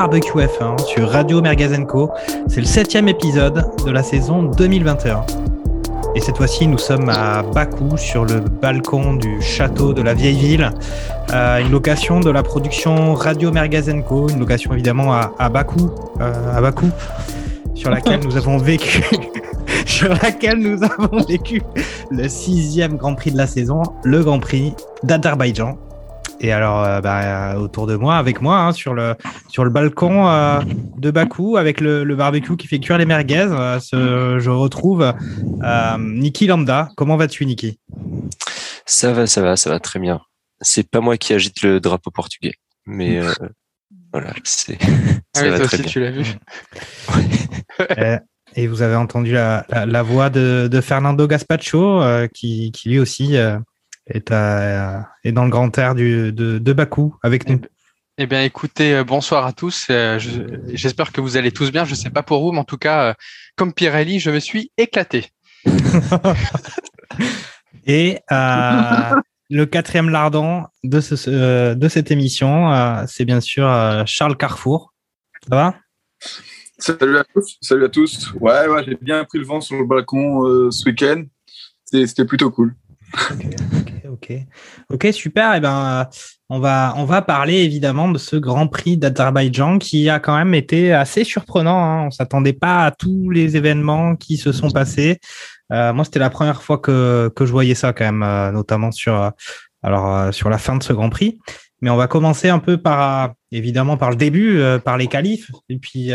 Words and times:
Barbecue 0.00 0.38
F1 0.38 0.78
sur 0.86 1.10
Radio 1.10 1.42
Mergazenco. 1.42 2.10
C'est 2.48 2.60
le 2.60 2.66
septième 2.66 3.06
épisode 3.06 3.66
de 3.84 3.90
la 3.90 4.02
saison 4.02 4.44
2021. 4.44 5.26
Et 6.14 6.20
cette 6.20 6.38
fois-ci, 6.38 6.66
nous 6.66 6.78
sommes 6.78 7.10
à 7.10 7.42
Bakou, 7.42 7.98
sur 7.98 8.24
le 8.24 8.40
balcon 8.40 9.12
du 9.12 9.42
château 9.42 9.92
de 9.92 10.00
la 10.00 10.14
vieille 10.14 10.38
ville. 10.38 10.70
Euh, 11.34 11.58
une 11.58 11.70
location 11.70 12.18
de 12.18 12.30
la 12.30 12.42
production 12.42 13.12
Radio 13.12 13.52
Mergazenco, 13.52 14.30
une 14.30 14.40
location 14.40 14.72
évidemment 14.72 15.12
à, 15.12 15.34
à 15.38 15.50
Bakou, 15.50 15.90
euh, 16.22 16.56
à 16.56 16.62
Bakou, 16.62 16.88
sur 17.74 17.90
laquelle 17.90 18.20
nous 18.24 18.38
avons 18.38 18.56
vécu, 18.56 19.04
sur 19.84 20.14
laquelle 20.14 20.60
nous 20.60 20.82
avons 20.82 21.22
vécu 21.28 21.60
le 22.10 22.26
sixième 22.26 22.96
Grand 22.96 23.16
Prix 23.16 23.32
de 23.32 23.36
la 23.36 23.46
saison, 23.46 23.82
le 24.02 24.24
Grand 24.24 24.40
Prix 24.40 24.72
d'Azerbaïdjan. 25.02 25.76
Et 26.40 26.52
alors, 26.52 26.82
euh, 26.82 27.00
bah, 27.02 27.58
autour 27.58 27.86
de 27.86 27.96
moi, 27.96 28.16
avec 28.16 28.40
moi, 28.40 28.60
hein, 28.60 28.72
sur, 28.72 28.94
le, 28.94 29.14
sur 29.50 29.64
le 29.64 29.70
balcon 29.70 30.28
euh, 30.28 30.60
de 30.96 31.10
Bakou, 31.10 31.56
avec 31.56 31.80
le, 31.80 32.04
le, 32.04 32.16
barbecue 32.16 32.56
qui 32.56 32.66
fait 32.66 32.78
cuire 32.78 32.98
les 32.98 33.04
merguez, 33.04 33.48
euh, 33.50 33.80
ce, 33.80 34.38
je 34.38 34.50
retrouve 34.50 35.02
euh, 35.62 35.98
Niki 35.98 36.46
Lambda. 36.46 36.90
Comment 36.96 37.16
vas-tu, 37.16 37.44
Niki? 37.46 37.78
Ça 38.86 39.12
va, 39.12 39.26
ça 39.26 39.42
va, 39.42 39.56
ça 39.56 39.70
va 39.70 39.80
très 39.80 39.98
bien. 39.98 40.20
C'est 40.60 40.88
pas 40.88 41.00
moi 41.00 41.16
qui 41.16 41.32
agite 41.32 41.62
le 41.62 41.80
drapeau 41.80 42.10
portugais, 42.10 42.54
mais 42.86 43.18
euh, 43.18 43.32
voilà, 44.12 44.32
c'est. 44.44 44.78
Ah 45.36 45.42
oui, 45.44 45.54
toi 45.54 45.64
aussi, 45.64 45.82
tu 45.84 46.00
l'as 46.00 46.10
vu. 46.10 46.24
et, 47.96 48.16
et 48.56 48.66
vous 48.66 48.82
avez 48.82 48.96
entendu 48.96 49.32
la, 49.32 49.64
la, 49.68 49.86
la 49.86 50.02
voix 50.02 50.28
de, 50.28 50.68
de, 50.68 50.80
Fernando 50.80 51.28
Gaspacho, 51.28 52.02
euh, 52.02 52.26
qui, 52.26 52.72
qui 52.72 52.88
lui 52.88 52.98
aussi 52.98 53.36
est, 53.36 54.32
à, 54.32 55.08
est 55.22 55.30
dans 55.30 55.44
le 55.44 55.50
grand 55.50 55.78
air 55.78 55.94
du, 55.94 56.32
de, 56.32 56.58
de 56.58 56.72
Bakou 56.72 57.14
avec 57.22 57.48
nous. 57.48 57.60
Eh 58.22 58.26
bien, 58.26 58.42
écoutez, 58.42 58.96
euh, 58.96 59.02
bonsoir 59.02 59.46
à 59.46 59.54
tous. 59.54 59.86
Euh, 59.88 60.18
J'espère 60.74 61.10
que 61.10 61.22
vous 61.22 61.38
allez 61.38 61.52
tous 61.52 61.72
bien. 61.72 61.86
Je 61.86 61.92
ne 61.92 61.96
sais 61.96 62.10
pas 62.10 62.22
pour 62.22 62.42
vous, 62.42 62.52
mais 62.52 62.58
en 62.58 62.64
tout 62.64 62.76
cas, 62.76 63.02
euh, 63.02 63.14
comme 63.56 63.72
Pirelli, 63.72 64.20
je 64.20 64.30
me 64.30 64.40
suis 64.40 64.70
éclaté. 64.76 65.30
Et 67.86 68.18
euh, 68.30 69.14
le 69.48 69.64
quatrième 69.64 70.10
lardon 70.10 70.66
de, 70.84 71.00
ce, 71.00 71.72
de 71.72 71.88
cette 71.88 72.10
émission, 72.10 73.06
c'est 73.06 73.24
bien 73.24 73.40
sûr 73.40 73.64
Charles 74.04 74.36
Carrefour. 74.36 74.92
Ça 75.48 75.56
va? 75.56 75.74
Salut 76.76 77.16
à 77.16 77.24
tous. 77.24 77.56
Salut 77.62 77.86
à 77.86 77.88
tous. 77.88 78.34
Ouais, 78.38 78.68
ouais 78.68 78.84
j'ai 78.84 78.98
bien 79.00 79.24
pris 79.24 79.38
le 79.38 79.46
vent 79.46 79.62
sur 79.62 79.78
le 79.78 79.86
balcon 79.86 80.70
ce 80.70 80.84
week-end. 80.84 81.24
C'était 81.86 82.26
plutôt 82.26 82.50
cool. 82.50 82.74
Okay, 83.14 84.08
ok, 84.10 84.32
ok, 84.90 85.08
super. 85.10 85.54
Et 85.54 85.56
eh 85.56 85.60
ben, 85.60 86.06
on 86.52 86.58
va 86.58 86.94
on 86.96 87.04
va 87.04 87.22
parler 87.22 87.58
évidemment 87.58 88.10
de 88.10 88.18
ce 88.18 88.34
Grand 88.34 88.66
Prix 88.66 88.96
d'Azerbaïdjan 88.96 89.78
qui 89.78 90.10
a 90.10 90.18
quand 90.18 90.36
même 90.36 90.52
été 90.52 90.92
assez 90.92 91.22
surprenant. 91.22 91.82
Hein. 91.82 92.06
On 92.06 92.10
s'attendait 92.10 92.52
pas 92.52 92.84
à 92.86 92.90
tous 92.90 93.30
les 93.30 93.56
événements 93.56 94.16
qui 94.16 94.36
se 94.36 94.50
sont 94.50 94.70
passés. 94.70 95.20
Euh, 95.72 95.92
moi, 95.92 96.04
c'était 96.04 96.18
la 96.18 96.28
première 96.28 96.62
fois 96.62 96.78
que 96.78 97.30
que 97.36 97.46
je 97.46 97.52
voyais 97.52 97.76
ça 97.76 97.92
quand 97.92 98.04
même, 98.04 98.24
euh, 98.24 98.50
notamment 98.50 98.90
sur 98.90 99.14
euh, 99.14 99.30
alors 99.84 100.34
sur 100.34 100.50
la 100.50 100.58
fin 100.58 100.76
de 100.76 100.82
ce 100.82 100.92
Grand 100.92 101.08
Prix. 101.08 101.38
Mais 101.82 101.88
on 101.88 101.96
va 101.96 102.08
commencer 102.08 102.48
un 102.48 102.58
peu 102.58 102.76
par 102.76 103.32
évidemment 103.52 103.96
par 103.96 104.10
le 104.10 104.16
début, 104.16 104.60
par 104.84 104.98
les 104.98 105.06
qualifs, 105.06 105.50
et 105.70 105.78
puis 105.78 106.10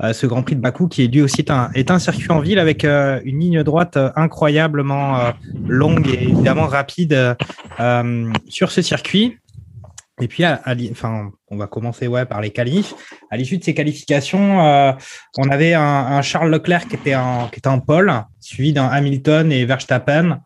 ce 0.00 0.26
Grand 0.26 0.44
Prix 0.44 0.54
de 0.54 0.60
Bakou 0.60 0.86
qui 0.86 1.08
lui 1.08 1.22
aussi 1.22 1.40
est 1.40 1.50
un, 1.50 1.72
est 1.74 1.90
un 1.90 1.98
circuit 1.98 2.30
en 2.30 2.38
ville 2.38 2.60
avec 2.60 2.84
une 2.84 3.40
ligne 3.40 3.64
droite 3.64 3.98
incroyablement 4.14 5.32
longue 5.66 6.06
et 6.06 6.22
évidemment 6.22 6.68
rapide 6.68 7.36
sur 8.48 8.70
ce 8.70 8.80
circuit. 8.80 9.38
Et 10.20 10.28
puis, 10.28 10.44
enfin, 10.90 11.30
on 11.48 11.56
va 11.56 11.66
commencer 11.66 12.06
ouais 12.06 12.26
par 12.26 12.40
les 12.40 12.50
qualifs. 12.50 12.94
À 13.30 13.36
l'issue 13.36 13.58
de 13.58 13.64
ces 13.64 13.74
qualifications, 13.74 14.58
on 15.38 15.48
avait 15.50 15.74
un, 15.74 16.20
Charles 16.22 16.50
Leclerc 16.50 16.86
qui 16.86 16.96
était 16.96 17.14
en 17.14 17.48
qui 17.48 17.58
était 17.58 17.70
pole, 17.86 18.12
suivi 18.38 18.72
d'un 18.72 18.86
Hamilton 18.86 19.50
et 19.50 19.64
Verstappen. 19.64 20.38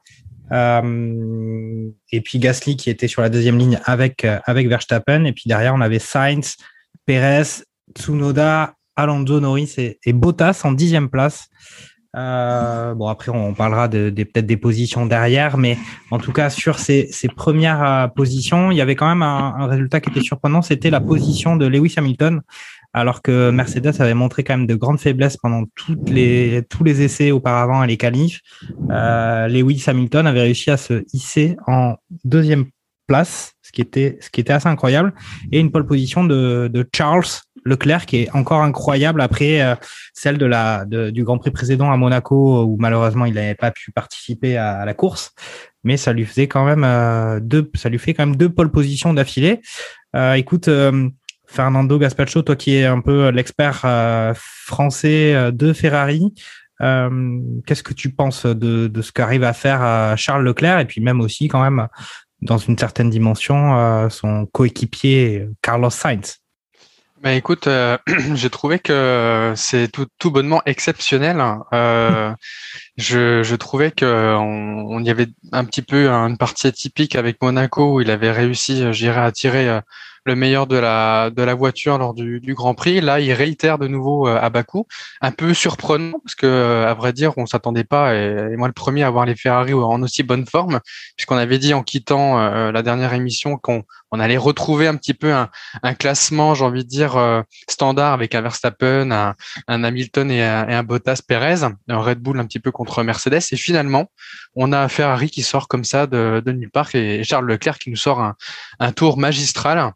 Euh, 0.52 1.90
et 2.12 2.20
puis 2.20 2.38
Gasly 2.38 2.76
qui 2.76 2.90
était 2.90 3.08
sur 3.08 3.22
la 3.22 3.28
deuxième 3.28 3.58
ligne 3.58 3.80
avec, 3.84 4.24
euh, 4.24 4.38
avec 4.44 4.68
Verstappen. 4.68 5.24
Et 5.24 5.32
puis 5.32 5.44
derrière, 5.46 5.74
on 5.74 5.80
avait 5.80 5.98
Sainz, 5.98 6.56
Perez, 7.04 7.64
Tsunoda, 7.96 8.74
Alonso, 8.94 9.40
Norris 9.40 9.74
et 9.76 10.12
Bottas 10.12 10.62
en 10.64 10.72
dixième 10.72 11.10
place. 11.10 11.48
Euh, 12.16 12.94
bon, 12.94 13.08
après, 13.08 13.30
on 13.30 13.52
parlera 13.52 13.88
de, 13.88 14.10
de 14.10 14.24
peut-être 14.24 14.46
des 14.46 14.56
positions 14.56 15.06
derrière, 15.06 15.58
mais 15.58 15.76
en 16.10 16.18
tout 16.18 16.32
cas, 16.32 16.50
sur 16.50 16.78
ces, 16.78 17.08
ces 17.10 17.28
premières 17.28 17.84
euh, 17.84 18.06
positions, 18.08 18.70
il 18.70 18.76
y 18.76 18.80
avait 18.80 18.96
quand 18.96 19.08
même 19.08 19.22
un, 19.22 19.54
un 19.58 19.66
résultat 19.66 20.00
qui 20.00 20.10
était 20.10 20.22
surprenant, 20.22 20.62
c'était 20.62 20.90
la 20.90 21.00
position 21.00 21.56
de 21.56 21.66
Lewis 21.66 21.94
Hamilton, 21.96 22.40
alors 22.94 23.20
que 23.20 23.50
Mercedes 23.50 24.00
avait 24.00 24.14
montré 24.14 24.44
quand 24.44 24.56
même 24.56 24.66
de 24.66 24.74
grandes 24.74 25.00
faiblesses 25.00 25.36
pendant 25.36 25.64
toutes 25.74 26.08
les, 26.08 26.62
tous 26.70 26.84
les 26.84 27.02
essais 27.02 27.30
auparavant 27.30 27.82
et 27.82 27.86
les 27.86 27.98
qualifs. 27.98 28.40
Euh, 28.90 29.48
Lewis 29.48 29.84
Hamilton 29.86 30.26
avait 30.26 30.40
réussi 30.40 30.70
à 30.70 30.78
se 30.78 31.04
hisser 31.12 31.56
en 31.66 31.96
deuxième 32.24 32.64
place, 33.06 33.52
ce 33.60 33.72
qui 33.72 33.82
était, 33.82 34.16
ce 34.20 34.30
qui 34.30 34.40
était 34.40 34.54
assez 34.54 34.68
incroyable, 34.68 35.12
et 35.52 35.60
une 35.60 35.70
pole 35.70 35.86
position 35.86 36.24
de, 36.24 36.70
de 36.72 36.88
Charles 36.94 37.26
Leclerc 37.66 38.06
qui 38.06 38.22
est 38.22 38.30
encore 38.34 38.62
incroyable 38.62 39.20
après 39.20 39.60
euh, 39.60 39.74
celle 40.14 40.38
du 41.12 41.24
Grand 41.24 41.38
Prix 41.38 41.50
précédent 41.50 41.90
à 41.90 41.96
Monaco 41.96 42.64
où 42.64 42.76
malheureusement 42.78 43.26
il 43.26 43.34
n'avait 43.34 43.54
pas 43.54 43.70
pu 43.70 43.90
participer 43.90 44.56
à, 44.56 44.84
la 44.84 44.94
course, 44.94 45.32
mais 45.84 45.96
ça 45.96 46.12
lui 46.12 46.24
faisait 46.24 46.46
quand 46.46 46.64
même 46.64 46.84
euh, 46.84 47.40
deux, 47.40 47.70
ça 47.74 47.90
fait 47.98 48.14
quand 48.14 48.24
même 48.24 48.36
deux 48.36 48.48
pole 48.48 48.70
positions 48.70 49.12
d'affilée. 49.12 49.60
Euh, 50.14 50.34
écoute. 50.34 50.70
Fernando 51.48 51.96
Gaspacho, 51.96 52.42
toi 52.42 52.56
qui 52.56 52.74
es 52.74 52.86
un 52.86 53.00
peu 53.00 53.28
l'expert 53.28 53.86
français 54.34 55.52
de 55.52 55.72
Ferrari, 55.72 56.34
qu'est-ce 56.80 57.84
que 57.84 57.94
tu 57.94 58.10
penses 58.10 58.46
de, 58.46 58.88
de 58.88 59.00
ce 59.00 59.12
qu'arrive 59.12 59.44
à 59.44 59.52
faire 59.52 60.18
Charles 60.18 60.44
Leclerc? 60.44 60.80
Et 60.80 60.86
puis 60.86 61.00
même 61.00 61.20
aussi 61.20 61.46
quand 61.46 61.62
même 61.62 61.86
dans 62.42 62.58
une 62.58 62.76
certaine 62.76 63.10
dimension 63.10 64.10
son 64.10 64.46
coéquipier 64.46 65.46
Carlos 65.62 65.90
Sainz 65.90 66.40
ben 67.26 67.36
écoute, 67.36 67.66
euh, 67.66 67.98
j'ai 68.34 68.50
trouvé 68.50 68.78
que 68.78 69.52
c'est 69.56 69.88
tout, 69.88 70.06
tout, 70.20 70.30
bonnement 70.30 70.62
exceptionnel. 70.64 71.42
Euh, 71.72 72.32
je, 72.96 73.42
je, 73.42 73.56
trouvais 73.56 73.90
que 73.90 74.36
on, 74.36 74.86
on, 74.88 75.02
y 75.02 75.10
avait 75.10 75.26
un 75.50 75.64
petit 75.64 75.82
peu 75.82 76.08
une 76.08 76.38
partie 76.38 76.68
atypique 76.68 77.16
avec 77.16 77.42
Monaco 77.42 77.94
où 77.94 78.00
il 78.00 78.12
avait 78.12 78.30
réussi, 78.30 78.92
j'irais, 78.92 79.22
à 79.22 79.32
tirer 79.32 79.80
le 80.26 80.34
meilleur 80.34 80.66
de 80.66 80.76
la 80.76 81.30
de 81.30 81.42
la 81.42 81.54
voiture 81.54 81.98
lors 81.98 82.14
du, 82.14 82.40
du 82.40 82.54
Grand 82.54 82.74
Prix. 82.74 83.00
Là, 83.00 83.20
il 83.20 83.32
réitère 83.32 83.78
de 83.78 83.88
nouveau 83.88 84.26
à 84.26 84.50
Bakou, 84.50 84.86
un 85.20 85.32
peu 85.32 85.54
surprenant 85.54 86.18
parce 86.22 86.34
que 86.34 86.84
à 86.86 86.94
vrai 86.94 87.12
dire, 87.12 87.32
on 87.36 87.46
s'attendait 87.46 87.84
pas 87.84 88.14
et, 88.14 88.50
et, 88.52 88.56
moi 88.56 88.68
le 88.68 88.74
premier 88.74 89.02
à 89.02 89.10
voir 89.10 89.26
les 89.26 89.36
Ferrari 89.36 89.72
en 89.72 90.02
aussi 90.02 90.22
bonne 90.22 90.46
forme, 90.46 90.80
puisqu'on 91.16 91.36
avait 91.36 91.58
dit 91.58 91.74
en 91.74 91.82
quittant 91.82 92.38
euh, 92.38 92.72
la 92.72 92.82
dernière 92.82 93.14
émission 93.14 93.56
qu'on 93.56 93.84
on 94.10 94.20
allait 94.20 94.36
retrouver 94.36 94.86
un 94.86 94.96
petit 94.96 95.14
peu 95.14 95.32
un, 95.32 95.50
un 95.82 95.94
classement, 95.94 96.54
j'ai 96.54 96.64
envie 96.64 96.84
de 96.84 96.88
dire 96.88 97.16
euh, 97.16 97.42
standard 97.68 98.12
avec 98.12 98.34
un 98.34 98.40
Verstappen, 98.40 99.10
un, 99.10 99.34
un 99.68 99.84
Hamilton 99.84 100.30
et 100.30 100.42
un, 100.42 100.68
et 100.68 100.74
un, 100.74 100.82
Bottas 100.82 101.20
Perez, 101.26 101.64
un 101.64 101.98
Red 101.98 102.18
Bull 102.18 102.38
un 102.38 102.46
petit 102.46 102.60
peu 102.60 102.70
contre 102.70 103.02
Mercedes. 103.02 103.42
Et 103.50 103.56
finalement, 103.56 104.10
on 104.54 104.72
a 104.72 104.88
Ferrari 104.88 105.28
qui 105.30 105.42
sort 105.42 105.68
comme 105.68 105.84
ça 105.84 106.06
de, 106.06 106.42
de 106.44 106.52
nulle 106.52 106.70
et 106.94 107.24
Charles 107.24 107.46
Leclerc 107.46 107.78
qui 107.78 107.90
nous 107.90 107.96
sort 107.96 108.20
un, 108.20 108.36
un 108.78 108.92
tour 108.92 109.18
magistral. 109.18 109.92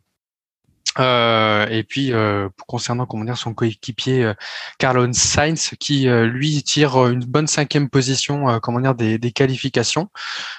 Euh, 0.99 1.69
et 1.69 1.85
puis 1.85 2.12
euh, 2.12 2.49
concernant 2.67 3.06
comment 3.06 3.25
dire 3.25 3.37
son 3.37 3.55
coéquipier 3.55 4.25
euh, 4.25 4.35
Carlos 4.79 5.06
Sainz 5.12 5.71
qui 5.79 6.09
euh, 6.09 6.27
lui 6.27 6.65
tire 6.65 7.06
une 7.06 7.25
bonne 7.25 7.47
cinquième 7.47 7.88
position 7.88 8.49
euh, 8.49 8.59
comment 8.59 8.81
dire 8.81 8.97
des, 8.97 9.17
des 9.17 9.31
qualifications. 9.31 10.09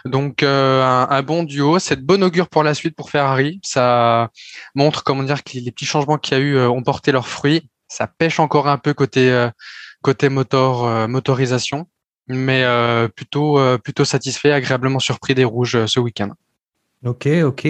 Donc 0.06 0.41
euh, 0.41 0.83
un, 0.83 1.09
un, 1.09 1.21
bon 1.21 1.44
duo 1.44 1.79
c'est 1.79 1.97
de 1.97 2.06
bon 2.06 2.23
augure 2.23 2.47
pour 2.47 2.63
la 2.63 2.73
suite 2.73 2.95
pour 2.95 3.09
Ferrari. 3.09 3.59
Ça 3.62 4.29
montre 4.73 5.03
comment 5.03 5.23
dire 5.23 5.44
que 5.44 5.57
les 5.57 5.71
petits 5.71 5.85
changements 5.85 6.18
qu'il 6.18 6.38
y 6.38 6.41
a 6.41 6.44
eu 6.44 6.59
ont 6.59 6.81
porté 6.81 7.12
leurs 7.12 7.27
fruits. 7.27 7.69
Ça 7.89 8.07
pêche 8.07 8.39
encore 8.39 8.69
un 8.69 8.77
peu 8.77 8.94
côté 8.94 9.50
côté 10.01 10.29
motor 10.29 11.09
motorisation 11.09 11.88
mais 12.27 12.63
plutôt 13.15 13.59
plutôt 13.79 14.06
satisfait 14.06 14.53
agréablement 14.53 15.00
surpris 15.00 15.35
des 15.35 15.44
rouges 15.44 15.85
ce 15.88 16.00
week-end. 16.00 16.29
Ok 17.03 17.27
ok 17.44 17.68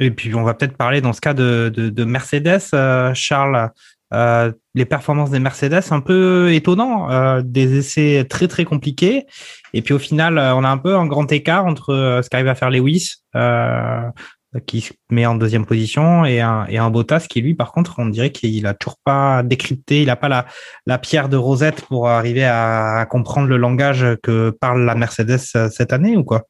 et 0.00 0.10
puis 0.10 0.34
on 0.34 0.42
va 0.42 0.54
peut-être 0.54 0.76
parler 0.76 1.00
dans 1.00 1.12
ce 1.12 1.20
cas 1.20 1.34
de, 1.34 1.70
de, 1.72 1.88
de 1.90 2.04
Mercedes, 2.04 2.60
euh, 2.74 3.12
Charles. 3.14 3.70
euh, 4.12 4.52
les 4.74 4.84
performances 4.84 5.30
des 5.30 5.38
Mercedes 5.38 5.82
un 5.90 6.00
peu 6.00 6.52
étonnant, 6.52 7.10
euh, 7.10 7.42
des 7.44 7.78
essais 7.78 8.26
très 8.28 8.48
très 8.48 8.64
compliqués. 8.64 9.26
Et 9.72 9.82
puis 9.82 9.94
au 9.94 9.98
final, 9.98 10.38
euh, 10.38 10.54
on 10.54 10.64
a 10.64 10.68
un 10.68 10.78
peu 10.78 10.96
un 10.96 11.06
grand 11.06 11.30
écart 11.30 11.64
entre 11.64 12.20
ce 12.22 12.28
qu'arrive 12.28 12.48
à 12.48 12.54
faire 12.54 12.70
Lewis, 12.70 13.22
qui 14.66 14.80
se 14.80 14.92
met 15.10 15.26
en 15.26 15.36
deuxième 15.36 15.64
position, 15.64 16.24
et 16.24 16.40
un, 16.40 16.66
et 16.68 16.76
un 16.78 16.90
Bottas 16.90 17.26
qui 17.30 17.40
lui, 17.40 17.54
par 17.54 17.70
contre, 17.70 17.94
on 17.98 18.06
dirait 18.06 18.32
qu'il 18.32 18.66
a 18.66 18.74
toujours 18.74 18.98
pas 19.04 19.44
décrypté, 19.44 20.02
il 20.02 20.10
a 20.10 20.16
pas 20.16 20.28
la, 20.28 20.44
la 20.86 20.98
pierre 20.98 21.28
de 21.28 21.36
Rosette 21.36 21.82
pour 21.82 22.08
arriver 22.08 22.44
à, 22.44 22.96
à 22.96 23.06
comprendre 23.06 23.46
le 23.46 23.58
langage 23.58 24.04
que 24.24 24.50
parle 24.50 24.84
la 24.84 24.96
Mercedes 24.96 25.38
cette 25.38 25.92
année 25.92 26.16
ou 26.16 26.24
quoi? 26.24 26.46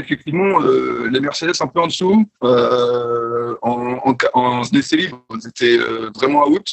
Effectivement, 0.00 0.60
euh, 0.62 1.08
les 1.10 1.20
Mercedes 1.20 1.52
un 1.60 1.66
peu 1.66 1.80
en 1.80 1.86
dessous. 1.86 2.26
Euh, 2.42 3.54
en, 3.62 4.16
en, 4.34 4.62
libre, 4.92 5.24
c'était 5.40 5.78
euh, 5.78 6.10
vraiment 6.14 6.48
out. 6.48 6.66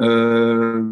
Euh, 0.00 0.82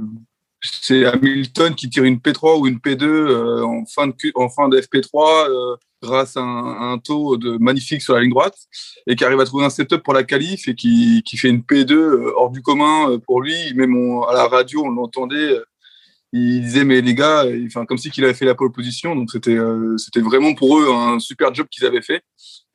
c'est 0.60 1.04
Hamilton 1.04 1.74
qui 1.74 1.90
tire 1.90 2.04
une 2.04 2.18
P3 2.18 2.60
ou 2.60 2.66
une 2.66 2.78
P2 2.78 3.04
euh, 3.04 3.64
en, 3.64 3.84
fin 3.84 4.06
de, 4.06 4.14
en 4.36 4.48
fin 4.48 4.68
de 4.68 4.78
FP3 4.78 5.48
euh, 5.48 5.76
grâce 6.00 6.36
à 6.36 6.40
un, 6.40 6.92
un, 6.92 6.98
taux 6.98 7.36
de 7.36 7.56
magnifique 7.58 8.00
sur 8.00 8.14
la 8.14 8.20
ligne 8.20 8.30
droite 8.30 8.56
et 9.08 9.16
qui 9.16 9.24
arrive 9.24 9.40
à 9.40 9.44
trouver 9.44 9.64
un 9.64 9.70
setup 9.70 10.02
pour 10.04 10.14
la 10.14 10.22
qualif 10.22 10.68
et 10.68 10.74
qui, 10.76 11.22
qui 11.24 11.36
fait 11.36 11.48
une 11.48 11.62
P2 11.62 12.32
hors 12.36 12.50
du 12.50 12.62
commun 12.62 13.18
pour 13.26 13.42
lui. 13.42 13.74
Même 13.74 13.96
on, 13.96 14.22
à 14.22 14.34
la 14.34 14.46
radio, 14.46 14.82
on 14.84 14.90
l'entendait 14.90 15.58
il 16.32 16.62
disait 16.62 16.84
mais 16.84 17.00
les 17.00 17.14
gars, 17.14 17.44
enfin 17.66 17.84
comme 17.84 17.98
si 17.98 18.10
qu'il 18.10 18.24
avait 18.24 18.34
fait 18.34 18.46
la 18.46 18.54
pole 18.54 18.72
position, 18.72 19.14
donc 19.14 19.30
c'était 19.30 19.56
euh, 19.56 19.96
c'était 19.98 20.20
vraiment 20.20 20.54
pour 20.54 20.78
eux 20.78 20.88
un 20.90 21.18
super 21.18 21.54
job 21.54 21.66
qu'ils 21.70 21.84
avaient 21.84 22.02
fait. 22.02 22.22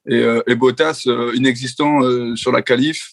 Et, 0.10 0.24
euh, 0.24 0.42
et 0.48 0.56
Bottas 0.56 1.04
euh, 1.08 1.34
inexistant 1.36 2.02
euh, 2.02 2.36
sur 2.36 2.52
la 2.52 2.62
qualif. 2.62 3.12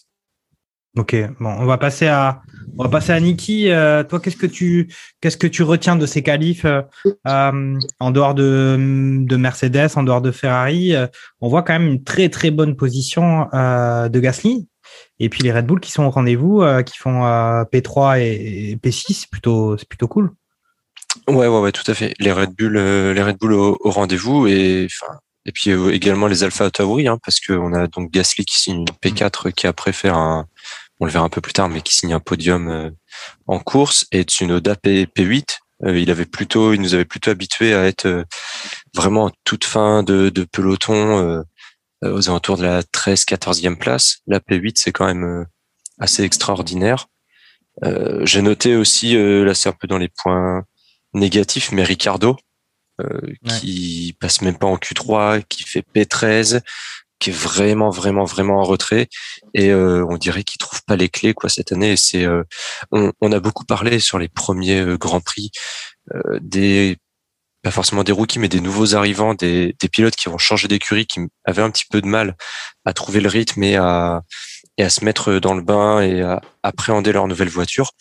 Ok, 0.96 1.16
bon, 1.40 1.48
on 1.48 1.66
va 1.66 1.76
passer 1.76 2.06
à 2.06 2.42
on 2.78 2.84
va 2.84 2.88
passer 2.88 3.10
à 3.10 3.18
Niki. 3.18 3.68
Euh, 3.70 4.04
toi, 4.04 4.20
qu'est-ce 4.20 4.36
que 4.36 4.46
tu 4.46 4.92
qu'est-ce 5.20 5.36
que 5.36 5.48
tu 5.48 5.64
retiens 5.64 5.96
de 5.96 6.06
ces 6.06 6.22
qualifs 6.22 6.66
en 7.24 8.10
dehors 8.12 8.34
de, 8.34 8.76
de 8.78 9.36
Mercedes, 9.36 9.90
en 9.96 10.04
dehors 10.04 10.22
de 10.22 10.30
Ferrari? 10.30 10.94
On 11.40 11.48
voit 11.48 11.64
quand 11.64 11.72
même 11.72 11.88
une 11.88 12.04
très 12.04 12.28
très 12.28 12.52
bonne 12.52 12.76
position 12.76 13.48
de 13.52 14.20
Gasly 14.20 14.68
et 15.20 15.28
puis 15.28 15.42
les 15.42 15.52
Red 15.52 15.66
Bull 15.66 15.80
qui 15.80 15.90
sont 15.90 16.04
au 16.04 16.10
rendez-vous, 16.10 16.62
euh, 16.62 16.82
qui 16.82 16.98
font 16.98 17.24
euh, 17.24 17.62
P3 17.64 18.20
et, 18.20 18.70
et 18.70 18.76
P6, 18.76 19.12
c'est 19.12 19.30
plutôt, 19.30 19.76
c'est 19.78 19.88
plutôt 19.88 20.08
cool. 20.08 20.32
Ouais, 21.28 21.46
ouais, 21.46 21.60
ouais, 21.60 21.72
tout 21.72 21.88
à 21.90 21.94
fait. 21.94 22.14
Les 22.18 22.32
Red 22.32 22.50
Bull, 22.50 22.76
euh, 22.76 23.14
les 23.14 23.22
Red 23.22 23.38
Bull 23.38 23.52
au, 23.52 23.78
au 23.80 23.90
rendez-vous 23.90 24.46
et 24.46 24.86
enfin. 24.86 25.18
Et 25.46 25.52
puis 25.52 25.70
également 25.92 26.26
les 26.26 26.42
Alpha 26.42 26.70
Tauri, 26.70 27.06
hein, 27.06 27.18
parce 27.22 27.38
qu'on 27.38 27.74
a 27.74 27.86
donc 27.86 28.10
Gasly 28.10 28.46
qui 28.46 28.58
signe 28.58 28.78
une 28.78 29.10
P4 29.10 29.52
qui 29.52 29.66
après 29.66 29.92
fait 29.92 30.08
un, 30.08 30.46
on 31.00 31.04
le 31.04 31.12
verra 31.12 31.26
un 31.26 31.28
peu 31.28 31.42
plus 31.42 31.52
tard, 31.52 31.68
mais 31.68 31.82
qui 31.82 31.94
signe 31.94 32.14
un 32.14 32.18
podium 32.18 32.90
en 33.46 33.58
course, 33.58 34.06
et 34.10 34.22
Tsunoda 34.22 34.74
P, 34.74 35.04
P8. 35.04 35.58
il 35.84 36.10
avait 36.10 36.24
plutôt, 36.24 36.72
il 36.72 36.80
nous 36.80 36.94
avait 36.94 37.04
plutôt 37.04 37.30
habitué 37.30 37.74
à 37.74 37.84
être 37.84 38.24
vraiment 38.94 39.24
en 39.24 39.32
toute 39.44 39.66
fin 39.66 40.02
de, 40.02 40.30
de 40.30 40.44
peloton 40.44 41.44
aux 42.12 42.28
alentours 42.28 42.56
de 42.56 42.64
la 42.64 42.82
13, 42.82 43.24
14e 43.24 43.76
place. 43.76 44.18
La 44.26 44.40
P8, 44.40 44.72
c'est 44.76 44.92
quand 44.92 45.06
même 45.06 45.24
euh, 45.24 45.44
assez 45.98 46.22
extraordinaire. 46.22 47.06
Euh, 47.84 48.24
j'ai 48.24 48.42
noté 48.42 48.76
aussi, 48.76 49.14
là 49.16 49.54
c'est 49.54 49.68
un 49.68 49.72
peu 49.72 49.88
dans 49.88 49.98
les 49.98 50.08
points 50.08 50.64
négatifs, 51.12 51.72
mais 51.72 51.82
Ricardo, 51.82 52.36
qui 53.58 54.12
ouais. 54.12 54.16
passe 54.20 54.42
même 54.42 54.56
pas 54.56 54.68
en 54.68 54.76
Q3, 54.76 55.42
qui 55.48 55.64
fait 55.64 55.84
P13, 55.94 56.62
qui 57.18 57.30
est 57.30 57.32
vraiment 57.32 57.90
vraiment 57.90 58.24
vraiment 58.24 58.60
en 58.60 58.64
retrait 58.64 59.08
et 59.54 59.70
euh, 59.70 60.04
on 60.08 60.16
dirait 60.16 60.44
qu'il 60.44 60.58
trouve 60.58 60.82
pas 60.84 60.96
les 60.96 61.08
clés 61.08 61.32
quoi 61.32 61.48
cette 61.48 61.72
année. 61.72 61.96
C'est 61.96 62.24
euh, 62.24 62.42
on, 62.92 63.12
on, 63.20 63.32
a 63.32 63.40
beaucoup 63.40 63.64
parlé 63.64 63.98
sur 63.98 64.18
les 64.18 64.28
premiers 64.28 64.80
euh, 64.80 64.98
grands 64.98 65.20
prix 65.20 65.50
des 66.42 66.98
pas 67.64 67.70
forcément 67.70 68.04
des 68.04 68.12
rookies, 68.12 68.38
mais 68.38 68.48
des 68.48 68.60
nouveaux 68.60 68.94
arrivants, 68.94 69.34
des, 69.34 69.74
des 69.80 69.88
pilotes 69.88 70.16
qui 70.16 70.28
vont 70.28 70.36
changer 70.36 70.68
d'écurie, 70.68 71.06
qui 71.06 71.20
avaient 71.44 71.62
un 71.62 71.70
petit 71.70 71.86
peu 71.90 72.02
de 72.02 72.06
mal 72.06 72.36
à 72.84 72.92
trouver 72.92 73.20
le 73.20 73.28
rythme 73.28 73.62
et 73.62 73.76
à, 73.76 74.22
et 74.76 74.84
à 74.84 74.90
se 74.90 75.02
mettre 75.04 75.38
dans 75.38 75.54
le 75.54 75.62
bain 75.62 76.02
et 76.02 76.20
à 76.20 76.42
appréhender 76.62 77.10
leur 77.12 77.26
nouvelle 77.26 77.48
voiture. 77.48 77.92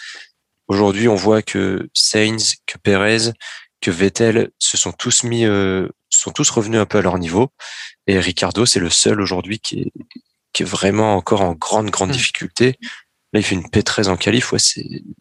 Aujourd'hui, 0.68 1.07
on 1.07 1.15
voit 1.15 1.42
que 1.42 1.89
Sainz, 1.94 2.56
que 2.65 2.77
Perez, 2.77 3.31
que 3.80 3.89
Vettel 3.89 4.50
se 4.60 4.75
sont 4.75 4.92
tous 4.92 5.24
mis, 5.24 5.45
euh, 5.45 5.88
sont 6.10 6.31
tous 6.31 6.50
revenus 6.50 6.81
un 6.81 6.86
peu 6.86 6.98
à 6.98 7.01
leur 7.01 7.18
niveau. 7.18 7.50
Et 8.06 8.19
Ricardo, 8.19 8.65
c'est 8.65 8.80
le 8.80 8.89
seul 8.89 9.21
aujourd'hui 9.21 9.60
qui 9.60 9.80
est, 9.80 9.92
qui 10.51 10.63
est 10.63 10.65
vraiment 10.65 11.15
encore 11.15 11.42
en 11.42 11.54
grande, 11.54 11.89
grande 11.89 12.10
mmh. 12.10 12.13
difficulté. 12.13 12.75
Là, 13.31 13.39
il 13.39 13.44
fait 13.44 13.56
une 13.56 13.68
P13 13.68 14.10
en 14.10 14.18
qualif, 14.18 14.51
ouais, 14.51 14.60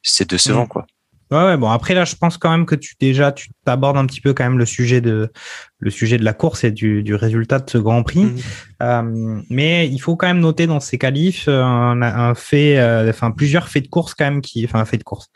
c'est 0.03 0.29
décevant, 0.29 0.65
mmh. 0.65 0.69
quoi. 0.69 0.87
Ouais, 1.33 1.45
ouais, 1.45 1.57
bon 1.57 1.71
après 1.71 1.95
là 1.95 2.05
je 2.05 2.15
pense 2.15 2.37
quand 2.37 2.51
même 2.51 2.67
que 2.67 2.75
tu 2.75 2.95
déjà 3.01 3.33
tu 3.33 3.49
t'abordes 3.65 3.97
un 3.97 4.05
petit 4.05 4.21
peu 4.21 4.35
quand 4.35 4.45
même 4.45 4.59
le 4.59 4.67
sujet 4.67 5.01
de 5.01 5.31
le 5.79 5.91
sujet 5.91 6.19
de 6.19 6.25
la 6.25 6.35
course 6.35 6.63
et 6.63 6.71
du, 6.71 7.03
du 7.03 7.15
résultat 7.15 7.59
de 7.59 7.69
ce 7.69 7.79
Grand 7.79 8.03
Prix. 8.03 8.25
Mmh. 8.25 8.37
Euh, 8.83 9.41
mais 9.49 9.89
il 9.89 9.99
faut 9.99 10.15
quand 10.15 10.27
même 10.27 10.41
noter 10.41 10.67
dans 10.67 10.79
ces 10.79 10.99
qualifs 10.99 11.47
euh, 11.49 11.63
un, 11.63 12.03
un 12.03 12.35
fait, 12.35 12.79
euh, 12.79 13.09
enfin 13.09 13.31
plusieurs 13.31 13.69
faits 13.69 13.85
de 13.85 13.89
course 13.89 14.15
quand 14.15 14.25
même 14.25 14.43
qui, 14.43 14.65
enfin 14.65 14.81
un 14.81 14.85
fait 14.85 14.99
de 14.99 15.05
course. 15.05 15.29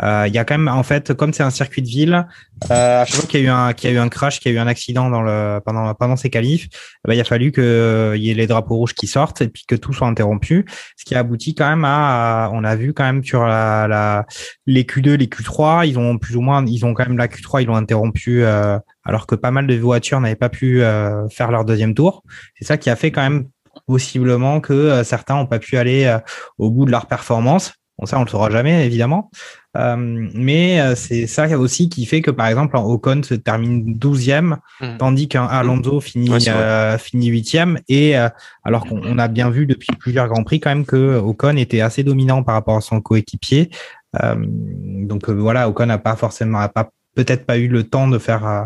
Euh, 0.00 0.24
il 0.26 0.34
y 0.34 0.38
a 0.38 0.44
quand 0.44 0.56
même 0.56 0.68
en 0.68 0.82
fait 0.82 1.12
comme 1.12 1.34
c'est 1.34 1.42
un 1.42 1.50
circuit 1.50 1.82
de 1.82 1.86
ville, 1.86 2.26
euh, 2.70 3.02
à 3.02 3.04
chaque 3.04 3.16
fois 3.16 3.28
qu'il 3.28 3.40
y 3.40 3.42
a 3.42 3.46
eu 3.46 3.50
un 3.50 3.72
y 3.82 3.86
a 3.86 3.90
eu 3.90 3.98
un 3.98 4.08
crash, 4.08 4.40
qu'il 4.40 4.50
y 4.50 4.54
a 4.54 4.58
eu 4.58 4.60
un 4.60 4.66
accident 4.66 5.10
dans 5.10 5.20
le 5.20 5.60
pendant 5.66 5.92
pendant 5.94 6.16
ces 6.16 6.30
qualifs, 6.30 6.68
bah, 7.06 7.14
il 7.14 7.20
a 7.20 7.24
fallu 7.24 7.52
que 7.52 8.14
il 8.16 8.22
y 8.22 8.30
ait 8.30 8.34
les 8.34 8.46
drapeaux 8.46 8.76
rouges 8.76 8.94
qui 8.94 9.06
sortent 9.06 9.42
et 9.42 9.48
puis 9.48 9.64
que 9.68 9.74
tout 9.74 9.92
soit 9.92 10.08
interrompu, 10.08 10.64
ce 10.96 11.04
qui 11.04 11.14
a 11.14 11.18
abouti 11.18 11.54
quand 11.54 11.68
même 11.68 11.84
à, 11.84 12.46
à 12.46 12.50
on 12.54 12.64
a 12.64 12.74
vu 12.74 12.94
quand 12.94 13.04
même 13.04 13.22
sur 13.22 13.44
la, 13.44 13.86
la 13.86 14.24
les 14.66 14.84
Q2, 14.84 15.14
les 15.16 15.26
Q3, 15.26 15.86
ils 15.86 15.98
ont 15.98 16.16
plus 16.16 16.36
ou 16.36 16.40
moins 16.40 16.64
ils 16.66 16.86
ont 16.86 16.94
quand 16.94 17.06
même 17.06 17.18
la 17.18 17.28
Q3 17.28 17.62
ils 17.62 17.66
l'ont 17.66 17.76
interrompu 17.76 18.44
euh, 18.44 18.78
alors 19.04 19.26
que 19.26 19.34
pas 19.34 19.50
mal 19.50 19.66
de 19.66 19.74
voitures 19.76 20.20
n'avaient 20.20 20.36
pas 20.36 20.48
pu 20.48 20.82
euh, 20.82 21.28
faire 21.28 21.50
leur 21.50 21.64
deuxième 21.64 21.94
tour. 21.94 22.22
C'est 22.58 22.64
ça 22.64 22.76
qui 22.76 22.90
a 22.90 22.96
fait 22.96 23.10
quand 23.10 23.22
même 23.22 23.48
possiblement 23.86 24.60
que 24.60 24.72
euh, 24.72 25.04
certains 25.04 25.36
n'ont 25.36 25.46
pas 25.46 25.58
pu 25.58 25.76
aller 25.76 26.04
euh, 26.04 26.18
au 26.58 26.70
bout 26.70 26.84
de 26.84 26.90
leur 26.90 27.06
performance. 27.06 27.74
Bon, 27.98 28.06
ça, 28.06 28.18
on 28.18 28.24
le 28.24 28.28
saura 28.28 28.50
jamais, 28.50 28.86
évidemment. 28.86 29.30
Euh, 29.76 29.96
mais 29.96 30.94
c'est 30.96 31.26
ça 31.26 31.46
aussi 31.58 31.88
qui 31.88 32.04
fait 32.04 32.20
que, 32.20 32.30
par 32.30 32.46
exemple, 32.46 32.76
Ocon 32.76 33.22
se 33.22 33.34
termine 33.34 33.94
12e, 33.94 34.56
mmh. 34.80 34.96
tandis 34.98 35.28
qu'un 35.28 35.46
Alonso 35.46 36.00
finit, 36.00 36.30
ouais, 36.30 36.48
euh, 36.48 36.98
finit 36.98 37.30
8e. 37.30 37.78
Et 37.88 38.18
euh, 38.18 38.28
alors 38.64 38.84
qu'on 38.84 39.18
a 39.18 39.28
bien 39.28 39.50
vu 39.50 39.66
depuis 39.66 39.88
plusieurs 39.98 40.28
Grands 40.28 40.44
Prix 40.44 40.60
quand 40.60 40.70
même 40.70 40.84
que 40.84 41.16
Ocon 41.18 41.56
était 41.56 41.80
assez 41.80 42.04
dominant 42.04 42.42
par 42.42 42.54
rapport 42.54 42.76
à 42.76 42.80
son 42.80 43.00
coéquipier. 43.00 43.70
donc 44.14 45.30
voilà, 45.30 45.68
Ocon 45.68 45.86
n'a 45.86 45.98
pas 45.98 46.16
forcément, 46.16 46.58
a 46.58 46.68
pas 46.68 46.90
peut-être 47.14 47.46
pas 47.46 47.58
eu 47.58 47.68
le 47.68 47.84
temps 47.84 48.08
de 48.08 48.18
faire 48.18 48.46
euh, 48.46 48.64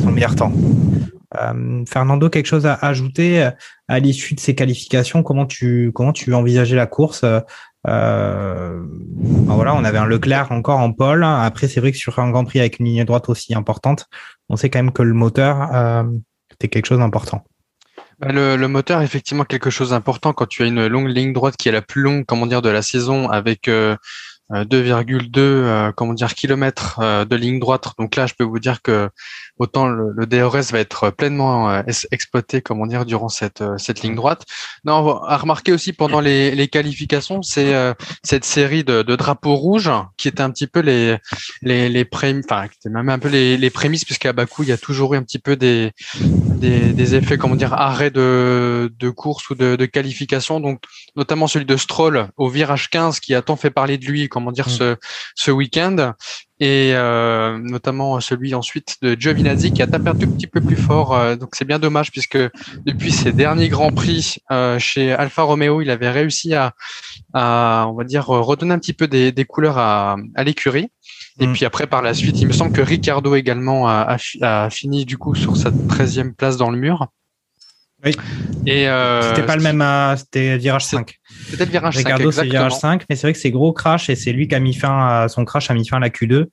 son 0.00 0.12
meilleur 0.12 0.34
temps. 0.34 0.52
Euh, 1.38 1.84
Fernando, 1.86 2.30
quelque 2.30 2.46
chose 2.46 2.66
à 2.66 2.74
ajouter 2.74 3.42
euh, 3.42 3.50
à 3.88 3.98
l'issue 3.98 4.34
de 4.34 4.40
ces 4.40 4.54
qualifications? 4.54 5.22
Comment 5.22 5.46
tu 5.46 5.92
comment 5.94 6.12
tu 6.12 6.32
envisageais 6.32 6.76
la 6.76 6.86
course 6.86 7.24
euh, 7.86 8.82
voilà, 9.46 9.74
on 9.74 9.84
avait 9.84 9.98
un 9.98 10.06
Leclerc 10.06 10.50
encore 10.50 10.80
en 10.80 10.92
pole. 10.92 11.24
Après, 11.24 11.68
c'est 11.68 11.80
vrai 11.80 11.92
que 11.92 11.98
sur 11.98 12.18
un 12.18 12.30
Grand 12.30 12.44
Prix 12.44 12.60
avec 12.60 12.78
une 12.80 12.86
ligne 12.86 13.04
droite 13.04 13.28
aussi 13.28 13.54
importante, 13.54 14.06
on 14.48 14.56
sait 14.56 14.70
quand 14.70 14.78
même 14.78 14.92
que 14.92 15.02
le 15.02 15.14
moteur 15.14 15.74
euh, 15.74 16.04
quelque 16.58 16.86
chose 16.86 16.98
d'important. 16.98 17.44
Le, 18.20 18.56
le, 18.56 18.68
moteur, 18.68 19.00
effectivement, 19.02 19.44
quelque 19.44 19.70
chose 19.70 19.90
d'important 19.90 20.32
quand 20.32 20.46
tu 20.46 20.64
as 20.64 20.66
une 20.66 20.88
longue 20.88 21.08
ligne 21.08 21.32
droite 21.32 21.56
qui 21.56 21.68
est 21.68 21.72
la 21.72 21.82
plus 21.82 22.02
longue, 22.02 22.24
comment 22.26 22.46
dire, 22.46 22.62
de 22.62 22.68
la 22.68 22.82
saison, 22.82 23.28
avec 23.28 23.68
euh, 23.68 23.96
2,2 24.50 25.38
euh, 25.38 25.92
comment 25.92 26.14
dire 26.14 26.34
kilomètres 26.34 26.98
euh, 27.00 27.24
de 27.24 27.36
ligne 27.36 27.60
droite. 27.60 27.88
Donc 27.98 28.16
là, 28.16 28.26
je 28.26 28.34
peux 28.34 28.44
vous 28.44 28.58
dire 28.58 28.80
que 28.82 29.10
autant 29.58 29.86
le, 29.88 30.12
le 30.16 30.26
DRS 30.26 30.72
va 30.72 30.78
être 30.78 31.10
pleinement 31.10 31.70
euh, 31.70 31.82
exploité, 32.10 32.62
comment 32.62 32.86
dire, 32.86 33.04
durant 33.04 33.28
cette 33.28 33.62
cette 33.76 34.02
ligne 34.02 34.14
droite. 34.14 34.46
Non, 34.84 35.22
à 35.22 35.36
remarquer 35.36 35.72
aussi 35.72 35.92
pendant 35.92 36.20
les, 36.20 36.54
les 36.54 36.68
qualifications, 36.68 37.42
c'est 37.42 37.74
cette 38.22 38.44
série 38.44 38.84
de, 38.84 39.02
de, 39.02 39.16
drapeaux 39.16 39.54
rouges 39.54 39.90
qui 40.16 40.28
était 40.28 40.42
un 40.42 40.50
petit 40.50 40.66
peu 40.66 40.80
les 40.80 41.18
les 41.62 41.88
les 41.88 42.04
prémices, 42.04 42.46
enfin, 42.48 42.66
c'était 42.72 42.94
même 42.94 43.08
un 43.08 43.18
peu 43.18 43.28
les, 43.28 43.56
les 43.56 43.70
prémices, 43.70 44.04
puisqu'à 44.04 44.32
Bakou, 44.32 44.62
il 44.62 44.70
y 44.70 44.72
a 44.72 44.78
toujours 44.78 45.14
eu 45.14 45.18
un 45.18 45.22
petit 45.22 45.38
peu 45.38 45.56
des 45.56 45.92
des, 46.20 46.92
des 46.92 47.14
effets, 47.14 47.38
comment 47.38 47.56
dire, 47.56 47.74
arrêt 47.74 48.10
de 48.10 48.92
de 48.98 49.10
course 49.10 49.50
ou 49.50 49.54
de, 49.54 49.76
de 49.76 49.86
qualification. 49.86 50.60
Donc 50.60 50.82
notamment 51.16 51.46
celui 51.46 51.66
de 51.66 51.76
Stroll 51.76 52.28
au 52.36 52.48
virage 52.48 52.88
15 52.90 53.20
qui 53.20 53.34
a 53.34 53.42
tant 53.42 53.56
fait 53.56 53.70
parler 53.70 53.98
de 53.98 54.06
lui 54.06 54.28
comment 54.38 54.52
dire, 54.52 54.70
ce, 54.70 54.96
ce 55.34 55.50
week-end. 55.50 56.12
Et 56.60 56.92
euh, 56.94 57.56
notamment 57.58 58.18
celui 58.20 58.54
ensuite 58.54 58.96
de 59.00 59.14
Giovinazzi 59.18 59.72
qui 59.72 59.80
a 59.80 59.86
tapé 59.86 60.08
un 60.10 60.14
tout 60.14 60.28
petit 60.28 60.48
peu 60.48 60.60
plus 60.60 60.76
fort. 60.76 61.14
Euh, 61.14 61.36
donc 61.36 61.50
c'est 61.54 61.64
bien 61.64 61.78
dommage 61.78 62.10
puisque 62.10 62.38
depuis 62.84 63.12
ses 63.12 63.32
derniers 63.32 63.68
grands 63.68 63.92
prix 63.92 64.38
euh, 64.50 64.78
chez 64.78 65.12
Alfa 65.12 65.42
Romeo, 65.42 65.80
il 65.82 65.90
avait 65.90 66.10
réussi 66.10 66.54
à, 66.54 66.74
à, 67.32 67.86
on 67.88 67.94
va 67.94 68.02
dire, 68.02 68.26
redonner 68.26 68.74
un 68.74 68.78
petit 68.78 68.92
peu 68.92 69.06
des, 69.06 69.30
des 69.30 69.44
couleurs 69.44 69.78
à, 69.78 70.16
à 70.34 70.44
l'écurie. 70.44 70.88
Et 71.40 71.46
mm. 71.46 71.52
puis 71.52 71.64
après, 71.64 71.86
par 71.86 72.02
la 72.02 72.14
suite, 72.14 72.40
il 72.40 72.48
me 72.48 72.52
semble 72.52 72.72
que 72.72 72.82
Ricardo 72.82 73.36
également 73.36 73.88
a, 73.88 74.16
a, 74.42 74.64
a, 74.64 74.70
fini 74.70 75.04
du 75.04 75.16
coup 75.16 75.36
sur 75.36 75.56
sa 75.56 75.70
13e 75.70 76.32
place 76.32 76.56
dans 76.56 76.70
le 76.70 76.78
mur. 76.78 77.06
Oui. 78.04 78.14
Et 78.66 78.88
euh, 78.88 79.22
C'était 79.34 79.44
pas 79.46 79.56
le 79.56 79.62
même, 79.62 79.82
euh, 79.82 80.14
c'était 80.16 80.56
virage 80.58 80.84
C'est- 80.84 80.96
5. 80.96 81.16
C'était 81.50 81.64
le 81.64 81.70
virage 81.72 81.94
5, 81.94 81.98
Ricardo, 82.04 82.30
c'est 82.30 82.42
exactement. 82.42 82.52
virage 82.68 82.78
5, 82.78 83.04
mais 83.10 83.16
c'est 83.16 83.22
vrai 83.22 83.32
que 83.32 83.38
c'est 83.40 83.50
gros 83.50 83.72
crash 83.72 84.08
et 84.08 84.14
c'est 84.14 84.32
lui 84.32 84.46
qui 84.46 84.54
a 84.54 84.60
mis 84.60 84.72
fin 84.74 85.22
à 85.22 85.28
son 85.28 85.44
crash, 85.44 85.70
a 85.70 85.74
mis 85.74 85.86
fin 85.86 85.96
à 85.96 86.00
la 86.00 86.08
Q2. 86.10 86.46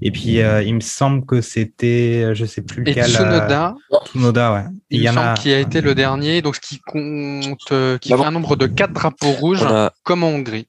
Et 0.00 0.10
puis, 0.12 0.40
euh, 0.40 0.62
il 0.62 0.74
me 0.76 0.80
semble 0.80 1.26
que 1.26 1.40
c'était, 1.40 2.22
euh, 2.24 2.34
je 2.34 2.44
sais 2.44 2.62
plus 2.62 2.82
Et 2.86 2.90
lequel. 2.90 3.06
Tsunoda, 3.10 3.74
euh, 3.92 3.96
Tsunoda, 4.06 4.52
ouais. 4.52 4.64
Et 4.90 4.96
il, 4.96 5.02
y 5.02 5.04
me 5.06 5.10
en 5.10 5.14
semble 5.14 5.26
a. 5.28 5.34
qu'il 5.34 5.52
a 5.52 5.58
été 5.58 5.80
le 5.80 5.94
dernier, 5.96 6.40
donc 6.40 6.54
ce 6.56 6.60
qui 6.60 6.78
compte, 6.80 7.58
euh, 7.72 7.98
qui 7.98 8.10
Bah 8.10 8.16
fait 8.16 8.22
bon. 8.22 8.28
un 8.28 8.32
nombre 8.32 8.54
de 8.56 8.66
4 8.66 8.92
drapeaux 8.92 9.32
rouges, 9.32 9.62
a, 9.64 9.92
comme 10.04 10.22
en 10.22 10.28
Hongrie. 10.28 10.68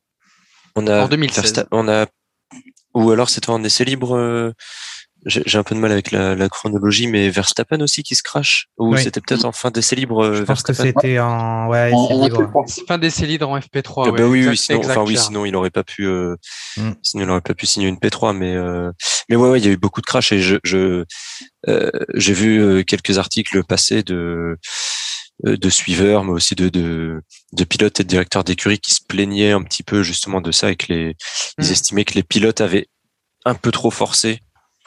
on 0.75 0.87
a 0.87 1.01
En 1.03 1.07
2016. 1.07 1.43
Versta- 1.43 1.67
on 1.71 1.87
a, 1.87 2.07
ou 2.95 3.11
alors 3.11 3.29
c'était 3.29 3.49
en 3.51 3.63
essai 3.63 3.85
libre. 3.85 4.53
J'ai 5.25 5.41
j'ai 5.45 5.57
un 5.57 5.63
peu 5.63 5.73
de 5.73 5.79
mal 5.79 5.91
avec 5.91 6.11
la, 6.11 6.35
la 6.35 6.49
chronologie, 6.49 7.07
mais 7.07 7.29
Verstappen 7.29 7.79
aussi 7.81 8.03
qui 8.03 8.15
se 8.15 8.23
crash. 8.23 8.67
Ou 8.77 8.93
Oui. 8.93 9.01
c'était 9.03 9.21
peut-être 9.21 9.45
en 9.45 9.51
fin 9.53 9.71
d'essai 9.71 9.95
libre. 9.95 10.23
euh, 10.23 10.33
Je 10.35 10.43
pense 10.43 10.63
que 10.63 10.73
Verstappen? 10.73 10.99
c'était 11.01 11.19
en, 11.19 11.67
ouais, 11.69 11.91
En- 11.93 12.07
c'est 12.07 12.13
en 12.13 12.23
libre. 12.23 12.41
FP3. 12.43 12.63
C'est 12.67 12.85
fin 12.87 12.97
d'essai 12.97 13.25
libre 13.25 13.47
en 13.49 13.57
FP3. 13.57 14.07
Ah 14.07 14.11
ouais, 14.11 14.17
bah 14.19 14.27
oui, 14.27 14.39
exact, 14.39 14.51
oui, 14.51 14.57
sinon, 14.57 14.79
exact, 14.79 14.97
enfin 14.97 15.07
oui, 15.07 15.17
sinon 15.17 15.45
il 15.45 15.55
aurait 15.55 15.69
pas 15.69 15.83
pu, 15.83 16.05
euh, 16.05 16.35
Mm. 16.77 16.91
sinon 17.01 17.23
il 17.23 17.29
aurait 17.29 17.41
pas 17.41 17.53
pu 17.53 17.65
signer 17.65 17.87
une 17.87 17.97
P3, 17.97 18.33
mais 18.35 18.53
euh, 18.55 18.91
mais 19.29 19.35
ouais, 19.37 19.49
ouais, 19.49 19.59
il 19.61 19.65
y 19.65 19.69
a 19.69 19.71
eu 19.71 19.77
beaucoup 19.77 20.01
de 20.01 20.05
crash 20.05 20.31
et 20.33 20.39
je, 20.41 20.57
je 20.63 21.05
euh, 21.69 21.89
j'ai 22.15 22.33
vu 22.33 22.61
euh, 22.61 22.83
quelques 22.83 23.17
articles 23.17 23.63
passer 23.63 24.03
de 24.03 24.57
euh, 25.47 25.57
de 25.57 25.69
suiveurs, 25.69 26.23
mais 26.25 26.31
aussi 26.31 26.55
de, 26.55 26.67
de 26.69 27.21
de 27.53 27.63
pilotes 27.63 27.99
et 27.99 28.03
de 28.03 28.09
directeurs 28.09 28.43
d'écurie 28.43 28.79
qui 28.79 28.93
se 28.93 29.01
plaignaient 29.07 29.51
un 29.51 29.63
petit 29.63 29.83
peu 29.83 30.03
justement 30.03 30.41
de 30.41 30.51
ça 30.51 30.69
et 30.71 30.75
que 30.75 30.91
les 30.91 31.15
ils 31.59 31.67
Mm. 31.67 31.71
estimaient 31.71 32.05
que 32.05 32.15
les 32.15 32.23
pilotes 32.23 32.59
avaient 32.61 32.87
un 33.45 33.55
peu 33.55 33.71
trop 33.71 33.91
forcé 33.91 34.39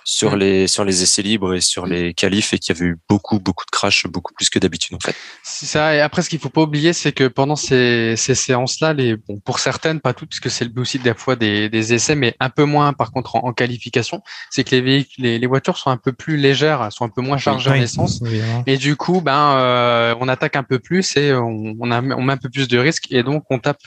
sur 0.08 0.36
Mm. 0.36 0.38
les 0.38 0.66
sur 0.68 0.84
les 0.84 1.02
essais 1.02 1.20
libres 1.22 1.52
et 1.54 1.60
sur 1.60 1.84
les 1.84 2.14
qualifs 2.14 2.54
et 2.54 2.60
qu'il 2.60 2.74
y 2.74 2.78
avait 2.78 2.86
eu 2.92 2.96
beaucoup 3.08 3.40
beaucoup 3.40 3.64
de 3.66 3.70
crash, 3.72 4.06
beaucoup 4.06 4.32
plus 4.34 4.48
que 4.48 4.60
d'habitude 4.60 4.94
en 4.94 5.00
fait. 5.00 5.16
C'est 5.42 5.66
ça. 5.66 5.94
Et 5.96 6.00
après, 6.00 6.22
ce 6.22 6.30
qu'il 6.30 6.38
faut 6.38 6.48
pas 6.48 6.62
oublier, 6.62 6.92
c'est 6.92 7.10
que 7.10 7.26
pendant 7.26 7.56
ces, 7.56 8.14
ces 8.16 8.36
séances-là, 8.36 8.92
les, 8.92 9.16
bon, 9.16 9.40
pour 9.44 9.58
certaines, 9.58 10.00
pas 10.00 10.14
toutes, 10.14 10.28
parce 10.30 10.38
que 10.40 10.48
c'est 10.48 10.64
le 10.64 10.70
but 10.70 10.80
aussi 10.82 11.00
des 11.00 11.12
fois 11.14 11.34
des, 11.34 11.68
des 11.68 11.92
essais, 11.92 12.14
mais 12.14 12.36
un 12.38 12.50
peu 12.50 12.62
moins, 12.64 12.92
par 12.92 13.10
contre, 13.10 13.34
en, 13.34 13.48
en 13.48 13.52
qualification, 13.52 14.22
c'est 14.50 14.62
que 14.62 14.70
les 14.76 14.80
véhicules, 14.80 15.24
les, 15.24 15.38
les 15.40 15.46
voitures 15.48 15.76
sont 15.76 15.90
un 15.90 15.96
peu 15.96 16.12
plus 16.12 16.36
légères, 16.36 16.86
sont 16.92 17.04
un 17.04 17.08
peu 17.08 17.20
moins 17.20 17.36
chargées 17.38 17.70
en 17.70 17.72
Oui, 17.74 17.80
essence. 17.82 18.22
évidemment. 18.24 18.62
Et 18.68 18.76
du 18.76 18.94
coup, 18.94 19.20
ben, 19.20 19.56
euh, 19.58 20.14
on 20.20 20.28
attaque 20.28 20.54
un 20.54 20.62
peu 20.62 20.78
plus 20.78 21.16
et 21.16 21.34
on, 21.34 21.74
on, 21.80 21.90
a, 21.90 22.00
on 22.00 22.22
met 22.22 22.34
un 22.34 22.36
peu 22.36 22.48
plus 22.48 22.68
de 22.68 22.78
risques 22.78 23.08
et 23.10 23.24
donc 23.24 23.42
on 23.50 23.58
tape 23.58 23.80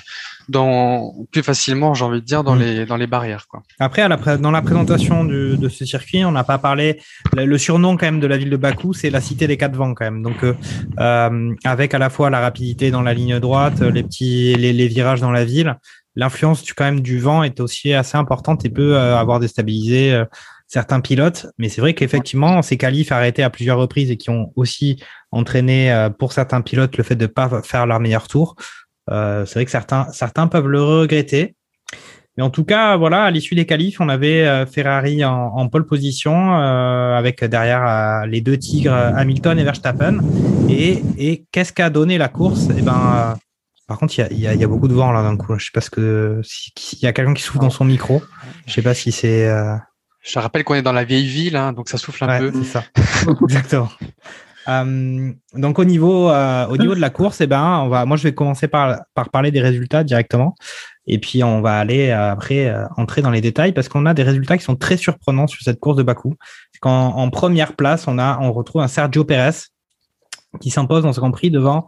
dans 0.49 1.13
plus 1.31 1.43
facilement, 1.43 1.93
j'ai 1.93 2.03
envie 2.05 2.19
de 2.21 2.25
dire, 2.25 2.43
dans 2.43 2.55
Mm. 2.55 2.59
les 2.59 2.85
dans 2.85 2.97
les 2.97 3.07
barrières, 3.07 3.45
quoi. 3.47 3.61
Après, 3.79 4.01
à 4.01 4.07
la 4.07 4.17
dans 4.37 4.51
la 4.51 4.61
présentation 4.61 5.23
du- 5.23 5.57
de 5.57 5.69
ce 5.69 5.85
circuit, 5.85 6.25
on 6.25 6.31
n'a 6.31 6.43
pas 6.43 6.57
parlé. 6.57 6.99
Le, 7.35 7.45
le 7.45 7.57
surnom 7.57 7.95
quand 7.97 8.05
même 8.07 8.19
de 8.19 8.27
la 8.27 8.37
ville 8.37 8.49
de 8.49 8.57
Bakou, 8.57 8.93
c'est 8.93 9.09
la 9.09 9.21
cité 9.21 9.47
des 9.47 9.57
quatre 9.57 9.75
vents 9.75 9.93
quand 9.93 10.05
même. 10.05 10.21
Donc, 10.23 10.43
euh, 10.43 10.53
euh, 10.99 11.53
avec 11.63 11.93
à 11.93 11.99
la 11.99 12.09
fois 12.09 12.29
la 12.29 12.39
rapidité 12.39 12.91
dans 12.91 13.01
la 13.01 13.13
ligne 13.13 13.39
droite, 13.39 13.81
les 13.81 14.03
petits, 14.03 14.55
les, 14.55 14.73
les 14.73 14.87
virages 14.87 15.21
dans 15.21 15.31
la 15.31 15.45
ville, 15.45 15.75
l'influence 16.15 16.63
du 16.63 16.73
quand 16.73 16.85
même 16.85 17.01
du 17.01 17.19
vent 17.19 17.43
est 17.43 17.59
aussi 17.59 17.93
assez 17.93 18.17
importante 18.17 18.65
et 18.65 18.69
peut 18.69 18.95
euh, 18.97 19.15
avoir 19.17 19.39
déstabilisé 19.39 20.13
euh, 20.13 20.25
certains 20.67 20.99
pilotes. 21.01 21.47
Mais 21.57 21.69
c'est 21.69 21.81
vrai 21.81 21.93
qu'effectivement, 21.93 22.61
ces 22.61 22.77
qualifs 22.77 23.11
arrêtés 23.11 23.43
à 23.43 23.49
plusieurs 23.49 23.77
reprises 23.77 24.11
et 24.11 24.17
qui 24.17 24.29
ont 24.29 24.51
aussi 24.55 25.01
entraîné 25.31 25.91
euh, 25.91 26.09
pour 26.09 26.33
certains 26.33 26.61
pilotes 26.61 26.97
le 26.97 27.03
fait 27.03 27.15
de 27.15 27.27
pas 27.27 27.61
faire 27.63 27.85
leur 27.85 27.99
meilleur 27.99 28.27
tour. 28.27 28.55
Euh, 29.11 29.45
c'est 29.45 29.55
vrai 29.55 29.65
que 29.65 29.71
certains, 29.71 30.07
certains 30.11 30.47
peuvent 30.47 30.67
le 30.67 30.81
regretter. 30.81 31.55
Mais 32.37 32.43
en 32.43 32.49
tout 32.49 32.63
cas, 32.63 32.95
voilà, 32.95 33.23
à 33.23 33.31
l'issue 33.31 33.55
des 33.55 33.65
qualifs, 33.65 33.99
on 33.99 34.07
avait 34.07 34.45
euh, 34.47 34.65
Ferrari 34.65 35.25
en, 35.25 35.33
en 35.33 35.67
pole 35.67 35.85
position 35.85 36.55
euh, 36.57 37.15
avec 37.17 37.43
derrière 37.43 37.85
euh, 37.85 38.25
les 38.27 38.39
deux 38.41 38.57
tigres 38.57 38.93
Hamilton 38.93 39.59
et 39.59 39.63
Verstappen. 39.63 40.19
Et, 40.69 41.03
et 41.17 41.45
qu'est-ce 41.51 41.73
qu'a 41.73 41.89
donné 41.89 42.17
la 42.17 42.29
course? 42.29 42.71
Eh 42.77 42.81
ben, 42.81 43.33
euh, 43.33 43.35
par 43.87 43.97
contre, 43.97 44.17
il 44.19 44.37
y 44.37 44.41
y, 44.41 44.47
a, 44.47 44.53
il 44.53 44.59
y 44.61 44.63
a 44.63 44.67
beaucoup 44.67 44.87
de 44.87 44.93
vent 44.93 45.11
là 45.11 45.21
d'un 45.23 45.35
coup. 45.35 45.57
Je 45.57 45.65
sais 45.65 45.71
pas 45.73 45.81
ce 45.81 45.89
que 45.89 46.39
si- 46.43 46.71
s'il 46.77 46.99
y 46.99 47.07
a 47.07 47.11
quelqu'un 47.13 47.33
qui 47.33 47.41
souffle 47.43 47.59
dans 47.59 47.69
son 47.71 47.85
micro. 47.85 48.21
Je 48.67 48.73
sais 48.73 48.83
pas 48.83 48.93
si 48.93 49.11
c'est. 49.11 49.51
Je 50.21 50.37
rappelle 50.37 50.63
qu'on 50.63 50.75
est 50.75 50.81
dans 50.81 50.91
la 50.93 51.03
vieille 51.05 51.25
ville, 51.27 51.55
hein, 51.55 51.73
donc 51.73 51.89
ça 51.89 51.97
souffle 51.97 52.23
un 52.25 52.27
Ouais, 52.27 52.39
peu. 52.39 52.51
c'est 52.63 52.69
ça. 52.69 52.83
Exactement. 53.43 53.89
Euh, 54.69 55.31
donc 55.55 55.79
au 55.79 55.85
niveau 55.85 56.29
euh, 56.29 56.67
au 56.67 56.77
niveau 56.77 56.93
de 56.93 56.99
la 56.99 57.09
course, 57.09 57.41
eh 57.41 57.47
ben 57.47 57.79
on 57.83 57.89
va 57.89 58.05
moi 58.05 58.17
je 58.17 58.23
vais 58.23 58.33
commencer 58.33 58.67
par 58.67 58.99
par 59.15 59.29
parler 59.29 59.51
des 59.51 59.61
résultats 59.61 60.03
directement 60.03 60.55
et 61.07 61.17
puis 61.17 61.43
on 61.43 61.61
va 61.61 61.79
aller 61.79 62.09
euh, 62.09 62.31
après 62.31 62.67
euh, 62.67 62.85
entrer 62.95 63.21
dans 63.21 63.31
les 63.31 63.41
détails 63.41 63.71
parce 63.71 63.89
qu'on 63.89 64.05
a 64.05 64.13
des 64.13 64.21
résultats 64.21 64.57
qui 64.57 64.63
sont 64.63 64.75
très 64.75 64.95
surprenants 64.95 65.47
sur 65.47 65.61
cette 65.63 65.79
course 65.79 65.97
de 65.97 66.03
Bakou. 66.03 66.35
Qu'en 66.81 67.15
en 67.15 67.29
première 67.29 67.75
place, 67.75 68.07
on 68.07 68.19
a 68.19 68.38
on 68.41 68.53
retrouve 68.53 68.81
un 68.81 68.88
Sergio 68.88 69.25
Pérez 69.25 69.57
qui 70.61 70.69
s'impose 70.69 71.03
dans 71.03 71.13
ce 71.13 71.19
Grand 71.19 71.31
Prix 71.31 71.51
devant 71.51 71.88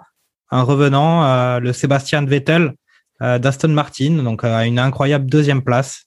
un 0.49 0.63
revenant 0.63 1.23
euh, 1.25 1.59
le 1.59 1.73
Sébastien 1.73 2.25
Vettel 2.25 2.73
d'Aston 3.21 3.67
Martin 3.67 4.23
donc 4.23 4.43
à 4.43 4.65
une 4.65 4.79
incroyable 4.79 5.27
deuxième 5.27 5.61
place. 5.61 6.05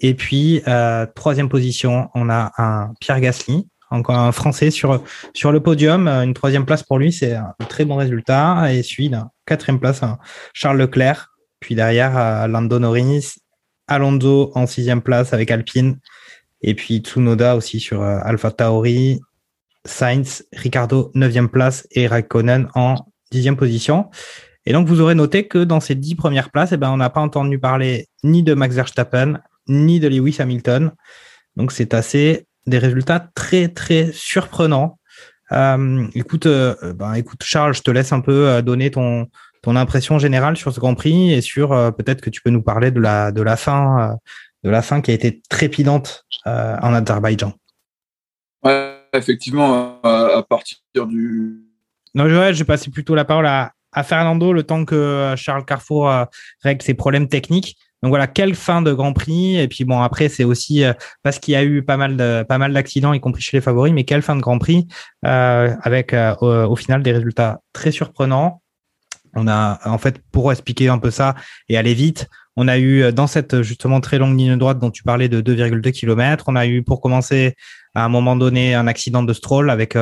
Et 0.00 0.14
puis 0.14 0.62
troisième 1.14 1.50
position, 1.50 2.08
on 2.14 2.30
a 2.30 2.50
un 2.56 2.94
Pierre 2.98 3.20
Gasly 3.20 3.68
encore 3.90 4.18
un 4.18 4.32
Français 4.32 4.70
sur, 4.70 4.92
le 4.92 5.60
podium. 5.60 6.08
Euh, 6.08 6.22
Une 6.22 6.34
troisième 6.34 6.64
place 6.64 6.82
pour 6.82 6.98
lui, 6.98 7.12
c'est 7.12 7.34
un 7.34 7.54
très 7.68 7.84
bon 7.84 7.96
résultat. 7.96 8.72
Et 8.72 8.82
suivi 8.82 9.10
d'un 9.10 9.30
quatrième 9.46 9.80
place, 9.80 10.02
un 10.02 10.18
Charles 10.54 10.78
Leclerc. 10.78 11.28
Puis 11.60 11.74
derrière, 11.74 12.16
euh, 12.16 12.46
Lando 12.46 12.78
Norris, 12.78 13.34
Alonso 13.86 14.52
en 14.54 14.66
sixième 14.66 15.02
place 15.02 15.32
avec 15.32 15.50
Alpine. 15.50 15.98
Et 16.62 16.74
puis 16.74 16.98
Tsunoda 16.98 17.56
aussi 17.56 17.80
sur 17.80 18.02
euh, 18.02 18.18
Alpha 18.22 18.50
Tauri, 18.50 19.20
Sainz, 19.84 20.44
Ricardo, 20.52 21.10
neuvième 21.14 21.48
place 21.48 21.86
et 21.90 22.06
Raikkonen 22.06 22.68
en 22.74 22.96
dixième 23.30 23.56
position. 23.56 24.10
Et 24.66 24.72
donc, 24.72 24.86
vous 24.86 25.00
aurez 25.00 25.14
noté 25.14 25.48
que 25.48 25.64
dans 25.64 25.80
ces 25.80 25.94
dix 25.94 26.14
premières 26.14 26.50
places, 26.50 26.72
eh 26.72 26.76
ben, 26.76 26.90
on 26.90 26.98
n'a 26.98 27.10
pas 27.10 27.20
entendu 27.20 27.58
parler 27.58 28.08
ni 28.22 28.42
de 28.42 28.52
Max 28.52 28.74
Verstappen, 28.74 29.40
ni 29.68 30.00
de 30.00 30.08
Lewis 30.08 30.36
Hamilton. 30.38 30.92
Donc, 31.56 31.72
c'est 31.72 31.94
assez 31.94 32.46
des 32.66 32.78
résultats 32.78 33.20
très 33.34 33.68
très 33.68 34.10
surprenants. 34.12 34.98
Euh, 35.52 36.06
écoute, 36.14 36.46
euh, 36.46 36.74
ben, 36.94 37.14
écoute 37.14 37.42
Charles, 37.42 37.74
je 37.74 37.82
te 37.82 37.90
laisse 37.90 38.12
un 38.12 38.20
peu 38.20 38.48
euh, 38.48 38.62
donner 38.62 38.90
ton 38.90 39.28
ton 39.62 39.76
impression 39.76 40.18
générale 40.18 40.56
sur 40.56 40.72
ce 40.72 40.80
Grand 40.80 40.94
Prix 40.94 41.32
et 41.32 41.40
sur 41.40 41.72
euh, 41.72 41.90
peut-être 41.90 42.20
que 42.20 42.30
tu 42.30 42.40
peux 42.40 42.50
nous 42.50 42.62
parler 42.62 42.90
de 42.90 43.00
la 43.00 43.32
de 43.32 43.42
la 43.42 43.56
fin 43.56 44.12
euh, 44.12 44.14
de 44.62 44.70
la 44.70 44.82
fin 44.82 45.00
qui 45.00 45.10
a 45.10 45.14
été 45.14 45.42
trépidante 45.48 46.24
euh, 46.46 46.76
en 46.80 46.94
Azerbaïdjan. 46.94 47.52
Ouais, 48.62 49.00
effectivement, 49.12 50.00
à, 50.02 50.38
à 50.38 50.42
partir 50.42 50.78
du. 51.06 51.64
Non, 52.14 52.28
je, 52.28 52.52
je 52.52 52.58
vais 52.58 52.64
passer 52.64 52.90
plutôt 52.90 53.14
la 53.14 53.24
parole 53.24 53.46
à, 53.46 53.72
à 53.92 54.02
Fernando 54.02 54.52
le 54.52 54.62
temps 54.62 54.84
que 54.84 55.34
Charles 55.36 55.64
Carrefour 55.64 56.12
règle 56.62 56.82
ses 56.82 56.94
problèmes 56.94 57.28
techniques. 57.28 57.76
Donc 58.02 58.10
voilà, 58.10 58.26
quelle 58.26 58.54
fin 58.54 58.80
de 58.80 58.92
Grand 58.92 59.12
Prix 59.12 59.58
Et 59.58 59.68
puis 59.68 59.84
bon, 59.84 60.00
après 60.00 60.28
c'est 60.28 60.44
aussi 60.44 60.84
euh, 60.84 60.92
parce 61.22 61.38
qu'il 61.38 61.52
y 61.52 61.56
a 61.56 61.64
eu 61.64 61.82
pas 61.82 61.96
mal 61.96 62.16
de 62.16 62.44
pas 62.48 62.58
mal 62.58 62.72
d'accidents, 62.72 63.12
y 63.12 63.20
compris 63.20 63.42
chez 63.42 63.56
les 63.56 63.60
favoris, 63.60 63.92
mais 63.92 64.04
quelle 64.04 64.22
fin 64.22 64.36
de 64.36 64.40
Grand 64.40 64.58
Prix 64.58 64.86
euh, 65.26 65.74
avec 65.82 66.14
euh, 66.14 66.34
au, 66.40 66.76
final 66.76 67.02
des 67.02 67.12
résultats 67.12 67.60
très 67.72 67.90
surprenants. 67.90 68.62
On 69.34 69.46
a 69.48 69.78
en 69.84 69.98
fait 69.98 70.20
pour 70.32 70.50
expliquer 70.50 70.88
un 70.88 70.98
peu 70.98 71.10
ça 71.10 71.34
et 71.68 71.76
aller 71.76 71.94
vite, 71.94 72.28
on 72.56 72.68
a 72.68 72.78
eu 72.78 73.12
dans 73.12 73.26
cette 73.26 73.62
justement 73.62 74.00
très 74.00 74.18
longue 74.18 74.36
ligne 74.36 74.56
droite 74.56 74.78
dont 74.78 74.90
tu 74.90 75.02
parlais 75.04 75.28
de 75.28 75.40
2,2 75.40 75.92
km, 75.92 76.46
on 76.48 76.56
a 76.56 76.66
eu 76.66 76.82
pour 76.82 77.00
commencer 77.00 77.54
à 77.94 78.04
un 78.04 78.08
moment 78.08 78.34
donné 78.34 78.74
un 78.74 78.88
accident 78.88 79.22
de 79.22 79.32
Stroll 79.32 79.70
avec 79.70 79.96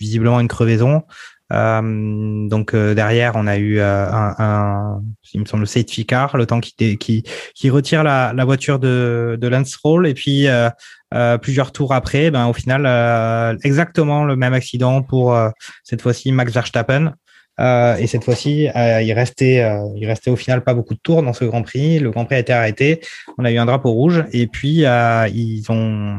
visiblement 0.00 0.40
une 0.40 0.48
crevaison. 0.48 1.04
Euh, 1.52 2.48
donc 2.48 2.74
euh, 2.74 2.94
derrière, 2.94 3.32
on 3.36 3.46
a 3.46 3.56
eu 3.56 3.78
euh, 3.78 4.06
un, 4.10 4.34
un, 4.38 5.02
il 5.32 5.40
me 5.40 5.44
semble, 5.44 5.62
le 5.62 5.66
safety 5.66 6.04
car, 6.04 6.36
le 6.36 6.46
temps 6.46 6.60
qui, 6.60 6.98
qui, 6.98 7.22
qui 7.54 7.70
retire 7.70 8.02
la, 8.02 8.32
la 8.34 8.44
voiture 8.44 8.78
de, 8.78 9.38
de 9.40 9.48
Lance 9.48 9.68
Stroll. 9.68 10.06
Et 10.06 10.14
puis 10.14 10.46
euh, 10.48 11.38
plusieurs 11.38 11.72
tours 11.72 11.94
après, 11.94 12.30
ben 12.30 12.46
au 12.46 12.52
final, 12.52 13.58
exactement 13.62 14.24
le 14.24 14.36
même 14.36 14.54
accident 14.54 15.02
pour 15.02 15.38
cette 15.84 16.02
fois-ci 16.02 16.32
Max 16.32 16.52
Verstappen. 16.52 17.14
et 17.58 18.06
cette 18.08 18.24
fois-ci, 18.24 18.68
il 18.74 19.12
restait, 19.12 19.64
il 19.94 20.06
restait 20.06 20.30
au 20.30 20.36
final 20.36 20.64
pas 20.64 20.74
beaucoup 20.74 20.94
de 20.94 21.00
tours 21.00 21.22
dans 21.22 21.32
ce 21.32 21.44
Grand 21.44 21.62
Prix. 21.62 22.00
Le 22.00 22.10
Grand 22.10 22.24
Prix 22.24 22.34
a 22.34 22.38
été 22.40 22.52
arrêté. 22.52 23.00
On 23.38 23.44
a 23.44 23.52
eu 23.52 23.56
un 23.56 23.66
drapeau 23.66 23.92
rouge 23.92 24.24
et 24.32 24.48
puis 24.48 24.84
ils 24.84 25.64
ont 25.68 26.18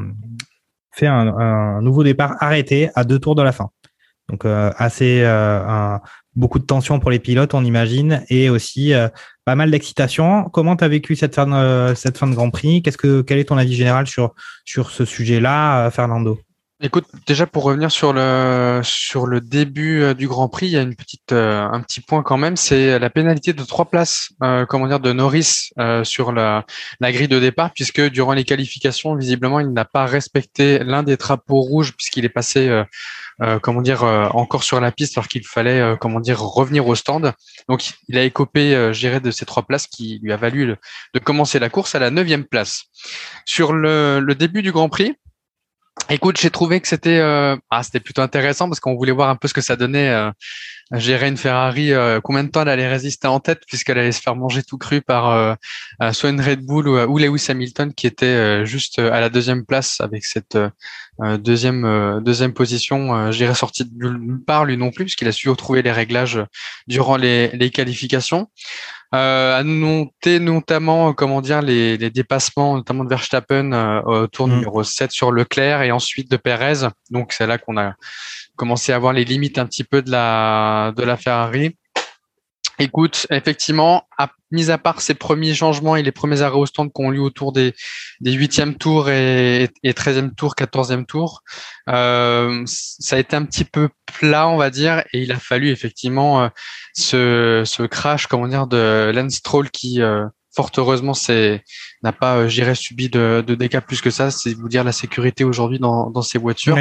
fait 0.94 1.08
un, 1.08 1.28
un 1.38 1.82
nouveau 1.82 2.04
départ 2.04 2.36
arrêté 2.40 2.90
à 2.96 3.04
deux 3.04 3.20
tours 3.20 3.36
de 3.36 3.44
la 3.44 3.52
fin. 3.52 3.70
Donc 4.30 4.46
euh, 4.46 4.72
assez 4.78 5.22
euh, 5.22 5.62
un, 5.68 6.02
beaucoup 6.36 6.60
de 6.60 6.66
tension 6.66 7.00
pour 7.00 7.12
les 7.12 7.20
pilotes, 7.20 7.54
on 7.54 7.64
imagine, 7.64 8.24
et 8.30 8.50
aussi 8.50 8.94
euh, 8.94 9.08
pas 9.46 9.56
mal 9.56 9.72
d'excitation. 9.72 10.50
Comment 10.52 10.76
tu 10.76 10.84
as 10.84 10.88
vécu 10.90 11.16
cette 11.16 11.36
fin, 11.36 11.48
de, 11.48 11.94
cette 11.96 12.18
fin 12.18 12.28
de 12.28 12.36
Grand 12.36 12.50
Prix? 12.50 12.82
Qu'est-ce 12.82 12.98
que 12.98 13.22
quel 13.22 13.40
est 13.40 13.46
ton 13.46 13.58
avis 13.58 13.76
général 13.76 14.08
sur 14.08 14.34
sur 14.66 14.92
ce 14.92 15.06
sujet-là, 15.06 15.90
Fernando? 15.92 16.40
Écoute, 16.80 17.06
déjà 17.26 17.48
pour 17.48 17.64
revenir 17.64 17.90
sur 17.92 18.14
le 18.14 18.82
sur 18.84 19.26
le 19.26 19.42
début 19.42 20.14
du 20.14 20.28
Grand 20.28 20.48
Prix, 20.48 20.68
il 20.68 20.74
y 20.74 20.78
a 20.78 20.84
une 20.84 20.94
petite 20.94 21.32
euh, 21.32 21.68
un 21.68 21.82
petit 21.82 22.02
point 22.02 22.22
quand 22.22 22.38
même, 22.38 22.56
c'est 22.56 23.00
la 23.00 23.10
pénalité 23.10 23.52
de 23.54 23.64
trois 23.64 23.86
places, 23.86 24.30
euh, 24.44 24.64
comment 24.68 24.88
dire, 24.88 25.00
de 25.00 25.12
Norris 25.12 25.72
euh, 25.80 26.04
sur 26.04 26.32
la 26.32 26.68
la 27.00 27.12
grille 27.12 27.28
de 27.28 27.40
départ, 27.40 27.72
puisque 27.74 28.00
durant 28.12 28.34
les 28.34 28.44
qualifications, 28.44 29.16
visiblement, 29.16 29.60
il 29.60 29.74
n'a 29.74 29.86
pas 29.86 30.06
respecté 30.06 30.78
l'un 30.84 31.02
des 31.02 31.18
drapeaux 31.18 31.62
rouges 31.62 31.94
puisqu'il 31.98 32.26
est 32.26 32.30
passé 32.30 32.84
euh, 33.42 33.60
comment 33.60 33.82
dire, 33.82 34.04
encore 34.04 34.64
sur 34.64 34.80
la 34.80 34.92
piste 34.92 35.18
alors 35.18 35.28
qu'il 35.28 35.46
fallait, 35.46 35.96
comment 36.00 36.20
dire, 36.20 36.40
revenir 36.40 36.88
au 36.88 36.96
stand. 36.96 37.34
Donc, 37.70 37.92
il 38.08 38.18
a 38.18 38.24
écopé, 38.24 38.92
je 38.94 39.00
dirais, 39.00 39.20
de 39.20 39.32
ces 39.32 39.46
trois 39.46 39.64
places 39.64 39.88
qui 39.88 40.20
lui 40.24 40.32
a 40.34 40.38
valu 40.38 40.76
de 41.14 41.20
commencer 41.20 41.60
la 41.60 41.70
course 41.70 41.96
à 41.96 42.00
la 42.00 42.12
neuvième 42.12 42.46
place. 42.46 42.84
Sur 43.46 43.74
le, 43.74 44.20
le 44.20 44.36
début 44.36 44.62
du 44.62 44.72
Grand 44.72 44.90
Prix, 44.90 45.16
Écoute, 46.10 46.40
j'ai 46.40 46.52
trouvé 46.52 46.80
que 46.80 46.88
c'était 46.88 47.18
euh, 47.18 47.58
ah, 47.70 47.84
c'était 47.84 48.00
plutôt 48.00 48.22
intéressant 48.22 48.70
parce 48.70 48.80
qu'on 48.80 48.96
voulait 48.96 49.12
voir 49.12 49.30
un 49.30 49.36
peu 49.36 49.50
ce 49.50 49.54
que 49.54 49.60
ça 49.60 49.76
donnait 49.76 50.10
euh, 50.10 50.32
gérer 50.94 51.28
une 51.28 51.36
Ferrari, 51.36 51.92
euh, 51.92 52.22
combien 52.24 52.46
de 52.46 52.50
temps 52.50 52.62
elle 52.62 52.70
allait 52.70 52.88
résister 52.88 53.28
en 53.28 53.42
tête 53.42 53.64
puisqu'elle 53.68 53.98
allait 53.98 54.14
se 54.14 54.22
faire 54.22 54.36
manger 54.36 54.64
tout 54.64 54.78
cru 54.78 55.02
par 55.02 55.30
euh, 55.30 55.54
soit 56.14 56.30
une 56.30 56.40
Red 56.40 56.66
Bull 56.66 56.88
ou, 56.88 57.18
Lewis 57.18 57.48
Hamilton 57.50 57.94
qui 57.94 58.08
était 58.08 58.66
juste 58.66 59.00
à 59.00 59.20
la 59.20 59.30
deuxième 59.30 59.66
place 59.66 60.00
avec 60.00 60.24
cette 60.24 60.58
deuxième 61.20 62.22
deuxième 62.24 62.54
position. 62.54 63.32
je 63.32 63.38
dirais 63.38 63.56
sorti 63.56 63.84
de 63.84 63.92
nulle 63.94 64.42
part 64.46 64.64
lui 64.64 64.78
non 64.78 64.92
plus 64.92 65.06
puisqu'il 65.06 65.28
a 65.28 65.34
su 65.34 65.50
retrouver 65.50 65.82
les 65.82 65.92
réglages 65.92 66.40
durant 66.88 67.18
les, 67.18 67.50
les 67.50 67.70
qualifications. 67.70 68.48
Euh, 69.16 69.58
à 69.58 69.64
noter 69.64 70.40
notamment, 70.40 71.10
euh, 71.10 71.14
comment 71.14 71.40
dire, 71.40 71.62
les, 71.62 71.98
les 71.98 72.10
dépassements, 72.10 72.76
notamment 72.76 73.06
de 73.06 73.10
Verstappen 73.10 73.72
euh, 73.72 74.02
au 74.02 74.28
tour 74.28 74.48
mm. 74.48 74.52
numéro 74.52 74.84
7 74.84 75.12
sur 75.12 75.32
Leclerc 75.32 75.82
et 75.82 75.92
ensuite 75.92 76.30
de 76.30 76.36
Perez. 76.36 76.88
Donc 77.10 77.32
c'est 77.32 77.48
là 77.48 77.58
qu'on 77.58 77.78
a 77.78 77.94
commencé 78.58 78.92
à 78.92 79.00
voir 79.00 79.14
les 79.14 79.24
limites 79.24 79.60
un 79.60 79.66
petit 79.66 79.86
peu 79.86 80.02
de 80.02 80.12
la 80.12 80.92
de 80.96 81.04
la 81.04 81.16
Ferrari. 81.16 81.78
Écoute, 82.80 83.26
effectivement, 83.32 84.08
à, 84.20 84.30
mis 84.52 84.70
à 84.70 84.78
part 84.78 85.02
ces 85.02 85.16
premiers 85.16 85.56
changements 85.56 85.96
et 85.96 86.04
les 86.04 86.12
premiers 86.12 86.42
arrêts 86.42 86.58
au 86.58 86.66
stand 86.68 86.92
qu'on 86.92 87.12
eu 87.12 87.20
autour 87.20 87.52
des, 87.52 87.74
des 88.22 88.38
8e 88.38 88.76
tours 88.76 89.10
et, 89.10 89.70
et 89.84 89.92
13e 89.94 90.36
tour, 90.36 90.54
14e 90.56 91.06
tour, 91.06 91.42
euh, 91.90 92.64
ça 92.66 93.16
a 93.16 93.20
été 93.20 93.36
un 93.36 93.46
petit 93.46 93.66
peu 93.66 93.90
plat, 94.06 94.48
on 94.48 94.58
va 94.58 94.70
dire, 94.70 95.00
et 95.12 95.22
il 95.24 95.32
a 95.32 95.40
fallu 95.40 95.70
effectivement 95.70 96.44
euh, 96.44 96.50
ce, 96.94 97.64
ce 97.66 97.84
crash, 97.84 98.28
comment 98.28 98.48
dire, 98.48 98.68
de 98.68 99.12
Lance 99.14 99.36
Stroll 99.36 99.72
qui, 99.72 100.02
euh, 100.02 100.26
fort 100.58 100.72
heureusement, 100.78 101.14
c'est 101.14 101.64
n'a 102.02 102.12
pas, 102.12 102.38
euh, 102.38 102.48
j'irais, 102.48 102.74
subi 102.74 103.10
de, 103.10 103.44
de, 103.46 103.54
dégâts 103.54 103.80
plus 103.80 104.02
que 104.02 104.10
ça. 104.10 104.32
C'est 104.32 104.56
vous 104.56 104.70
dire 104.70 104.84
la 104.84 104.92
sécurité 104.92 105.44
aujourd'hui 105.44 105.78
dans, 105.78 106.10
dans 106.10 106.24
ces 106.24 106.40
voitures. 106.40 106.80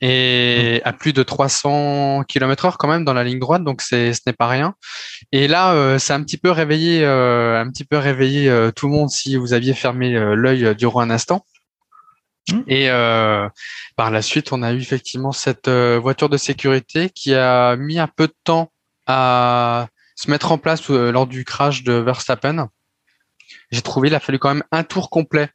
Et 0.00 0.82
à 0.84 0.92
plus 0.92 1.12
de 1.12 1.22
300 1.22 2.24
km 2.26 2.64
heure 2.64 2.78
quand 2.78 2.88
même 2.88 3.04
dans 3.04 3.14
la 3.14 3.22
ligne 3.22 3.38
droite, 3.38 3.62
donc 3.62 3.80
c'est 3.80 4.12
ce 4.12 4.22
n'est 4.26 4.32
pas 4.32 4.48
rien. 4.48 4.74
Et 5.30 5.46
là, 5.46 5.72
euh, 5.74 6.00
ça 6.00 6.14
a 6.14 6.18
un 6.18 6.24
petit 6.24 6.36
peu 6.36 6.50
réveillé, 6.50 7.04
euh, 7.04 7.60
un 7.60 7.70
petit 7.70 7.84
peu 7.84 7.96
réveillé 7.96 8.48
euh, 8.48 8.72
tout 8.72 8.88
le 8.88 8.92
monde 8.92 9.08
si 9.10 9.36
vous 9.36 9.52
aviez 9.52 9.72
fermé 9.72 10.10
l'œil 10.34 10.74
durant 10.74 11.00
un 11.00 11.10
instant. 11.10 11.46
Mmh. 12.50 12.60
Et 12.66 12.88
par 13.96 14.10
la 14.10 14.22
suite, 14.22 14.52
on 14.52 14.62
a 14.64 14.72
eu 14.72 14.78
effectivement 14.78 15.32
cette 15.32 15.68
voiture 15.68 16.28
de 16.28 16.36
sécurité 16.36 17.10
qui 17.10 17.34
a 17.34 17.76
mis 17.76 18.00
un 18.00 18.08
peu 18.08 18.26
de 18.26 18.34
temps 18.42 18.72
à 19.06 19.86
se 20.16 20.28
mettre 20.28 20.50
en 20.50 20.58
place 20.58 20.88
lors 20.88 21.28
du 21.28 21.44
crash 21.44 21.84
de 21.84 21.92
Verstappen 21.92 22.68
j'ai 23.70 23.82
trouvé 23.82 24.08
il 24.08 24.14
a 24.14 24.20
fallu 24.20 24.38
quand 24.38 24.52
même 24.52 24.64
un 24.72 24.84
tour 24.84 25.10
complet 25.10 25.50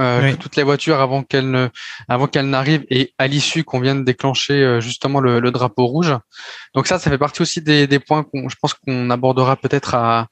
euh, 0.00 0.36
toutes 0.36 0.54
les 0.54 0.62
voitures 0.62 1.00
avant 1.00 1.24
qu'elles 1.24 1.50
ne, 1.50 1.68
avant 2.06 2.28
qu'elles 2.28 2.48
n'arrivent 2.48 2.86
et 2.88 3.14
à 3.18 3.26
l'issue 3.26 3.64
qu'on 3.64 3.80
vient 3.80 3.96
de 3.96 4.04
déclencher 4.04 4.62
euh, 4.62 4.80
justement 4.80 5.18
le, 5.18 5.40
le, 5.40 5.50
drapeau 5.50 5.86
rouge. 5.86 6.14
Donc 6.74 6.86
ça, 6.86 7.00
ça 7.00 7.10
fait 7.10 7.18
partie 7.18 7.42
aussi 7.42 7.62
des, 7.62 7.88
des 7.88 7.98
points 7.98 8.22
qu'on, 8.22 8.48
je 8.48 8.54
pense 8.62 8.74
qu'on 8.74 9.10
abordera 9.10 9.56
peut-être 9.56 9.96
à 9.96 10.28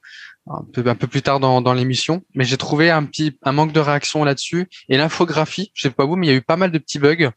un 0.49 0.63
peu, 0.71 0.87
un 0.87 0.95
peu 0.95 1.07
plus 1.07 1.21
tard 1.21 1.41
dans, 1.41 1.61
dans 1.61 1.73
l'émission. 1.73 2.23
Mais 2.33 2.45
j'ai 2.45 2.55
trouvé 2.55 2.89
un 2.89 3.03
petit, 3.03 3.37
un 3.43 3.51
manque 3.51 3.73
de 3.73 3.81
réaction 3.81 4.23
là-dessus 4.23 4.69
et 4.87 4.97
l'infographie. 4.97 5.71
Je 5.73 5.81
sais 5.81 5.89
pas 5.89 6.05
vous, 6.05 6.15
mais 6.15 6.27
il 6.27 6.29
y 6.29 6.33
a 6.33 6.37
eu 6.37 6.41
pas 6.41 6.55
mal 6.55 6.71
de 6.71 6.77
petits 6.77 6.99
bugs 6.99 7.29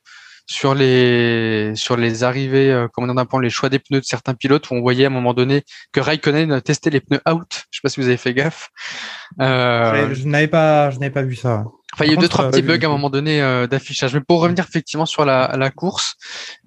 sur 0.50 0.74
les 0.74 1.72
sur 1.76 1.96
les 1.96 2.24
arrivées, 2.24 2.72
euh, 2.72 2.88
comment 2.92 3.14
on 3.32 3.38
les 3.38 3.50
choix 3.50 3.68
des 3.68 3.78
pneus 3.78 4.00
de 4.00 4.04
certains 4.04 4.34
pilotes 4.34 4.68
où 4.70 4.74
on 4.74 4.80
voyait 4.80 5.04
à 5.04 5.06
un 5.06 5.10
moment 5.10 5.32
donné 5.32 5.62
que 5.92 6.00
Raikkonen 6.00 6.60
testait 6.60 6.90
les 6.90 7.00
pneus 7.00 7.20
out. 7.30 7.66
Je 7.70 7.78
sais 7.78 7.80
pas 7.84 7.88
si 7.88 8.00
vous 8.00 8.08
avez 8.08 8.16
fait 8.16 8.34
gaffe. 8.34 8.70
Euh, 9.40 10.12
je 10.12 10.26
n'avais 10.26 10.48
pas, 10.48 10.90
je 10.90 10.98
n'avais 10.98 11.12
pas 11.12 11.22
vu 11.22 11.36
ça. 11.36 11.62
Enfin, 11.94 12.04
il 12.04 12.08
y 12.08 12.10
a 12.10 12.14
eu 12.14 12.16
deux 12.16 12.28
trois 12.28 12.50
petits 12.50 12.62
bugs 12.62 12.82
à 12.82 12.86
un 12.86 12.90
moment 12.90 13.10
donné 13.10 13.40
euh, 13.40 13.68
d'affichage. 13.68 14.12
Mais 14.12 14.20
pour 14.20 14.40
revenir 14.40 14.66
effectivement 14.68 15.06
sur 15.06 15.24
la, 15.24 15.54
la 15.56 15.70
course, 15.70 16.16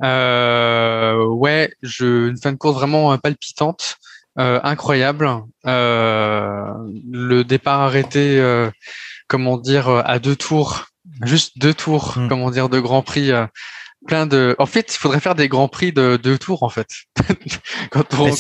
euh, 0.01 1.25
ouais, 1.25 1.73
je 1.81 2.29
une 2.29 2.37
fin 2.37 2.53
de 2.53 2.57
course 2.57 2.75
vraiment 2.75 3.17
palpitante, 3.17 3.97
euh, 4.39 4.61
incroyable. 4.63 5.29
le 5.65 7.41
départ 7.43 7.81
arrêté, 7.81 8.41
comment 9.27 9.57
dire, 9.57 9.89
à 9.89 10.19
deux 10.19 10.37
tours 10.37 10.85
juste 11.25 11.57
deux 11.57 11.73
tours, 11.73 12.17
hmm. 12.17 12.27
comment 12.27 12.51
dire, 12.51 12.69
de 12.69 12.79
Grand 12.79 13.01
Prix. 13.01 13.31
Euh, 13.31 13.45
plein 14.05 14.25
de. 14.25 14.55
En 14.59 14.65
fait, 14.65 14.93
il 14.93 14.97
faudrait 14.97 15.19
faire 15.19 15.35
des 15.35 15.47
Grands 15.47 15.67
Prix 15.67 15.93
de 15.93 16.17
deux 16.21 16.37
tours, 16.37 16.63
en 16.63 16.69
fait. 16.69 16.87
quand 17.91 18.05
on, 18.19 18.31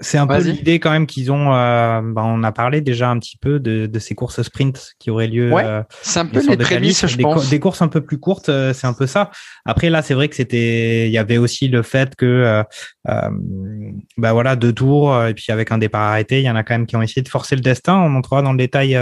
C'est 0.00 0.18
un 0.18 0.26
peu 0.26 0.38
l'idée 0.38 0.80
quand 0.80 0.90
même 0.90 1.06
qu'ils 1.06 1.30
ont. 1.30 1.52
Euh, 1.54 2.00
bah, 2.02 2.22
on 2.24 2.42
a 2.42 2.52
parlé 2.52 2.80
déjà 2.80 3.10
un 3.10 3.18
petit 3.18 3.36
peu 3.36 3.58
de, 3.60 3.86
de 3.86 3.98
ces 3.98 4.14
courses 4.14 4.42
sprint 4.42 4.94
qui 4.98 5.10
auraient 5.10 5.26
lieu. 5.26 5.52
Ouais, 5.52 5.64
euh, 5.64 5.82
c'est 6.02 6.20
un 6.20 6.26
peu 6.26 6.40
les 6.46 6.56
prémices, 6.56 7.06
je 7.06 7.16
des, 7.16 7.22
pense. 7.22 7.48
des 7.48 7.60
courses 7.60 7.82
un 7.82 7.88
peu 7.88 8.00
plus 8.00 8.18
courtes, 8.18 8.48
euh, 8.48 8.72
c'est 8.72 8.86
un 8.86 8.92
peu 8.92 9.06
ça. 9.06 9.30
Après 9.64 9.90
là, 9.90 10.02
c'est 10.02 10.14
vrai 10.14 10.28
que 10.28 10.36
c'était. 10.36 11.06
Il 11.06 11.12
y 11.12 11.18
avait 11.18 11.38
aussi 11.38 11.68
le 11.68 11.82
fait 11.82 12.16
que, 12.16 12.64
bah 13.04 14.32
voilà, 14.32 14.56
deux 14.56 14.72
tours 14.72 15.24
et 15.24 15.34
puis 15.34 15.46
avec 15.50 15.72
un 15.72 15.78
départ 15.78 16.02
arrêté, 16.02 16.40
il 16.40 16.44
y 16.44 16.50
en 16.50 16.56
a 16.56 16.62
quand 16.62 16.74
même 16.74 16.86
qui 16.86 16.96
ont 16.96 17.02
essayé 17.02 17.22
de 17.22 17.28
forcer 17.28 17.56
le 17.56 17.62
destin. 17.62 17.96
On 17.96 18.08
montrera 18.08 18.42
dans 18.42 18.52
le 18.52 18.58
détail 18.58 18.96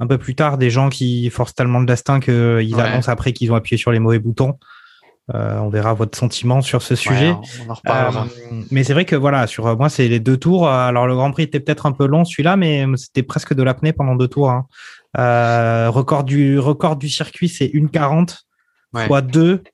un 0.00 0.06
peu 0.06 0.18
plus 0.18 0.34
tard 0.34 0.58
des 0.58 0.70
gens 0.70 0.88
qui 0.88 1.30
forcent 1.30 1.54
tellement 1.54 1.80
le 1.80 1.86
destin 1.86 2.20
qu'ils 2.20 2.80
annoncent 2.80 3.10
après 3.10 3.32
qu'ils 3.32 3.52
ont 3.52 3.54
appuyé 3.54 3.78
sur 3.78 3.92
les 3.92 3.98
mauvais 3.98 4.18
boutons. 4.18 4.58
Euh, 5.34 5.58
on 5.58 5.70
verra 5.70 5.92
votre 5.92 6.16
sentiment 6.16 6.62
sur 6.62 6.82
ce 6.82 6.94
sujet. 6.94 7.34
on 7.66 7.70
en 7.70 7.74
reparlera. 7.74 8.26
Euh, 8.26 8.62
mais 8.70 8.84
c'est 8.84 8.92
vrai 8.92 9.04
que 9.04 9.16
voilà, 9.16 9.48
sur 9.48 9.66
euh, 9.66 9.74
moi, 9.74 9.88
c'est 9.88 10.06
les 10.06 10.20
deux 10.20 10.36
tours. 10.36 10.68
Alors, 10.68 11.08
le 11.08 11.16
Grand 11.16 11.32
Prix 11.32 11.44
était 11.44 11.58
peut-être 11.58 11.86
un 11.86 11.92
peu 11.92 12.06
long 12.06 12.24
celui-là, 12.24 12.56
mais 12.56 12.86
c'était 12.96 13.24
presque 13.24 13.52
de 13.52 13.62
l'apnée 13.64 13.92
pendant 13.92 14.14
deux 14.14 14.28
tours. 14.28 14.50
Hein. 14.50 14.66
record, 15.88 16.22
du, 16.22 16.58
record 16.60 16.96
du 16.96 17.08
circuit, 17.08 17.48
c'est 17.48 17.66
1,40 17.66 18.42
ouais. 18.94 19.06
fois 19.08 19.20
2. 19.20 19.64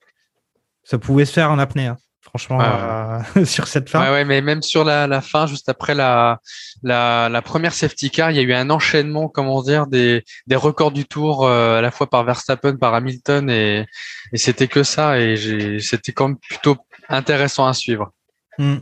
Ça 0.85 0.99
pouvait 0.99 1.27
se 1.27 1.33
faire 1.33 1.51
en 1.51 1.59
apnée. 1.59 1.87
Hein 1.87 1.99
franchement, 2.35 2.61
euh, 2.63 3.45
sur 3.45 3.67
cette 3.69 3.91
fin. 3.91 4.03
Ouais, 4.03 4.11
ouais, 4.11 4.25
mais 4.25 4.41
même 4.41 4.63
sur 4.63 4.85
la, 4.85 5.07
la 5.07 5.21
fin, 5.21 5.47
juste 5.47 5.69
après 5.69 5.95
la, 5.95 6.41
la, 6.83 7.29
la, 7.29 7.43
première 7.43 7.75
safety 7.75 8.11
car, 8.11 8.31
il 8.31 8.37
y 8.37 8.41
a 8.41 8.43
eu 8.43 8.55
un 8.55 8.71
enchaînement, 8.71 9.29
comment 9.29 9.63
dire, 9.63 9.87
des, 9.87 10.25
des 10.47 10.57
records 10.57 10.93
du 10.93 11.05
tour, 11.05 11.47
euh, 11.47 11.79
à 11.79 11.81
la 11.83 11.91
fois 11.91 12.09
par 12.09 12.25
Verstappen, 12.25 12.77
par 12.77 12.95
Hamilton, 12.95 13.51
et, 13.51 13.85
et 14.33 14.39
c'était 14.39 14.69
que 14.69 14.83
ça, 14.83 15.21
et 15.21 15.79
c'était 15.81 16.13
quand 16.13 16.29
même 16.29 16.39
plutôt 16.39 16.77
intéressant 17.09 17.67
à 17.67 17.75
suivre. 17.75 18.13
Hmm. 18.57 18.77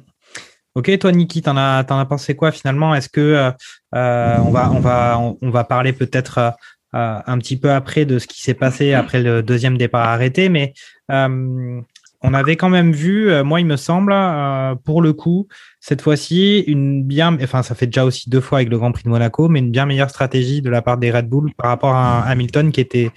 Ok, 0.77 0.97
toi, 1.01 1.11
Niki, 1.11 1.43
t'en 1.43 1.57
as, 1.57 1.83
t'en 1.83 1.99
as 1.99 2.07
pensé 2.07 2.37
quoi 2.37 2.53
finalement? 2.53 2.95
Est-ce 2.95 3.09
que 3.09 3.21
euh, 3.21 3.51
euh 3.97 4.37
on 4.39 4.51
va, 4.51 4.71
on 4.71 4.79
va, 4.79 5.19
on, 5.19 5.51
va 5.51 5.65
parler 5.65 5.93
peut-être 5.93 6.39
euh, 6.39 7.19
un 7.27 7.39
petit 7.39 7.59
peu 7.59 7.73
après 7.73 8.05
de 8.05 8.21
ce 8.21 8.29
qui 8.29 8.41
s'est 8.41 8.55
passé 8.55 8.95
après 8.95 9.21
le 9.21 9.43
deuxième 9.43 9.77
départ 9.77 10.07
arrêté, 10.07 10.49
mais 10.49 10.73
on 12.23 12.35
avait 12.35 12.57
quand 12.57 12.69
même 12.69 12.93
vu, 12.93 13.31
euh, 13.31 13.45
moi 13.45 13.61
il 13.61 13.67
me 13.67 13.77
semble, 13.77 14.13
euh, 14.13 14.75
pour 14.75 15.01
le 15.01 15.13
coup, 15.13 15.49
cette 15.81 16.03
fois-ci, 16.03 16.61
une 16.67 17.03
bien, 17.03 17.37
enfin 17.43 17.63
ça 17.63 17.75
fait 17.75 17.87
déjà 17.87 18.05
aussi 18.05 18.29
deux 18.29 18.41
fois 18.41 18.59
avec 18.59 18.69
le 18.69 18.79
Grand 18.79 18.93
Prix 18.93 19.05
de 19.05 19.09
Monaco, 19.09 19.49
mais 19.49 19.61
une 19.61 19.71
bien 19.71 19.87
meilleure 19.87 20.11
stratégie 20.11 20.61
de 20.61 20.69
la 20.69 20.83
part 20.83 20.99
des 20.99 21.11
Red 21.11 21.29
Bull 21.29 21.53
par 21.57 21.71
rapport 21.71 21.95
à 21.95 22.21
Hamilton 22.29 22.73
qui 22.73 22.81
était, 22.81 23.11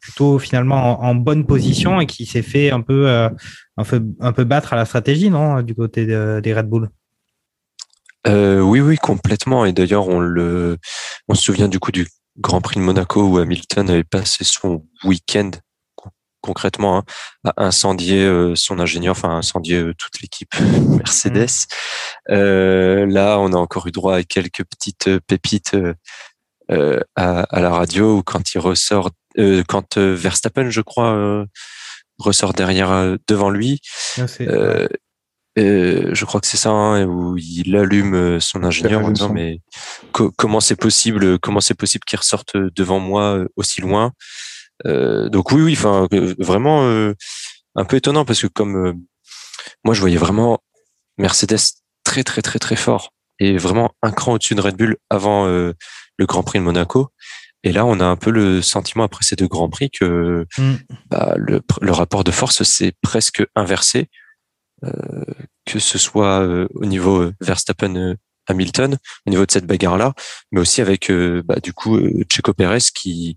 plutôt 0.00 0.38
finalement 0.38 1.02
en, 1.02 1.14
bonne 1.14 1.44
position 1.44 2.00
et 2.00 2.06
qui 2.06 2.24
s'est 2.24 2.42
fait 2.42 2.70
un 2.70 2.80
peu, 2.80 3.08
euh, 3.08 3.28
battre 4.38 4.72
à 4.72 4.76
la 4.76 4.86
stratégie, 4.86 5.28
non, 5.28 5.60
du 5.60 5.74
côté 5.74 6.06
des 6.06 6.54
Red 6.54 6.66
Bull? 6.66 6.88
oui, 8.26 8.80
oui, 8.80 8.96
complètement. 8.96 9.64
Et 9.64 9.72
d'ailleurs, 9.72 10.06
on 10.08 10.20
le, 10.20 10.76
on 11.28 11.34
se 11.34 11.42
souvient 11.42 11.68
du 11.68 11.78
coup 11.78 11.92
du 11.92 12.06
Grand 12.38 12.60
Prix 12.60 12.76
de 12.76 12.84
Monaco 12.84 13.22
où 13.22 13.38
Hamilton 13.38 13.88
avait 13.90 14.04
passé 14.04 14.44
son 14.44 14.84
week-end 15.04 15.50
concrètement 16.40 16.98
hein, 16.98 17.52
à 17.56 17.66
incendier 17.66 18.24
euh, 18.24 18.54
son 18.54 18.78
ingénieur, 18.78 19.12
enfin 19.12 19.30
incendier 19.30 19.76
euh, 19.76 19.94
toute 19.96 20.20
l'équipe 20.20 20.54
Mercedes. 20.88 21.46
Mmh. 22.28 22.32
Euh, 22.32 23.06
là, 23.06 23.38
on 23.38 23.52
a 23.52 23.56
encore 23.56 23.86
eu 23.86 23.92
droit 23.92 24.16
à 24.16 24.22
quelques 24.22 24.64
petites 24.64 25.10
pépites 25.26 25.76
à, 27.16 27.60
la 27.60 27.70
radio 27.70 28.22
quand 28.22 28.54
il 28.54 28.58
ressort, 28.58 29.10
quand 29.68 29.96
Verstappen, 29.96 30.68
je 30.68 30.82
crois, 30.82 31.46
ressort 32.18 32.52
derrière 32.52 33.16
devant 33.26 33.48
lui. 33.48 33.80
Ah, 34.18 34.26
je 35.56 36.24
crois 36.24 36.40
que 36.40 36.46
c'est 36.46 36.58
ça 36.58 36.70
hein, 36.70 37.04
où 37.06 37.38
il 37.38 37.74
allume 37.74 38.38
son 38.38 38.64
ingénieur 38.64 39.04
en 39.04 39.10
disant 39.10 39.32
mais 39.32 39.60
comment 40.12 40.60
c'est 40.60 40.76
possible 40.76 41.38
comment 41.38 41.60
c'est 41.60 41.74
possible 41.74 42.04
qu'il 42.04 42.18
ressorte 42.18 42.56
devant 42.56 43.00
moi 43.00 43.44
aussi 43.56 43.80
loin? 43.80 44.12
Donc 44.84 45.52
oui, 45.52 45.62
oui, 45.62 45.72
enfin 45.72 46.08
euh, 46.12 46.34
vraiment 46.38 46.84
euh, 46.84 47.14
un 47.74 47.84
peu 47.84 47.96
étonnant 47.96 48.24
parce 48.24 48.40
que 48.42 48.46
comme 48.46 49.00
moi 49.84 49.94
je 49.94 50.00
voyais 50.00 50.16
vraiment 50.16 50.60
Mercedes 51.18 51.58
très 52.04 52.24
très 52.24 52.42
très 52.42 52.58
très 52.58 52.76
fort 52.76 53.12
et 53.38 53.56
vraiment 53.56 53.90
un 54.02 54.10
cran 54.10 54.32
au-dessus 54.34 54.54
de 54.54 54.60
Red 54.60 54.76
Bull 54.76 54.96
avant 55.10 55.46
le 55.46 55.74
Grand 56.26 56.42
Prix 56.42 56.58
de 56.58 56.64
Monaco. 56.64 57.08
Et 57.64 57.72
là, 57.72 57.84
on 57.84 57.98
a 58.00 58.04
un 58.04 58.16
peu 58.16 58.30
le 58.30 58.62
sentiment 58.62 59.04
après 59.04 59.24
ces 59.24 59.36
deux 59.36 59.48
grands 59.48 59.68
prix 59.68 59.90
que 59.90 60.46
Mm. 60.58 60.74
bah, 61.10 61.34
le, 61.36 61.60
le 61.80 61.92
rapport 61.92 62.24
de 62.24 62.30
force 62.30 62.62
s'est 62.62 62.92
presque 63.02 63.44
inversé, 63.56 64.08
euh, 64.84 65.24
que 65.66 65.78
ce 65.78 65.98
soit 65.98 66.40
euh, 66.40 66.68
au 66.74 66.84
niveau 66.84 67.20
euh, 67.20 67.34
Verstappen 67.40 67.96
euh, 67.96 68.14
Hamilton, 68.46 68.96
au 69.26 69.30
niveau 69.30 69.44
de 69.44 69.50
cette 69.50 69.66
bagarre-là, 69.66 70.14
mais 70.52 70.60
aussi 70.60 70.80
avec 70.80 71.10
euh, 71.10 71.42
bah, 71.44 71.56
du 71.62 71.72
coup 71.72 71.96
euh, 71.96 72.24
Checo 72.30 72.54
Pérez 72.54 72.78
qui, 72.94 73.36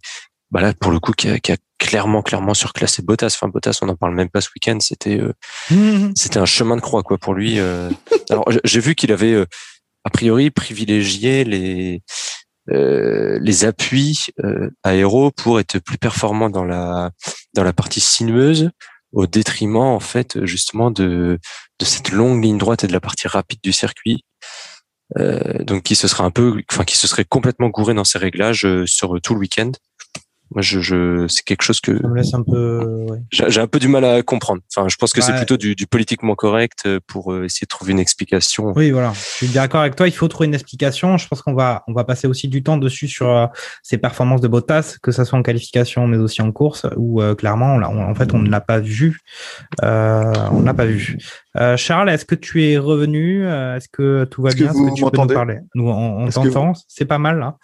bah 0.51 0.61
là 0.61 0.73
pour 0.73 0.91
le 0.91 0.99
coup, 0.99 1.13
qui 1.13 1.29
a, 1.29 1.39
qui 1.39 1.51
a 1.51 1.57
clairement 1.79 2.21
clairement 2.21 2.53
surclassé 2.53 3.01
Bottas. 3.01 3.27
Enfin 3.35 3.47
Bottas, 3.47 3.79
on 3.81 3.87
n'en 3.87 3.95
parle 3.95 4.13
même 4.15 4.29
pas 4.29 4.41
ce 4.41 4.49
week-end. 4.55 4.77
C'était 4.79 5.19
euh, 5.19 5.33
c'était 6.15 6.39
un 6.39 6.45
chemin 6.45 6.75
de 6.75 6.81
croix 6.81 7.03
quoi 7.03 7.17
pour 7.17 7.33
lui. 7.33 7.59
euh. 7.59 7.89
Alors 8.29 8.45
j'ai 8.63 8.79
vu 8.79 8.95
qu'il 8.95 9.11
avait 9.11 9.33
euh, 9.33 9.45
a 10.03 10.09
priori 10.09 10.51
privilégié 10.51 11.43
les 11.43 12.01
euh, 12.69 13.39
les 13.41 13.65
appuis 13.65 14.27
euh, 14.43 14.69
aéros 14.83 15.31
pour 15.31 15.59
être 15.59 15.79
plus 15.79 15.97
performant 15.97 16.49
dans 16.49 16.63
la 16.65 17.11
dans 17.55 17.63
la 17.63 17.73
partie 17.73 17.99
sinueuse 18.01 18.69
au 19.13 19.27
détriment 19.27 19.77
en 19.77 19.99
fait 19.99 20.45
justement 20.45 20.91
de 20.91 21.39
de 21.79 21.85
cette 21.85 22.11
longue 22.11 22.43
ligne 22.43 22.57
droite 22.57 22.83
et 22.83 22.87
de 22.87 22.93
la 22.93 22.99
partie 23.01 23.27
rapide 23.27 23.59
du 23.63 23.73
circuit. 23.73 24.23
Euh, 25.17 25.63
donc 25.65 25.83
qui 25.83 25.95
se 25.95 26.07
serait 26.07 26.23
un 26.23 26.31
peu 26.31 26.61
enfin 26.71 26.85
qui 26.85 26.95
se 26.95 27.05
serait 27.05 27.25
complètement 27.25 27.67
gouré 27.67 27.93
dans 27.93 28.05
ses 28.05 28.17
réglages 28.17 28.65
euh, 28.65 28.85
sur 28.85 29.19
tout 29.21 29.33
le 29.33 29.41
week-end. 29.41 29.71
Moi 30.53 30.61
je, 30.61 30.79
je 30.81 31.27
c'est 31.27 31.43
quelque 31.43 31.61
chose 31.63 31.79
que 31.79 31.97
Ça 31.97 32.07
me 32.07 32.15
laisse 32.15 32.33
un 32.33 32.43
peu. 32.43 33.05
ouais. 33.09 33.19
j'ai 33.31 33.49
j'ai 33.49 33.61
un 33.61 33.67
peu 33.67 33.79
du 33.79 33.87
mal 33.87 34.03
à 34.03 34.21
comprendre. 34.21 34.61
Enfin, 34.75 34.87
je 34.89 34.95
pense 34.97 35.13
que 35.13 35.21
c'est 35.21 35.33
plutôt 35.35 35.57
du, 35.57 35.75
du 35.75 35.87
politiquement 35.87 36.35
correct 36.35 36.79
euh, 36.85 36.99
pour 37.07 37.31
euh, 37.33 37.45
essayer 37.45 37.65
de 37.65 37.69
trouver 37.69 37.91
une 37.93 37.99
explication. 37.99 38.73
Oui, 38.75 38.91
voilà. 38.91 39.13
Je 39.13 39.19
suis 39.45 39.47
d'accord 39.47 39.81
avec 39.81 39.95
toi. 39.95 40.07
Il 40.07 40.11
faut 40.13 40.27
trouver 40.27 40.47
une 40.47 40.53
explication. 40.53 41.17
Je 41.17 41.27
pense 41.27 41.41
qu'on 41.41 41.53
va, 41.53 41.83
on 41.87 41.93
va 41.93 42.03
passer 42.03 42.27
aussi 42.27 42.47
du 42.47 42.63
temps 42.63 42.77
dessus 42.77 43.07
sur 43.07 43.29
euh, 43.29 43.47
ses 43.81 43.97
performances 43.97 44.41
de 44.41 44.47
Bottas, 44.47 44.97
que 45.01 45.11
ça 45.11 45.23
soit 45.25 45.39
en 45.39 45.43
qualification, 45.43 46.05
mais 46.07 46.17
aussi 46.17 46.41
en 46.41 46.51
course, 46.51 46.85
où 46.97 47.21
euh, 47.21 47.33
clairement, 47.35 47.75
on 47.75 47.81
on- 47.83 48.03
en 48.11 48.15
fait, 48.15 48.33
on 48.33 48.39
ne 48.39 48.49
l'a 48.49 48.61
pas 48.61 48.79
vu. 48.79 49.19
Euh, 49.83 50.33
on 50.51 50.59
ne 50.61 50.65
l'a 50.65 50.73
pas 50.73 50.85
vu. 50.85 51.17
Euh, 51.57 51.77
Charles, 51.77 52.09
est-ce 52.09 52.25
que 52.25 52.35
tu 52.35 52.63
es 52.65 52.77
revenu? 52.77 53.45
Euh, 53.45 53.75
Est-ce 53.77 53.87
que 53.89 54.25
tout 54.25 54.41
va 54.41 54.49
Est-ce 54.49 54.57
que 54.57 54.63
bien? 54.63 54.71
Vous 54.71 54.87
Est-ce 54.87 54.91
que 54.91 54.95
tu 54.95 55.11
peux 55.11 55.17
nous 55.21 55.27
parler? 55.27 55.59
Nous, 55.75 55.89
on, 55.89 56.27
on. 56.27 56.73
C'est 56.87 57.05
pas 57.05 57.17
mal 57.17 57.39
là. 57.39 57.57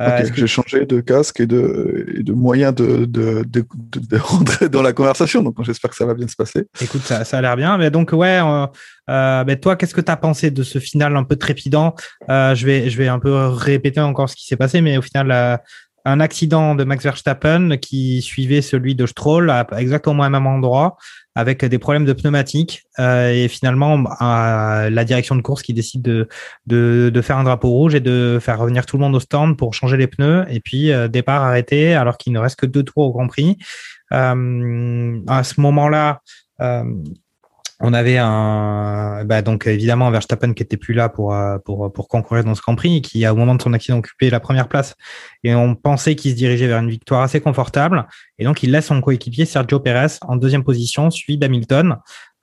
Euh, 0.00 0.08
Ok, 0.08 0.20
est-ce 0.22 0.32
que- 0.32 0.36
J'ai 0.38 0.46
changé 0.48 0.86
de 0.86 1.00
casque 1.00 1.38
et 1.38 1.46
de, 1.46 2.06
et 2.18 2.22
de 2.24 2.32
moyens 2.32 2.74
de, 2.74 3.04
de, 3.04 3.44
de, 3.48 3.64
de- 3.94 4.16
rentrer 4.18 4.68
dans 4.68 4.82
la 4.82 4.92
conversation, 4.92 5.42
donc 5.42 5.54
j'espère 5.62 5.90
que 5.90 5.96
ça 5.96 6.04
va 6.04 6.14
bien 6.14 6.26
se 6.26 6.34
passer. 6.34 6.66
Écoute, 6.80 7.02
ça, 7.02 7.24
ça 7.24 7.38
a 7.38 7.40
l'air 7.40 7.56
bien. 7.56 7.78
Mais 7.78 7.90
donc, 7.90 8.10
ouais, 8.12 8.40
euh, 8.42 8.66
euh, 9.10 9.44
ben, 9.44 9.56
toi, 9.58 9.76
qu'est-ce 9.76 9.94
que 9.94 10.00
tu 10.00 10.10
as 10.10 10.16
pensé 10.16 10.50
de 10.50 10.62
ce 10.64 10.80
final 10.80 11.16
un 11.16 11.22
peu 11.22 11.36
trépidant? 11.36 11.94
Euh, 12.28 12.54
je, 12.56 12.66
vais, 12.66 12.90
je 12.90 12.98
vais 12.98 13.06
un 13.06 13.20
peu 13.20 13.32
répéter 13.46 14.00
encore 14.00 14.28
ce 14.28 14.34
qui 14.34 14.46
s'est 14.46 14.56
passé, 14.56 14.80
mais 14.80 14.96
au 14.96 15.02
final, 15.02 15.30
euh, 15.30 15.56
un 16.04 16.20
accident 16.20 16.74
de 16.74 16.84
Max 16.84 17.04
Verstappen 17.04 17.76
qui 17.78 18.20
suivait 18.20 18.62
celui 18.62 18.94
de 18.94 19.06
Stroll 19.06 19.50
à 19.50 19.66
exactement 19.78 20.24
au 20.24 20.28
même 20.28 20.46
endroit, 20.46 20.96
avec 21.34 21.64
des 21.64 21.78
problèmes 21.78 22.04
de 22.04 22.12
pneumatiques. 22.12 22.84
euh, 22.98 23.30
et 23.30 23.48
finalement, 23.48 24.04
euh, 24.20 24.90
la 24.90 25.04
direction 25.04 25.34
de 25.34 25.42
course 25.42 25.62
qui 25.62 25.72
décide 25.72 26.02
de, 26.02 27.20
faire 27.22 27.38
un 27.38 27.44
drapeau 27.44 27.70
rouge 27.70 27.94
et 27.94 28.00
de 28.00 28.38
faire 28.40 28.58
revenir 28.58 28.86
tout 28.86 28.96
le 28.96 29.02
monde 29.02 29.16
au 29.16 29.20
stand 29.20 29.56
pour 29.56 29.74
changer 29.74 29.96
les 29.96 30.06
pneus. 30.06 30.44
Et 30.50 30.60
puis, 30.60 30.92
euh, 30.92 31.08
départ 31.08 31.42
arrêté, 31.42 31.94
alors 31.94 32.18
qu'il 32.18 32.32
ne 32.32 32.38
reste 32.38 32.56
que 32.56 32.66
deux 32.66 32.82
tours 32.82 33.04
au 33.04 33.12
Grand 33.12 33.26
Prix. 33.26 33.56
Euh, 34.12 35.20
à 35.26 35.42
ce 35.42 35.60
moment-là, 35.60 36.20
on 37.86 37.92
avait 37.92 38.16
un, 38.18 39.24
bah 39.24 39.42
donc 39.42 39.66
évidemment 39.66 40.10
Verstappen 40.10 40.54
qui 40.54 40.62
était 40.62 40.78
plus 40.78 40.94
là 40.94 41.08
pour 41.08 41.34
euh, 41.34 41.58
pour 41.64 41.92
pour 41.92 42.08
concourir 42.08 42.42
dans 42.42 42.54
ce 42.54 42.62
Grand 42.62 42.76
Prix, 42.76 43.02
qui 43.02 43.26
au 43.28 43.36
moment 43.36 43.54
de 43.54 43.62
son 43.62 43.74
accident 43.74 43.98
occupé 43.98 44.30
la 44.30 44.40
première 44.40 44.68
place, 44.68 44.94
et 45.42 45.54
on 45.54 45.74
pensait 45.74 46.16
qu'il 46.16 46.30
se 46.30 46.36
dirigeait 46.36 46.66
vers 46.66 46.78
une 46.78 46.90
victoire 46.90 47.22
assez 47.22 47.40
confortable, 47.40 48.06
et 48.38 48.44
donc 48.44 48.62
il 48.62 48.70
laisse 48.70 48.86
son 48.86 49.00
coéquipier 49.00 49.44
Sergio 49.44 49.80
Perez 49.80 50.18
en 50.22 50.36
deuxième 50.36 50.64
position, 50.64 51.10
suivi 51.10 51.38
d'Hamilton, 51.38 51.96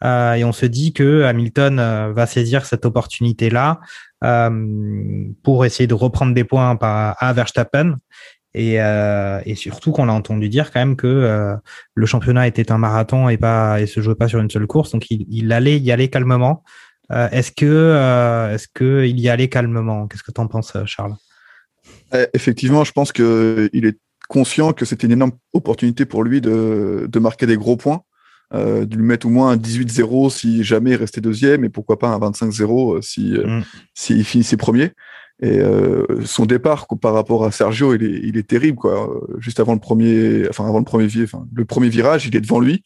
Euh, 0.04 0.34
et 0.34 0.44
on 0.44 0.52
se 0.52 0.66
dit 0.66 0.94
que 0.94 1.24
Hamilton 1.24 1.80
euh, 1.80 2.12
va 2.12 2.26
saisir 2.26 2.66
cette 2.66 2.86
opportunité 2.86 3.50
là 3.50 3.80
pour 5.42 5.66
essayer 5.66 5.88
de 5.88 5.96
reprendre 5.96 6.36
des 6.36 6.44
points 6.44 6.78
à 6.80 7.34
Verstappen. 7.34 7.98
Et, 8.54 8.82
euh, 8.82 9.40
et 9.46 9.56
surtout 9.56 9.92
qu'on 9.92 10.10
a 10.10 10.12
entendu 10.12 10.50
dire 10.50 10.72
quand 10.72 10.80
même 10.82 10.98
que 10.98 11.08
euh, 11.08 11.56
le 11.96 12.06
championnat 12.06 12.48
était 12.48 12.72
un 12.72 12.78
marathon 12.78 13.30
et 13.30 13.38
pas 13.38 13.80
et 13.80 13.88
se 13.88 14.02
jouait 14.02 14.16
pas 14.16 14.28
sur 14.28 14.40
une 14.40 14.50
seule 14.50 14.68
course, 14.68 14.92
donc 14.92 15.10
il, 15.10 15.26
il 15.30 15.54
allait 15.54 15.80
y 15.80 15.92
aller 15.92 16.10
calmement. 16.10 16.64
Euh, 17.12 17.30
est-ce 17.32 17.52
que 17.52 18.52
est-ce 18.54 18.68
que 18.74 19.06
il 19.06 19.20
y 19.20 19.30
allait 19.30 19.48
calmement? 19.48 20.08
Qu'est-ce 20.08 20.24
que 20.24 20.32
tu 20.32 20.42
en 20.42 20.48
penses, 20.48 20.74
Charles? 20.86 21.16
Effectivement, 22.34 22.84
je 22.84 22.92
pense 22.92 23.14
qu'il 23.14 23.70
est 23.86 23.98
conscient 24.28 24.74
que 24.74 24.84
c'était 24.86 25.08
une 25.08 25.14
énorme 25.14 25.34
opportunité 25.54 26.06
pour 26.06 26.24
lui 26.24 26.42
de, 26.42 27.08
de 27.10 27.20
marquer 27.20 27.46
des 27.46 27.58
gros 27.58 27.78
points, 27.78 28.02
de 28.54 28.96
lui 28.96 29.04
mettre 29.04 29.28
au 29.28 29.30
moins 29.30 29.52
un 29.52 29.58
18-0 29.58 30.30
si 30.30 30.64
jamais 30.64 30.92
il 30.92 30.96
restait 30.98 31.22
deuxième, 31.22 31.64
et 31.64 31.70
pourquoi 31.70 31.98
pas 32.00 32.10
un 32.10 32.20
25-0 32.20 33.02
si, 33.02 33.32
Mm. 33.32 33.62
s'il 33.94 34.26
finissait 34.26 34.58
premier. 34.58 34.92
Et 35.42 35.60
euh, 35.60 36.06
son 36.24 36.46
départ 36.46 36.86
par 37.02 37.14
rapport 37.14 37.46
à 37.46 37.52
Sergio, 37.52 37.96
il 37.96 38.04
est, 38.04 38.20
il 38.24 38.38
est 38.38 38.48
terrible. 38.48 38.78
Quoi. 38.78 39.10
Euh, 39.10 39.38
Juste 39.40 39.60
avant 39.60 39.74
le 39.74 39.80
premier, 39.80 40.48
enfin 40.50 40.68
avant 40.68 40.78
le 40.80 40.86
premier, 40.86 41.08
enfin, 41.24 41.46
le 41.54 41.66
premier 41.66 41.90
virage, 41.90 42.28
il 42.28 42.36
est 42.36 42.42
devant 42.42 42.60
lui. 42.60 42.84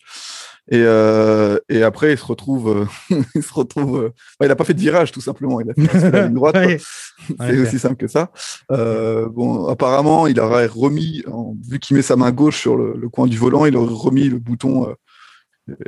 Et, 0.71 0.79
euh, 0.81 1.59
et 1.69 1.83
après, 1.83 2.13
il 2.13 2.17
se 2.17 2.25
retrouve, 2.25 2.87
euh, 3.11 3.15
il 3.35 3.43
se 3.43 3.53
retrouve. 3.53 3.97
euh, 4.05 4.09
il 4.41 4.47
n'a 4.47 4.55
pas 4.55 4.63
fait 4.63 4.73
de 4.73 4.79
virage, 4.79 5.11
tout 5.11 5.21
simplement. 5.21 5.59
Il 5.61 5.69
a 5.69 5.73
fait 5.75 6.09
la 6.11 6.23
ligne 6.25 6.33
droite. 6.35 6.55
Ouais. 6.65 6.79
C'est 7.27 7.39
Ouais, 7.39 7.59
aussi 7.59 7.79
simple 7.79 7.95
que 7.95 8.07
ça. 8.07 8.31
Euh, 8.71 9.27
bon, 9.29 9.67
apparemment, 9.67 10.25
il 10.27 10.39
aurait 10.39 10.65
remis, 10.67 11.23
en- 11.31 11.55
vu 11.69 11.79
qu'il 11.79 11.95
met 11.95 12.01
sa 12.03 12.15
main 12.15 12.31
gauche 12.31 12.59
sur 12.61 12.75
le, 12.77 12.93
le 12.97 13.09
coin 13.09 13.25
du 13.27 13.37
volant, 13.37 13.65
il 13.65 13.75
aurait 13.77 13.93
remis 13.93 14.29
le 14.29 14.37
bouton, 14.39 14.87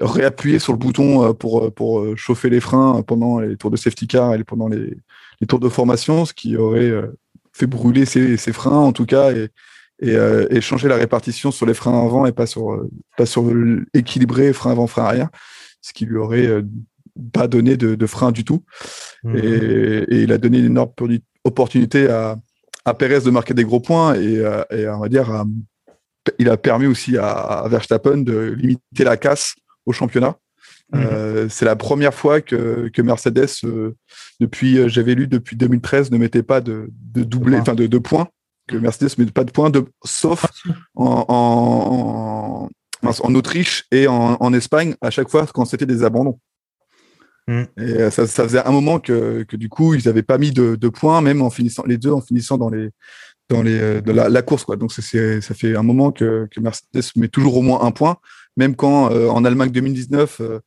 réappuyé 0.02 0.60
sur 0.60 0.74
le 0.74 0.80
bouton 0.80 1.24
euh, 1.24 1.34
pour, 1.34 1.66
euh, 1.66 1.72
pour 1.72 2.00
euh, 2.00 2.16
chauffer 2.16 2.50
les 2.50 2.60
freins 2.60 3.02
pendant 3.04 3.40
les 3.40 3.56
tours 3.58 3.72
de 3.72 3.78
safety 3.78 4.08
car 4.08 4.34
et 4.34 4.44
pendant 4.44 4.68
les, 4.68 4.98
les 5.40 5.48
tours 5.48 5.60
de 5.60 5.70
formation, 5.70 6.26
ce 6.26 6.34
qui 6.34 6.58
aurait 6.58 6.92
fait 7.54 7.68
brûler 7.68 8.06
ses, 8.06 8.38
ses 8.38 8.54
freins 8.54 8.80
en 8.80 8.92
tout 8.92 9.06
cas 9.06 9.32
et, 9.32 9.50
et, 10.00 10.16
euh, 10.16 10.48
et 10.50 10.62
changer 10.62 10.88
la 10.88 10.96
répartition 10.96 11.52
sur 11.52 11.66
les 11.66 11.74
freins 11.74 12.06
avant 12.06 12.26
et 12.26 12.32
pas 12.32 12.46
sur, 12.48 12.88
pas 13.18 13.26
sur 13.26 13.44
l'équilibré 13.94 14.54
frein 14.54 14.72
avant, 14.72 14.88
frein 14.88 15.04
arrière, 15.06 15.30
ce 15.82 15.94
qui 15.94 16.06
lui 16.06 16.18
aurait 16.18 16.64
pas 17.34 17.48
donné 17.48 17.78
de, 17.78 17.96
de 17.96 18.06
frein 18.06 18.32
du 18.32 18.44
tout. 18.44 18.64
Mhm. 19.24 19.38
Et, 19.38 20.16
et 20.16 20.22
il 20.24 20.32
a 20.32 20.38
donné 20.38 20.60
une 20.60 20.66
énorme 20.66 20.90
opportuni- 20.90 21.24
opportunité 21.44 22.10
à, 22.10 22.38
à 22.86 22.94
Perez 22.94 23.22
de 23.22 23.32
marquer 23.32 23.54
des 23.54 23.64
gros 23.64 23.80
points 23.80 24.16
et, 24.16 24.44
et 24.72 24.88
on 24.88 25.00
va 25.00 25.10
dire, 25.10 25.30
à- 25.32 25.46
il 26.40 26.50
a 26.50 26.58
permis 26.58 26.88
aussi 26.88 27.18
à, 27.18 27.30
à 27.30 27.68
Verstappen 27.70 28.18
de 28.18 28.38
limiter 28.58 29.04
la 29.04 29.18
casse 29.18 29.56
au 29.88 29.94
championnat. 29.94 30.38
Mhm. 30.94 31.02
Euh, 31.02 31.50
c'est 31.50 31.66
la 31.66 31.76
première 31.76 32.14
fois 32.14 32.40
que, 32.42 32.90
que 32.94 33.02
Mercedes, 33.02 33.50
euh, 33.64 33.96
depuis, 34.40 34.78
euh, 34.78 34.88
j'avais 34.88 35.16
lu 35.16 35.28
depuis 35.28 35.56
2013, 35.56 36.12
ne 36.12 36.18
mettait 36.18 36.44
pas 36.44 36.62
de, 36.62 36.90
de 37.14 37.24
doublé, 37.24 37.58
enfin 37.58 37.74
de, 37.74 37.88
de 37.88 37.98
points, 37.98 38.28
que 38.68 38.78
Mercedes 38.78 39.18
ne 39.18 39.24
mettait 39.24 39.34
pas 39.34 39.44
de 39.44 39.52
points, 39.52 39.70
de, 39.70 39.86
sauf 40.06 40.46
en, 40.96 42.70
en, 43.04 43.36
Autriche 43.36 43.86
et 43.92 44.08
en, 44.08 44.54
Espagne, 44.54 44.96
à 45.02 45.10
chaque 45.10 45.30
fois 45.30 45.46
quand 45.54 45.66
c'était 45.66 45.86
des 45.86 46.04
abandons. 46.04 46.40
Mm. 47.48 47.64
Et 47.78 48.10
ça, 48.10 48.28
ça 48.28 48.44
faisait 48.44 48.66
un 48.66 48.72
moment 48.72 49.00
que, 49.00 49.44
que 49.44 49.56
du 49.56 49.70
coup, 49.70 49.94
ils 49.94 50.06
n'avaient 50.06 50.24
pas 50.24 50.38
mis 50.38 50.52
de, 50.52 50.76
de 50.76 50.90
points, 50.90 51.22
même 51.22 51.42
en 51.42 51.50
finissant 51.50 51.84
les 51.86 51.98
deux, 51.98 52.12
en 52.12 52.22
finissant 52.22 52.58
dans 52.58 52.70
les 52.70 52.90
dans 53.50 53.62
les 53.62 54.02
la, 54.02 54.28
la 54.28 54.42
course 54.42 54.66
quoi. 54.66 54.76
Donc 54.76 54.92
ça 54.92 55.02
fait 55.02 55.76
un 55.76 55.84
moment 55.84 56.12
que, 56.12 56.48
que 56.52 56.60
Mercedes 56.60 57.12
met 57.16 57.30
toujours 57.30 57.56
au 57.58 57.62
moins 57.62 57.82
un 57.82 57.92
point, 57.92 58.18
même 58.58 58.76
quand 58.76 59.12
euh, 59.12 59.30
en 59.30 59.46
Allemagne 59.46 59.72
2019 59.72 60.42
euh, 60.42 60.60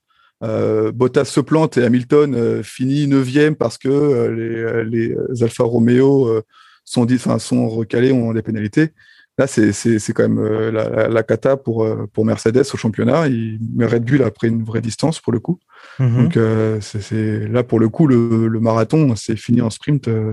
euh, 0.42 0.90
Bottas 0.92 1.26
se 1.26 1.40
plante 1.40 1.76
et 1.76 1.84
Hamilton 1.84 2.62
finit 2.62 3.06
neuvième 3.06 3.56
parce 3.56 3.76
que 3.76 4.28
les, 4.28 4.84
les 4.84 5.42
Alfa 5.42 5.64
Romeo 5.64 6.40
sont 6.84 7.06
sont 7.38 7.68
recalés, 7.68 8.10
ont 8.12 8.32
des 8.32 8.40
pénalités. 8.42 8.88
Là, 9.36 9.46
c'est 9.46 9.72
quand 10.14 10.28
même 10.28 10.42
la, 10.70 10.88
la, 10.88 11.08
la 11.08 11.22
cata 11.22 11.56
pour 11.58 11.86
pour 12.14 12.24
Mercedes 12.24 12.62
au 12.72 12.76
championnat. 12.78 13.28
Il, 13.28 13.58
Red 13.80 14.04
Bull 14.04 14.22
a 14.22 14.30
pris 14.30 14.48
une 14.48 14.64
vraie 14.64 14.80
distance 14.80 15.20
pour 15.20 15.32
le 15.34 15.40
coup. 15.40 15.58
Mhm. 15.98 16.22
Donc 16.24 16.36
euh, 16.38 16.78
c'est- 16.80 17.46
là 17.48 17.62
pour 17.62 17.78
le 17.78 17.88
coup 17.90 18.06
le, 18.06 18.48
le 18.48 18.60
marathon, 18.60 19.14
c'est 19.16 19.36
fini 19.36 19.60
en 19.60 19.68
sprint 19.70 20.08
euh, 20.08 20.32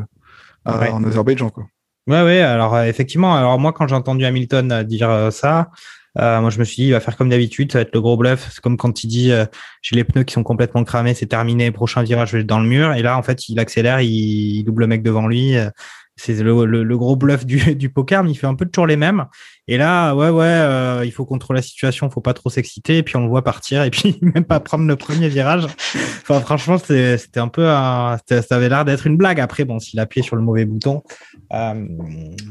à- 0.64 0.80
Ouais. 0.80 0.90
en 0.90 1.04
Azerbaïdjan 1.04 1.50
quoi. 1.50 1.66
Ouais, 2.08 2.24
ouais. 2.24 2.40
Alors 2.40 2.76
euh, 2.76 2.84
effectivement, 2.86 3.36
alors 3.36 3.60
moi 3.60 3.74
quand 3.74 3.88
j'ai 3.88 3.96
entendu 3.96 4.24
Hamilton 4.26 4.84
dire 4.84 5.28
ça, 5.32 5.70
euh, 6.20 6.42
moi 6.42 6.50
je 6.50 6.60
me 6.60 6.64
suis 6.64 6.84
dit 6.84 6.88
il 6.90 6.92
va 6.92 7.00
faire 7.00 7.16
comme 7.18 7.30
d'habitude, 7.30 7.72
ça 7.72 7.80
va 7.80 7.82
être 7.84 7.94
le 7.94 8.02
gros 8.02 8.18
bluff. 8.18 8.50
C'est 8.52 8.62
comme 8.62 8.78
quand 8.78 9.04
il 9.04 9.08
dit 9.08 9.32
euh, 9.32 9.46
j'ai 9.82 9.96
les 9.96 10.04
pneus 10.04 10.24
qui 10.24 10.34
sont 10.34 10.44
complètement 10.44 10.84
cramés, 10.84 11.14
c'est 11.14 11.28
terminé, 11.28 11.72
prochain 11.72 12.04
virage 12.04 12.32
je 12.32 12.38
vais 12.38 12.44
dans 12.44 12.60
le 12.60 12.68
mur. 12.68 12.94
Et 12.94 13.02
là 13.02 13.18
en 13.18 13.24
fait 13.24 13.50
il 13.50 13.60
accélère, 13.60 14.02
il, 14.02 14.10
il 14.10 14.64
double 14.64 14.82
le 14.82 14.88
mec 14.88 15.04
devant 15.04 15.28
lui. 15.28 15.56
euh, 15.58 15.70
c'est 16.18 16.34
le, 16.42 16.66
le, 16.66 16.98
gros 16.98 17.16
bluff 17.16 17.46
du, 17.46 17.76
du, 17.76 17.90
poker, 17.90 18.24
mais 18.24 18.32
il 18.32 18.36
fait 18.36 18.48
un 18.48 18.56
peu 18.56 18.66
toujours 18.66 18.88
les 18.88 18.98
mêmes. 18.98 19.26
Et 19.68 19.78
là, 19.78 20.14
ouais, 20.16 20.30
ouais, 20.30 20.46
euh, 20.46 21.04
il 21.06 21.12
faut 21.12 21.26
contrôler 21.26 21.60
la 21.60 21.62
situation, 21.62 22.10
faut 22.10 22.22
pas 22.22 22.34
trop 22.34 22.50
s'exciter, 22.50 22.98
et 22.98 23.04
puis 23.04 23.16
on 23.16 23.22
le 23.22 23.28
voit 23.30 23.44
partir, 23.44 23.84
et 23.84 23.92
puis 23.92 24.18
même 24.22 24.44
pas 24.44 24.60
prendre 24.60 24.86
le 24.86 24.96
premier 24.96 25.30
virage. 25.30 25.66
Enfin, 25.66 26.40
franchement, 26.40 26.78
c'était 26.78 27.40
un 27.40 27.48
peu, 27.48 27.66
ça 27.66 28.22
avait 28.50 28.70
l'air 28.70 28.84
d'être 28.84 29.08
une 29.08 29.18
blague. 29.18 29.40
Après, 29.40 29.64
bon, 29.64 29.80
s'il 29.80 30.00
appuyait 30.00 30.26
sur 30.26 30.36
le 30.36 30.42
mauvais 30.42 30.66
bouton, 30.66 31.04
euh, 31.54 31.88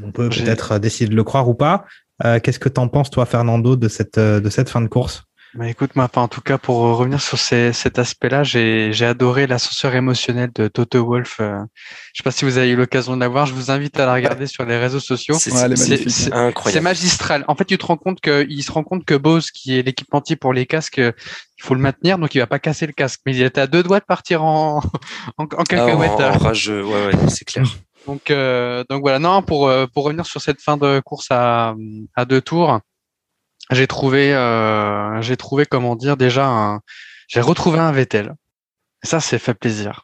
on 0.03 0.11
peut 0.11 0.29
peut-être 0.29 0.79
décider 0.79 1.09
de 1.09 1.15
le 1.15 1.23
croire 1.23 1.47
ou 1.49 1.53
pas. 1.53 1.85
Euh, 2.25 2.39
Qu'est-ce 2.39 2.59
que 2.59 2.69
t'en 2.69 2.87
penses, 2.87 3.09
toi, 3.09 3.25
Fernando, 3.25 3.75
de 3.75 3.87
cette, 3.87 4.19
de 4.19 4.49
cette 4.49 4.69
fin 4.69 4.81
de 4.81 4.87
course? 4.87 5.27
Bah 5.53 5.67
écoute, 5.67 5.95
moi, 5.95 6.09
en 6.13 6.27
tout 6.27 6.41
cas, 6.41 6.57
pour 6.57 6.77
revenir 6.97 7.21
sur 7.21 7.39
ces, 7.39 7.71
cet 7.71 7.99
aspect-là, 7.99 8.43
j'ai 8.43 9.05
adoré 9.05 9.47
l'ascenseur 9.47 9.95
émotionnel 9.95 10.51
de 10.53 10.67
Toto 10.67 11.05
Wolf. 11.05 11.37
Euh, 11.39 11.57
je 12.13 12.19
sais 12.19 12.23
pas 12.23 12.31
si 12.31 12.43
vous 12.43 12.57
avez 12.57 12.69
eu 12.69 12.75
l'occasion 12.75 13.15
de 13.15 13.21
la 13.21 13.27
voir. 13.29 13.45
Je 13.45 13.53
vous 13.53 13.71
invite 13.71 13.97
à 13.99 14.05
la 14.05 14.13
regarder 14.13 14.45
sur 14.45 14.65
les 14.65 14.77
réseaux 14.77 14.99
sociaux. 14.99 15.35
C'est 15.39 15.51
incroyable. 16.33 16.55
C'est 16.73 16.81
magistral. 16.81 17.45
En 17.47 17.55
fait, 17.55 17.65
tu 17.65 17.77
te 17.77 17.85
rends 17.85 17.97
compte 17.97 18.19
que 18.19 18.45
il 18.49 18.61
se 18.61 18.71
rend 18.71 18.83
compte 18.83 19.05
que 19.05 19.15
Bose, 19.15 19.49
qui 19.49 19.79
est 19.79 19.81
l'équipementier 19.81 20.35
pour 20.35 20.53
les 20.53 20.65
casques, 20.65 20.97
il 20.97 21.63
faut 21.63 21.73
le 21.73 21.81
maintenir, 21.81 22.19
donc 22.19 22.35
il 22.35 22.39
va 22.39 22.47
pas 22.47 22.59
casser 22.59 22.85
le 22.85 22.93
casque. 22.93 23.21
Mais 23.25 23.33
il 23.33 23.41
était 23.41 23.61
à 23.61 23.67
deux 23.67 23.83
doigts 23.83 23.99
de 23.99 24.05
partir 24.05 24.43
en 24.43 24.83
en, 25.37 25.43
en 25.43 25.63
cacahuète. 25.63 26.11
Ah, 26.19 26.33
en, 26.35 26.37
rageux, 26.37 26.83
ouais, 26.83 27.07
ouais, 27.07 27.29
c'est 27.29 27.45
clair. 27.45 27.65
Donc, 28.07 28.31
euh, 28.31 28.83
donc 28.89 29.01
voilà. 29.01 29.19
Non, 29.19 29.41
pour 29.43 29.67
euh, 29.67 29.85
pour 29.85 30.05
revenir 30.05 30.25
sur 30.25 30.41
cette 30.41 30.61
fin 30.61 30.77
de 30.77 30.99
course 31.01 31.27
à 31.29 31.75
à 32.15 32.25
deux 32.25 32.41
tours 32.41 32.79
j'ai 33.71 33.87
trouvé, 33.87 34.33
euh, 34.33 35.21
j'ai 35.21 35.37
trouvé 35.37 35.65
comment 35.65 35.95
dire 35.95 36.17
déjà, 36.17 36.47
un, 36.47 36.81
j'ai 37.27 37.41
retrouvé 37.41 37.79
un 37.79 37.91
Vettel. 37.91 38.33
Et 39.03 39.07
ça, 39.07 39.19
c'est 39.19 39.39
fait 39.39 39.53
plaisir. 39.53 40.03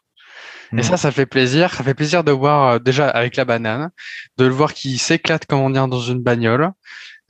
Et 0.76 0.82
ça, 0.82 0.96
ça 0.96 1.12
fait 1.12 1.26
plaisir. 1.26 1.72
Ça 1.72 1.84
fait 1.84 1.94
plaisir 1.94 2.24
de 2.24 2.32
voir 2.32 2.68
euh, 2.68 2.78
déjà 2.80 3.08
avec 3.08 3.36
la 3.36 3.44
banane, 3.44 3.90
de 4.38 4.44
le 4.44 4.52
voir 4.52 4.74
qui 4.74 4.98
s'éclate 4.98 5.46
comment 5.46 5.70
dire 5.70 5.86
dans 5.86 6.00
une 6.00 6.20
bagnole. 6.20 6.72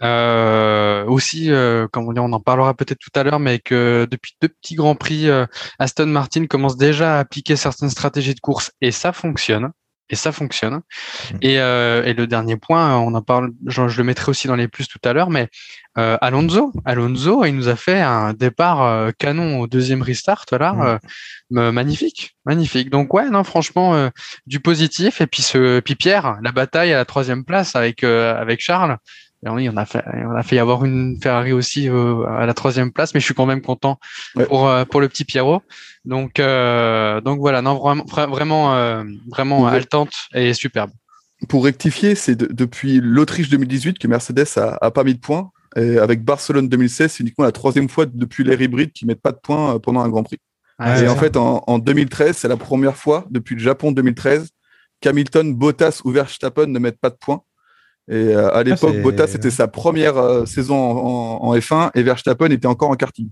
Euh, 0.02 1.04
aussi, 1.04 1.50
euh, 1.52 1.86
comment 1.92 2.12
dire, 2.14 2.24
on 2.24 2.32
en 2.32 2.40
parlera 2.40 2.74
peut-être 2.74 2.98
tout 2.98 3.10
à 3.14 3.22
l'heure, 3.22 3.40
mais 3.40 3.58
que 3.58 4.08
depuis 4.10 4.36
deux 4.40 4.48
petits 4.48 4.76
grands 4.76 4.96
prix, 4.96 5.28
euh, 5.28 5.46
Aston 5.78 6.06
Martin 6.06 6.46
commence 6.46 6.76
déjà 6.76 7.16
à 7.16 7.20
appliquer 7.20 7.56
certaines 7.56 7.90
stratégies 7.90 8.34
de 8.34 8.40
course 8.40 8.72
et 8.80 8.90
ça 8.90 9.12
fonctionne 9.12 9.70
et 10.10 10.16
ça 10.16 10.32
fonctionne. 10.32 10.74
Mmh. 10.74 11.36
Et, 11.42 11.60
euh, 11.60 12.04
et, 12.04 12.12
le 12.12 12.26
dernier 12.26 12.56
point, 12.56 12.98
on 12.98 13.14
en 13.14 13.22
parle, 13.22 13.52
je, 13.66 13.88
je, 13.88 13.98
le 13.98 14.04
mettrai 14.04 14.30
aussi 14.30 14.46
dans 14.46 14.56
les 14.56 14.68
plus 14.68 14.86
tout 14.86 14.98
à 15.04 15.12
l'heure, 15.12 15.30
mais 15.30 15.48
euh, 15.96 16.18
Alonso, 16.20 16.72
Alonso, 16.84 17.44
il 17.44 17.54
nous 17.54 17.68
a 17.68 17.76
fait 17.76 18.00
un 18.00 18.34
départ 18.34 18.82
euh, 18.82 19.10
canon 19.18 19.60
au 19.60 19.66
deuxième 19.66 20.02
restart 20.02 20.44
là, 20.52 20.98
mmh. 21.50 21.70
magnifique, 21.70 22.36
magnifique. 22.44 22.90
Donc 22.90 23.14
ouais, 23.14 23.30
non, 23.30 23.44
franchement, 23.44 24.10
du 24.46 24.60
positif. 24.60 25.20
Et 25.20 25.26
puis 25.26 25.42
ce, 25.42 25.80
puis 25.80 25.94
Pierre, 25.94 26.38
la 26.42 26.52
bataille 26.52 26.92
à 26.92 26.96
la 26.96 27.04
troisième 27.04 27.44
place 27.44 27.76
avec 27.76 28.04
avec 28.04 28.60
Charles. 28.60 28.98
Oui, 29.46 29.68
on 29.68 29.76
a 29.76 29.84
fait, 29.84 30.02
on 30.06 30.34
a 30.34 30.42
fait 30.42 30.56
y 30.56 30.58
avoir 30.58 30.84
une 30.84 31.18
Ferrari 31.22 31.52
aussi 31.52 31.88
à 31.88 32.46
la 32.46 32.54
troisième 32.54 32.92
place, 32.92 33.14
mais 33.14 33.20
je 33.20 33.24
suis 33.24 33.34
quand 33.34 33.46
même 33.46 33.60
content 33.60 33.98
ouais. 34.36 34.46
pour 34.46 34.70
pour 34.90 35.00
le 35.00 35.08
petit 35.08 35.24
Pierrot. 35.24 35.62
Donc, 36.04 36.38
euh, 36.38 37.20
donc 37.20 37.40
voilà, 37.40 37.62
non, 37.62 37.78
vraiment, 37.78 38.04
vraiment, 38.28 38.74
euh, 38.74 39.04
vraiment 39.28 39.66
haletante 39.66 40.12
et 40.34 40.52
superbe. 40.52 40.90
Pour 41.48 41.64
rectifier, 41.64 42.14
c'est 42.14 42.36
de, 42.36 42.46
depuis 42.46 43.00
l'Autriche 43.00 43.48
2018 43.48 43.98
que 43.98 44.08
Mercedes 44.08 44.46
a, 44.56 44.78
a, 44.80 44.90
pas 44.90 45.04
mis 45.04 45.14
de 45.14 45.20
points. 45.20 45.50
Et 45.76 45.98
avec 45.98 46.22
Barcelone 46.22 46.68
2016, 46.68 47.12
c'est 47.12 47.20
uniquement 47.22 47.44
la 47.44 47.52
troisième 47.52 47.88
fois 47.88 48.06
depuis 48.06 48.44
l'ère 48.44 48.60
hybride 48.60 48.92
qu'ils 48.92 49.08
mettent 49.08 49.22
pas 49.22 49.32
de 49.32 49.40
points 49.42 49.74
euh, 49.74 49.78
pendant 49.78 50.00
un 50.00 50.08
Grand 50.08 50.22
Prix. 50.22 50.38
Ah, 50.78 51.00
et 51.00 51.08
en 51.08 51.16
fait, 51.16 51.36
en, 51.36 51.62
en 51.66 51.78
2013, 51.78 52.36
c'est 52.36 52.48
la 52.48 52.56
première 52.56 52.96
fois 52.96 53.26
depuis 53.30 53.54
le 53.54 53.60
Japon 53.60 53.92
2013 53.92 54.50
qu'Hamilton, 55.00 55.54
Bottas 55.54 56.00
ou 56.04 56.10
Verstappen 56.10 56.66
ne 56.66 56.78
mettent 56.78 57.00
pas 57.00 57.10
de 57.10 57.16
points. 57.16 57.42
Et 58.08 58.34
euh, 58.34 58.54
à 58.54 58.62
l'époque, 58.62 58.94
ah, 58.98 59.02
Bottas 59.02 59.28
c'était 59.28 59.50
sa 59.50 59.66
première 59.66 60.16
euh, 60.18 60.44
saison 60.44 60.76
en, 60.76 61.46
en, 61.46 61.48
en, 61.48 61.56
F1 61.56 61.90
et 61.94 62.02
Verstappen 62.02 62.50
était 62.50 62.66
encore 62.66 62.90
en 62.90 62.96
karting. 62.96 63.30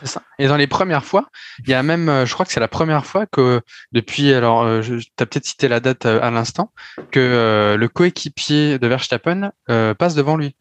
C'est 0.00 0.06
ça. 0.06 0.22
Et 0.38 0.48
dans 0.48 0.56
les 0.56 0.66
premières 0.66 1.04
fois, 1.04 1.28
il 1.60 1.70
y 1.70 1.74
a 1.74 1.82
même, 1.82 2.08
euh, 2.08 2.26
je 2.26 2.34
crois 2.34 2.44
que 2.46 2.52
c'est 2.52 2.60
la 2.60 2.68
première 2.68 3.06
fois 3.06 3.26
que 3.26 3.60
depuis, 3.92 4.32
alors, 4.32 4.62
euh, 4.62 4.82
tu 4.82 4.98
as 5.20 5.26
peut-être 5.26 5.44
cité 5.44 5.68
la 5.68 5.80
date 5.80 6.06
euh, 6.06 6.20
à 6.22 6.30
l'instant, 6.30 6.72
que 7.10 7.20
euh, 7.20 7.76
le 7.76 7.88
coéquipier 7.88 8.78
de 8.78 8.86
Verstappen 8.86 9.52
euh, 9.70 9.94
passe 9.94 10.14
devant 10.14 10.36
lui. 10.36 10.56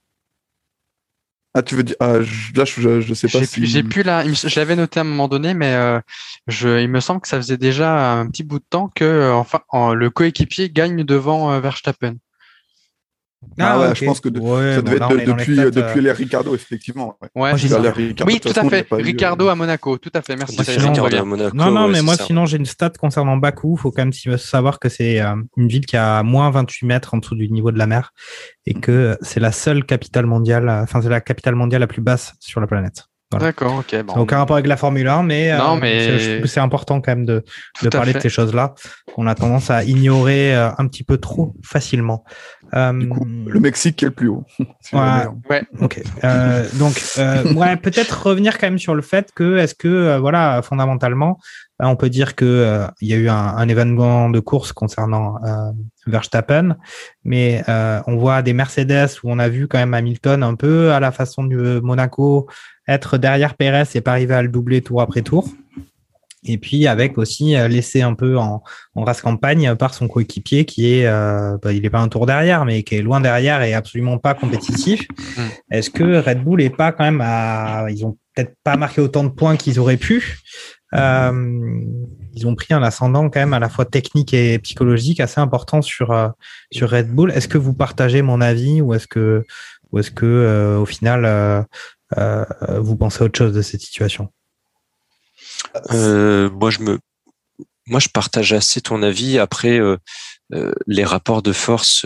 Ah, 1.55 1.61
tu 1.61 1.75
veux 1.75 1.83
dire, 1.83 1.95
ah, 1.99 2.21
je, 2.21 2.53
là, 2.55 2.65
je, 2.65 3.01
je 3.01 3.13
sais 3.13 3.27
pas 3.27 3.43
si. 3.45 3.65
J'ai 3.65 3.83
pu 3.83 4.01
là, 4.01 4.23
je 4.25 4.59
l'avais 4.59 4.75
noté 4.75 4.99
à 4.99 5.01
un 5.01 5.05
moment 5.05 5.27
donné, 5.27 5.53
mais 5.53 5.73
euh, 5.73 5.99
je, 6.47 6.81
il 6.81 6.89
me 6.89 6.99
semble 6.99 7.21
que 7.21 7.27
ça 7.27 7.37
faisait 7.37 7.57
déjà 7.57 8.13
un 8.13 8.27
petit 8.27 8.43
bout 8.43 8.59
de 8.59 8.65
temps 8.67 8.89
que, 8.93 9.31
enfin, 9.31 9.61
en, 9.69 9.93
le 9.93 10.09
coéquipier 10.09 10.71
gagne 10.71 11.03
devant 11.03 11.59
Verstappen. 11.59 12.15
Ah, 13.59 13.73
ah 13.73 13.79
ouais, 13.79 13.85
okay. 13.87 13.95
je 13.99 14.05
pense 14.05 14.19
que 14.19 14.29
de, 14.29 14.39
ouais, 14.39 14.75
ça 14.75 14.81
devait 14.81 14.99
bon, 14.99 15.09
être 15.09 15.25
de, 15.25 15.31
depuis, 15.31 15.55
les 15.55 15.71
depuis 15.71 16.01
les 16.01 16.11
Ricardo, 16.11 16.55
effectivement. 16.55 17.17
Ouais, 17.21 17.29
ouais 17.35 17.53
Ricardo, 17.53 17.89
oui, 18.25 18.39
tout 18.39 18.53
à 18.55 18.69
fait. 18.69 18.87
Ricardo 18.91 19.47
à 19.47 19.55
Monaco, 19.55 19.97
tout 19.97 20.11
à 20.13 20.21
fait. 20.21 20.35
Merci. 20.35 20.55
Moi, 20.55 20.65
sinon, 20.65 21.05
à 21.05 21.23
Monaco, 21.23 21.55
non, 21.55 21.71
non, 21.71 21.87
mais 21.87 22.01
moi, 22.01 22.15
ça. 22.15 22.25
sinon, 22.25 22.45
j'ai 22.45 22.57
une 22.57 22.65
stat 22.65 22.91
concernant 22.91 23.37
Bakou. 23.37 23.75
Il 23.77 23.81
faut 23.81 23.91
quand 23.91 24.05
même 24.05 24.37
savoir 24.37 24.79
que 24.79 24.89
c'est 24.89 25.21
euh, 25.21 25.35
une 25.57 25.67
ville 25.67 25.85
qui 25.85 25.97
a 25.97 26.23
moins 26.23 26.49
28 26.49 26.85
mètres 26.85 27.13
en 27.13 27.17
dessous 27.17 27.35
du 27.35 27.49
niveau 27.49 27.71
de 27.71 27.77
la 27.77 27.87
mer 27.87 28.13
et 28.65 28.73
que 28.73 29.17
c'est 29.21 29.39
la 29.39 29.51
seule 29.51 29.85
capitale 29.85 30.25
mondiale, 30.25 30.69
enfin, 30.69 31.01
c'est 31.01 31.09
la 31.09 31.21
capitale 31.21 31.55
mondiale 31.55 31.81
la 31.81 31.87
plus 31.87 32.01
basse 32.01 32.33
sur 32.39 32.61
la 32.61 32.67
planète. 32.67 33.03
Voilà. 33.33 33.47
D'accord, 33.47 33.79
ok. 33.79 34.03
Bon. 34.03 34.13
aucun 34.17 34.37
rapport 34.37 34.55
avec 34.55 34.67
la 34.67 34.77
Formule 34.77 35.07
1, 35.07 35.23
mais, 35.23 35.57
non, 35.57 35.77
mais... 35.77 36.45
c'est 36.45 36.59
important 36.59 37.01
quand 37.01 37.11
même 37.11 37.25
de, 37.25 37.43
de 37.81 37.89
parler 37.89 38.13
de 38.13 38.19
ces 38.19 38.29
choses-là. 38.29 38.75
On 39.17 39.25
a 39.25 39.33
tendance 39.33 39.71
à 39.71 39.83
ignorer 39.83 40.55
euh, 40.55 40.69
un 40.77 40.87
petit 40.87 41.03
peu 41.03 41.17
trop 41.17 41.55
facilement. 41.63 42.23
Euh... 42.73 42.93
Du 42.93 43.09
coup, 43.09 43.25
le 43.47 43.59
Mexique 43.59 43.97
qui 43.97 44.05
est 44.05 44.09
le 44.09 44.13
plus 44.13 44.27
haut. 44.27 44.43
Si 44.81 44.95
ouais, 44.95 45.27
ouais. 45.49 45.63
Ok. 45.81 46.01
Euh, 46.23 46.67
donc, 46.73 47.01
euh, 47.17 47.53
ouais, 47.53 47.77
peut-être 47.77 48.27
revenir 48.27 48.57
quand 48.57 48.67
même 48.67 48.79
sur 48.79 48.95
le 48.95 49.01
fait 49.01 49.31
que, 49.33 49.57
est-ce 49.57 49.75
que, 49.75 49.87
euh, 49.87 50.19
voilà, 50.19 50.61
fondamentalement, 50.61 51.39
on 51.79 51.95
peut 51.95 52.09
dire 52.09 52.35
que 52.35 52.45
euh, 52.45 52.87
il 53.01 53.09
y 53.09 53.13
a 53.13 53.17
eu 53.17 53.29
un, 53.29 53.35
un, 53.35 53.67
événement 53.67 54.29
de 54.29 54.39
course 54.39 54.73
concernant 54.73 55.35
Verstappen, 56.07 56.77
mais 57.23 57.63
on 57.67 58.17
voit 58.17 58.41
des 58.41 58.53
Mercedes 58.53 59.09
où 59.23 59.31
on 59.31 59.39
a 59.39 59.49
vu 59.49 59.67
quand 59.67 59.77
même 59.77 59.93
Hamilton 59.93 60.43
un 60.43 60.55
peu 60.55 60.91
à 60.91 60.99
la 60.99 61.11
façon 61.11 61.43
du 61.43 61.57
Monaco 61.57 62.47
être 62.87 63.17
derrière 63.17 63.55
Perez 63.55 63.85
et 63.95 64.01
pas 64.01 64.11
arriver 64.11 64.33
à 64.33 64.41
le 64.41 64.49
doubler 64.49 64.81
tour 64.81 65.01
après 65.01 65.21
tour. 65.21 65.47
Et 66.45 66.57
puis 66.57 66.87
avec 66.87 67.17
aussi 67.17 67.55
laissé 67.69 68.01
un 68.01 68.13
peu 68.13 68.37
en, 68.37 68.63
en 68.95 69.03
race 69.03 69.21
campagne 69.21 69.75
par 69.75 69.93
son 69.93 70.07
coéquipier 70.07 70.65
qui 70.65 70.93
est, 70.93 71.05
euh, 71.05 71.57
bah, 71.61 71.73
il 71.73 71.85
est 71.85 71.89
pas 71.89 71.99
un 71.99 72.09
tour 72.09 72.25
derrière, 72.25 72.65
mais 72.65 72.83
qui 72.83 72.95
est 72.95 73.01
loin 73.01 73.21
derrière 73.21 73.61
et 73.61 73.73
absolument 73.73 74.17
pas 74.17 74.33
compétitif. 74.33 75.07
Mm. 75.37 75.41
Est-ce 75.71 75.89
que 75.89 76.19
Red 76.19 76.43
Bull 76.43 76.61
est 76.61 76.75
pas 76.75 76.91
quand 76.91 77.03
même 77.03 77.21
à, 77.23 77.85
ils 77.89 78.05
ont 78.05 78.17
peut-être 78.35 78.55
pas 78.63 78.77
marqué 78.77 79.01
autant 79.01 79.23
de 79.23 79.29
points 79.29 79.57
qu'ils 79.57 79.79
auraient 79.79 79.97
pu. 79.97 80.39
Euh, 80.93 81.81
ils 82.33 82.45
ont 82.45 82.55
pris 82.55 82.73
un 82.73 82.83
ascendant 82.83 83.29
quand 83.29 83.39
même 83.39 83.53
à 83.53 83.59
la 83.59 83.69
fois 83.69 83.85
technique 83.85 84.33
et 84.33 84.59
psychologique 84.59 85.19
assez 85.19 85.41
important 85.41 85.81
sur 85.81 86.11
euh, 86.11 86.29
sur 86.71 86.89
Red 86.91 87.09
Bull. 87.09 87.31
Est-ce 87.31 87.47
que 87.47 87.57
vous 87.57 87.73
partagez 87.73 88.21
mon 88.21 88.41
avis 88.41 88.81
ou 88.81 88.93
est-ce 88.93 89.07
que 89.07 89.43
ou 89.91 89.99
est-ce 89.99 90.11
que 90.11 90.25
euh, 90.25 90.79
au 90.79 90.85
final 90.85 91.25
euh, 91.25 92.45
vous 92.79 92.95
pensez 92.95 93.23
autre 93.23 93.37
chose 93.37 93.53
de 93.53 93.61
cette 93.61 93.81
situation? 93.81 94.29
Euh, 95.91 96.49
Moi, 96.49 96.69
je 96.69 96.79
me, 96.79 96.99
moi, 97.87 97.99
je 97.99 98.09
partage 98.09 98.53
assez 98.53 98.81
ton 98.81 99.03
avis. 99.03 99.39
Après, 99.39 99.79
euh, 99.79 99.97
les 100.87 101.03
rapports 101.03 101.41
de 101.41 101.53
force 101.53 102.05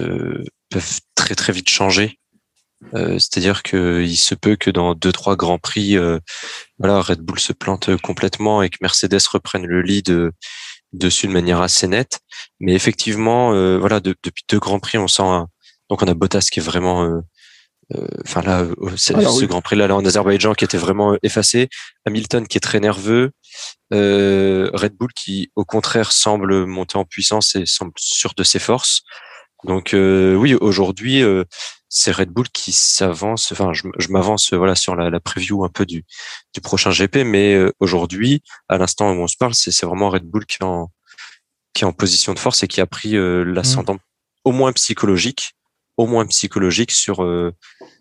peuvent 0.70 1.00
très 1.16 1.36
très 1.36 1.54
vite 1.54 1.70
changer. 1.70 2.20
C'est-à-dire 2.94 3.64
qu'il 3.64 4.18
se 4.18 4.36
peut 4.36 4.56
que 4.56 4.70
dans 4.70 4.94
deux 4.94 5.12
trois 5.12 5.36
grands 5.36 5.58
prix, 5.58 5.98
voilà, 6.78 7.02
Red 7.02 7.22
Bull 7.22 7.40
se 7.40 7.52
plante 7.52 7.96
complètement 7.98 8.62
et 8.62 8.70
que 8.70 8.78
Mercedes 8.82 9.28
reprenne 9.32 9.66
le 9.66 9.82
lead 9.82 10.32
dessus 10.94 11.28
de 11.28 11.32
manière 11.34 11.60
assez 11.60 11.88
nette. 11.88 12.20
Mais 12.60 12.74
effectivement, 12.74 13.50
voilà, 13.80 14.00
de, 14.00 14.16
depuis 14.24 14.44
deux 14.48 14.60
grands 14.60 14.80
prix, 14.80 15.00
on 15.00 15.08
sent 15.08 15.24
un, 15.24 15.48
donc 15.90 16.02
on 16.02 16.08
a 16.08 16.14
Bottas 16.14 16.48
qui 16.52 16.60
est 16.60 16.64
vraiment 16.64 17.04
euh, 17.04 17.22
enfin 18.26 18.42
là, 18.42 18.66
ce, 18.96 19.14
Alors, 19.14 19.34
ce 19.34 19.42
oui. 19.42 19.48
Grand 19.48 19.62
Prix 19.62 19.76
là, 19.76 19.88
là 19.88 19.96
en 19.96 20.06
Azerbaïdjan 20.06 20.54
qui 20.54 20.66
était 20.66 20.78
vraiment 20.78 21.18
effacé, 21.24 21.70
Hamilton 22.06 22.48
qui 22.48 22.58
est 22.58 22.62
très 22.62 22.80
nerveux, 22.80 23.32
euh, 23.94 24.70
Red 24.74 24.94
Bull 24.94 25.14
qui 25.14 25.52
au 25.56 25.64
contraire 25.64 26.12
semble 26.12 26.66
monter 26.66 26.98
en 26.98 27.06
puissance 27.06 27.56
et 27.56 27.66
semble 27.66 27.94
sûr 27.98 28.34
de 28.36 28.44
ses 28.44 28.60
forces. 28.60 29.04
Donc 29.64 29.94
euh, 29.94 30.36
oui, 30.36 30.54
aujourd'hui 30.56 31.24
euh, 31.24 31.44
c'est 31.90 32.12
Red 32.12 32.30
Bull 32.30 32.50
qui 32.50 32.72
s'avance. 32.72 33.52
Enfin, 33.52 33.74
je, 33.74 33.88
je 33.98 34.10
m'avance 34.10 34.54
voilà 34.54 34.76
sur 34.76 34.96
la, 34.96 35.10
la, 35.10 35.20
preview 35.20 35.64
un 35.64 35.70
peu 35.70 35.86
du, 35.86 36.06
du 36.54 36.62
prochain 36.62 36.92
GP, 36.92 37.18
mais 37.26 37.54
euh, 37.54 37.72
aujourd'hui, 37.80 38.44
à 38.70 38.78
l'instant 38.78 39.12
où 39.12 39.22
on 39.22 39.28
se 39.28 39.38
parle, 39.38 39.54
c'est 39.54 39.86
vraiment 39.86 40.10
Red 40.10 40.24
Bull 40.24 40.46
qui 40.46 40.58
est 40.62 40.66
en 40.66 40.92
qui 41.74 41.84
est 41.84 41.88
en 41.88 41.94
position 41.94 42.34
de 42.34 42.40
force 42.40 42.64
et 42.64 42.68
qui 42.68 42.82
a 42.82 42.88
pris 42.88 43.12
l'ascendant 43.14 43.96
mmh. 43.96 44.00
au 44.46 44.52
moins 44.52 44.72
psychologique 44.74 45.57
au 45.98 46.08
moins 46.08 46.26
psychologique 46.28 46.92
sur 46.92 47.24
euh, 47.24 47.54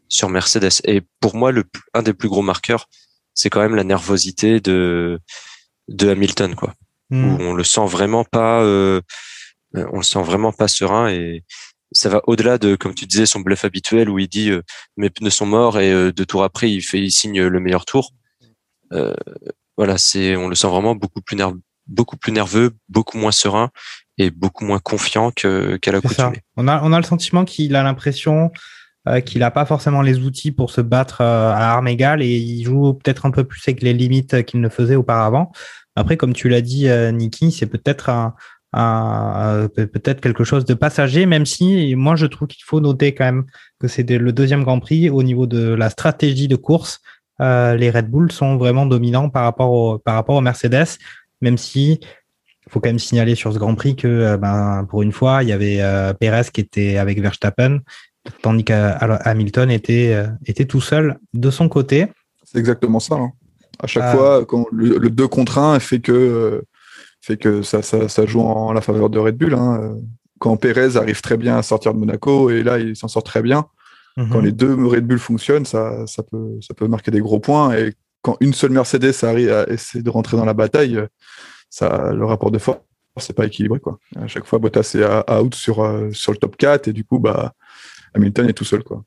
sur 0.09 0.29
Mercedes. 0.29 0.81
Et 0.85 1.03
pour 1.21 1.35
moi, 1.35 1.53
le 1.53 1.65
un 1.95 2.03
des 2.03 2.15
plus 2.15 2.29
gros 2.29 2.43
marqueurs, 2.43 2.89
c'est 3.35 3.51
quand 3.51 3.61
même 3.61 3.75
la 3.75 3.85
nervosité 3.85 4.61
de 4.61 5.19
de 5.89 6.09
Hamilton, 6.09 6.55
quoi. 6.55 6.75
Mm. 7.11 7.25
Où 7.25 7.43
on 7.43 7.55
le 7.55 7.65
sent 7.65 7.87
vraiment 7.87 8.25
pas, 8.25 8.63
euh, 8.63 9.01
on 9.75 9.99
le 9.99 10.03
sent 10.03 10.23
vraiment 10.23 10.53
pas 10.53 10.69
serein 10.69 11.09
et 11.09 11.45
ça 11.93 12.09
va 12.09 12.21
au-delà 12.27 12.59
de, 12.59 12.77
comme 12.77 12.95
tu 12.95 13.07
disais, 13.07 13.27
son 13.27 13.41
bluff 13.41 13.65
habituel 13.65 14.11
où 14.11 14.19
il 14.19 14.29
dit 14.29 14.51
euh, 14.51 14.63
mes 14.97 15.11
pneus 15.11 15.31
sont 15.31 15.47
morts 15.47 15.79
et 15.79 15.93
euh, 15.93 16.13
deux 16.13 16.27
tours 16.27 16.45
après 16.45 16.71
il 16.71 16.83
fait, 16.83 17.01
il 17.01 17.11
signe 17.11 17.43
le 17.43 17.61
meilleur 17.61 17.85
tour. 17.85 18.13
Euh, 18.93 19.15
voilà, 19.77 19.99
c'est, 19.99 20.37
on 20.37 20.49
le 20.49 20.55
sent 20.55 20.69
vraiment 20.69 20.95
beaucoup 20.95 21.21
plus 21.21 21.37
nerveux, 21.37 21.61
beaucoup 21.87 22.17
plus 22.17 22.33
nerveux, 22.33 22.73
beaucoup 22.89 23.19
moins 23.19 23.33
serein 23.33 23.71
et 24.19 24.31
beaucoup 24.31 24.65
moins 24.65 24.79
confiant 24.79 25.31
que 25.31 25.77
qu'à 25.77 25.93
l'accoutumée. 25.93 26.43
On 26.57 26.69
a, 26.69 26.81
on 26.83 26.93
a 26.93 26.99
le 26.99 27.05
sentiment 27.05 27.45
qu'il 27.45 27.77
a 27.77 27.83
l'impression 27.83 28.51
euh, 29.09 29.21
qu'il 29.21 29.41
n'a 29.41 29.51
pas 29.51 29.65
forcément 29.67 30.03
les 30.03 30.19
outils 30.19 30.53
pour 30.53 30.71
se 30.71 30.81
battre 30.81 31.21
euh, 31.21 31.53
à 31.53 31.73
armes 31.73 31.89
égales 31.89 32.23
et 32.23 32.37
il 32.37 32.65
joue 32.65 32.95
peut-être 32.95 33.27
un 33.27 33.31
peu 33.31 33.45
plus 33.45 33.63
avec 33.69 33.83
les 33.83 33.93
limites 33.93 34.45
qu'il 34.45 34.61
ne 34.61 34.69
faisait 34.69 34.97
auparavant. 34.97 35.53
Après, 35.95 36.17
comme 36.17 36.33
tu 36.33 36.49
l'as 36.49 36.61
dit, 36.61 36.89
euh, 36.89 37.13
Niki, 37.13 37.53
c'est 37.53 37.67
peut-être 37.67 38.09
un, 38.09 38.35
un, 38.73 39.69
peut-être 39.69 40.21
quelque 40.21 40.45
chose 40.45 40.65
de 40.65 40.75
passager, 40.75 41.25
même 41.25 41.47
si 41.47 41.95
moi 41.95 42.17
je 42.17 42.27
trouve 42.27 42.49
qu'il 42.49 42.65
faut 42.65 42.81
noter 42.81 43.15
quand 43.15 43.25
même 43.25 43.45
que 43.79 43.89
c'est 43.89 44.09
le 44.11 44.33
deuxième 44.33 44.65
Grand 44.65 44.81
Prix 44.81 45.09
au 45.09 45.23
niveau 45.23 45.47
de 45.47 45.75
la 45.75 45.89
stratégie 45.89 46.49
de 46.49 46.57
course. 46.57 47.01
Euh, 47.41 47.77
les 47.77 47.91
Red 47.91 48.11
Bull 48.11 48.33
sont 48.33 48.57
vraiment 48.57 48.87
dominants 48.87 49.29
par 49.29 49.45
rapport 49.45 49.71
au, 49.71 49.99
par 49.99 50.15
rapport 50.15 50.37
aux 50.37 50.41
Mercedes, 50.41 50.99
même 51.41 51.59
si 51.59 52.01
faut 52.71 52.81
quand 52.81 52.89
même 52.89 52.99
signaler 52.99 53.35
sur 53.35 53.53
ce 53.53 53.59
Grand 53.59 53.75
Prix 53.75 53.97
que 53.97 54.09
euh, 54.09 54.37
ben, 54.37 54.87
pour 54.89 55.03
une 55.03 55.13
fois, 55.13 55.43
il 55.43 55.49
y 55.49 55.53
avait 55.53 55.81
euh, 55.81 56.13
Perez 56.13 56.51
qui 56.53 56.61
était 56.61 56.97
avec 56.97 57.21
Verstappen, 57.21 57.81
tandis 58.43 58.65
qu'Hamilton 58.65 59.71
était, 59.71 60.13
euh, 60.15 60.27
était 60.47 60.65
tout 60.65 60.81
seul 60.81 61.19
de 61.33 61.51
son 61.51 61.69
côté. 61.69 62.07
C'est 62.45 62.59
exactement 62.59 63.01
ça. 63.01 63.17
Hein. 63.17 63.31
À 63.79 63.87
chaque 63.87 64.17
fois, 64.17 64.45
quand 64.47 64.67
le, 64.73 64.99
le 64.99 65.11
2 65.11 65.29
contre 65.29 65.59
1 65.59 65.79
fait 65.81 66.01
que, 66.01 66.63
fait 67.21 67.37
que 67.37 67.63
ça, 67.63 67.83
ça, 67.83 68.09
ça, 68.09 68.27
joue 68.27 68.41
en 68.41 68.73
la 68.73 68.81
faveur 68.81 69.11
de 69.11 69.19
Red 69.19 69.37
Bull. 69.37 69.55
Hein. 69.55 69.97
Quand 70.39 70.57
Perez 70.57 70.97
arrive 70.97 71.21
très 71.21 71.37
bien 71.37 71.59
à 71.59 71.63
sortir 71.63 71.93
de 71.93 71.99
Monaco, 71.99 72.51
et 72.51 72.63
là, 72.63 72.79
il 72.79 72.97
s'en 72.97 73.09
sort 73.09 73.23
très 73.23 73.43
bien. 73.43 73.67
Mm 74.17 74.23
-hmm. 74.23 74.29
Quand 74.31 74.41
les 74.41 74.53
deux 74.53 74.75
Red 74.75 75.07
Bull 75.07 75.19
fonctionnent, 75.19 75.67
ça, 75.67 76.07
ça, 76.07 76.23
peut, 76.23 76.59
ça 76.67 76.73
peut 76.75 76.89
marquer 76.89 77.11
des 77.11 77.21
gros 77.21 77.41
points. 77.41 77.77
Et 77.77 77.93
quand 78.23 78.37
une 78.41 78.55
seule 78.55 78.73
Mercedes 78.73 79.13
arrive 79.23 79.53
à 79.53 79.69
essayer 79.69 80.03
de 80.03 80.11
rentrer 80.11 80.37
dans 80.37 80.47
la 80.47 80.55
bataille, 80.55 80.99
ça, 81.71 82.13
le 82.13 82.25
rapport 82.25 82.51
de 82.51 82.59
force, 82.59 82.79
c'est 83.19 83.35
pas 83.35 83.47
équilibré. 83.47 83.81
Quoi. 83.81 83.99
À 84.21 84.27
chaque 84.27 84.45
fois, 84.47 84.59
Bottas 84.59 84.95
est 84.95 85.33
out 85.33 85.55
sur, 85.55 85.77
sur 86.13 86.33
le 86.33 86.39
top 86.39 86.57
4 86.57 86.89
et 86.89 86.93
du 86.93 87.05
coup, 87.05 87.19
bah, 87.19 87.53
Hamilton 88.15 88.49
est 88.49 88.53
tout 88.53 88.65
seul. 88.65 88.83
Quoi. 88.83 89.03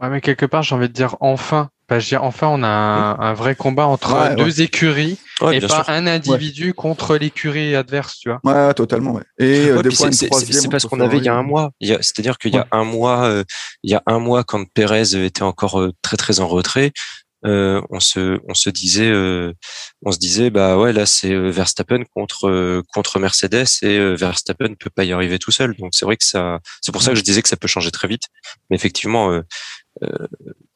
Ouais, 0.00 0.08
mais 0.10 0.20
quelque 0.20 0.46
part, 0.46 0.62
j'ai 0.62 0.74
envie 0.74 0.88
de 0.88 0.92
dire 0.92 1.16
enfin. 1.20 1.70
Bah, 1.88 2.00
je 2.00 2.08
dire, 2.08 2.24
enfin, 2.24 2.48
on 2.48 2.64
a 2.64 2.66
un, 2.68 3.20
un 3.20 3.32
vrai 3.32 3.54
combat 3.54 3.86
entre 3.86 4.12
Ouais, 4.12 4.34
deux 4.34 4.60
écuries 4.60 5.20
Ouais, 5.40 5.58
et 5.58 5.60
pas 5.60 5.68
sûr. 5.68 5.84
un 5.86 6.08
individu 6.08 6.74
contre 6.74 7.16
l'écurie 7.16 7.76
adverse, 7.76 8.18
tu 8.18 8.28
vois. 8.28 8.40
Ouais, 8.42 8.74
totalement. 8.74 9.12
Ouais. 9.12 9.22
Et 9.38 9.68
euh, 9.70 9.80
c'est- 9.92 10.68
parce 10.68 10.84
qu'on 10.86 10.98
avait 10.98 11.18
il 11.18 11.24
y 11.24 11.28
a 11.28 11.36
un 11.36 11.44
mois. 11.44 11.70
C'est-à-dire 11.80 12.38
qu'il 12.38 12.52
y 12.52 12.58
a 12.58 12.66
un 12.72 12.82
mois, 12.82 13.26
euh, 13.26 13.44
il 13.84 13.92
y 13.92 13.94
a 13.94 14.02
un 14.06 14.18
mois 14.18 14.42
quand 14.42 14.64
Pérez 14.74 15.14
était 15.24 15.42
encore 15.44 15.80
euh, 15.80 15.92
très 16.02 16.16
très 16.16 16.40
en 16.40 16.48
retrait, 16.48 16.90
euh, 17.44 17.82
on 17.90 18.00
se 18.00 18.40
on 18.48 18.54
se 18.54 18.70
disait 18.70 19.10
euh, 19.10 19.52
on 20.02 20.10
se 20.10 20.18
disait 20.18 20.48
bah 20.48 20.78
ouais 20.78 20.92
là 20.92 21.04
c'est 21.04 21.32
euh, 21.32 21.50
Verstappen 21.50 22.02
contre 22.14 22.82
contre 22.94 23.18
Mercedes 23.18 23.66
et 23.82 23.98
Verstappen 24.14 24.74
peut 24.74 24.90
pas 24.90 25.04
y 25.04 25.12
arriver 25.12 25.38
tout 25.38 25.50
seul. 25.50 25.76
Donc 25.76 25.94
c'est 25.94 26.06
vrai 26.06 26.16
que 26.16 26.24
ça 26.24 26.60
c'est 26.80 26.92
pour 26.92 27.02
ça 27.02 27.10
que 27.10 27.16
je 27.16 27.22
disais 27.22 27.42
que 27.42 27.48
ça 27.48 27.56
peut 27.56 27.68
changer 27.68 27.90
très 27.90 28.08
vite. 28.08 28.24
Mais 28.70 28.76
effectivement, 28.76 29.30
euh, 29.30 30.08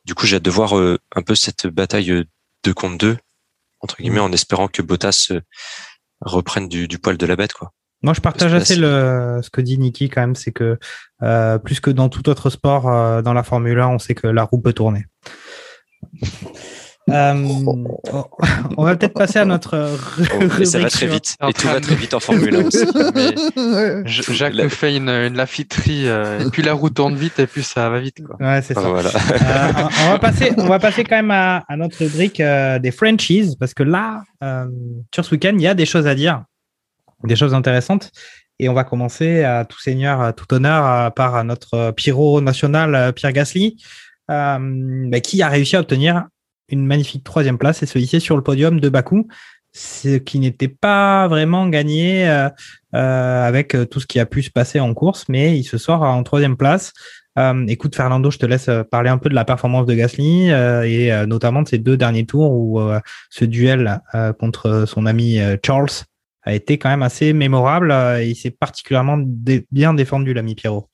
du 0.05 0.15
coup 0.15 0.27
j'ai 0.27 0.37
hâte 0.37 0.43
de 0.43 0.51
voir 0.51 0.75
un 0.75 1.23
peu 1.23 1.35
cette 1.35 1.67
bataille 1.67 2.11
euh, 2.11 2.25
deux 2.65 2.75
contre 2.75 2.99
deux 2.99 3.17
entre 3.81 3.97
guillemets 3.97 4.21
en 4.21 4.33
espérant 4.33 4.69
que 4.69 4.83
Bottas 4.83 5.33
reprenne 6.21 6.69
du, 6.69 6.87
du 6.87 6.99
poil 6.99 7.17
de 7.17 7.27
la 7.27 7.37
bête 7.37 7.55
quoi. 7.55 7.73
Moi, 8.03 8.15
je 8.15 8.21
partage 8.21 8.55
assez 8.55 8.77
le, 8.77 9.41
ce 9.43 9.51
que 9.51 9.61
dit 9.61 9.79
Niki 9.79 10.09
quand 10.09 10.23
même, 10.23 10.35
c'est 10.35 10.53
que 10.53 10.79
euh, 11.23 11.59
plus 11.59 11.81
que 11.81 11.91
dans 11.91 12.09
tout 12.09 12.31
autre 12.31 12.49
sport, 12.49 12.89
euh, 12.89 13.21
dans 13.21 13.35
la 13.35 13.43
Formule 13.43 13.79
1, 13.79 13.89
on 13.89 13.99
sait 13.99 14.15
que 14.15 14.27
la 14.27 14.45
roue 14.45 14.59
peut 14.59 14.73
tourner. 14.73 15.05
Euh, 17.09 17.35
on 18.77 18.85
va 18.85 18.95
peut-être 18.95 19.15
passer 19.15 19.41
à 19.41 19.45
notre 19.45 19.97
Oh, 20.33 20.45
mais 20.59 20.65
ça 20.65 20.79
va 20.79 20.85
rubrique 20.85 20.93
très 20.93 21.07
vite 21.09 21.37
et 21.49 21.53
tout 21.53 21.67
va 21.67 21.81
très 21.81 21.95
vite 21.97 22.15
en 22.15 22.21
Formule 22.21 22.55
1 22.55 22.65
aussi. 22.67 22.85
Mais 23.57 24.07
Jacques 24.07 24.55
La- 24.55 24.65
nous 24.65 24.71
fait 24.71 24.95
une, 24.97 25.09
une 25.09 25.35
lafiterie, 25.37 26.07
euh, 26.09 26.47
et 26.47 26.51
puis 26.51 26.63
la 26.63 26.73
roue 26.73 26.91
tourne 26.91 27.17
vite, 27.17 27.41
et 27.41 27.49
puis 27.49 27.65
ça 27.65 27.89
va 27.91 27.99
vite, 27.99 28.23
quoi. 28.25 28.37
Ouais, 28.39 28.63
c'est 28.63 28.75
ça. 28.75 28.83
Voilà. 28.83 29.09
Euh, 29.11 29.89
on- 30.07 30.11
va 30.13 30.19
passer, 30.21 30.53
on 30.57 30.67
va 30.67 30.79
passer 30.79 31.03
quand 31.03 31.17
même 31.17 31.33
à, 31.33 31.65
à 31.69 31.77
notre 31.77 31.99
rubrique 31.99 32.39
euh, 32.39 32.79
des 32.79 32.93
Frenchies 32.93 33.57
parce 33.59 33.75
que 33.75 33.83
là, 33.83 34.23
euh, 34.45 34.67
sur 35.13 35.25
ce 35.25 35.33
week-end, 35.35 35.55
il 35.57 35.63
y 35.63 35.67
a 35.69 35.75
des 35.75 35.87
choses 35.87 36.07
à 36.07 36.15
dire, 36.15 36.45
des 37.25 37.35
choses 37.35 37.55
intéressantes. 37.55 38.13
Et 38.61 38.69
on 38.69 38.75
va 38.75 38.85
commencer 38.85 39.43
à 39.43 39.65
tout 39.65 39.81
seigneur, 39.81 40.21
à 40.21 40.33
tout 40.33 40.53
honneur 40.55 40.87
euh, 40.87 41.11
par 41.11 41.43
notre 41.45 41.91
pyro 41.93 42.41
national 42.41 43.13
Pierre 43.15 43.33
Gasly, 43.33 43.79
bah, 44.31 45.21
qui 45.21 45.43
a 45.43 45.49
réussi 45.49 45.77
à 45.77 45.81
obtenir 45.81 46.27
une 46.71 46.87
magnifique 46.87 47.25
troisième 47.25 47.59
place 47.59 47.83
et 47.83 47.87
se 47.87 47.99
hisser 47.99 48.21
sur 48.21 48.37
le 48.37 48.43
podium 48.43 48.81
de 48.81 48.89
Bakou, 48.89 49.27
ce 49.73 50.17
qui 50.17 50.39
n'était 50.39 50.69
pas 50.69 51.29
vraiment 51.29 51.69
gagné 51.69 52.29
euh, 52.29 52.49
euh, 52.95 53.47
avec 53.47 53.75
euh, 53.75 53.85
tout 53.85 54.01
ce 54.01 54.07
qui 54.07 54.19
a 54.19 54.27
pu 54.27 54.43
se 54.43 54.51
passer 54.51 54.81
en 54.81 54.95
course, 54.95 55.27
mais 55.29 55.57
il 55.59 55.65
se 55.65 55.79
sort 55.79 56.03
en 56.03 56.23
troisième 56.23 56.57
place. 56.57 56.93
Euh, 57.39 57.65
écoute, 57.69 57.95
Fernando, 57.95 58.31
je 58.31 58.39
te 58.39 58.47
laisse 58.47 58.69
euh, 58.69 58.83
parler 58.83 59.11
un 59.11 59.19
peu 59.19 59.29
de 59.29 59.35
la 59.35 59.45
performance 59.45 59.87
de 59.87 59.95
Gasly 59.95 60.51
euh, 60.51 60.83
et 60.83 61.13
euh, 61.13 61.27
notamment 61.27 61.63
de 61.63 61.69
ces 61.69 61.79
deux 61.79 61.97
derniers 61.97 62.27
tours 62.27 62.51
où 62.51 62.81
euh, 62.81 62.99
ce 63.31 63.45
duel 63.45 64.01
euh, 64.15 64.33
contre 64.33 64.85
son 64.87 65.07
ami 65.07 65.39
euh, 65.39 65.57
Charles 65.65 66.05
a 66.43 66.55
été 66.55 66.79
quand 66.79 66.89
même 66.89 67.03
assez 67.03 67.33
mémorable 67.33 67.93
euh, 67.93 68.25
il 68.25 68.35
s'est 68.35 68.51
particulièrement 68.51 69.19
bien 69.71 69.95
défendu, 69.95 70.35
l'ami 70.35 70.57
Pierrot. 70.57 70.90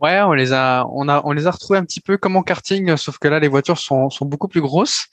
Ouais, 0.00 0.20
on 0.22 0.32
les 0.32 0.52
a, 0.52 0.86
on 0.92 1.08
a, 1.08 1.20
on 1.24 1.32
les 1.32 1.46
a 1.46 1.50
retrouvés 1.50 1.78
un 1.78 1.84
petit 1.84 2.00
peu 2.00 2.16
comme 2.16 2.36
en 2.36 2.42
karting, 2.42 2.96
sauf 2.96 3.18
que 3.18 3.28
là, 3.28 3.38
les 3.38 3.48
voitures 3.48 3.78
sont, 3.78 4.08
sont 4.08 4.24
beaucoup 4.24 4.48
plus 4.48 4.62
grosses. 4.62 5.06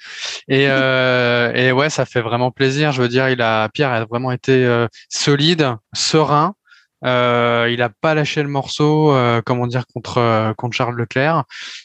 Et, 0.47 0.67
euh, 0.69 1.51
et 1.53 1.71
ouais, 1.73 1.89
ça 1.89 2.05
fait 2.05 2.21
vraiment 2.21 2.51
plaisir. 2.51 2.93
Je 2.93 3.01
veux 3.01 3.09
dire, 3.09 3.27
il 3.29 3.41
a, 3.41 3.67
Pierre 3.69 3.91
a 3.91 4.05
vraiment 4.05 4.31
été 4.31 4.65
euh, 4.65 4.87
solide, 5.09 5.75
serein. 5.93 6.55
Euh, 7.05 7.69
il 7.71 7.81
a 7.83 7.89
pas 7.89 8.15
lâché 8.15 8.41
le 8.41 8.49
morceau, 8.49 9.13
euh, 9.13 9.41
comment 9.45 9.67
dire, 9.67 9.85
contre 9.93 10.53
contre 10.57 10.75
Charles 10.75 10.95
Leclerc, 10.95 11.43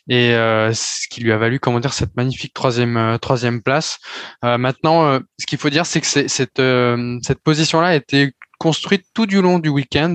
et 0.09 0.35
euh, 0.35 0.73
ce 0.73 1.07
qui 1.09 1.21
lui 1.21 1.33
a 1.33 1.37
valu, 1.37 1.61
comment 1.61 1.81
dire, 1.81 1.93
cette 1.93 2.17
magnifique 2.17 2.55
troisième 2.55 3.19
troisième 3.21 3.63
place. 3.63 3.99
Euh, 4.43 4.57
maintenant, 4.57 5.05
euh, 5.05 5.19
ce 5.39 5.45
qu'il 5.45 5.59
faut 5.59 5.69
dire, 5.69 5.85
c'est 5.85 6.01
que 6.01 6.07
cette 6.07 6.61
euh, 6.61 7.19
cette 7.23 7.43
position-là 7.43 7.95
été 7.95 8.33
construite 8.63 9.05
tout 9.13 9.27
du 9.27 9.43
long 9.43 9.59
du 9.59 9.69
week-end. 9.69 10.15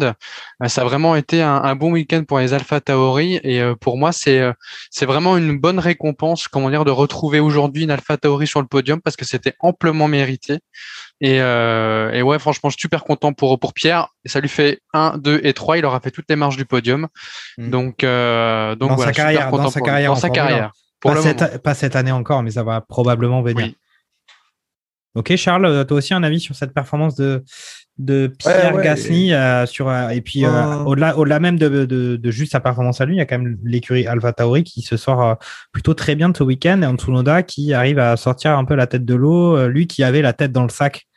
Euh, 0.63 0.67
ça 0.67 0.81
a 0.81 0.86
vraiment 0.86 1.15
été 1.15 1.41
un, 1.41 1.55
un 1.55 1.75
bon 1.75 1.91
week-end 1.91 2.23
pour 2.27 2.39
les 2.39 2.53
Alpha 2.53 2.79
Tauri 2.79 3.39
et 3.43 3.62
euh, 3.62 3.75
pour 3.75 3.97
moi 3.97 4.12
c'est 4.13 4.39
euh, 4.39 4.53
c'est 4.89 5.05
vraiment 5.05 5.36
une 5.38 5.60
bonne 5.60 5.79
récompense 5.79 6.47
comment 6.47 6.69
dire 6.69 6.86
de 6.86 6.91
retrouver 6.91 7.39
aujourd'hui 7.39 7.83
une 7.83 7.91
Alpha 7.91 8.15
Tauri 8.17 8.47
sur 8.47 8.62
le 8.62 8.67
podium 8.67 9.01
parce 9.01 9.17
que 9.17 9.25
c'était 9.25 9.53
amplement 9.60 10.07
mérité 10.07 10.60
et, 11.19 11.41
euh, 11.41 12.12
et 12.13 12.21
ouais 12.21 12.39
franchement 12.39 12.69
je 12.69 12.75
suis 12.75 12.81
super 12.81 13.03
content 13.03 13.33
pour 13.33 13.60
pour 13.60 13.73
Pierre 13.73 14.07
et 14.23 14.29
ça 14.29 14.39
lui 14.39 14.49
fait 14.49 14.79
1 14.93 15.17
2 15.17 15.41
et 15.43 15.53
3 15.53 15.77
il 15.79 15.86
aura 15.86 15.99
fait 15.99 16.12
toutes 16.12 16.29
les 16.29 16.36
marches 16.38 16.57
du 16.57 16.65
podium 16.65 17.07
Mm. 17.57 17.69
donc 17.69 18.03
euh, 18.03 18.75
donc 18.75 18.89
Dans 18.89 18.95
voilà, 18.95 19.12
sa 19.13 19.15
carrière, 19.21 19.41
super 19.41 19.51
content 19.51 19.63
dans 19.63 19.69
sa 19.71 19.79
pour 19.79 19.88
carrière 19.88 20.12
dans 20.12 20.17
en 20.17 20.19
sa 20.21 20.27
Formule 20.27 20.41
un. 20.41 20.47
carrière 20.47 20.71
pour 20.99 21.13
Pas 21.13 21.21
cette, 21.21 21.62
pas 21.63 21.73
cette 21.75 21.95
année 21.95 22.12
encore, 22.12 22.41
mais 22.43 22.51
ça 22.51 22.63
va 22.63 22.81
probablement 22.81 23.41
venir. 23.41 23.65
Oui. 23.67 23.77
Ok, 25.15 25.36
Charles, 25.36 25.86
toi 25.88 25.97
aussi 25.97 26.13
un 26.13 26.23
avis 26.23 26.39
sur 26.39 26.55
cette 26.55 26.73
performance 26.73 27.15
de, 27.15 27.43
de 27.99 28.27
Pierre 28.27 28.71
Ouais, 28.73 28.77
ouais, 28.77 28.83
Gasly 28.83 29.33
euh, 29.33 29.65
sur 29.65 29.89
euh, 29.89 30.10
et 30.10 30.21
puis 30.21 30.45
euh, 30.45 30.49
Oh. 30.83 30.91
au-delà 30.91 31.17
au-delà 31.17 31.39
même 31.39 31.57
de, 31.57 31.86
de, 31.86 32.15
de 32.15 32.31
juste 32.31 32.51
sa 32.51 32.60
performance 32.60 33.01
à 33.01 33.05
lui, 33.05 33.15
il 33.15 33.17
y 33.17 33.21
a 33.21 33.25
quand 33.25 33.39
même 33.39 33.57
l'écurie 33.63 34.05
Alpha 34.07 34.33
Tauri 34.33 34.63
qui 34.63 34.81
se 34.81 34.97
sort 34.97 35.23
euh, 35.23 35.33
plutôt 35.71 35.93
très 35.93 36.15
bien 36.15 36.29
de 36.29 36.38
ce 36.38 36.43
week-end 36.43 36.81
et 36.81 36.86
en 36.86 36.95
Tsunoda 36.95 37.43
qui 37.43 37.73
arrive 37.73 37.99
à 37.99 38.15
sortir 38.17 38.57
un 38.57 38.65
peu 38.65 38.75
la 38.75 38.88
tête 38.88 39.05
de 39.05 39.15
l'eau, 39.15 39.55
euh, 39.57 39.67
lui 39.67 39.88
qui 39.88 40.03
avait 40.03 40.21
la 40.21 40.33
tête 40.33 40.51
dans 40.51 40.63
le 40.63 40.69
sac 40.69 41.07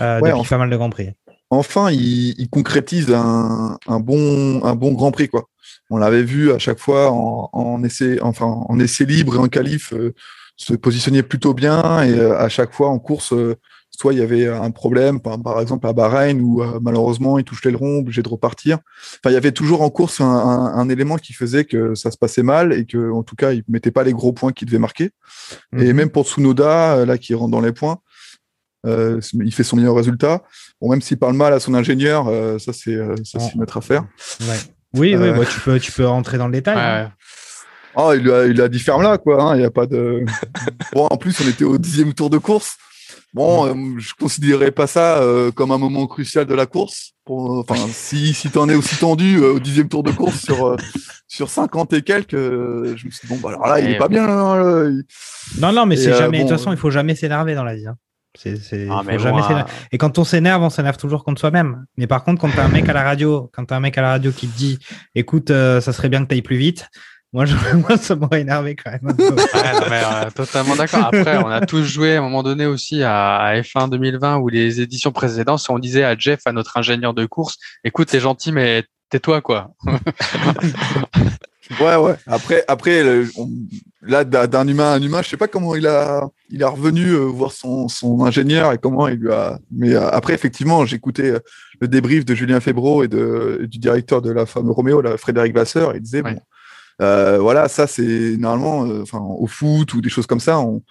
euh, 0.00 0.20
Ouais, 0.20 0.28
depuis 0.30 0.40
enfin. 0.40 0.56
pas 0.56 0.60
mal 0.60 0.70
de 0.70 0.76
grands 0.76 0.90
prix. 0.90 1.10
enfin, 1.50 1.90
il, 1.90 2.34
il 2.38 2.48
concrétise 2.48 3.12
un, 3.12 3.76
un 3.86 4.00
bon, 4.00 4.62
un 4.64 4.74
bon 4.74 4.92
Grand 4.92 5.10
Prix, 5.10 5.28
quoi. 5.28 5.46
On 5.90 5.96
l'avait 5.98 6.22
vu 6.22 6.52
à 6.52 6.58
chaque 6.58 6.78
fois 6.78 7.10
en, 7.10 7.48
en 7.52 7.82
essai, 7.82 8.18
enfin, 8.22 8.46
en 8.46 8.78
essai 8.78 9.04
libre 9.04 9.34
et 9.36 9.38
en 9.38 9.48
qualif, 9.48 9.92
euh, 9.92 10.14
se 10.56 10.74
positionner 10.74 11.22
plutôt 11.22 11.54
bien 11.54 12.02
et 12.02 12.12
euh, 12.18 12.38
à 12.38 12.48
chaque 12.48 12.72
fois 12.72 12.88
en 12.90 12.98
course, 12.98 13.32
euh, 13.32 13.56
soit 13.90 14.12
il 14.14 14.18
y 14.18 14.22
avait 14.22 14.46
un 14.46 14.70
problème, 14.70 15.20
par, 15.20 15.40
par 15.42 15.60
exemple 15.60 15.86
à 15.86 15.92
Bahreïn 15.92 16.40
où 16.40 16.62
euh, 16.62 16.78
malheureusement 16.80 17.38
il 17.38 17.44
touche 17.44 17.62
l'aileron, 17.64 17.98
obligé 17.98 18.22
de 18.22 18.28
repartir. 18.28 18.78
Enfin, 19.22 19.30
il 19.30 19.34
y 19.34 19.36
avait 19.36 19.52
toujours 19.52 19.82
en 19.82 19.90
course 19.90 20.20
un, 20.20 20.24
un- 20.26 20.74
un 20.78 20.88
élément 20.88 21.16
qui 21.16 21.32
faisait 21.34 21.64
que 21.64 21.94
ça 21.94 22.10
se 22.10 22.16
passait 22.16 22.42
mal 22.42 22.72
et 22.72 22.86
que, 22.86 23.10
en 23.12 23.22
tout 23.22 23.36
cas, 23.36 23.52
il 23.52 23.62
mettait 23.68 23.90
pas 23.90 24.02
les 24.04 24.12
gros 24.12 24.32
points 24.32 24.52
qu'il 24.52 24.66
devait 24.66 24.78
marquer. 24.78 25.10
Et 25.76 25.88
Mhm. 25.88 25.92
même 25.92 26.10
pour 26.10 26.24
Tsunoda, 26.26 26.94
euh, 26.96 27.06
là, 27.06 27.18
qui 27.18 27.34
rentre 27.34 27.50
dans 27.50 27.60
les 27.60 27.72
points, 27.72 27.98
euh, 28.86 29.20
il 29.34 29.52
fait 29.52 29.64
son 29.64 29.76
meilleur 29.76 29.94
résultat. 29.94 30.42
Bon, 30.80 30.88
même 30.90 31.02
s'il 31.02 31.18
parle 31.18 31.34
mal 31.34 31.52
à 31.52 31.60
son 31.60 31.74
ingénieur, 31.74 32.28
euh, 32.28 32.58
ça 32.58 32.72
c'est 32.72 32.94
euh, 32.94 33.14
ça 33.24 33.38
c'est 33.38 33.56
notre 33.56 33.76
affaire. 33.76 34.04
Ouais. 34.40 34.56
Oui, 34.94 35.14
oui, 35.16 35.30
bah, 35.32 35.44
tu 35.44 35.60
peux 35.60 35.78
tu 35.78 35.92
peux 35.92 36.06
rentrer 36.06 36.38
dans 36.38 36.46
le 36.46 36.52
détail. 36.52 36.76
Ouais, 36.76 36.82
hein. 37.06 37.12
Oh, 37.96 38.12
il 38.16 38.30
a, 38.30 38.46
il 38.46 38.60
a 38.60 38.68
dit 38.68 38.78
ferme 38.78 39.02
là, 39.02 39.18
quoi. 39.18 39.42
hein, 39.42 39.56
Il 39.56 39.62
y 39.62 39.64
a 39.64 39.70
pas 39.70 39.84
de. 39.86 40.24
bon, 40.94 41.06
en 41.10 41.16
plus, 41.16 41.38
on 41.44 41.48
était 41.48 41.64
au 41.64 41.76
dixième 41.76 42.14
tour 42.14 42.30
de 42.30 42.38
course. 42.38 42.76
Bon, 43.32 43.66
euh, 43.66 43.74
je 43.98 44.12
considérais 44.18 44.72
pas 44.72 44.86
ça 44.88 45.18
euh, 45.18 45.50
comme 45.52 45.70
un 45.70 45.78
moment 45.78 46.06
crucial 46.06 46.46
de 46.46 46.54
la 46.54 46.66
course. 46.66 47.12
Pour, 47.24 47.52
euh, 47.58 47.60
Enfin, 47.68 47.74
si, 47.92 48.34
si 48.34 48.50
t'en 48.50 48.68
es 48.68 48.74
aussi 48.74 48.96
tendu 48.96 49.36
euh, 49.36 49.52
au 49.54 49.60
dixième 49.60 49.88
tour 49.88 50.02
de 50.02 50.10
course 50.10 50.40
sur, 50.44 50.76
sur 51.28 51.48
50 51.48 51.92
et 51.92 52.02
quelques, 52.02 52.36
je 52.36 53.06
me 53.06 53.10
suis 53.10 53.28
dit, 53.28 53.28
bon, 53.28 53.38
bah, 53.40 53.50
alors 53.50 53.66
là, 53.68 53.78
il 53.80 53.90
est 53.90 53.98
pas 53.98 54.08
bien. 54.08 54.26
là, 54.26 54.88
il- 54.88 55.04
Non, 55.60 55.72
non, 55.72 55.86
mais 55.86 55.96
c'est 55.96 56.10
jamais. 56.18 56.38
de 56.38 56.42
toute 56.48 56.56
façon, 56.58 56.72
il 56.72 56.78
faut 56.78 56.90
jamais 56.90 57.14
s'énerver 57.14 57.54
dans 57.54 57.64
la 57.64 57.76
vie. 57.76 57.86
hein. 57.86 57.96
C'est, 58.38 58.56
c'est, 58.56 58.86
Ah, 58.90 59.02
faut 59.04 59.18
jamais 59.18 59.42
s'énerver. 59.42 59.70
Et 59.92 59.98
quand 59.98 60.18
on 60.18 60.24
s'énerve, 60.24 60.62
on 60.62 60.70
s'énerve 60.70 60.96
toujours 60.96 61.24
contre 61.24 61.40
soi-même. 61.40 61.84
Mais 61.96 62.06
par 62.06 62.22
contre, 62.24 62.40
quand 62.40 62.50
t'as 62.54 62.64
un 62.64 62.68
mec 62.68 62.88
à 62.88 62.92
la 62.92 63.02
radio, 63.02 63.50
quand 63.52 63.64
t'as 63.64 63.76
un 63.76 63.80
mec 63.80 63.96
à 63.98 64.02
la 64.02 64.10
radio 64.10 64.30
qui 64.32 64.46
te 64.48 64.56
dit, 64.56 64.78
écoute, 65.16 65.48
ça 65.50 65.80
serait 65.92 66.08
bien 66.08 66.22
que 66.24 66.28
t'ailles 66.28 66.42
plus 66.42 66.56
vite. 66.56 66.86
Moi, 67.32 67.44
je, 67.46 67.54
moi 67.76 67.96
ça 67.96 68.16
m'aurait 68.16 68.40
énervé 68.40 68.74
quand 68.76 68.90
même. 68.90 69.00
un 69.08 69.14
peu. 69.14 69.22
Ouais, 69.28 69.32
non, 69.32 69.86
mais, 69.88 70.02
euh, 70.04 70.30
totalement 70.34 70.74
d'accord. 70.76 71.04
Après, 71.12 71.36
on 71.38 71.46
a 71.48 71.64
tous 71.64 71.84
joué 71.84 72.16
à 72.16 72.18
un 72.18 72.22
moment 72.22 72.42
donné 72.42 72.66
aussi 72.66 73.02
à, 73.02 73.36
à 73.36 73.60
F1 73.60 73.88
2020 73.90 74.38
ou 74.38 74.48
les 74.48 74.80
éditions 74.80 75.12
précédentes. 75.12 75.64
On 75.68 75.78
disait 75.78 76.04
à 76.04 76.16
Jeff, 76.16 76.40
à 76.46 76.52
notre 76.52 76.76
ingénieur 76.76 77.14
de 77.14 77.26
course, 77.26 77.56
écoute, 77.84 78.08
t'es 78.08 78.18
gentil, 78.20 78.50
mais 78.52 78.84
tais-toi, 79.10 79.40
quoi. 79.40 79.70
Ouais, 81.80 81.94
ouais. 81.94 82.16
Après, 82.26 82.64
après 82.66 83.04
le- 83.04 83.30
on- 83.36 83.48
là, 84.02 84.24
d'un 84.24 84.66
humain 84.66 84.90
à 84.92 84.94
un 84.96 85.02
humain, 85.02 85.22
je 85.22 85.28
sais 85.28 85.36
pas 85.36 85.46
comment 85.46 85.76
il 85.76 85.86
a, 85.86 86.26
il 86.48 86.62
est 86.62 86.64
revenu 86.64 87.10
euh, 87.10 87.18
voir 87.26 87.52
son, 87.52 87.86
son 87.86 88.24
ingénieur 88.24 88.72
et 88.72 88.78
comment 88.78 89.06
il 89.06 89.18
lui 89.20 89.32
a. 89.32 89.56
Mais 89.70 89.94
euh, 89.94 90.10
après, 90.10 90.34
effectivement, 90.34 90.84
j'écoutais 90.84 91.30
euh, 91.30 91.38
le 91.80 91.86
débrief 91.86 92.24
de 92.24 92.34
Julien 92.34 92.58
Febro 92.58 93.04
et, 93.04 93.08
de, 93.08 93.60
et 93.62 93.66
du 93.68 93.78
directeur 93.78 94.20
de 94.20 94.32
la 94.32 94.46
femme 94.46 94.68
Roméo, 94.68 95.00
là, 95.00 95.16
Frédéric 95.16 95.54
Vasseur. 95.54 95.94
Il 95.94 96.00
disait, 96.02 96.22
Ouais. 96.22 96.34
bon, 96.34 96.40
euh, 97.00 97.38
voilà, 97.38 97.68
ça, 97.68 97.86
c'est 97.86 98.36
normalement, 98.38 98.86
euh, 98.86 99.04
au 99.12 99.46
foot 99.46 99.94
ou 99.94 100.00
des 100.00 100.10
choses 100.10 100.26
comme 100.26 100.40
ça, 100.40 100.60
on 100.60 100.82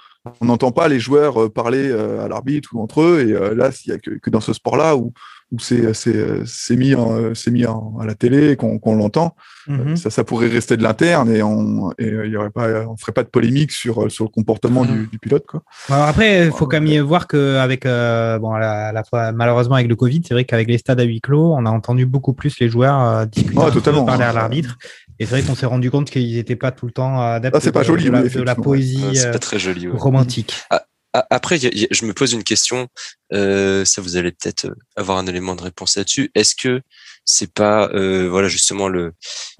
n'entend 0.41 0.71
pas 0.71 0.87
les 0.87 0.99
joueurs 0.99 1.43
euh, 1.43 1.49
parler 1.49 1.91
à 1.91 2.27
l'arbitre 2.27 2.69
ou 2.73 2.81
entre 2.81 3.01
eux. 3.01 3.21
Et 3.21 3.55
là, 3.55 3.71
s'il 3.71 3.91
y 3.91 3.95
a 3.95 3.99
que, 3.99 4.11
que 4.11 4.29
dans 4.29 4.41
ce 4.41 4.53
sport-là 4.53 4.95
où, 4.95 5.13
où 5.51 5.59
c'est 5.59 5.93
c'est 5.93 6.15
euh, 6.15 6.43
c'est 6.45 6.75
mis, 6.75 6.93
en, 6.95 7.11
euh, 7.15 7.33
c'est 7.33 7.49
mis 7.51 7.65
en- 7.65 7.97
à 7.99 8.05
la 8.05 8.13
télé 8.15 8.51
et 8.51 8.55
qu'on 8.55 8.77
qu'on 8.79 8.95
l'entend. 8.95 9.35
Mhm. 9.67 9.95
Ça, 9.97 10.09
ça 10.09 10.23
pourrait 10.23 10.47
rester 10.47 10.77
de 10.77 10.83
l'interne 10.83 11.29
et 11.31 11.41
on 11.43 11.91
et 11.97 12.05
euh, 12.05 12.25
il 12.27 12.31
y 12.31 12.37
aurait 12.37 12.49
pas, 12.51 12.67
on 12.87 12.97
ferait 12.97 13.11
pas 13.11 13.23
de 13.23 13.29
polémique 13.29 13.71
sur 13.71 14.03
euh, 14.05 14.09
sur 14.09 14.25
le 14.25 14.29
comportement 14.29 14.85
du, 14.85 15.07
du 15.07 15.17
pilote 15.19 15.45
quoi. 15.47 15.63
Alors 15.89 16.05
après, 16.07 16.45
il 16.45 16.51
faut 16.51 16.65
quand 16.67 16.77
même 16.79 16.87
y 16.87 16.99
voir 16.99 17.27
qu'avec, 17.27 17.85
euh, 17.85 18.37
bon, 18.39 18.51
à 18.53 18.59
la, 18.59 18.87
à 18.87 18.91
la 18.91 19.03
fois, 19.03 19.31
malheureusement 19.31 19.75
avec 19.75 19.87
le 19.87 19.95
Covid, 19.95 20.21
c'est 20.27 20.33
vrai 20.33 20.45
qu'avec 20.45 20.67
les 20.67 20.77
stades 20.77 20.99
à 20.99 21.03
huis 21.03 21.21
clos, 21.21 21.53
on 21.53 21.65
a 21.65 21.69
entendu 21.71 22.05
beaucoup 22.05 22.33
plus 22.33 22.59
les 22.59 22.69
joueurs 22.69 22.99
euh, 23.01 23.25
discuter, 23.25 23.59
peu, 23.59 23.71
totalement. 23.71 24.05
parler 24.05 24.23
à 24.25 24.33
l'arbitre. 24.33 24.77
Et 25.21 25.25
c'est 25.25 25.31
vrai 25.31 25.41
qu'on 25.43 25.55
s'est 25.55 25.65
rendu 25.65 25.91
compte 25.91 26.09
qu'ils 26.09 26.35
n'étaient 26.35 26.55
pas 26.55 26.71
tout 26.71 26.85
le 26.85 26.93
temps 26.93 27.19
adeptes 27.21 27.55
Ah, 27.55 27.59
c'est 27.59 27.71
pas 27.73 27.81
de, 27.81 27.85
joli, 27.85 28.05
de, 28.05 28.11
la, 28.11 28.21
oui, 28.21 28.29
de 28.29 28.35
la 28.35 28.41
effectivement. 28.43 28.63
poésie 28.63 29.03
Ouais, 29.05 29.25
euh, 29.25 29.31
pas 29.33 29.39
très 29.39 29.59
joli. 29.59 29.87
ouais. 29.87 29.97
romantique. 29.97 30.53
A- 30.69 30.83
Après, 31.29 31.57
je 31.59 32.05
me 32.05 32.13
pose 32.13 32.33
une 32.33 32.43
question. 32.43 32.87
euh, 33.33 33.85
ça, 33.85 34.01
vous 34.01 34.17
allez 34.17 34.31
peut-être 34.31 34.65
euh, 34.65 34.75
avoir 34.95 35.17
un 35.17 35.27
élément 35.27 35.55
de 35.55 35.61
réponse 35.63 35.97
là-dessus. 35.97 36.31
Est-ce 36.35 36.55
que 36.55 36.81
c'est 37.25 37.53
pas, 37.53 37.89
euh, 37.93 38.27
voilà, 38.29 38.47
justement 38.47 38.87
le 38.89 39.13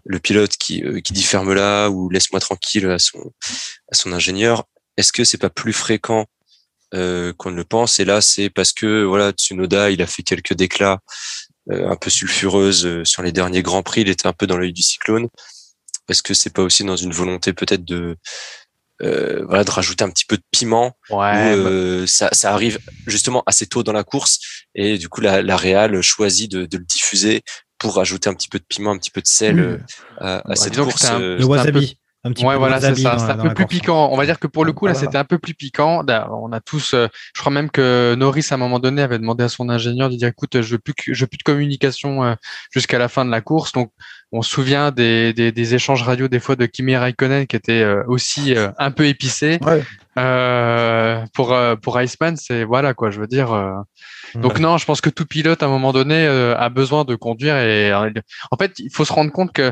le 0.05 0.19
pilote 0.19 0.57
qui 0.57 0.83
euh, 0.83 1.01
qui 1.01 1.13
dit 1.13 1.23
ferme 1.23 1.53
là 1.53 1.89
ou 1.89 2.09
laisse-moi 2.09 2.39
tranquille 2.39 2.87
à 2.89 2.99
son 2.99 3.19
à 3.91 3.95
son 3.95 4.11
ingénieur. 4.13 4.65
Est-ce 4.97 5.13
que 5.13 5.23
c'est 5.23 5.37
pas 5.37 5.49
plus 5.49 5.73
fréquent 5.73 6.25
euh, 6.95 7.33
qu'on 7.37 7.51
ne 7.51 7.55
le 7.57 7.63
pense 7.65 7.99
Et 7.99 8.05
là, 8.05 8.21
c'est 8.21 8.49
parce 8.49 8.73
que 8.73 9.03
voilà, 9.03 9.31
Tsunoda, 9.31 9.91
il 9.91 10.01
a 10.01 10.07
fait 10.07 10.23
quelques 10.23 10.53
déclats 10.53 10.99
euh, 11.71 11.89
un 11.89 11.95
peu 11.95 12.09
sulfureuses 12.09 13.03
sur 13.03 13.21
les 13.23 13.31
derniers 13.31 13.61
grands 13.63 13.83
prix. 13.83 14.01
Il 14.01 14.09
était 14.09 14.27
un 14.27 14.33
peu 14.33 14.47
dans 14.47 14.57
l'œil 14.57 14.73
du 14.73 14.81
cyclone. 14.83 15.27
Est-ce 16.09 16.23
que 16.23 16.33
c'est 16.33 16.49
pas 16.51 16.63
aussi 16.63 16.83
dans 16.83 16.95
une 16.95 17.13
volonté 17.13 17.53
peut-être 17.53 17.85
de 17.85 18.17
euh, 19.01 19.45
voilà 19.47 19.63
de 19.63 19.71
rajouter 19.71 20.03
un 20.03 20.09
petit 20.09 20.25
peu 20.25 20.37
de 20.37 20.43
piment 20.51 20.93
où, 21.09 21.19
Ouais, 21.21 21.53
euh, 21.55 22.05
ça, 22.07 22.29
ça 22.33 22.53
arrive 22.53 22.79
justement 23.07 23.43
assez 23.45 23.65
tôt 23.65 23.83
dans 23.83 23.93
la 23.93 24.03
course 24.03 24.39
et 24.75 24.97
du 24.97 25.07
coup 25.09 25.21
la, 25.21 25.41
la 25.41 25.55
Real 25.57 26.01
choisit 26.01 26.51
de, 26.51 26.65
de 26.65 26.77
le 26.77 26.83
diffuser 26.85 27.41
pour 27.77 27.95
rajouter 27.95 28.29
un 28.29 28.33
petit 28.33 28.49
peu 28.49 28.59
de 28.59 28.65
piment, 28.67 28.91
un 28.91 28.97
petit 28.97 29.11
peu 29.11 29.21
de 29.21 29.27
sel 29.27 29.59
euh, 29.59 29.77
à, 30.19 30.37
à 30.39 30.41
Bah, 30.49 30.55
cette 30.55 30.77
course. 30.77 31.05
un- 31.05 31.21
euh, 31.21 31.37
Le 31.37 31.45
wasabi. 31.45 31.97
Un 32.25 32.33
petit 32.33 32.43
ouais, 32.43 32.51
peu 32.55 32.57
voilà, 32.59 32.81
c'est 32.81 32.95
ça. 32.95 33.17
C'est 33.17 33.31
un 33.31 33.37
peu 33.37 33.53
plus 33.53 33.65
piquant. 33.65 34.09
On 34.11 34.17
va 34.17 34.25
dire 34.25 34.39
que 34.39 34.47
pour 34.47 34.65
le 34.65 34.73
coup, 34.73 34.85
là, 34.87 34.91
Voilà. 34.91 35.07
c'était 35.07 35.17
un 35.17 35.23
peu 35.23 35.39
plus 35.39 35.53
piquant. 35.53 36.03
On 36.05 36.51
a 36.51 36.59
tous, 36.59 36.93
euh, 36.93 37.07
je 37.33 37.39
crois 37.39 37.49
même 37.53 37.71
que 37.71 38.13
Norris, 38.17 38.45
à 38.51 38.55
un 38.55 38.57
moment 38.57 38.79
donné, 38.79 39.01
avait 39.01 39.19
demandé 39.19 39.45
à 39.45 39.47
son 39.47 39.69
ingénieur 39.69 40.09
de 40.09 40.17
dire, 40.17 40.27
écoute, 40.27 40.59
je 40.61 40.71
veux 40.73 40.79
plus, 40.79 40.93
que- 40.93 41.13
je 41.13 41.21
veux 41.23 41.27
plus 41.27 41.37
de 41.37 41.43
communication 41.43 42.25
euh, 42.25 42.33
jusqu'à 42.73 42.99
la 42.99 43.07
fin 43.07 43.23
de 43.23 43.31
la 43.31 43.39
course. 43.39 43.71
Donc, 43.71 43.93
on 44.31 44.41
se 44.41 44.49
souvient 44.51 44.91
des, 44.91 45.33
des, 45.33 45.51
des 45.51 45.75
échanges 45.75 46.03
radio 46.03 46.27
des 46.27 46.39
fois 46.39 46.55
de 46.55 46.65
Kimi 46.65 46.95
Raikkonen 46.95 47.47
qui 47.47 47.55
étaient 47.55 47.81
euh, 47.81 48.03
aussi 48.07 48.55
euh, 48.55 48.69
un 48.77 48.91
peu 48.91 49.05
épicés. 49.07 49.57
Ouais. 49.61 49.83
Euh, 50.17 51.23
pour 51.33 51.53
euh, 51.53 51.75
pour 51.75 51.99
Iceman, 51.99 52.35
c'est 52.35 52.63
voilà 52.65 52.93
quoi. 52.93 53.09
Je 53.09 53.19
veux 53.19 53.27
dire. 53.27 53.53
euh, 53.53 53.71
donc 54.35 54.59
non, 54.59 54.77
je 54.77 54.85
pense 54.85 55.01
que 55.01 55.09
tout 55.09 55.25
pilote 55.25 55.63
à 55.63 55.65
un 55.65 55.69
moment 55.69 55.91
donné 55.93 56.27
euh, 56.27 56.55
a 56.57 56.69
besoin 56.69 57.03
de 57.05 57.15
conduire 57.15 57.55
et 57.57 57.91
euh, 57.91 58.11
en 58.51 58.57
fait 58.57 58.73
il 58.79 58.91
faut 58.93 59.05
se 59.05 59.13
rendre 59.13 59.31
compte 59.31 59.51
que 59.53 59.71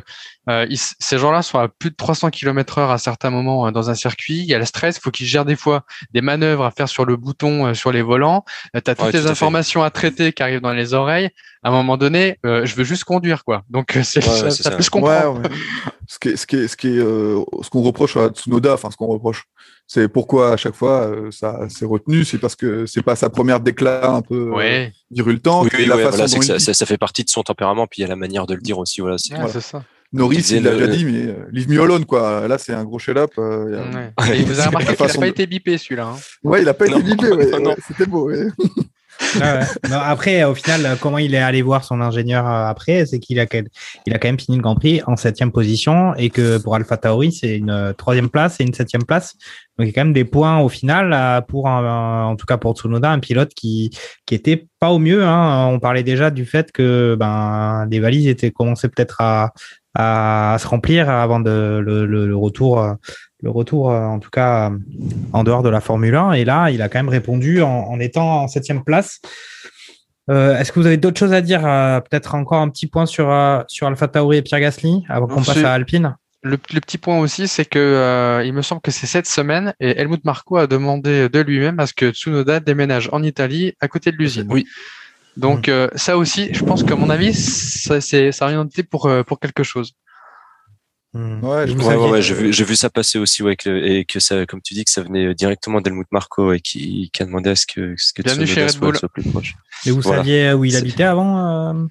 euh, 0.49 0.65
ils- 0.69 0.79
ces 0.79 1.17
gens-là 1.17 1.41
sont 1.43 1.59
à 1.59 1.67
plus 1.67 1.91
de 1.91 1.95
300 1.95 2.29
km 2.31 2.77
heure 2.79 2.89
à 2.91 2.97
certains 2.97 3.29
moments 3.29 3.67
euh, 3.67 3.71
dans 3.71 3.89
un 3.89 3.95
circuit. 3.95 4.37
Il 4.39 4.45
y 4.45 4.53
a 4.55 4.59
le 4.59 4.65
stress, 4.65 4.97
il 4.97 5.01
faut 5.01 5.11
qu'ils 5.11 5.27
gèrent 5.27 5.45
des 5.45 5.55
fois 5.57 5.83
des 6.13 6.21
manœuvres 6.21 6.63
à 6.65 6.71
faire 6.71 6.87
sur 6.89 7.05
le 7.05 7.17
bouton, 7.17 7.67
euh, 7.67 7.73
sur 7.73 7.91
les 7.91 8.01
volants. 8.01 8.45
Euh, 8.75 8.79
tu 8.83 8.89
as 8.89 8.95
toutes 8.95 9.05
Ouais, 9.05 9.11
tout 9.11 9.17
les 9.17 9.23
fait. 9.23 9.29
informations 9.29 9.83
à 9.83 9.89
traiter 9.91 10.31
qui 10.33 10.41
arrivent 10.41 10.61
dans 10.61 10.73
les 10.73 10.93
oreilles. 10.93 11.29
À 11.67 11.69
un 11.69 11.73
moment 11.73 11.97
donné, 11.97 12.37
euh, 12.45 12.65
je 12.65 12.75
veux 12.75 12.85
juste 12.85 13.03
conduire 13.03 13.43
quoi. 13.43 13.63
Donc 13.69 13.97
euh, 13.97 14.01
c'est 14.01 14.25
Ouais, 14.25 14.33
ça, 14.37 14.49
c'est 14.51 14.63
ça 14.63 14.69
ça. 14.71 14.77
peut 14.77 14.83
se 14.83 14.89
comprendre. 14.89 15.41
Ouais, 15.41 15.49
ouais. 15.49 15.55
Ce 16.07 16.17
qui 16.17 16.29
est, 16.29 16.35
ce 16.37 16.47
qui 16.47 16.55
est, 16.55 16.67
ce 16.69 16.77
qui 16.77 16.87
est, 16.87 16.97
euh, 16.99 17.41
ce 17.61 17.69
qu'on 17.69 17.81
reproche 17.81 18.15
à 18.15 18.29
Tsunoda, 18.29 18.73
enfin 18.75 18.89
ce 18.89 18.95
qu'on 18.95 19.07
reproche, 19.07 19.43
c'est 19.85 20.07
pourquoi 20.07 20.53
à 20.53 20.57
chaque 20.57 20.75
fois 20.75 21.07
euh, 21.07 21.29
ça 21.29 21.67
s'est 21.67 21.83
retenu, 21.85 22.23
c'est 22.23 22.37
parce 22.37 22.55
que 22.55 22.85
c'est 22.85 23.01
pas 23.01 23.17
sa 23.17 23.29
première 23.29 23.59
déclat 23.59 24.09
un 24.11 24.21
peu 24.21 24.49
Ouais, 24.51 24.93
virultante 25.11 25.65
oui, 25.65 25.71
oui, 25.79 25.85
la 25.87 25.97
ouais, 25.97 26.03
façon 26.03 26.15
voilà, 26.17 26.27
c'est 26.29 26.35
dont 26.37 26.41
il 26.43 26.45
ça, 26.47 26.57
dit. 26.57 26.63
ça, 26.63 26.73
ça 26.73 26.85
fait 26.85 26.97
partie 26.97 27.25
de 27.25 27.29
son 27.29 27.43
tempérament, 27.43 27.85
puis 27.85 27.99
il 27.99 28.01
y 28.03 28.05
a 28.05 28.07
la 28.07 28.15
manière 28.15 28.47
de 28.47 28.53
le 28.55 28.61
dire 28.61 28.77
aussi. 28.77 29.01
Voilà, 29.01 29.17
c'est 29.17 29.33
Ouais, 29.33 29.39
Voilà. 29.39 29.53
c'est 29.53 29.59
ça. 29.61 29.83
Norris, 30.13 30.37
il 30.51 30.63
l'a 30.63 30.71
le- 30.71 30.77
déjà 30.87 30.87
dit, 30.95 31.03
mais 31.03 31.35
leave 31.51 31.67
me 31.69 31.81
alone 31.81 32.05
quoi. 32.05 32.47
Là, 32.47 32.57
c'est 32.57 32.71
un 32.73 32.85
gros 32.85 32.97
shell 32.97 33.17
up. 33.17 33.31
euh, 33.39 33.83
a- 34.15 34.21
Ouais. 34.23 34.43
Vous 34.45 34.57
avez 34.57 34.67
remarqué 34.69 34.95
qu'il 34.95 35.05
n'a 35.05 35.13
pas 35.13 35.19
de- 35.19 35.25
été 35.25 35.45
bipé 35.47 35.77
celui-là. 35.77 36.05
hein. 36.07 36.15
Ouais, 36.45 36.61
il 36.61 36.69
a 36.69 36.73
pas 36.73 36.85
été 36.87 37.01
bipé, 37.03 37.29
ouais, 37.33 37.51
Non. 37.59 37.71
ouais, 37.71 37.75
c'était 37.85 38.05
beau. 38.05 38.29
ouais. 38.29 38.47
Ouais. 39.35 39.59
Non, 39.89 39.97
après, 39.97 40.43
au 40.43 40.53
final, 40.55 40.97
comment 41.01 41.17
il 41.17 41.33
est 41.33 41.39
allé 41.39 41.61
voir 41.61 41.83
son 41.83 42.01
ingénieur 42.01 42.45
euh, 42.47 42.67
après, 42.67 43.05
c'est 43.05 43.19
qu'il 43.19 43.39
a, 43.39 43.45
il 44.05 44.13
a 44.13 44.19
quand 44.19 44.27
même 44.27 44.39
fini 44.39 44.57
le 44.57 44.63
Grand 44.63 44.75
Prix 44.75 45.01
en 45.07 45.15
septième 45.15 45.51
position 45.51 46.13
et 46.15 46.29
que 46.29 46.57
pour 46.59 46.75
Alpha 46.75 46.97
Tauri, 46.97 47.31
c'est 47.31 47.57
une 47.57 47.69
euh, 47.69 47.93
troisième 47.93 48.29
place 48.29 48.59
et 48.59 48.63
une 48.63 48.73
septième 48.73 49.03
place. 49.03 49.33
Donc, 49.77 49.85
il 49.85 49.87
y 49.87 49.89
a 49.89 49.93
quand 49.93 50.05
même 50.05 50.13
des 50.13 50.25
points 50.25 50.59
au 50.59 50.69
final 50.69 51.13
euh, 51.13 51.41
pour, 51.41 51.67
un- 51.67 52.25
en 52.25 52.35
tout 52.35 52.45
cas 52.45 52.57
pour 52.57 52.75
Tsunoda, 52.75 53.11
un 53.11 53.19
pilote 53.19 53.53
qui, 53.55 53.89
qui 54.25 54.35
était 54.35 54.67
pas 54.79 54.89
au 54.91 54.99
mieux. 54.99 55.23
Hein. 55.23 55.67
On 55.71 55.79
parlait 55.79 56.03
déjà 56.03 56.29
du 56.31 56.45
fait 56.45 56.71
que 56.71 57.15
ben, 57.19 57.85
les 57.89 57.99
valises 57.99 58.27
étaient 58.27 58.51
commençaient 58.51 58.89
peut-être 58.89 59.21
à, 59.21 59.51
à 59.95 60.57
se 60.59 60.67
remplir 60.67 61.09
avant 61.09 61.39
de, 61.39 61.81
le, 61.83 62.05
le- 62.05 62.27
le 62.27 62.35
retour. 62.35 62.95
Le 63.43 63.49
retour, 63.51 63.91
euh, 63.91 64.05
en 64.05 64.19
tout 64.19 64.29
cas, 64.29 64.71
euh, 64.71 64.77
en 65.33 65.43
dehors 65.43 65.63
de 65.63 65.69
la 65.69 65.81
Formule 65.81 66.15
1. 66.15 66.33
Et 66.33 66.45
là, 66.45 66.69
il 66.71 66.81
a 66.81 66.89
quand 66.89 66.99
même 66.99 67.09
répondu 67.09 67.61
en, 67.61 67.69
en 67.69 67.99
étant 67.99 68.43
en 68.43 68.47
septième 68.47 68.83
place. 68.83 69.19
Euh, 70.29 70.57
Est-ce 70.57 70.71
que 70.71 70.79
vous 70.79 70.87
avez 70.87 70.97
d'autres 70.97 71.19
choses 71.19 71.33
à 71.33 71.41
dire 71.41 71.61
Peut-être 71.61 72.35
encore 72.35 72.61
un 72.61 72.69
petit 72.69 72.87
point 72.87 73.05
sur, 73.05 73.33
sur 73.67 73.87
Alpha 73.87 74.07
Tauri 74.07 74.37
et 74.37 74.41
Pierre 74.41 74.59
Gasly 74.59 75.03
avant 75.07 75.27
qu'on 75.27 75.43
passe 75.43 75.63
à 75.63 75.73
Alpine? 75.73 76.15
Le, 76.43 76.57
le 76.73 76.79
petit 76.81 76.97
point 76.97 77.17
aussi, 77.19 77.47
c'est 77.47 77.65
que 77.65 77.79
euh, 77.79 78.43
il 78.45 78.53
me 78.53 78.61
semble 78.61 78.81
que 78.81 78.91
c'est 78.91 79.07
cette 79.07 79.25
semaine 79.25 79.73
et 79.79 79.99
Helmut 79.99 80.23
Marko 80.23 80.57
a 80.57 80.67
demandé 80.67 81.29
de 81.29 81.39
lui-même 81.39 81.79
à 81.79 81.87
ce 81.87 81.93
que 81.93 82.11
Tsunoda 82.11 82.59
déménage 82.59 83.09
en 83.11 83.23
Italie 83.23 83.73
à 83.79 83.87
côté 83.87 84.11
de 84.11 84.17
l'usine. 84.17 84.47
Oui. 84.49 84.65
Donc 85.35 85.69
euh, 85.69 85.87
ça 85.95 86.17
aussi, 86.17 86.53
je 86.53 86.63
pense 86.63 86.83
qu'à 86.83 86.95
mon 86.95 87.09
avis, 87.09 87.33
ça 87.33 88.01
c'est 88.01 88.31
ça 88.31 88.45
a 88.45 88.47
orienté 88.49 88.83
pour 88.83 89.09
pour 89.25 89.39
quelque 89.39 89.63
chose. 89.63 89.93
Hmm. 91.13 91.43
Ouais, 91.43 91.67
je 91.67 91.73
Vous 91.73 91.79
Ouais, 91.79 91.83
saviez- 91.85 91.97
ouais, 92.05 92.11
ouais, 92.11 92.21
j'ai 92.21 92.33
vu, 92.35 92.51
vu 92.51 92.75
ça 92.75 92.89
passer 92.89 93.17
aussi, 93.17 93.41
ouais, 93.41 93.55
que, 93.55 93.69
et 93.69 94.05
que 94.05 94.19
ça, 94.19 94.45
comme 94.45 94.61
tu 94.61 94.73
dis, 94.73 94.83
que 94.83 94.91
ça 94.91 95.01
venait 95.01 95.33
directement 95.33 95.79
d'Helmut 95.81 96.07
Marco 96.11 96.51
et 96.53 96.59
qui, 96.59 97.09
qui 97.13 97.23
a 97.23 97.25
demandé 97.25 97.49
à 97.49 97.55
ce 97.55 97.65
que, 97.65 97.95
ce 97.97 98.13
que 98.13 98.21
Bienvenue 98.21 98.45
chez 98.45 98.61
Red 98.63 98.71
soit, 98.71 98.79
Bull. 98.87 98.97
soit 98.97 99.09
plus 99.09 99.23
proche. 99.23 99.55
Et 99.85 99.91
vous 99.91 100.01
Voilà. 100.01 100.19
saviez 100.19 100.53
où 100.53 100.65
il 100.65 100.75
habitait 100.75 101.03
avant 101.03 101.37
euh, 101.39 101.85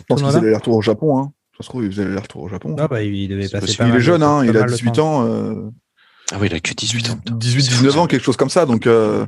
Je 0.00 0.04
pense 0.06 0.20
qu'il 0.22 0.30
faisait 0.30 0.40
les 0.42 0.54
retours 0.54 0.76
au 0.76 0.82
Japon. 0.82 1.18
Hein. 1.18 1.32
Ça 1.56 1.64
se 1.64 1.68
trouve, 1.70 1.84
il 1.84 1.90
faisait 1.90 2.08
les 2.08 2.16
retours 2.16 2.42
au 2.42 2.48
Japon. 2.48 2.76
Ah 2.78 2.86
bah, 2.86 3.02
il 3.02 3.28
devait 3.28 3.48
passer 3.48 3.76
pas 3.76 3.88
il 3.88 3.94
est 3.96 4.00
jeune, 4.00 4.22
hein, 4.22 4.44
il 4.44 4.50
a 4.50 4.60
mal 4.60 4.70
de 4.70 4.74
18 4.76 4.92
temps. 4.92 5.22
ans. 5.22 5.26
euh, 5.26 5.70
Ah 6.30 6.36
oui, 6.40 6.48
il 6.50 6.54
a 6.54 6.60
que 6.60 6.74
18 6.74 7.10
ans. 7.10 7.16
putain. 7.16 7.34
18, 7.36 7.62
C'est 7.62 7.68
19 7.70 7.92
fou, 7.92 7.98
ans, 7.98 8.02
ça. 8.02 8.08
quelque 8.08 8.22
chose 8.24 8.36
comme 8.36 8.50
ça. 8.50 8.66
Donc, 8.66 8.86
euh, 8.86 9.24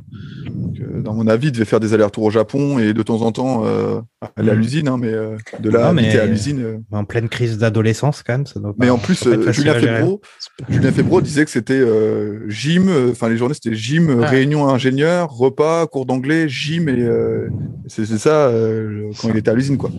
euh, 0.47 1.01
dans 1.01 1.15
mon 1.15 1.25
avis, 1.27 1.47
il 1.47 1.51
devait 1.51 1.65
faire 1.65 1.79
des 1.79 1.95
allers-retours 1.95 2.23
au 2.25 2.29
Japon 2.29 2.77
et 2.77 2.93
de 2.93 3.01
temps 3.01 3.21
en 3.23 3.31
temps 3.31 3.63
euh, 3.65 3.99
aller 4.35 4.51
à 4.51 4.53
Mhm. 4.53 4.59
l'usine, 4.59 4.87
hein, 4.87 4.97
mais 4.99 5.07
euh, 5.07 5.35
de 5.59 5.69
là 5.71 5.93
mais- 5.93 6.15
à 6.19 6.27
l'usine. 6.27 6.61
euh. 6.63 6.77
En 6.91 7.03
pleine 7.03 7.27
crise 7.27 7.57
d'adolescence, 7.57 8.21
quand 8.21 8.33
même. 8.33 8.45
Ça 8.45 8.59
doit 8.59 8.75
Mais 8.77 8.91
en 8.91 8.99
plus, 8.99 9.27
Julien. 9.51 9.73
Febro, 9.73 10.21
Julien 10.69 10.91
Febro 10.91 11.21
disait 11.21 11.43
que 11.43 11.49
c'était 11.51 11.73
euh, 11.73 12.47
gym, 12.49 12.87
enfin 13.11 13.29
les 13.29 13.37
journées 13.37 13.55
c'était 13.55 13.73
gym, 13.75 14.19
Ah. 14.23 14.27
réunion 14.27 14.69
ingénieur, 14.69 15.31
repas, 15.31 15.87
cours 15.87 16.05
d'anglais, 16.05 16.47
gym 16.49 16.87
et 16.87 17.01
euh, 17.01 17.49
c'est 17.87 18.05
c'est 18.05 18.19
ça 18.19 18.47
euh, 18.49 19.09
quand 19.19 19.29
il 19.29 19.37
était 19.37 19.49
à 19.49 19.55
l'usine 19.55 19.77
quoi. 19.77 19.89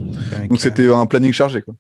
Donc 0.48 0.60
c'était 0.60 0.88
un 0.92 1.06
planning 1.06 1.32
chargé 1.32 1.62
quoi. 1.62 1.74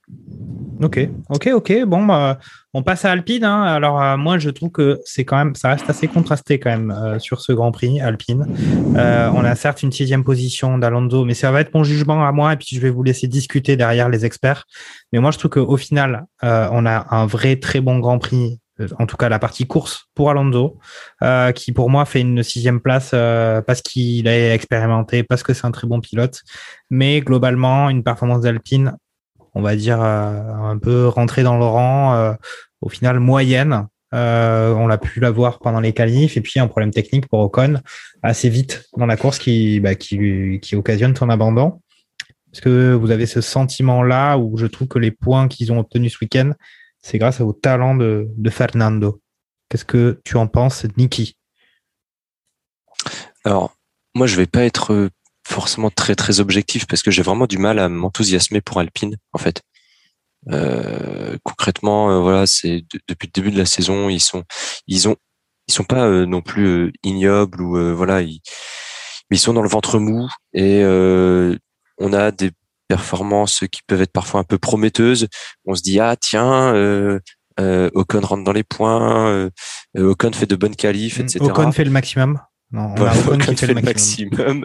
Ok, 0.82 1.08
ok, 1.28 1.50
ok. 1.54 1.84
Bon, 1.86 2.04
bah, 2.04 2.38
on 2.74 2.82
passe 2.82 3.04
à 3.04 3.12
Alpine. 3.12 3.44
Hein. 3.44 3.62
Alors 3.62 4.02
euh, 4.02 4.16
moi, 4.16 4.38
je 4.38 4.50
trouve 4.50 4.70
que 4.70 4.98
c'est 5.04 5.24
quand 5.24 5.36
même, 5.36 5.54
ça 5.54 5.70
reste 5.70 5.88
assez 5.88 6.08
contrasté 6.08 6.58
quand 6.58 6.70
même 6.70 6.90
euh, 6.90 7.18
sur 7.18 7.40
ce 7.40 7.52
Grand 7.52 7.70
Prix 7.70 8.00
Alpine. 8.00 8.46
Euh, 8.96 9.30
on 9.34 9.44
a 9.44 9.54
certes 9.54 9.82
une 9.82 9.92
sixième 9.92 10.24
position 10.24 10.78
d'Alonso, 10.78 11.24
mais 11.24 11.34
ça 11.34 11.52
va 11.52 11.60
être 11.60 11.74
mon 11.74 11.84
jugement 11.84 12.26
à 12.26 12.32
moi 12.32 12.54
et 12.54 12.56
puis 12.56 12.68
je 12.72 12.80
vais 12.80 12.90
vous 12.90 13.02
laisser 13.02 13.28
discuter 13.28 13.76
derrière 13.76 14.08
les 14.08 14.24
experts. 14.24 14.64
Mais 15.12 15.20
moi, 15.20 15.30
je 15.30 15.38
trouve 15.38 15.50
qu'au 15.50 15.76
final, 15.76 16.24
on 16.42 16.86
a 16.86 17.14
un 17.14 17.26
vrai 17.26 17.56
très 17.56 17.80
bon 17.80 17.98
Grand 17.98 18.18
Prix. 18.18 18.58
En 18.98 19.06
tout 19.06 19.16
cas, 19.16 19.28
la 19.28 19.38
partie 19.38 19.66
course 19.66 20.06
pour 20.14 20.30
Alonso, 20.30 20.78
qui 21.54 21.72
pour 21.72 21.90
moi 21.90 22.04
fait 22.04 22.20
une 22.20 22.42
sixième 22.42 22.80
place 22.80 23.10
parce 23.10 23.82
qu'il 23.82 24.26
a 24.26 24.54
expérimenté, 24.54 25.22
parce 25.22 25.42
que 25.42 25.52
c'est 25.52 25.66
un 25.66 25.70
très 25.70 25.86
bon 25.86 26.00
pilote. 26.00 26.40
Mais 26.90 27.20
globalement, 27.20 27.90
une 27.90 28.02
performance 28.02 28.40
d'Alpine 28.40 28.96
on 29.54 29.62
va 29.62 29.76
dire, 29.76 30.02
euh, 30.02 30.40
un 30.54 30.78
peu 30.78 31.08
rentré 31.08 31.42
dans 31.42 31.58
le 31.58 31.64
rang, 31.64 32.14
euh, 32.14 32.32
au 32.80 32.88
final 32.88 33.20
moyenne. 33.20 33.86
Euh, 34.14 34.74
on 34.74 34.86
l'a 34.86 34.98
pu 34.98 35.20
la 35.20 35.30
voir 35.30 35.58
pendant 35.58 35.80
les 35.80 35.94
qualifs 35.94 36.36
et 36.36 36.42
puis 36.42 36.60
un 36.60 36.68
problème 36.68 36.90
technique 36.90 37.28
pour 37.28 37.40
Ocon 37.40 37.80
assez 38.22 38.50
vite 38.50 38.84
dans 38.98 39.06
la 39.06 39.16
course 39.16 39.38
qui, 39.38 39.80
bah, 39.80 39.94
qui, 39.94 40.60
qui 40.60 40.76
occasionne 40.76 41.16
son 41.16 41.30
abandon. 41.30 41.80
Est-ce 42.52 42.60
que 42.60 42.92
vous 42.92 43.10
avez 43.10 43.24
ce 43.24 43.40
sentiment-là 43.40 44.36
où 44.36 44.58
je 44.58 44.66
trouve 44.66 44.88
que 44.88 44.98
les 44.98 45.10
points 45.10 45.48
qu'ils 45.48 45.72
ont 45.72 45.78
obtenus 45.78 46.12
ce 46.12 46.18
week-end, 46.20 46.52
c'est 47.00 47.16
grâce 47.16 47.40
au 47.40 47.54
talent 47.54 47.94
de, 47.94 48.28
de 48.36 48.50
Fernando? 48.50 49.22
Qu'est-ce 49.70 49.86
que 49.86 50.20
tu 50.24 50.36
en 50.36 50.46
penses, 50.46 50.84
Niki? 50.98 51.38
Alors, 53.44 53.74
moi, 54.14 54.26
je 54.26 54.36
vais 54.36 54.46
pas 54.46 54.64
être 54.64 55.08
forcément 55.46 55.90
très 55.90 56.14
très 56.14 56.40
objectif 56.40 56.86
parce 56.86 57.02
que 57.02 57.10
j'ai 57.10 57.22
vraiment 57.22 57.46
du 57.46 57.58
mal 57.58 57.78
à 57.78 57.88
m'enthousiasmer 57.88 58.60
pour 58.60 58.78
Alpine 58.78 59.16
en 59.32 59.38
fait. 59.38 59.62
Euh, 60.50 61.36
concrètement, 61.44 62.10
euh, 62.10 62.20
voilà, 62.20 62.46
c'est 62.46 62.84
depuis 63.08 63.28
le 63.28 63.32
début 63.32 63.50
de 63.52 63.58
la 63.58 63.66
saison, 63.66 64.08
ils 64.08 64.20
sont 64.20 64.44
ils 64.86 65.08
ont 65.08 65.16
ils 65.68 65.74
sont 65.74 65.84
pas 65.84 66.06
euh, 66.06 66.26
non 66.26 66.42
plus 66.42 66.66
euh, 66.66 66.92
ignobles 67.04 67.62
ou 67.62 67.94
voilà, 67.94 68.22
ils, 68.22 68.40
mais 69.30 69.36
ils 69.36 69.40
sont 69.40 69.52
dans 69.52 69.62
le 69.62 69.68
ventre 69.68 69.98
mou 69.98 70.28
et 70.52 70.82
on 71.98 72.12
a 72.12 72.30
des 72.30 72.50
performances 72.88 73.64
qui 73.70 73.80
peuvent 73.86 74.02
être 74.02 74.12
parfois 74.12 74.40
un 74.40 74.44
peu 74.44 74.58
prometteuses. 74.58 75.28
On 75.64 75.74
se 75.74 75.82
dit 75.82 76.00
ah 76.00 76.16
tiens. 76.16 77.20
Ocon 77.58 78.20
rentre 78.20 78.44
dans 78.44 78.52
les 78.52 78.64
points, 78.64 79.50
Ocon 79.96 80.32
fait 80.32 80.46
de 80.46 80.56
bonnes 80.56 80.74
qualifs, 80.74 81.20
etc. 81.20 81.38
Ocon 81.42 81.70
fait 81.70 81.84
le 81.84 81.90
maximum. 81.90 82.40
Non, 82.72 82.94
on 82.96 83.04
a 83.04 83.38
qui 83.38 83.56
fait, 83.56 83.66
le 83.74 83.82
maximum. 83.82 84.64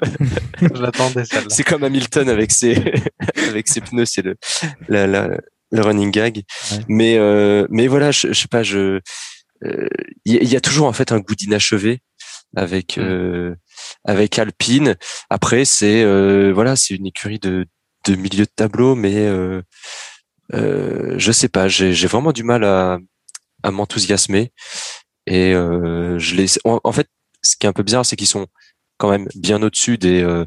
C'est 1.49 1.63
comme 1.63 1.83
Hamilton 1.83 2.29
avec 2.29 2.51
ses 2.51 2.75
avec 3.49 3.67
ses 3.67 3.81
pneus, 3.81 4.05
c'est 4.05 4.21
le 4.21 4.35
la, 4.87 5.07
la, 5.07 5.37
le 5.71 5.81
running 5.81 6.11
gag. 6.11 6.43
Mais 6.87 7.17
euh, 7.17 7.67
mais 7.69 7.87
voilà, 7.87 8.11
je, 8.11 8.29
je 8.29 8.33
sais 8.33 8.47
pas, 8.47 8.63
je 8.63 9.01
il 9.61 9.69
euh, 9.69 9.89
y, 10.25 10.55
a 10.55 10.61
toujours 10.61 10.87
en 10.87 10.93
fait 10.93 11.11
un 11.11 11.19
goût 11.19 11.35
d'inachevé 11.35 12.01
avec 12.55 12.97
mm. 12.97 13.01
euh, 13.01 13.55
avec 14.05 14.39
Alpine. 14.39 14.95
Après, 15.29 15.65
c'est 15.65 16.03
euh, 16.03 16.51
voilà, 16.53 16.75
c'est 16.75 16.95
une 16.95 17.07
écurie 17.07 17.39
de 17.39 17.65
de 18.05 18.15
milieu 18.15 18.45
de 18.45 18.51
tableau, 18.55 18.95
mais 18.95 19.15
euh, 19.15 19.61
euh, 20.53 21.15
je 21.17 21.31
sais 21.31 21.49
pas, 21.49 21.67
j'ai 21.67 22.07
vraiment 22.07 22.31
du 22.31 22.43
mal 22.43 22.63
à 22.63 22.99
à 23.63 23.71
m'enthousiasmer 23.71 24.51
et 25.25 25.51
je 25.53 26.35
les 26.35 26.47
en 26.63 26.91
fait 26.91 27.09
ce 27.41 27.55
qui 27.57 27.65
est 27.65 27.69
un 27.69 27.73
peu 27.73 27.83
bizarre, 27.83 28.05
c'est 28.05 28.15
qu'ils 28.15 28.27
sont 28.27 28.47
quand 28.97 29.09
même 29.09 29.27
bien 29.35 29.61
au-dessus 29.61 29.97
des 29.97 30.21
euh, 30.21 30.45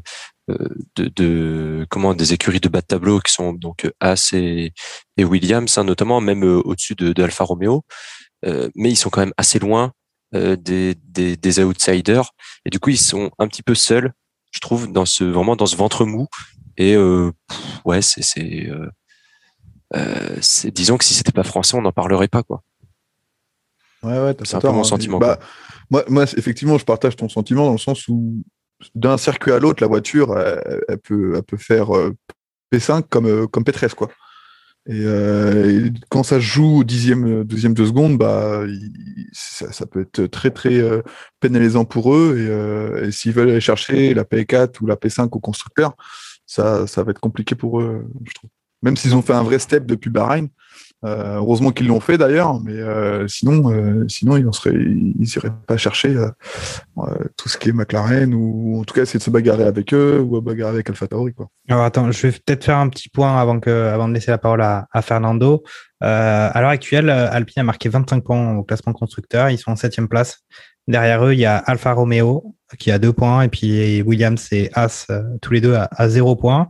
euh, 0.49 0.69
de, 0.95 1.85
comment 1.89 2.13
des 2.13 2.33
écuries 2.33 2.59
de 2.59 2.69
bas 2.69 2.81
de 2.81 2.85
tableau 2.85 3.19
qui 3.19 3.31
sont 3.31 3.53
donc 3.53 3.89
As 3.99 4.33
et, 4.33 4.73
Williams, 5.17 5.77
hein, 5.77 5.83
notamment 5.83 6.19
même 6.19 6.43
euh, 6.43 6.61
au-dessus 6.65 6.95
de, 6.95 7.13
de, 7.13 7.23
Alfa 7.23 7.43
Romeo, 7.43 7.85
mais 8.75 8.89
ils 8.89 8.97
sont 8.97 9.09
quand 9.09 9.21
même 9.21 9.33
assez 9.37 9.59
loin 9.59 9.93
des, 10.33 10.95
des, 10.95 11.35
des, 11.37 11.59
outsiders 11.63 12.31
et 12.65 12.69
du 12.69 12.79
coup 12.79 12.89
ils 12.89 12.97
sont 12.97 13.31
un 13.37 13.47
petit 13.47 13.63
peu 13.63 13.75
seuls, 13.75 14.13
je 14.51 14.59
trouve, 14.61 14.91
dans 14.91 15.05
ce 15.05 15.23
vraiment 15.25 15.55
dans 15.55 15.65
ce 15.67 15.75
ventre 15.75 16.05
mou 16.05 16.27
et 16.77 16.97
ouais 17.85 18.01
c'est 18.01 18.23
c'est 20.41 20.71
disons 20.71 20.97
que 20.97 21.05
si 21.05 21.13
c'était 21.13 21.33
pas 21.33 21.43
français 21.43 21.75
on 21.75 21.81
n'en 21.81 21.91
parlerait 21.91 22.29
pas 22.29 22.43
quoi. 22.43 22.63
Ouais, 24.03 24.19
ouais, 24.19 24.35
c'est 24.43 24.55
un 24.55 24.59
peu 24.59 24.69
mon 24.69 24.79
hein, 24.79 24.83
sentiment. 24.83 25.19
Bah, 25.19 25.37
moi, 25.91 26.03
moi, 26.07 26.23
effectivement, 26.37 26.77
je 26.77 26.85
partage 26.85 27.15
ton 27.15 27.29
sentiment 27.29 27.65
dans 27.65 27.73
le 27.73 27.77
sens 27.77 28.07
où 28.07 28.41
d'un 28.95 29.17
circuit 29.17 29.51
à 29.51 29.59
l'autre, 29.59 29.83
la 29.83 29.87
voiture, 29.87 30.35
elle, 30.39 30.97
peut, 30.97 31.33
elle 31.35 31.43
peut 31.43 31.57
faire 31.57 31.95
euh, 31.95 32.15
P5 32.73 33.03
comme, 33.09 33.27
euh, 33.27 33.45
comme 33.45 33.63
P13, 33.63 33.93
quoi. 33.93 34.09
Euh, 34.89 35.85
et, 35.87 35.93
quand 36.09 36.23
ça 36.23 36.39
joue 36.39 36.79
au 36.79 36.83
dixième, 36.83 37.43
deuxième 37.43 37.75
de 37.75 37.85
seconde, 37.85 38.17
bah, 38.17 38.63
ça, 39.33 39.85
peut 39.85 40.01
être 40.01 40.25
très 40.25 40.49
très 40.49 40.81
pénalisant 41.39 41.85
pour 41.85 42.15
eux. 42.15 43.03
Et, 43.03 43.11
s'ils 43.11 43.33
veulent 43.33 43.49
aller 43.49 43.61
chercher 43.61 44.13
la 44.13 44.23
P4 44.23 44.81
ou 44.81 44.87
la 44.87 44.95
P5 44.95 45.27
au 45.31 45.39
constructeur, 45.39 45.95
ça, 46.47 46.87
ça 46.87 47.03
va 47.03 47.11
être 47.11 47.19
compliqué 47.19 47.53
pour 47.53 47.81
eux, 47.81 48.07
je 48.25 48.33
trouve. 48.33 48.49
Même 48.81 48.97
s'ils 48.97 49.13
ont 49.13 49.21
fait 49.21 49.33
un 49.33 49.43
vrai 49.43 49.59
step 49.59 49.85
depuis 49.85 50.09
Bahreïn, 50.09 50.47
euh, 51.03 51.37
heureusement 51.37 51.71
qu'ils 51.71 51.87
l'ont 51.87 51.99
fait 51.99 52.19
d'ailleurs, 52.19 52.61
mais 52.61 52.73
euh, 52.73 53.27
sinon, 53.27 53.71
euh, 53.71 54.07
sinon 54.07 54.37
ils 54.37 54.45
n'iraient 55.17 55.51
pas 55.65 55.75
chercher 55.75 56.15
tout 57.37 57.49
ce 57.49 57.57
qui 57.57 57.69
est 57.69 57.71
McLaren 57.71 58.33
ou 58.35 58.79
en 58.79 58.83
tout 58.83 58.93
cas 58.93 59.01
essayer 59.01 59.17
de 59.17 59.23
se 59.23 59.31
bagarrer 59.31 59.63
avec 59.63 59.93
eux 59.95 60.19
ou 60.19 60.37
à 60.37 60.41
bagarrer 60.41 60.73
avec 60.75 60.89
AlphaTauri 60.89 61.33
quoi. 61.33 61.47
Alors 61.69 61.83
attends, 61.83 62.11
je 62.11 62.27
vais 62.27 62.31
peut-être 62.31 62.65
faire 62.65 62.77
un 62.77 62.87
petit 62.89 63.09
point 63.09 63.39
avant 63.39 63.59
que, 63.59 63.87
avant 63.87 64.07
de 64.07 64.13
laisser 64.13 64.29
la 64.29 64.37
parole 64.37 64.61
à, 64.61 64.87
à 64.91 65.01
Fernando. 65.01 65.63
à 66.01 66.61
l'heure 66.61 66.69
actuelle, 66.69 67.09
Alpine 67.09 67.61
a 67.61 67.63
marqué 67.63 67.89
25 67.89 68.23
points 68.23 68.55
au 68.57 68.63
classement 68.63 68.93
constructeur, 68.93 69.49
ils 69.49 69.57
sont 69.57 69.71
en 69.71 69.75
septième 69.75 70.07
place. 70.07 70.41
Derrière 70.87 71.25
eux, 71.25 71.33
il 71.33 71.39
y 71.39 71.45
a 71.45 71.57
Alfa 71.57 71.93
Romeo 71.93 72.55
qui 72.77 72.91
a 72.91 72.99
deux 72.99 73.13
points 73.13 73.41
et 73.41 73.49
puis 73.49 74.01
Williams 74.03 74.47
et 74.51 74.69
As 74.73 75.07
tous 75.41 75.53
les 75.53 75.61
deux 75.61 75.73
à, 75.73 75.89
à 75.91 76.09
zéro 76.09 76.35
point. 76.35 76.67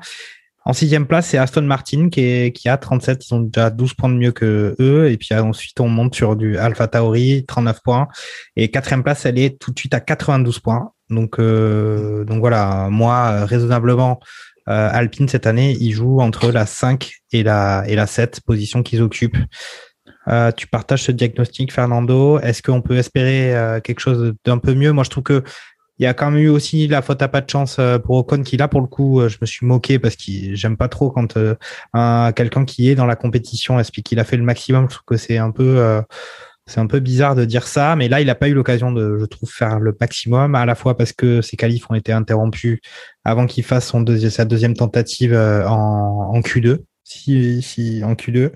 En 0.64 0.74
sixième 0.74 1.07
place, 1.07 1.28
c'est 1.28 1.38
Aston 1.38 1.64
Martin 1.64 2.09
qui, 2.09 2.22
est, 2.22 2.55
qui 2.55 2.70
a 2.70 2.78
37. 2.78 3.26
Ils 3.28 3.34
ont 3.34 3.39
déjà 3.41 3.70
12 3.72 3.95
points 3.95 4.09
de 4.09 4.16
mieux 4.16 4.32
que 4.32 4.76
eux. 4.80 5.09
Et 5.09 5.18
puis 5.18 5.34
ensuite, 5.34 5.80
on 5.80 5.88
monte 5.88 6.14
sur 6.14 6.36
du 6.36 6.57
Alpha 6.57 6.88
Tauri, 6.88 7.45
39 7.47 7.82
points. 7.84 8.07
Et 8.55 8.70
quatrième 8.70 9.03
place, 9.03 9.26
elle 9.26 9.39
est 9.39 9.59
tout 9.59 9.72
de 9.72 9.80
suite 9.80 9.93
à 9.93 9.99
92 9.99 10.59
points. 10.59 10.91
Donc, 11.09 11.39
euh, 11.39 12.24
donc 12.26 12.39
voilà, 12.39 12.89
moi, 12.89 13.45
raisonnablement, 13.45 14.20
euh, 14.70 14.89
Alpine 14.91 15.28
cette 15.28 15.47
année, 15.47 15.76
ils 15.80 15.93
jouent 15.93 16.20
entre 16.20 16.51
la 16.51 16.66
5 16.66 17.12
et 17.32 17.43
la, 17.43 17.84
et 17.88 17.95
la 17.95 18.05
7 18.05 18.41
position 18.41 18.84
qu'ils 18.84 19.01
occupent. 19.01 19.38
Euh, 20.28 20.51
tu 20.51 20.68
partages 20.68 21.03
ce 21.03 21.12
diagnostic, 21.12 21.74
Fernando. 21.74 22.39
Est-ce 22.39 22.62
qu'on 22.62 22.82
peut 22.82 22.97
espérer 22.97 23.55
euh, 23.55 23.80
quelque 23.80 23.99
chose 23.99 24.34
d'un 24.45 24.59
peu 24.59 24.76
mieux? 24.76 24.91
Moi, 24.91 25.03
je 25.03 25.09
trouve 25.09 25.24
que 25.24 25.43
il 26.02 26.06
y 26.06 26.08
a 26.08 26.16
quand 26.16 26.32
même 26.32 26.41
eu 26.41 26.49
aussi 26.49 26.88
la 26.88 27.04
faute 27.04 27.22
à 27.22 27.28
pas 27.28 27.41
de 27.41 27.49
chance 27.49 27.78
euh, 27.78 27.99
pour 27.99 28.18
Ocon 28.18 28.41
qui 28.41 28.58
là 28.58 28.68
pour 28.68 28.82
le 28.82 28.88
coup 28.88 29.22
euh, 29.22 29.30
je 29.30 29.38
me 29.39 29.45
suis 29.45 29.68
moqué 29.68 29.99
parce 29.99 30.16
que 30.16 30.56
j'aime 30.56 30.76
pas 30.76 30.88
trop 30.88 31.12
quand 31.12 31.38
euh, 31.38 31.54
un 31.93 32.32
quelqu'un 32.32 32.66
qui 32.66 32.89
est 32.89 32.95
dans 32.95 33.06
la 33.06 33.16
compétition 33.16 33.80
explique 33.80 34.08
qu'il 34.08 34.20
a 34.20 34.24
fait 34.24 34.38
le 34.38 34.43
maximum. 34.43 34.86
Je 34.89 34.95
trouve 34.95 35.06
que 35.06 35.18
c'est 35.18 35.38
un 35.38 35.52
peu 35.52 36.02
c'est 36.66 36.80
un 36.80 36.88
peu 36.88 36.99
bizarre 36.99 37.36
de 37.36 37.45
dire 37.45 37.68
ça 37.68 37.95
mais 37.95 38.08
là 38.10 38.20
il 38.20 38.26
n'a 38.26 38.36
pas 38.36 38.47
eu 38.49 38.54
l'occasion 38.56 38.91
de 38.91 39.18
je 39.20 39.26
trouve 39.26 39.52
faire 39.52 39.80
le 39.80 39.95
maximum 39.99 40.56
à 40.56 40.66
la 40.66 40.74
fois 40.74 40.97
parce 40.97 41.14
que 41.14 41.41
ses 41.41 41.56
qualifs 41.56 41.86
ont 41.91 41.95
été 41.95 42.12
interrompus 42.12 42.80
avant 43.24 43.45
qu'il 43.45 43.64
fasse 43.64 43.88
son 43.88 44.04
sa 44.30 44.45
deuxième 44.45 44.76
tentative 44.76 45.36
en, 45.36 46.32
en 46.34 46.39
Q2 46.39 46.80
si, 47.04 47.62
si 47.62 48.04
en 48.04 48.14
Q2 48.14 48.52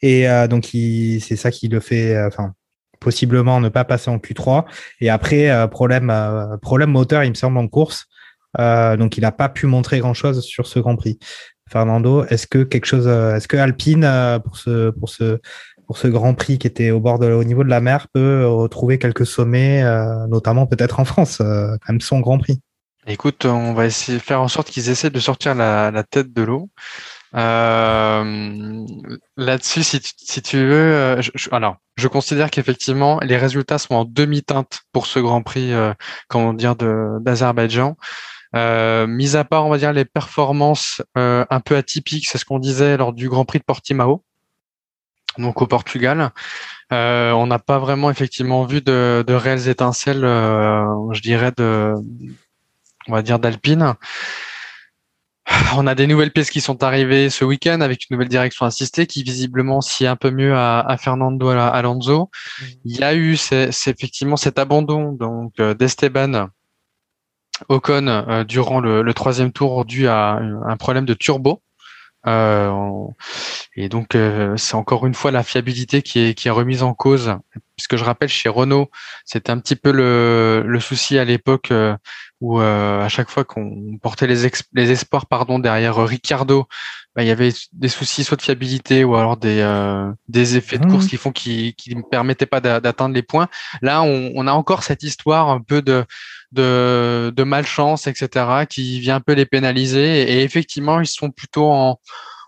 et 0.00 0.26
donc 0.48 0.64
c'est 0.72 1.36
ça 1.36 1.50
qui 1.50 1.68
le 1.68 1.80
fait 1.80 2.18
enfin 2.24 2.54
possiblement 3.06 3.60
ne 3.60 3.68
pas 3.68 3.84
passer 3.84 4.10
en 4.10 4.18
Q3. 4.18 4.64
Et 5.00 5.10
après, 5.10 5.48
euh, 5.48 5.68
problème, 5.68 6.10
euh, 6.10 6.56
problème 6.56 6.90
moteur, 6.90 7.22
il 7.22 7.30
me 7.30 7.36
semble, 7.36 7.56
en 7.56 7.68
course. 7.68 8.06
Euh, 8.58 8.96
donc, 8.96 9.16
il 9.16 9.20
n'a 9.20 9.30
pas 9.30 9.48
pu 9.48 9.66
montrer 9.66 10.00
grand-chose 10.00 10.42
sur 10.42 10.66
ce 10.66 10.80
Grand 10.80 10.96
Prix. 10.96 11.20
Fernando, 11.70 12.24
est-ce 12.24 12.48
que 12.48 12.64
quelque 12.64 12.86
chose, 12.86 13.06
est-ce 13.06 13.46
que 13.46 13.56
Alpine, 13.56 14.08
pour 14.44 14.56
ce, 14.56 14.90
pour 14.90 15.08
ce, 15.08 15.38
pour 15.86 15.98
ce 15.98 16.08
Grand 16.08 16.34
Prix 16.34 16.58
qui 16.58 16.66
était 16.66 16.90
au 16.90 16.98
bord 16.98 17.20
de, 17.20 17.30
au 17.30 17.44
niveau 17.44 17.62
de 17.62 17.68
la 17.68 17.80
mer, 17.80 18.08
peut 18.12 18.44
retrouver 18.44 18.98
quelques 18.98 19.26
sommets, 19.26 19.82
notamment 20.28 20.66
peut-être 20.66 21.00
en 21.00 21.04
France, 21.04 21.40
même 21.88 22.00
son 22.00 22.20
Grand 22.20 22.38
Prix? 22.38 22.60
Écoute, 23.08 23.44
on 23.46 23.72
va 23.72 23.86
essayer 23.86 24.18
de 24.18 24.22
faire 24.22 24.40
en 24.40 24.48
sorte 24.48 24.70
qu'ils 24.70 24.90
essaient 24.90 25.10
de 25.10 25.20
sortir 25.20 25.56
la, 25.56 25.90
la 25.90 26.02
tête 26.04 26.32
de 26.32 26.42
l'eau. 26.42 26.70
Euh, 27.34 28.84
Là-dessus, 29.36 29.82
si, 29.82 30.00
tu, 30.00 30.12
si 30.16 30.42
tu 30.42 30.58
veux, 30.58 30.94
euh, 30.94 31.22
je, 31.22 31.48
alors 31.52 31.76
je 31.96 32.08
considère 32.08 32.50
qu'effectivement 32.50 33.20
les 33.20 33.36
résultats 33.36 33.78
sont 33.78 33.94
en 33.94 34.04
demi-teinte 34.04 34.82
pour 34.92 35.06
ce 35.06 35.18
Grand 35.18 35.42
Prix, 35.42 35.72
euh, 35.72 35.92
comment 36.28 36.52
dire, 36.52 36.76
d'Azerbaïdjan. 36.76 37.96
Euh, 38.54 39.06
mis 39.06 39.36
à 39.36 39.44
part, 39.44 39.66
on 39.66 39.70
va 39.70 39.78
dire, 39.78 39.92
les 39.92 40.04
performances 40.04 41.02
euh, 41.18 41.44
un 41.50 41.60
peu 41.60 41.76
atypiques, 41.76 42.26
c'est 42.28 42.38
ce 42.38 42.44
qu'on 42.44 42.58
disait 42.58 42.96
lors 42.96 43.12
du 43.12 43.28
Grand 43.28 43.44
Prix 43.44 43.58
de 43.58 43.64
Portimao, 43.64 44.24
donc 45.36 45.60
au 45.60 45.66
Portugal. 45.66 46.30
Euh, 46.92 47.32
on 47.32 47.46
n'a 47.46 47.58
pas 47.58 47.78
vraiment 47.78 48.10
effectivement 48.10 48.64
vu 48.64 48.80
de, 48.80 49.24
de 49.26 49.34
réelles 49.34 49.68
étincelles, 49.68 50.22
je 50.22 51.20
dirais, 51.20 51.52
de, 51.56 51.92
on 53.08 53.12
va 53.12 53.22
dire, 53.22 53.38
d'Alpine. 53.38 53.94
On 55.76 55.86
a 55.86 55.94
des 55.94 56.06
nouvelles 56.06 56.32
pièces 56.32 56.50
qui 56.50 56.60
sont 56.60 56.82
arrivées 56.82 57.30
ce 57.30 57.44
week-end 57.44 57.80
avec 57.80 58.06
une 58.08 58.16
nouvelle 58.16 58.28
direction 58.28 58.66
assistée 58.66 59.06
qui 59.06 59.22
visiblement 59.22 59.80
sied 59.80 60.06
un 60.06 60.16
peu 60.16 60.30
mieux 60.30 60.54
à, 60.54 60.96
Fernando 60.98 61.48
Alonso. 61.48 62.30
Mhm. 62.60 62.68
Il 62.84 62.96
y 62.96 63.04
a 63.04 63.14
eu 63.14 63.36
c'est 63.36 63.70
effectivement 63.86 64.36
cet 64.36 64.58
abandon 64.58 65.12
donc 65.12 65.52
euh, 65.60 65.74
d'Esteban 65.74 66.48
Ocon 67.68 68.06
euh, 68.08 68.44
durant 68.44 68.80
le, 68.80 69.14
troisième 69.14 69.52
tour 69.52 69.84
dû 69.84 70.08
à 70.08 70.38
un 70.66 70.76
problème 70.76 71.06
de 71.06 71.14
turbo. 71.14 71.62
Euh, 72.26 73.06
et 73.76 73.88
donc, 73.88 74.14
euh, 74.14 74.56
c'est 74.56 74.74
encore 74.74 75.06
une 75.06 75.14
fois 75.14 75.30
la 75.30 75.42
fiabilité 75.42 76.02
qui 76.02 76.18
est, 76.20 76.34
qui 76.34 76.48
est 76.48 76.50
remise 76.50 76.82
en 76.82 76.94
cause. 76.94 77.36
Puisque 77.76 77.96
je 77.96 78.04
rappelle, 78.04 78.28
chez 78.28 78.48
Renault, 78.48 78.90
c'était 79.24 79.50
un 79.50 79.58
petit 79.58 79.76
peu 79.76 79.92
le, 79.92 80.64
le 80.66 80.80
souci 80.80 81.18
à 81.18 81.24
l'époque 81.24 81.70
euh, 81.70 81.96
où 82.40 82.60
à 82.60 83.08
chaque 83.08 83.30
fois 83.30 83.44
qu'on 83.44 83.98
portait 84.02 84.26
les, 84.26 84.50
les 84.74 84.90
espoirs 84.90 85.26
pardon, 85.26 85.58
derrière 85.58 85.96
Ricardo, 85.96 86.66
bah, 87.14 87.22
il 87.22 87.28
y 87.28 87.30
avait 87.30 87.52
des 87.72 87.88
soucis 87.88 88.24
soit 88.24 88.36
de 88.36 88.42
fiabilité 88.42 89.04
ou 89.04 89.16
alors 89.16 89.36
des, 89.38 89.64
des 90.28 90.56
effets 90.56 90.78
de 90.78 90.86
mmh. 90.86 90.90
course 90.90 91.06
qui 91.06 91.16
font 91.16 91.32
qui 91.32 91.74
ne 91.88 92.02
permettaient 92.02 92.46
pas 92.46 92.60
d'atteindre 92.60 93.14
les 93.14 93.22
points. 93.22 93.48
Là, 93.80 94.02
on, 94.02 94.32
on, 94.34 94.46
a 94.46 94.52
encore 94.52 94.82
cette 94.82 95.02
histoire 95.02 95.48
un 95.48 95.60
peu 95.60 95.80
de 95.80 96.04
de, 96.52 97.32
de 97.34 97.42
malchance, 97.44 98.06
etc., 98.06 98.66
qui 98.68 99.00
vient 99.00 99.16
un 99.16 99.20
peu 99.20 99.32
les 99.32 99.46
pénaliser. 99.46 100.22
Et 100.22 100.42
effectivement, 100.42 101.00
ils 101.00 101.06
sont 101.06 101.30
plutôt 101.30 101.70
en, 101.70 102.00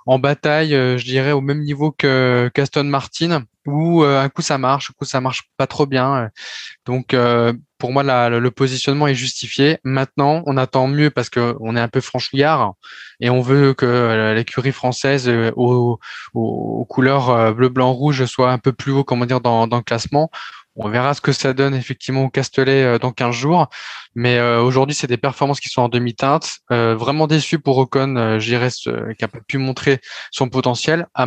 en 0.07 0.19
bataille, 0.19 0.75
euh, 0.75 0.99
je 0.99 1.05
dirais, 1.05 1.33
au 1.33 1.41
même 1.41 1.63
niveau 1.63 1.93
que 1.93 2.51
qu'Aston 2.55 2.85
Martin, 2.85 3.45
où 3.67 4.03
euh, 4.03 4.21
un 4.21 4.29
coup 4.29 4.43
ça 4.43 4.59
marche, 4.59 4.91
un 4.91 4.95
coup 4.97 5.05
ça 5.05 5.21
marche 5.21 5.51
pas 5.57 5.67
trop 5.67 5.87
bien. 5.87 6.31
Donc, 6.87 7.15
euh, 7.15 7.53
pour 7.79 7.93
moi, 7.93 8.03
la, 8.03 8.29
le 8.29 8.51
positionnement 8.51 9.07
est 9.07 9.15
justifié. 9.15 9.79
Maintenant, 9.85 10.43
on 10.47 10.57
attend 10.57 10.89
mieux 10.89 11.11
parce 11.11 11.31
que 11.31 11.57
on 11.61 11.77
est 11.77 11.81
un 11.81 11.89
peu 11.89 12.01
franchouillard 12.01 12.75
et 13.21 13.31
on 13.31 13.41
veut 13.41 13.75
que 13.75 14.35
l'écurie 14.35 14.73
française 14.73 15.31
aux, 15.57 15.99
aux, 16.35 16.85
couleurs 16.87 17.55
bleu, 17.55 17.69
blanc, 17.69 17.93
rouge 17.93 18.25
soit 18.27 18.51
un 18.51 18.59
peu 18.59 18.73
plus 18.73 18.93
haut, 18.93 19.05
comment 19.05 19.27
dire, 19.27 19.41
dans, 19.41 19.67
dans 19.67 19.77
le 19.79 19.83
classement. 19.83 20.31
On 20.81 20.89
verra 20.89 21.13
ce 21.13 21.21
que 21.21 21.33
ça 21.33 21.53
donne 21.55 21.75
effectivement 21.75 22.25
au 22.25 22.31
Castellet 22.31 22.85
euh, 22.85 22.99
dans 22.99 23.11
15 23.11 23.35
jours. 23.35 23.67
Mais 24.15 24.39
euh, 24.39 24.63
aujourd'hui, 24.63 24.95
c'est 24.95 25.09
des 25.09 25.17
performances 25.17 25.59
qui 25.59 25.69
sont 25.69 25.83
en 25.83 25.89
demi-teinte. 25.89 26.61
Euh, 26.71 26.95
vraiment 26.95 27.27
déçu 27.27 27.59
pour 27.59 27.79
Ocon, 27.79 28.39
j'irais, 28.39 28.71
qui 28.71 28.89
n'a 28.89 29.29
pas 29.29 29.41
pu 29.47 29.59
montrer 29.59 30.01
son 30.31 30.49
potentiel. 30.49 31.09
À, 31.15 31.27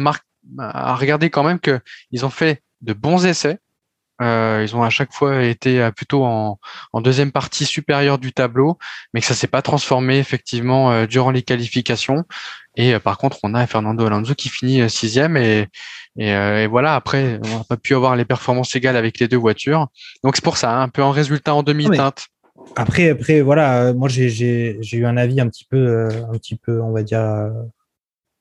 à 0.57 0.95
regarder 0.95 1.29
quand 1.29 1.43
même 1.43 1.59
qu'ils 1.59 2.25
ont 2.25 2.29
fait 2.29 2.63
de 2.79 2.93
bons 2.93 3.25
essais. 3.25 3.59
Euh, 4.21 4.65
ils 4.67 4.75
ont 4.75 4.83
à 4.83 4.89
chaque 4.89 5.13
fois 5.13 5.43
été 5.43 5.89
plutôt 5.95 6.23
en, 6.23 6.59
en, 6.93 7.01
deuxième 7.01 7.31
partie 7.31 7.65
supérieure 7.65 8.19
du 8.19 8.33
tableau, 8.33 8.77
mais 9.13 9.21
que 9.21 9.25
ça 9.25 9.33
s'est 9.33 9.47
pas 9.47 9.61
transformé 9.61 10.17
effectivement 10.19 10.91
euh, 10.91 11.07
durant 11.07 11.31
les 11.31 11.41
qualifications. 11.41 12.23
Et 12.77 12.97
par 12.99 13.17
contre, 13.17 13.39
on 13.43 13.53
a 13.53 13.67
Fernando 13.67 14.05
Alonso 14.05 14.33
qui 14.33 14.47
finit 14.47 14.89
sixième 14.89 15.35
et, 15.35 15.67
euh, 16.19 16.63
et, 16.63 16.67
voilà, 16.67 16.95
après, 16.95 17.39
on 17.45 17.59
n'a 17.59 17.63
pas 17.63 17.77
pu 17.77 17.95
avoir 17.95 18.15
les 18.15 18.25
performances 18.25 18.75
égales 18.75 18.97
avec 18.97 19.19
les 19.19 19.27
deux 19.27 19.37
voitures. 19.37 19.87
Donc 20.23 20.35
c'est 20.35 20.43
pour 20.43 20.57
ça, 20.57 20.71
hein, 20.71 20.81
un 20.83 20.89
peu 20.89 21.03
en 21.03 21.11
résultat 21.11 21.53
en 21.53 21.63
demi-teinte. 21.63 22.27
Après, 22.75 23.09
après, 23.09 23.41
voilà, 23.41 23.93
moi 23.93 24.07
j'ai 24.07 24.77
eu 24.93 25.05
un 25.05 25.17
avis 25.17 25.41
un 25.41 25.47
petit 25.47 25.65
peu, 25.65 25.77
euh, 25.77 26.09
un 26.31 26.37
petit 26.37 26.55
peu, 26.55 26.81
on 26.81 26.91
va 26.91 27.03
dire, 27.03 27.51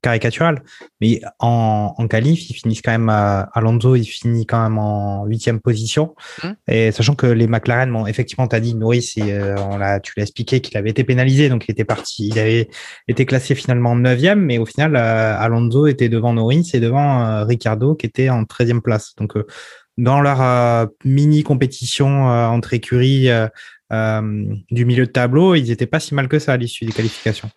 caricatural. 0.03 0.63
Mais 1.01 1.21
en, 1.39 1.95
en 1.97 2.09
qualif, 2.09 2.49
ils 2.51 2.55
finissent 2.55 2.83
quand 2.83 2.93
même 2.93 3.09
à 3.09 3.49
Alonso, 3.55 3.97
il 3.97 4.05
finit 4.05 4.47
quand 4.47 4.63
même 4.63 4.79
en 4.79 5.25
huitième 5.27 5.61
position. 5.61 6.15
Hum. 6.43 6.55
Et 6.69 6.93
sachant 6.93 7.15
que 7.15 7.27
les 7.27 7.47
McLaren, 7.47 7.93
bon, 7.93 8.07
effectivement, 8.07 8.47
tu 8.47 8.57
as 8.57 8.61
dit 8.61 8.75
Norris, 8.75 9.15
euh, 9.19 9.57
on 9.71 9.79
l'a, 9.79 10.01
tu 10.01 10.13
l'as 10.17 10.23
expliqué 10.23 10.61
qu'il 10.61 10.77
avait 10.77 10.91
été 10.91 11.05
pénalisé, 11.05 11.49
donc 11.49 11.67
il 11.69 11.73
était 11.73 11.85
parti, 11.85 12.29
il 12.29 12.39
avait 12.39 12.69
été 13.09 13.27
classé 13.27 13.55
finalement 13.55 13.95
neuvième, 13.95 14.41
mais 14.41 14.59
au 14.59 14.67
final, 14.67 14.97
euh, 14.97 15.37
Alonso 15.39 15.87
était 15.87 16.09
devant 16.09 16.33
Norris 16.33 16.71
et 16.75 16.81
devant 16.81 17.25
euh, 17.25 17.45
Ricardo 17.45 17.95
qui 17.95 18.07
était 18.07 18.31
en 18.31 18.45
treizième 18.45 18.83
place. 18.83 19.15
Donc 19.17 19.35
dans 19.99 20.21
leur 20.21 20.89
mini 21.05 21.43
compétition 21.43 22.25
entre 22.25 22.73
écuries 22.73 23.29
du 23.91 24.85
milieu 24.85 25.07
de 25.07 25.11
tableau, 25.11 25.55
ils 25.55 25.69
n'étaient 25.69 25.87
pas 25.87 26.01
si 26.01 26.15
mal 26.15 26.29
que 26.29 26.39
ça 26.39 26.55
à 26.55 26.57
l'issue 26.57 26.87
des 26.87 26.93
qualifications. 26.93 27.51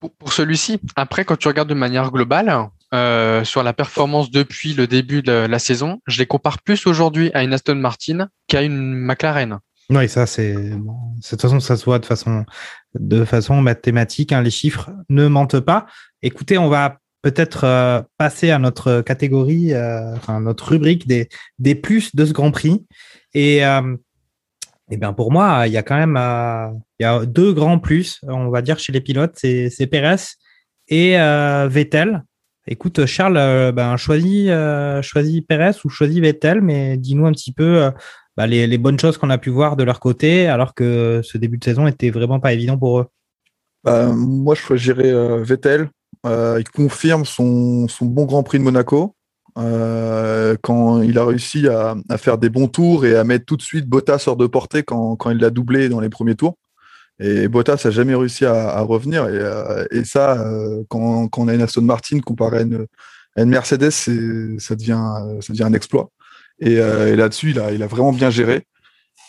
Pour, 0.00 0.32
celui-ci, 0.32 0.78
après, 0.94 1.24
quand 1.24 1.36
tu 1.36 1.48
regardes 1.48 1.68
de 1.68 1.74
manière 1.74 2.10
globale, 2.10 2.68
euh, 2.94 3.44
sur 3.44 3.62
la 3.62 3.72
performance 3.72 4.30
depuis 4.30 4.74
le 4.74 4.86
début 4.86 5.22
de 5.22 5.32
la 5.32 5.58
saison, 5.58 6.00
je 6.06 6.18
les 6.18 6.26
compare 6.26 6.62
plus 6.62 6.86
aujourd'hui 6.86 7.30
à 7.34 7.42
une 7.42 7.52
Aston 7.52 7.74
Martin 7.76 8.28
qu'à 8.46 8.62
une 8.62 8.94
McLaren. 8.94 9.58
Oui, 9.90 10.08
ça, 10.08 10.26
c'est. 10.26 10.54
de 10.54 10.78
toute 11.28 11.40
façon, 11.40 11.60
ça 11.60 11.76
se 11.76 11.84
voit 11.84 11.98
de 11.98 12.06
façon, 12.06 12.44
de 12.98 13.24
façon 13.24 13.60
mathématique. 13.60 14.32
Hein, 14.32 14.42
les 14.42 14.50
chiffres 14.50 14.90
ne 15.08 15.28
mentent 15.28 15.60
pas. 15.60 15.86
Écoutez, 16.22 16.58
on 16.58 16.68
va 16.68 16.98
peut-être 17.22 17.64
euh, 17.64 18.02
passer 18.18 18.50
à 18.50 18.58
notre 18.58 19.00
catégorie, 19.00 19.72
euh, 19.74 20.14
enfin, 20.14 20.40
notre 20.40 20.68
rubrique 20.68 21.06
des, 21.06 21.28
des 21.58 21.74
plus 21.74 22.14
de 22.14 22.24
ce 22.24 22.32
Grand 22.32 22.50
Prix. 22.50 22.84
Et 23.34 23.62
eh 24.90 24.96
bien, 24.96 25.12
pour 25.12 25.32
moi, 25.32 25.66
il 25.66 25.72
y 25.72 25.76
a 25.76 25.82
quand 25.82 25.96
même 25.96 26.16
euh, 26.16 26.68
il 27.00 27.02
y 27.02 27.06
a 27.06 27.26
deux 27.26 27.52
grands 27.52 27.78
plus, 27.78 28.20
on 28.22 28.50
va 28.50 28.62
dire, 28.62 28.78
chez 28.78 28.92
les 28.92 29.00
pilotes. 29.00 29.34
C'est 29.36 29.88
Pérez 29.90 30.16
et 30.88 31.18
euh, 31.18 31.66
Vettel. 31.68 32.22
Écoute, 32.68 33.04
Charles, 33.06 33.36
euh, 33.36 33.72
ben, 33.72 33.96
choisis, 33.96 34.50
choisis 35.02 35.40
Pérez 35.40 35.72
ou 35.84 35.88
choisis 35.88 36.20
Vettel, 36.20 36.60
mais 36.60 36.96
dis-nous 36.96 37.26
un 37.26 37.32
petit 37.32 37.52
peu 37.52 37.90
les, 38.38 38.66
les, 38.66 38.78
bonnes 38.78 38.98
choses 38.98 39.18
qu'on 39.18 39.30
a 39.30 39.38
pu 39.38 39.50
voir 39.50 39.76
de 39.76 39.82
leur 39.82 39.98
côté, 39.98 40.46
alors 40.46 40.74
que 40.74 41.20
ce 41.24 41.38
début 41.38 41.58
de 41.58 41.64
saison 41.64 41.86
était 41.86 42.10
vraiment 42.10 42.38
pas 42.38 42.52
évident 42.52 42.78
pour 42.78 43.00
eux. 43.00 43.06
Bah, 43.82 44.06
moi, 44.12 44.54
je 44.54 44.60
choisirais 44.60 45.42
Vettel. 45.42 45.88
il 46.24 46.68
confirme 46.72 47.24
son, 47.24 47.88
son 47.88 48.06
bon 48.06 48.24
Grand 48.24 48.44
Prix 48.44 48.58
de 48.58 48.64
Monaco. 48.64 49.15
Euh, 49.58 50.54
quand 50.62 51.00
il 51.02 51.18
a 51.18 51.24
réussi 51.24 51.66
à, 51.68 51.96
faire 52.18 52.38
des 52.38 52.50
bons 52.50 52.68
tours 52.68 53.06
et 53.06 53.16
à 53.16 53.24
mettre 53.24 53.46
tout 53.46 53.56
de 53.56 53.62
suite 53.62 53.86
Bottas 53.86 54.24
hors 54.26 54.36
de 54.36 54.46
portée 54.46 54.82
quand, 54.82 55.18
il 55.30 55.38
l'a 55.38 55.50
doublé 55.50 55.88
dans 55.88 56.00
les 56.00 56.10
premiers 56.10 56.34
tours. 56.34 56.56
Et 57.18 57.48
Bottas 57.48 57.80
n'a 57.84 57.90
jamais 57.90 58.14
réussi 58.14 58.44
à, 58.44 58.80
revenir. 58.80 59.26
Et, 59.28 59.38
euh, 59.38 60.04
ça, 60.04 60.38
euh, 60.40 60.84
quand, 60.88 61.30
on 61.36 61.48
a 61.48 61.54
une 61.54 61.62
Aston 61.62 61.82
Martin 61.82 62.20
comparée 62.20 62.58
à 62.58 62.62
une, 62.62 62.86
Mercedes, 63.48 63.90
ça 63.90 64.74
devient, 64.74 65.02
ça 65.40 65.52
devient 65.52 65.64
un 65.64 65.74
exploit. 65.74 66.10
Et, 66.58 66.76
là-dessus, 66.76 67.50
il 67.50 67.60
a, 67.60 67.72
il 67.72 67.82
a 67.82 67.86
vraiment 67.86 68.12
bien 68.12 68.30
géré. 68.30 68.66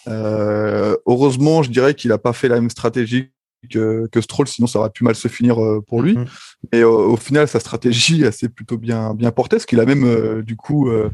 heureusement, 0.08 1.64
je 1.64 1.70
dirais 1.70 1.94
qu'il 1.94 2.10
n'a 2.10 2.18
pas 2.18 2.34
fait 2.34 2.48
la 2.48 2.56
même 2.56 2.70
stratégie 2.70 3.32
que, 3.70 4.08
que 4.12 4.22
Stroll, 4.22 4.48
sinon 4.48 4.68
ça 4.68 4.80
aurait 4.80 4.90
pu 4.90 5.04
mal 5.04 5.16
se 5.16 5.28
finir 5.28 5.62
euh, 5.64 5.82
pour 5.86 6.02
lui. 6.02 6.16
Mm-hmm. 6.16 6.28
Mais 6.74 6.84
au 6.84 7.18
final, 7.18 7.48
sa 7.48 7.60
stratégie 7.60 8.24
s'est 8.32 8.50
plutôt 8.50 8.78
bien, 8.78 9.14
bien 9.14 9.32
portée, 9.32 9.60
ce 9.60 9.68
qu'il 9.68 9.80
a 9.80 9.86
même 9.86 10.04
euh, 10.04 10.42
du 10.42 10.56
coup 10.56 10.90
euh, 10.90 11.10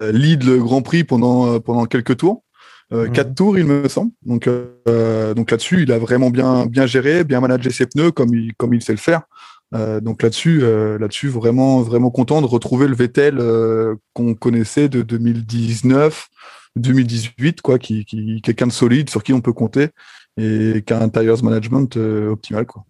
lead 0.00 0.44
le 0.44 0.58
Grand 0.58 0.82
Prix 0.82 1.04
pendant, 1.04 1.60
pendant 1.60 1.86
quelques 1.86 2.16
tours. 2.16 2.42
Mm-hmm. 2.90 3.12
Quatre 3.12 3.34
tours, 3.34 3.58
il 3.58 3.64
me 3.64 3.88
semble. 3.88 4.12
Donc, 4.26 4.46
donc 4.46 5.50
là-dessus, 5.50 5.82
il 5.82 5.92
a 5.92 5.98
vraiment 5.98 6.30
bien, 6.30 6.66
bien 6.66 6.84
géré, 6.86 7.24
bien 7.24 7.40
managé 7.40 7.70
ses 7.70 7.86
pneus 7.86 8.10
comme 8.10 8.34
il, 8.34 8.54
comme 8.54 8.74
il 8.74 8.82
sait 8.82 8.92
le 8.92 8.98
faire. 8.98 9.22
donc 10.02 10.22
là-dessus, 10.22 10.60
là-dessus, 10.60 11.28
vraiment, 11.28 11.80
vraiment 11.80 12.10
content 12.10 12.42
de 12.42 12.46
retrouver 12.46 12.88
le 12.88 12.94
Vettel 12.94 13.40
qu'on 14.12 14.34
connaissait 14.34 14.90
de 14.90 15.00
2019, 15.00 16.28
2018, 16.76 17.62
quoi, 17.62 17.78
qui, 17.78 18.04
qui 18.04 18.42
quelqu'un 18.42 18.66
de 18.66 18.72
solide 18.72 19.08
sur 19.08 19.22
qui 19.22 19.32
on 19.32 19.40
peut 19.40 19.54
compter 19.54 19.88
et 20.36 20.82
qui 20.86 20.92
a 20.92 21.00
un 21.00 21.08
tires 21.08 21.42
management 21.42 21.96
euh, 21.96 22.30
optimal. 22.30 22.66
Quoi. 22.66 22.84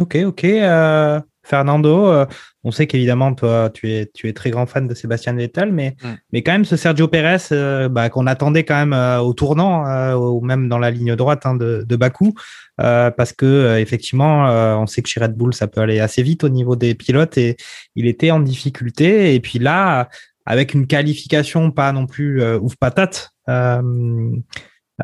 Ok, 0.00 0.16
ok. 0.26 0.44
Euh, 0.44 1.20
Fernando, 1.42 2.06
euh, 2.06 2.26
on 2.62 2.70
sait 2.70 2.86
qu'évidemment, 2.86 3.34
toi, 3.34 3.70
tu 3.72 3.90
es, 3.90 4.10
tu 4.12 4.28
es 4.28 4.32
très 4.32 4.50
grand 4.50 4.66
fan 4.66 4.86
de 4.86 4.94
Sébastien 4.94 5.32
Vettel, 5.32 5.72
mais, 5.72 5.96
mm. 6.02 6.08
mais 6.32 6.42
quand 6.42 6.52
même, 6.52 6.64
ce 6.66 6.76
Sergio 6.76 7.08
Pérez, 7.08 7.88
bah, 7.90 8.10
qu'on 8.10 8.26
attendait 8.26 8.64
quand 8.64 8.86
même 8.86 9.20
au 9.20 9.32
tournant, 9.32 10.14
ou 10.14 10.40
même 10.42 10.68
dans 10.68 10.78
la 10.78 10.90
ligne 10.90 11.16
droite 11.16 11.46
hein, 11.46 11.54
de, 11.54 11.84
de, 11.88 11.96
Bakou, 11.96 12.34
parce 12.76 13.32
que 13.32 13.78
effectivement, 13.78 14.44
on 14.78 14.86
sait 14.86 15.00
que 15.00 15.08
chez 15.08 15.20
Red 15.20 15.34
Bull, 15.34 15.54
ça 15.54 15.68
peut 15.68 15.80
aller 15.80 16.00
assez 16.00 16.22
vite 16.22 16.44
au 16.44 16.50
niveau 16.50 16.76
des 16.76 16.94
pilotes, 16.94 17.38
et 17.38 17.56
il 17.94 18.06
était 18.06 18.30
en 18.30 18.40
difficulté. 18.40 19.34
Et 19.34 19.40
puis 19.40 19.58
là, 19.58 20.10
avec 20.44 20.74
une 20.74 20.86
qualification 20.86 21.70
pas 21.70 21.92
non 21.92 22.06
plus 22.06 22.44
ouf 22.56 22.76
patate, 22.76 23.32
euh, 23.48 24.30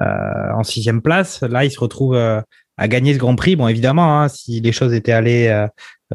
en 0.01 0.62
sixième 0.62 1.03
place. 1.03 1.42
Là, 1.42 1.64
il 1.64 1.70
se 1.70 1.78
retrouve 1.78 2.14
euh, 2.14 2.40
à 2.76 2.88
gagner 2.88 3.14
ce 3.14 3.18
Grand 3.18 3.36
Prix. 3.36 3.57
Bon, 3.57 3.68
évidemment, 3.68 4.20
hein, 4.20 4.28
si 4.28 4.61
les 4.61 4.72
choses 4.72 4.92
étaient 4.92 5.12
allées 5.12 5.47
euh, 5.49 5.68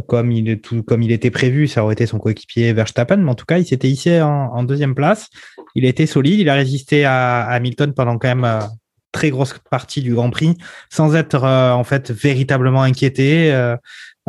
comme 0.08 0.32
il, 0.32 0.60
tout, 0.60 0.84
comme 0.84 1.02
il 1.02 1.12
était 1.12 1.32
prévu, 1.32 1.68
ça 1.68 1.84
aurait 1.84 1.94
été 1.94 2.06
son 2.06 2.20
coéquipier 2.20 2.74
Verstappen. 2.74 3.18
Mais 3.18 3.32
en 3.32 3.36
tout 3.36 3.46
cas, 3.46 3.58
il 3.58 3.66
s'était 3.66 3.90
hissé 3.90 4.22
en, 4.22 4.64
deuxième 4.64 4.96
place. 4.96 5.30
Il 5.76 5.86
été 5.86 6.06
solide. 6.06 6.40
Il 6.40 6.50
a 6.50 6.56
résisté 6.56 7.06
à, 7.06 7.46
Hamilton 7.46 7.94
pendant 7.94 8.18
quand 8.18 8.36
même 8.36 8.68
très 9.12 9.30
grosse 9.30 9.56
partie 9.72 10.02
du 10.02 10.14
Grand 10.14 10.30
Prix, 10.30 10.56
sans 10.90 11.16
être 11.16 11.44
en 11.44 11.84
fait 11.84 12.12
véritablement 12.12 12.84
inquiété. 12.84 13.52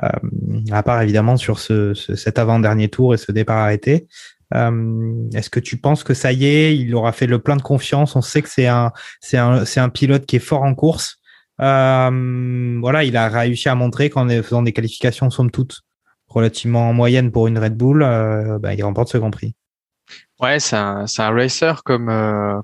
à 0.00 0.82
part 0.82 1.02
évidemment 1.02 1.36
sur 1.36 1.58
ce, 1.58 1.92
cet 1.94 2.38
avant-dernier 2.38 2.88
tour 2.88 3.14
et 3.14 3.18
ce 3.18 3.32
départ 3.32 3.58
arrêté. 3.58 4.06
Euh, 4.54 5.28
est-ce 5.34 5.50
que 5.50 5.60
tu 5.60 5.76
penses 5.76 6.04
que 6.04 6.14
ça 6.14 6.32
y 6.32 6.46
est, 6.46 6.76
il 6.76 6.94
aura 6.94 7.12
fait 7.12 7.26
le 7.26 7.38
plein 7.38 7.56
de 7.56 7.62
confiance 7.62 8.16
On 8.16 8.20
sait 8.20 8.42
que 8.42 8.48
c'est 8.48 8.66
un, 8.66 8.92
c'est 9.20 9.38
un, 9.38 9.64
c'est 9.64 9.80
un 9.80 9.88
pilote 9.88 10.26
qui 10.26 10.36
est 10.36 10.40
fort 10.40 10.62
en 10.62 10.74
course. 10.74 11.18
Euh, 11.60 12.78
voilà, 12.80 13.04
il 13.04 13.16
a 13.16 13.28
réussi 13.28 13.68
à 13.68 13.74
montrer 13.74 14.10
qu'en 14.10 14.28
faisant 14.28 14.62
des 14.62 14.72
qualifications 14.72 15.30
somme 15.30 15.50
toute 15.50 15.82
relativement 16.26 16.92
moyennes 16.92 17.32
pour 17.32 17.48
une 17.48 17.58
Red 17.58 17.76
Bull, 17.76 18.02
euh, 18.02 18.58
bah, 18.58 18.74
il 18.74 18.82
remporte 18.82 19.10
ce 19.10 19.18
Grand 19.18 19.30
Prix. 19.30 19.54
Ouais, 20.40 20.58
c'est 20.58 20.76
un, 20.76 21.06
c'est 21.06 21.22
un 21.22 21.30
racer 21.30 21.84
comme 21.84 22.10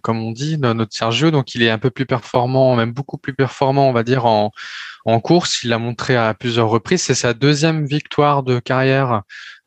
comme 0.02 0.18
on 0.18 0.32
dit, 0.32 0.56
notre 0.58 0.94
Sergio. 0.94 1.30
Donc 1.30 1.54
il 1.54 1.62
est 1.62 1.70
un 1.70 1.78
peu 1.78 1.90
plus 1.90 2.06
performant, 2.06 2.74
même 2.74 2.92
beaucoup 2.92 3.18
plus 3.18 3.34
performant, 3.34 3.88
on 3.88 3.92
va 3.92 4.02
dire 4.02 4.24
en 4.24 4.50
en 5.04 5.20
course. 5.20 5.62
Il 5.62 5.70
l'a 5.70 5.78
montré 5.78 6.16
à 6.16 6.32
plusieurs 6.34 6.68
reprises. 6.68 7.02
C'est 7.02 7.14
sa 7.14 7.34
deuxième 7.34 7.84
victoire 7.86 8.42
de 8.42 8.58
carrière 8.60 9.22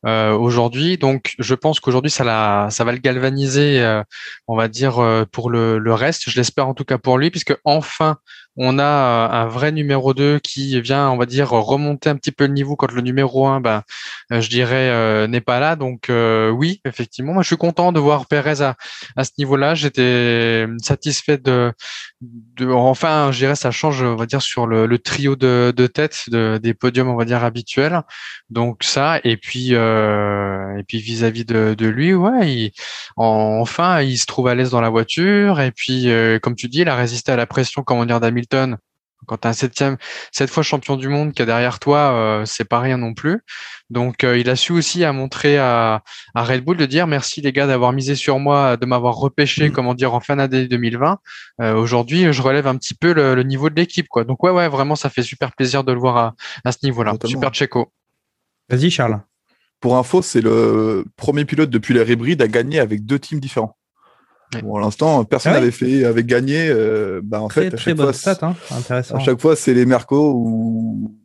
euh, 0.06 0.34
aujourd'hui. 0.34 0.98
Donc, 0.98 1.34
je 1.40 1.56
pense 1.56 1.80
qu'aujourd'hui, 1.80 2.12
ça, 2.12 2.68
ça 2.70 2.84
va 2.84 2.92
le 2.92 3.00
galvaniser, 3.00 3.82
euh, 3.82 4.02
on 4.48 4.56
va 4.56 4.68
dire, 4.68 5.00
euh, 5.00 5.26
pour 5.30 5.50
le, 5.50 5.94
reste. 5.94 6.30
Je 6.30 6.38
l'espère 6.38 6.68
en 6.68 6.74
tout 6.74 6.86
cas 6.86 6.98
pour 6.98 7.18
lui, 7.18 7.32
puisque 7.32 7.56
enfin, 7.66 8.18
on 8.60 8.78
a 8.80 8.84
un 8.86 9.48
vrai 9.48 9.72
numéro 9.72 10.14
2 10.14 10.40
qui 10.40 10.80
vient, 10.82 11.10
on 11.10 11.18
va 11.18 11.26
dire, 11.26 11.50
remonter 11.50 12.10
un 12.10 12.16
petit 12.16 12.32
peu 12.32 12.46
le 12.46 12.54
niveau 12.54 12.76
quand 12.76 12.92
le 12.92 13.02
numéro 13.02 13.48
1, 13.48 13.62
ben, 13.62 13.84
je 14.30 14.50
dirais, 14.50 15.28
n'est 15.28 15.42
pas 15.42 15.60
là. 15.60 15.76
Donc, 15.76 16.10
oui, 16.10 16.82
effectivement, 16.86 17.34
moi, 17.34 17.44
je 17.44 17.48
suis 17.48 17.58
content 17.58 17.92
de 17.92 18.00
voir 18.00 18.26
Perez 18.28 18.62
à, 18.62 18.76
à 19.16 19.24
ce 19.24 19.32
niveau-là. 19.38 19.76
J'étais 19.76 20.68
satisfait 20.82 21.38
de, 21.38 21.74
de, 22.22 22.68
enfin, 22.68 23.32
je 23.32 23.38
dirais, 23.40 23.56
ça 23.56 23.72
change, 23.72 24.02
on 24.02 24.16
va 24.16 24.26
dire, 24.26 24.42
sur 24.42 24.68
le, 24.68 25.00
trio 25.00 25.36
de, 25.36 25.74
de 25.76 25.88
tête 25.88 26.26
de, 26.28 26.60
des 26.62 26.74
podiums, 26.74 27.10
on 27.10 27.16
va 27.16 27.26
dire, 27.26 27.44
habituels. 27.44 28.02
Donc, 28.50 28.84
ça, 28.84 29.20
et 29.24 29.38
puis, 29.38 29.70
euh, 29.74 30.78
et 30.78 30.84
puis 30.84 31.00
vis-à-vis 31.00 31.46
de, 31.46 31.76
de, 31.78 31.88
lui, 31.88 32.14
ouais, 32.14 32.52
il, 32.54 32.72
enfin, 33.16 34.02
il 34.02 34.18
se 34.18 34.26
trouve 34.26 34.48
à 34.48 34.56
l'aise 34.56 34.72
dans 34.72 34.82
la 34.82 34.90
voiture. 34.90 35.60
Et 35.62 35.72
puis, 35.72 36.10
euh, 36.10 36.40
comme 36.40 36.56
tu 36.56 36.68
dis, 36.68 36.80
il 36.82 36.90
a 36.90 36.96
résisté 36.96 37.32
à 37.32 37.36
la 37.36 37.46
pression, 37.46 37.84
comment 37.84 38.06
dire, 38.06 38.20
d'Hamilton. 38.20 38.49
Quand 39.26 39.38
tu 39.38 39.48
as 39.48 39.52
un 39.52 39.54
septième, 39.54 39.98
cette 40.32 40.50
fois 40.50 40.64
champion 40.64 40.96
du 40.96 41.10
monde 41.10 41.34
qui 41.34 41.42
est 41.42 41.46
derrière 41.46 41.80
toi, 41.80 42.14
euh, 42.14 42.46
c'est 42.46 42.64
pas 42.64 42.80
rien 42.80 42.98
non 42.98 43.14
plus. 43.14 43.42
Donc, 43.90 44.24
euh, 44.24 44.38
il 44.38 44.50
a 44.50 44.56
su 44.56 44.72
aussi 44.72 45.04
à 45.04 45.12
montrer 45.12 45.58
à, 45.58 46.04
à, 46.34 46.44
Red 46.44 46.64
Bull 46.64 46.78
de 46.78 46.86
dire 46.86 47.06
merci 47.06 47.42
les 47.42 47.52
gars 47.52 47.68
d'avoir 47.68 47.92
misé 47.92 48.16
sur 48.16 48.40
moi, 48.40 48.78
de 48.78 48.86
m'avoir 48.86 49.16
repêché, 49.16 49.70
mmh. 49.70 49.72
comment 49.72 49.94
dire, 49.94 50.14
en 50.14 50.20
fin 50.20 50.38
d'année 50.38 50.68
2020. 50.68 51.20
Euh, 51.62 51.76
Aujourd'hui, 51.76 52.32
je 52.32 52.42
relève 52.42 52.66
un 52.66 52.78
petit 52.78 52.96
peu 52.96 53.14
le, 53.14 53.36
le 53.36 53.44
niveau 53.44 53.70
de 53.70 53.76
l'équipe, 53.76 54.08
quoi. 54.08 54.24
Donc, 54.24 54.42
ouais, 54.44 54.52
ouais, 54.52 54.70
vraiment, 54.70 54.96
ça 54.96 55.10
fait 55.10 55.24
super 55.24 55.54
plaisir 55.54 55.84
de 55.84 55.92
le 55.92 56.00
voir 56.00 56.18
à, 56.18 56.36
à 56.64 56.72
ce 56.72 56.80
niveau-là. 56.84 57.14
Super 57.26 57.54
Checo. 57.54 57.92
Vas-y, 58.70 58.90
Charles. 58.90 59.22
Pour 59.80 59.98
info, 59.98 60.22
c'est 60.22 60.42
le 60.42 61.06
premier 61.16 61.46
pilote 61.46 61.70
depuis 61.70 61.94
l'ère 61.94 62.10
hybride 62.10 62.42
à 62.42 62.48
gagner 62.48 62.80
avec 62.80 63.06
deux 63.06 63.20
teams 63.20 63.40
différents. 63.40 63.78
Ouais. 64.56 64.62
Pour 64.62 64.80
l'instant, 64.80 65.24
personne 65.26 65.54
n'avait 65.54 65.68
ah 65.68 65.70
oui 65.82 66.00
fait 66.00 66.06
avec 66.06 66.26
gagné. 66.26 66.70
Euh, 66.70 67.22
bah, 67.24 67.42
en 67.42 67.48
très, 67.50 67.62
fait, 67.62 67.68
à 67.68 67.72
très 67.72 67.78
chaque 67.92 67.98
bonne 67.98 68.14
fois, 68.14 68.34
stat, 68.34 68.40
hein. 68.42 68.56
intéressant. 68.72 69.16
À 69.16 69.20
chaque 69.20 69.40
fois, 69.40 69.56
c'est 69.56 69.74
les 69.76 69.86
Merco 69.86 70.34
ou 70.36 71.16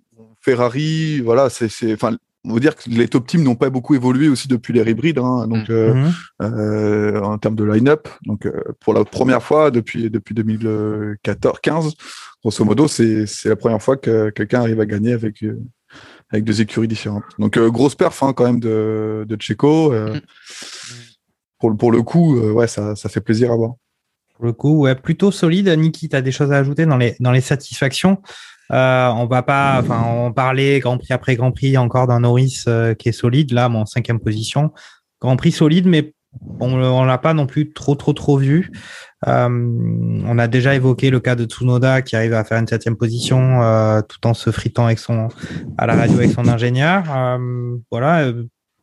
Ferrari. 0.43 1.21
Voilà, 1.21 1.49
c'est, 1.49 1.69
enfin, 1.95 2.17
on 2.47 2.53
veut 2.53 2.61
dire 2.61 2.77
que 2.77 2.91
les 2.91 3.09
top 3.09 3.27
teams 3.27 3.43
n'ont 3.43 3.55
pas 3.55 3.71
beaucoup 3.71 3.95
évolué 3.95 4.29
aussi 4.29 4.47
depuis 4.49 4.75
l'ère 4.75 4.87
hybride, 4.87 5.19
hein, 5.19 5.47
donc 5.49 5.71
Mmh. 5.71 5.73
euh, 5.73 6.11
euh, 6.43 7.21
en 7.23 7.39
termes 7.39 7.57
de 7.57 7.65
line-up. 7.65 8.09
Donc, 8.27 8.45
euh, 8.45 8.53
pour 8.81 8.93
la 8.93 9.05
première 9.07 9.43
fois 9.43 9.71
depuis 9.71 10.11
depuis 10.11 10.35
2014, 10.35 11.59
15, 11.63 11.95
grosso 12.43 12.65
modo, 12.65 12.89
c'est 12.89 13.25
c'est 13.27 13.49
la 13.49 13.57
première 13.57 13.81
fois 13.81 13.97
que 13.97 14.29
quelqu'un 14.31 14.61
arrive 14.61 14.81
à 14.81 14.87
gagner 14.87 15.15
avec 15.15 15.43
euh, 15.43 15.59
avec 16.31 16.45
deux 16.45 16.61
écuries 16.61 16.89
différentes. 16.89 17.25
Donc, 17.39 17.57
euh, 17.57 17.71
grosse 17.71 17.95
perf 17.95 18.23
hein, 18.23 18.35
quand 18.35 18.45
même 18.45 18.61
de 18.61 19.25
de 19.27 19.37
Checo. 19.41 19.95
euh, 19.95 20.21
pour 21.73 21.93
le 21.93 22.03
coup, 22.03 22.37
euh, 22.37 22.53
ouais, 22.53 22.67
ça 22.67 22.95
ça 22.97 23.09
fait 23.09 23.21
plaisir 23.21 23.53
à 23.53 23.57
voir. 23.57 23.73
Pour 24.35 24.47
le 24.47 24.53
coup, 24.53 24.81
ouais, 24.81 24.95
plutôt 24.95 25.31
solide. 25.31 25.69
Niki, 25.69 26.09
tu 26.09 26.17
as 26.17 26.23
des 26.23 26.33
choses 26.33 26.53
à 26.53 26.57
ajouter 26.57 26.87
dans 26.87 26.97
les, 26.97 27.15
dans 27.21 27.33
les 27.33 27.41
satisfactions? 27.41 28.21
Euh, 28.73 29.09
On 29.09 29.27
va 29.27 29.43
pas, 29.43 29.81
enfin, 29.81 30.03
on 30.07 30.33
parlait 30.33 30.81
Grand 30.81 30.99
Prix 30.99 31.13
après 31.13 31.37
Grand 31.37 31.53
Prix 31.53 31.77
encore 31.77 32.07
d'un 32.07 32.21
Norris 32.21 32.65
euh, 32.67 32.95
qui 32.95 33.09
est 33.09 33.13
solide, 33.13 33.53
là, 33.53 33.69
mon 33.69 33.87
cinquième 33.87 34.19
position. 34.19 34.73
Grand 35.21 35.37
Prix 35.37 35.53
solide, 35.53 35.87
mais 35.87 36.15
on 36.59 36.73
on 36.75 37.05
l'a 37.05 37.19
pas 37.19 37.35
non 37.35 37.47
plus 37.47 37.73
trop, 37.73 37.95
trop, 37.95 38.13
trop 38.13 38.37
vu. 38.37 38.73
On 39.27 40.39
a 40.39 40.49
déjà 40.49 40.75
évoqué 40.75 41.11
le 41.11 41.21
cas 41.21 41.35
de 41.35 41.45
Tsunoda 41.45 42.03
qui 42.03 42.17
arrive 42.17 42.35
à 42.35 42.45
faire 42.45 42.59
une 42.59 42.67
septième 42.67 42.97
position 42.97 43.61
tout 44.09 44.27
en 44.27 44.35
se 44.35 44.51
fritant 44.51 44.85
avec 44.87 44.99
son, 44.99 45.29
à 45.79 45.87
la 45.87 45.95
radio 45.95 46.19
avec 46.19 46.33
son 46.33 46.47
ingénieur. 46.47 47.05
Voilà, 47.91 48.33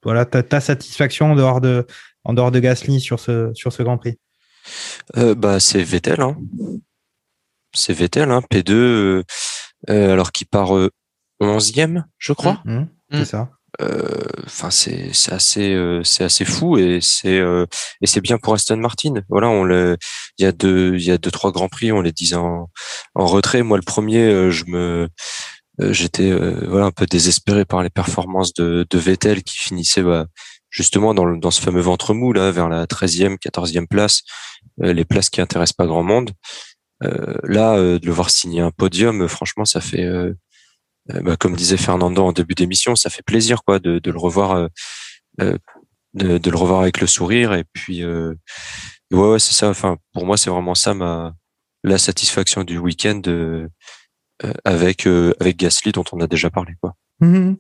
voilà 0.04 0.26
ta, 0.26 0.60
satisfaction 0.60 1.36
dehors 1.36 1.62
de, 1.62 1.86
en 2.24 2.34
dehors 2.34 2.52
de 2.52 2.60
Gasly 2.60 3.00
sur 3.00 3.20
ce, 3.20 3.52
sur 3.54 3.74
ce 3.74 3.84
Grand 3.84 3.98
Prix? 3.98 4.18
Euh, 5.18 5.36
bah, 5.36 5.60
c'est 5.60 5.84
Vettel. 5.84 6.22
Hein. 6.22 6.38
C'est 7.74 7.94
Vettel, 7.94 8.32
hein, 8.32 8.42
P2, 8.52 8.72
euh, 8.74 9.24
euh, 9.90 10.14
alors 10.14 10.32
qu'il 10.32 10.48
part 10.48 10.76
euh, 10.76 10.90
11e, 11.42 12.04
je 12.18 12.34
crois. 12.34 12.62
Mmh, 12.66 12.84
c'est 13.12 13.26
ça. 13.26 13.50
Enfin, 14.46 14.70
c'est 14.70 15.10
c'est 15.14 15.32
assez 15.32 15.74
euh, 15.74 16.04
c'est 16.04 16.24
assez 16.24 16.46
fou 16.46 16.78
et 16.78 17.00
c'est 17.02 17.40
euh, 17.40 17.66
et 18.02 18.06
c'est 18.06 18.22
bien 18.22 18.38
pour 18.38 18.54
Aston 18.54 18.78
Martin. 18.78 19.14
Voilà, 19.30 19.50
on 19.50 19.64
le 19.64 19.98
il 20.38 20.44
y 20.44 20.46
a 20.46 20.52
deux 20.52 20.96
il 20.96 21.04
y 21.04 21.10
a 21.10 21.18
deux 21.18 21.32
trois 21.32 21.52
grands 21.52 21.70
prix, 21.70 21.92
on 21.92 22.02
les 22.02 22.12
disait 22.12 22.36
en, 22.36 22.70
en 23.16 23.26
retrait. 23.26 23.64
Moi, 23.64 23.78
le 23.78 23.84
premier, 23.84 24.20
euh, 24.20 24.52
je 24.52 24.66
me 24.66 25.08
euh, 25.80 25.94
j'étais 25.94 26.30
euh, 26.30 26.66
voilà 26.68 26.86
un 26.86 26.92
peu 26.92 27.06
désespéré 27.06 27.66
par 27.66 27.82
les 27.82 27.90
performances 27.90 28.54
de, 28.54 28.86
de 28.90 28.98
Vettel 29.00 29.42
qui 29.42 29.58
finissait 29.58 30.04
bah, 30.04 30.28
justement 30.72 31.14
dans, 31.14 31.30
dans 31.36 31.52
ce 31.52 31.62
fameux 31.62 31.82
ventre 31.82 32.16
mou 32.16 32.34
là 32.34 32.50
vers 32.50 32.70
la 32.70 32.88
13e, 32.88 33.38
14e 33.38 33.86
place, 33.86 34.24
euh, 34.82 34.94
les 34.94 35.06
places 35.06 35.30
qui 35.30 35.42
intéressent 35.42 35.76
pas 35.76 35.86
grand 35.86 36.04
monde. 36.04 36.32
Euh, 37.04 37.36
là, 37.44 37.76
euh, 37.76 38.00
de 38.00 38.06
le 38.06 38.12
voir 38.12 38.30
signer 38.30 38.62
un 38.62 38.72
podium, 38.72 39.28
franchement, 39.28 39.66
ça 39.66 39.82
fait, 39.82 40.04
euh, 40.04 40.34
euh, 41.12 41.22
bah, 41.22 41.36
comme 41.36 41.56
disait 41.56 41.78
Fernando 41.78 42.24
en 42.24 42.32
début 42.32 42.56
d'émission, 42.56 42.96
ça 42.96 43.10
fait 43.10 43.24
plaisir 43.24 43.64
quoi 43.64 43.80
de, 43.80 44.00
de 44.00 44.12
le 44.12 44.18
revoir, 44.18 44.52
euh, 44.52 44.68
euh, 45.42 45.58
de, 46.14 46.50
le 46.50 46.58
revoir 46.58 46.82
avec 46.82 47.02
le 47.02 47.08
sourire. 47.08 47.54
Et 47.54 47.66
puis, 47.74 48.04
euh, 48.04 48.34
ouais, 49.12 49.40
c'est 49.40 49.54
ça. 49.54 49.70
Enfin, 49.70 49.98
pour 50.14 50.26
moi, 50.26 50.38
c'est 50.38 50.50
vraiment 50.50 50.76
ça 50.76 50.94
ma 50.94 51.34
la 51.84 51.98
satisfaction 51.98 52.64
du 52.64 52.78
week-end 52.78 53.22
euh, 53.26 53.68
avec 54.66 55.08
avec 55.08 55.58
Gasly 55.58 55.92
dont 55.92 56.04
on 56.12 56.20
a 56.20 56.28
déjà 56.28 56.52
parlé 56.52 56.74
quoi. 56.80 56.94
Mmh. 57.22 57.54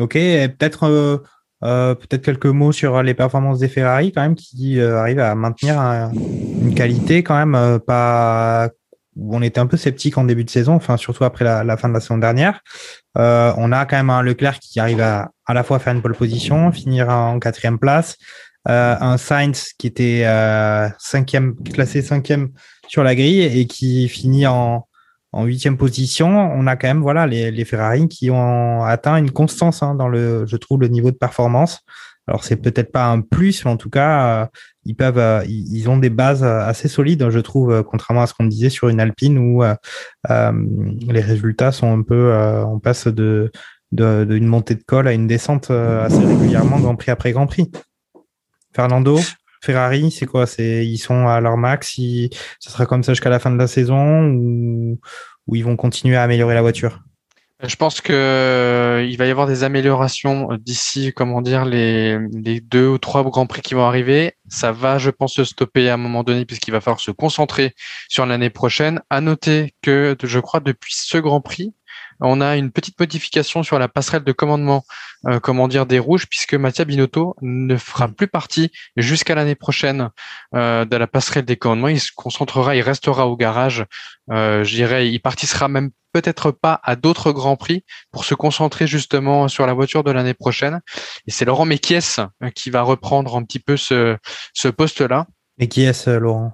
Ok, 0.00 0.14
peut-être 0.14 1.22
euh, 1.64 1.82
euh, 1.82 1.94
peut-être 1.94 2.22
quelques 2.22 2.46
mots 2.46 2.72
sur 2.72 3.02
les 3.02 3.14
performances 3.14 3.58
des 3.58 3.68
Ferrari 3.68 4.12
quand 4.12 4.22
même 4.22 4.34
qui 4.34 4.80
euh, 4.80 4.98
arrivent 4.98 5.20
à 5.20 5.34
maintenir 5.34 5.78
un, 5.78 6.12
une 6.12 6.74
qualité 6.74 7.22
quand 7.22 7.36
même 7.36 7.54
euh, 7.54 7.78
pas 7.78 8.68
on 9.16 9.42
était 9.42 9.60
un 9.60 9.66
peu 9.66 9.76
sceptique 9.76 10.16
en 10.16 10.24
début 10.24 10.42
de 10.42 10.48
saison, 10.48 10.72
enfin 10.72 10.96
surtout 10.96 11.24
après 11.24 11.44
la, 11.44 11.76
fin 11.76 11.90
de 11.90 11.92
la 11.92 12.00
saison 12.00 12.16
dernière. 12.16 12.60
Euh, 13.18 13.52
on 13.58 13.70
a 13.70 13.84
quand 13.84 13.96
même 13.96 14.08
un 14.08 14.22
Leclerc 14.22 14.58
qui 14.58 14.80
arrive 14.80 15.02
à 15.02 15.32
à 15.44 15.52
la 15.52 15.64
fois 15.64 15.78
faire 15.78 15.92
une 15.92 16.00
pole 16.00 16.14
position, 16.14 16.72
finir 16.72 17.10
en 17.10 17.38
quatrième 17.38 17.78
place, 17.78 18.16
euh, 18.70 18.96
un 18.98 19.18
Sainz 19.18 19.74
qui 19.76 19.86
était 19.86 20.24
cinquième 20.98 21.56
classé 21.56 22.00
cinquième 22.00 22.52
sur 22.88 23.04
la 23.04 23.14
grille 23.14 23.42
et 23.42 23.66
qui 23.66 24.08
finit 24.08 24.46
en 24.46 24.86
en 25.32 25.44
huitième 25.44 25.78
position, 25.78 26.28
on 26.28 26.66
a 26.66 26.76
quand 26.76 26.88
même 26.88 27.00
voilà 27.00 27.26
les, 27.26 27.50
les 27.50 27.64
Ferrari 27.64 28.06
qui 28.08 28.30
ont 28.30 28.84
atteint 28.84 29.16
une 29.16 29.30
constance 29.30 29.82
hein, 29.82 29.94
dans 29.94 30.08
le, 30.08 30.44
je 30.46 30.56
trouve, 30.56 30.80
le 30.80 30.88
niveau 30.88 31.10
de 31.10 31.16
performance. 31.16 31.80
Alors 32.28 32.44
c'est 32.44 32.56
peut-être 32.56 32.92
pas 32.92 33.06
un 33.06 33.20
plus, 33.20 33.64
mais 33.64 33.70
en 33.70 33.76
tout 33.76 33.90
cas, 33.90 34.42
euh, 34.42 34.46
ils 34.84 34.94
peuvent, 34.94 35.18
euh, 35.18 35.42
ils 35.46 35.88
ont 35.88 35.96
des 35.96 36.10
bases 36.10 36.44
assez 36.44 36.86
solides, 36.86 37.28
je 37.30 37.38
trouve, 37.40 37.72
euh, 37.72 37.82
contrairement 37.82 38.22
à 38.22 38.26
ce 38.26 38.34
qu'on 38.34 38.44
disait 38.44 38.70
sur 38.70 38.88
une 38.88 39.00
Alpine 39.00 39.38
où 39.38 39.62
les 40.28 41.20
résultats 41.20 41.72
sont 41.72 41.92
un 41.92 42.02
peu, 42.02 42.32
on 42.66 42.78
passe 42.78 43.08
de 43.08 43.50
d'une 43.90 44.24
de, 44.24 44.46
montée 44.46 44.74
de 44.74 44.82
colle 44.82 45.06
à 45.06 45.12
une 45.12 45.26
descente 45.26 45.70
assez 45.70 46.24
régulièrement, 46.24 46.78
Grand 46.78 46.96
Prix 46.96 47.10
après 47.10 47.32
Grand 47.32 47.46
Prix. 47.46 47.70
Fernando, 48.74 49.18
Ferrari, 49.62 50.10
c'est 50.10 50.26
quoi? 50.26 50.46
C'est 50.46 50.84
ils 50.84 50.98
sont 50.98 51.28
à 51.28 51.40
leur 51.40 51.56
max, 51.56 51.96
ils, 51.96 52.30
ça 52.60 52.70
sera 52.70 52.84
comme 52.84 53.02
ça 53.02 53.12
jusqu'à 53.12 53.30
la 53.30 53.38
fin 53.38 53.50
de 53.50 53.58
la 53.58 53.68
saison 53.68 54.24
ou, 54.24 54.98
ou 55.46 55.56
ils 55.56 55.64
vont 55.64 55.76
continuer 55.76 56.16
à 56.16 56.22
améliorer 56.24 56.54
la 56.54 56.62
voiture? 56.62 57.00
Je 57.64 57.76
pense 57.76 58.00
que 58.00 58.12
euh, 58.12 59.06
il 59.08 59.16
va 59.16 59.26
y 59.26 59.30
avoir 59.30 59.46
des 59.46 59.62
améliorations 59.62 60.48
d'ici, 60.58 61.12
comment 61.14 61.40
dire, 61.40 61.64
les, 61.64 62.18
les 62.32 62.60
deux 62.60 62.88
ou 62.88 62.98
trois 62.98 63.22
grands 63.22 63.46
prix 63.46 63.62
qui 63.62 63.74
vont 63.74 63.84
arriver. 63.84 64.32
Ça 64.48 64.72
va, 64.72 64.98
je 64.98 65.10
pense, 65.10 65.34
se 65.34 65.44
stopper 65.44 65.88
à 65.88 65.94
un 65.94 65.96
moment 65.96 66.24
donné 66.24 66.44
puisqu'il 66.44 66.72
va 66.72 66.80
falloir 66.80 66.98
se 66.98 67.12
concentrer 67.12 67.72
sur 68.08 68.26
l'année 68.26 68.50
prochaine. 68.50 69.00
À 69.10 69.20
noter 69.20 69.74
que, 69.80 70.16
je 70.20 70.40
crois, 70.40 70.58
depuis 70.58 70.94
ce 70.96 71.18
Grand 71.18 71.40
Prix, 71.40 71.72
on 72.22 72.40
a 72.40 72.56
une 72.56 72.70
petite 72.70 72.98
modification 72.98 73.62
sur 73.62 73.78
la 73.78 73.88
passerelle 73.88 74.24
de 74.24 74.32
commandement, 74.32 74.84
euh, 75.26 75.40
comment 75.40 75.68
dire, 75.68 75.86
des 75.86 75.98
rouges, 75.98 76.26
puisque 76.26 76.54
Mattia 76.54 76.84
Binotto 76.84 77.36
ne 77.42 77.76
fera 77.76 78.08
plus 78.08 78.28
partie 78.28 78.70
jusqu'à 78.96 79.34
l'année 79.34 79.54
prochaine 79.54 80.10
euh, 80.54 80.84
de 80.84 80.96
la 80.96 81.06
passerelle 81.06 81.44
des 81.44 81.56
commandements. 81.56 81.88
Il 81.88 82.00
se 82.00 82.12
concentrera, 82.14 82.76
il 82.76 82.82
restera 82.82 83.26
au 83.26 83.36
garage. 83.36 83.84
Euh, 84.30 84.64
je 84.64 84.74
dirais, 84.74 85.10
il 85.10 85.20
participera 85.20 85.68
même 85.68 85.90
peut-être 86.12 86.50
pas 86.50 86.80
à 86.82 86.94
d'autres 86.94 87.32
grands 87.32 87.56
prix 87.56 87.84
pour 88.12 88.24
se 88.24 88.34
concentrer 88.34 88.86
justement 88.86 89.48
sur 89.48 89.66
la 89.66 89.72
voiture 89.72 90.04
de 90.04 90.10
l'année 90.10 90.34
prochaine. 90.34 90.80
Et 91.26 91.30
c'est 91.30 91.44
Laurent 91.44 91.64
Mekies 91.64 92.16
qui 92.54 92.70
va 92.70 92.82
reprendre 92.82 93.36
un 93.36 93.42
petit 93.44 93.60
peu 93.60 93.76
ce, 93.76 94.16
ce 94.52 94.68
poste-là. 94.68 95.26
Qui 95.70 95.82
est-ce, 95.84 96.10
Laurent 96.10 96.52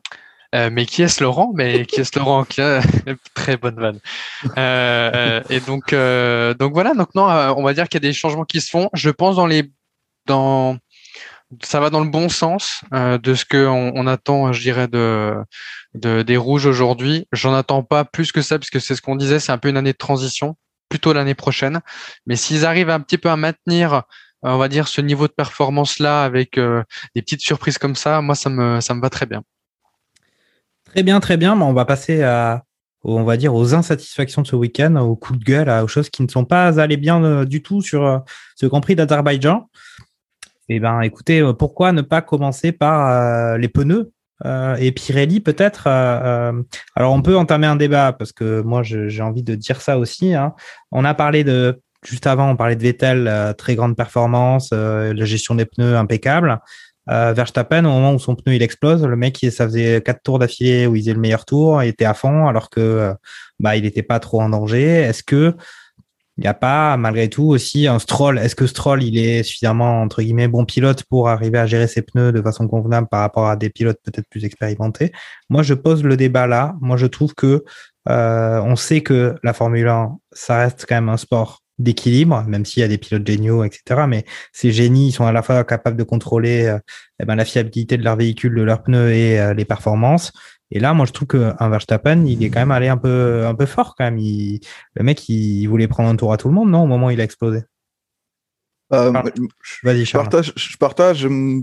Euh, 0.55 0.71
mais 0.73 0.87
qui 0.87 1.03
est-ce 1.03 1.23
Laurent? 1.23 1.53
Mais 1.55 1.85
qui 1.85 2.01
est-ce 2.01 2.19
Laurent? 2.19 2.45
Très 3.35 3.57
bonne 3.57 3.77
vanne. 3.77 4.01
Euh, 4.57 5.11
euh, 5.15 5.43
et 5.51 5.61
donc, 5.61 5.93
euh, 5.93 6.55
donc 6.55 6.73
voilà. 6.73 6.95
Donc 6.95 7.15
non, 7.15 7.29
euh, 7.29 7.53
on 7.57 7.63
va 7.63 7.75
dire 7.75 7.89
qu'il 7.89 8.03
y 8.03 8.07
a 8.07 8.09
des 8.09 8.15
changements 8.15 8.45
qui 8.45 8.61
se 8.61 8.71
font. 8.71 8.89
Je 8.95 9.11
pense 9.11 9.37
dans 9.37 9.47
les, 9.47 9.71
dans, 10.27 10.79
ça 11.63 11.81
va 11.81 11.91
dans 11.91 12.01
le 12.01 12.09
bon 12.09 12.29
sens 12.29 12.83
de 12.93 13.35
ce 13.35 13.45
que 13.45 13.67
on, 13.67 14.07
attend, 14.07 14.53
je 14.53 14.63
dirais, 14.63 14.89
de, 14.89 15.35
de 15.95 16.23
des 16.23 16.37
rouges 16.37 16.67
aujourd'hui. 16.67 17.27
J'en 17.33 17.55
attends 17.55 17.83
pas 17.83 18.05
plus 18.05 18.33
que 18.33 18.41
ça, 18.41 18.59
puisque 18.59 18.81
c'est 18.81 18.95
ce 18.95 19.03
qu'on 19.03 19.17
disait, 19.17 19.41
c'est 19.41 19.53
un 19.53 19.59
peu 19.59 19.69
une 19.69 19.77
année 19.77 19.93
de 19.93 19.99
transition, 19.99 20.57
plutôt 20.89 21.13
l'année 21.13 21.35
prochaine. 21.35 21.81
Mais 22.27 22.37
s'ils 22.37 22.65
arrivent 22.65 22.91
un 22.91 23.01
petit 23.01 23.19
peu 23.19 23.29
à 23.31 23.37
maintenir 23.37 24.03
on 24.43 24.57
va 24.57 24.69
dire 24.69 24.89
ce 24.89 25.01
niveau 25.01 25.27
de 25.27 25.33
performance 25.33 25.99
là 25.99 26.23
avec 26.23 26.59
euh, 26.59 26.83
des 27.15 27.23
petites 27.23 27.41
surprises 27.41 27.79
comme 27.79 27.97
ça, 27.97 28.21
moi 28.21 28.35
ça 28.35 28.51
me 28.51 28.81
ça 28.81 28.95
me 28.95 29.01
va 29.01 29.11
très 29.11 29.27
bien. 29.27 29.43
Très 30.95 31.03
bien, 31.03 31.21
très 31.21 31.37
bien. 31.37 31.55
Mais 31.55 31.65
on 31.65 31.73
va 31.73 31.85
passer 31.85 32.23
à, 32.23 32.65
on 33.05 33.25
va 33.25 33.37
dire, 33.37 33.55
aux 33.55 33.75
insatisfactions 33.75 34.43
de 34.43 34.47
ce 34.47 34.57
week-end, 34.57 34.97
aux 34.97 35.17
coups 35.17 35.39
de 35.39 35.45
gueule, 35.45 35.69
aux 35.83 35.89
choses 35.89 36.11
qui 36.11 36.23
ne 36.23 36.29
sont 36.29 36.45
pas 36.45 36.81
allées 36.81 36.97
bien 36.97 37.23
euh, 37.23 37.45
du 37.45 37.63
tout 37.63 37.81
sur 37.83 38.05
euh, 38.05 38.19
ce 38.57 38.67
Grand 38.67 38.81
Prix 38.81 38.97
d'Azerbaïdjan. 38.97 39.69
Eh 40.69 40.81
ben, 40.81 41.01
écoutez, 41.01 41.41
euh, 41.41 41.53
pourquoi 41.53 41.93
ne 41.93 42.03
pas 42.03 42.21
commencer 42.23 42.73
par 42.73 43.57
les 43.59 43.69
pneus 43.69 44.13
et 44.79 44.93
Pirelli 44.93 45.41
peut-être 45.41 45.89
Alors, 45.89 47.13
on 47.13 47.23
peut 47.23 47.37
entamer 47.37 47.67
un 47.67 47.75
débat 47.75 48.13
parce 48.13 48.31
que 48.31 48.61
moi, 48.61 48.83
j'ai 48.85 49.21
envie 49.21 49.43
de 49.43 49.57
dire 49.57 49.81
ça 49.81 49.99
aussi. 49.99 50.33
hein. 50.33 50.55
On 50.93 51.05
a 51.05 51.13
parlé 51.13 51.43
de 51.43 51.81
juste 52.07 52.25
avant, 52.29 52.49
on 52.49 52.55
parlait 52.55 52.77
de 52.77 52.83
Vettel, 52.85 53.55
très 53.59 53.75
grande 53.75 53.97
performance, 53.97 54.71
la 54.73 55.25
gestion 55.25 55.57
des 55.57 55.65
pneus 55.65 55.97
impeccable. 55.97 56.61
Euh, 57.11 57.33
Verstappen, 57.33 57.85
au 57.85 57.91
moment 57.91 58.15
où 58.15 58.19
son 58.19 58.35
pneu 58.35 58.55
il 58.55 58.63
explose, 58.63 59.05
le 59.05 59.17
mec, 59.17 59.39
ça 59.51 59.65
faisait 59.67 60.03
quatre 60.03 60.23
tours 60.23 60.39
d'affilée 60.39 60.87
où 60.87 60.95
il 60.95 61.01
faisait 61.01 61.15
le 61.15 61.21
meilleur 61.21 61.45
tour, 61.45 61.83
il 61.83 61.89
était 61.89 62.05
à 62.05 62.15
fond, 62.15 62.47
alors 62.47 62.71
que 62.71 62.81
euh, 62.81 63.15
bah 63.61 63.77
il 63.77 63.85
n'était 63.85 64.03
pas 64.03 64.21
trop 64.21 64.43
en 64.43 64.51
danger. 64.51 64.83
Est-ce 64.83 65.23
que 65.23 65.55
il 66.39 66.43
n'y 66.43 66.47
a 66.49 66.55
pas 66.55 66.97
malgré 66.97 67.29
tout 67.29 67.49
aussi 67.49 67.89
un 67.89 67.99
Stroll 67.99 68.39
Est-ce 68.39 68.55
que 68.55 68.67
Stroll 68.69 69.03
il 69.03 69.19
est 69.19 69.43
suffisamment 69.43 70.03
entre 70.03 70.23
guillemets 70.23 70.47
bon 70.47 70.65
pilote 70.65 71.03
pour 71.11 71.29
arriver 71.29 71.59
à 71.59 71.67
gérer 71.67 71.89
ses 71.89 72.01
pneus 72.03 72.31
de 72.31 72.41
façon 72.41 72.69
convenable 72.69 73.09
par 73.11 73.21
rapport 73.21 73.49
à 73.49 73.57
des 73.57 73.71
pilotes 73.71 73.99
peut-être 74.05 74.29
plus 74.31 74.45
expérimentés? 74.45 75.11
Moi, 75.51 75.65
je 75.65 75.75
pose 75.75 76.05
le 76.05 76.17
débat 76.17 76.47
là. 76.47 76.77
Moi, 76.81 76.97
je 76.97 77.07
trouve 77.07 77.35
que 77.35 77.65
euh, 78.09 78.61
on 78.63 78.77
sait 78.77 79.01
que 79.01 79.35
la 79.43 79.53
Formule 79.53 79.89
1, 79.89 80.17
ça 80.33 80.59
reste 80.59 80.87
quand 80.89 80.95
même 80.95 81.09
un 81.09 81.17
sport 81.17 81.63
d'équilibre, 81.79 82.45
même 82.47 82.65
s'il 82.65 82.81
y 82.81 82.85
a 82.85 82.89
des 82.89 82.99
pilotes 82.99 83.27
géniaux, 83.27 83.65
etc. 83.65 84.03
Mais 84.09 84.25
ces 84.53 84.73
génies, 84.73 85.09
ils 85.09 85.13
sont 85.13 85.27
à 85.27 85.33
la 85.33 85.43
fois 85.43 85.63
capables 85.65 85.97
de 85.97 86.03
contrôler 86.03 86.67
euh, 86.67 86.79
eh 87.21 87.25
ben, 87.25 87.37
la 87.37 87.45
fiabilité 87.45 87.97
de 87.97 88.05
leur 88.05 88.17
véhicule, 88.17 88.55
de 88.55 88.63
leurs 88.63 88.83
pneus 88.83 89.13
et 89.13 89.39
euh, 89.41 89.55
les 89.55 89.65
performances. 89.65 90.33
Et 90.71 90.81
là, 90.81 90.93
moi, 90.93 91.07
je 91.07 91.13
trouve 91.13 91.29
qu'un 91.29 91.69
Verstappen, 91.71 92.27
il 92.27 92.43
est 92.45 92.51
quand 92.51 92.61
même 92.61 92.73
allé 92.73 92.89
un 92.89 92.99
peu, 92.99 93.47
un 93.47 93.55
peu 93.55 93.65
fort 93.65 93.95
quand 93.97 94.05
même. 94.05 94.19
Il, 94.19 94.61
le 94.95 95.03
mec, 95.05 95.29
il, 95.29 95.67
voulait 95.67 95.89
prendre 95.89 96.11
un 96.11 96.17
tour 96.17 96.33
à 96.33 96.37
tout 96.37 96.49
le 96.49 96.55
monde, 96.55 96.71
non 96.71 96.83
Au 96.83 96.87
moment 96.87 97.07
où 97.07 97.11
il 97.11 97.21
a 97.21 97.25
explosé? 97.25 97.63
Euh, 98.93 99.13
je- 99.63 99.87
Vas-y, 99.87 100.01
je 100.01 100.05
Charles. 100.05 100.25
partage, 100.25 100.53
je 100.57 100.77
partage 100.77 101.27
un- 101.27 101.63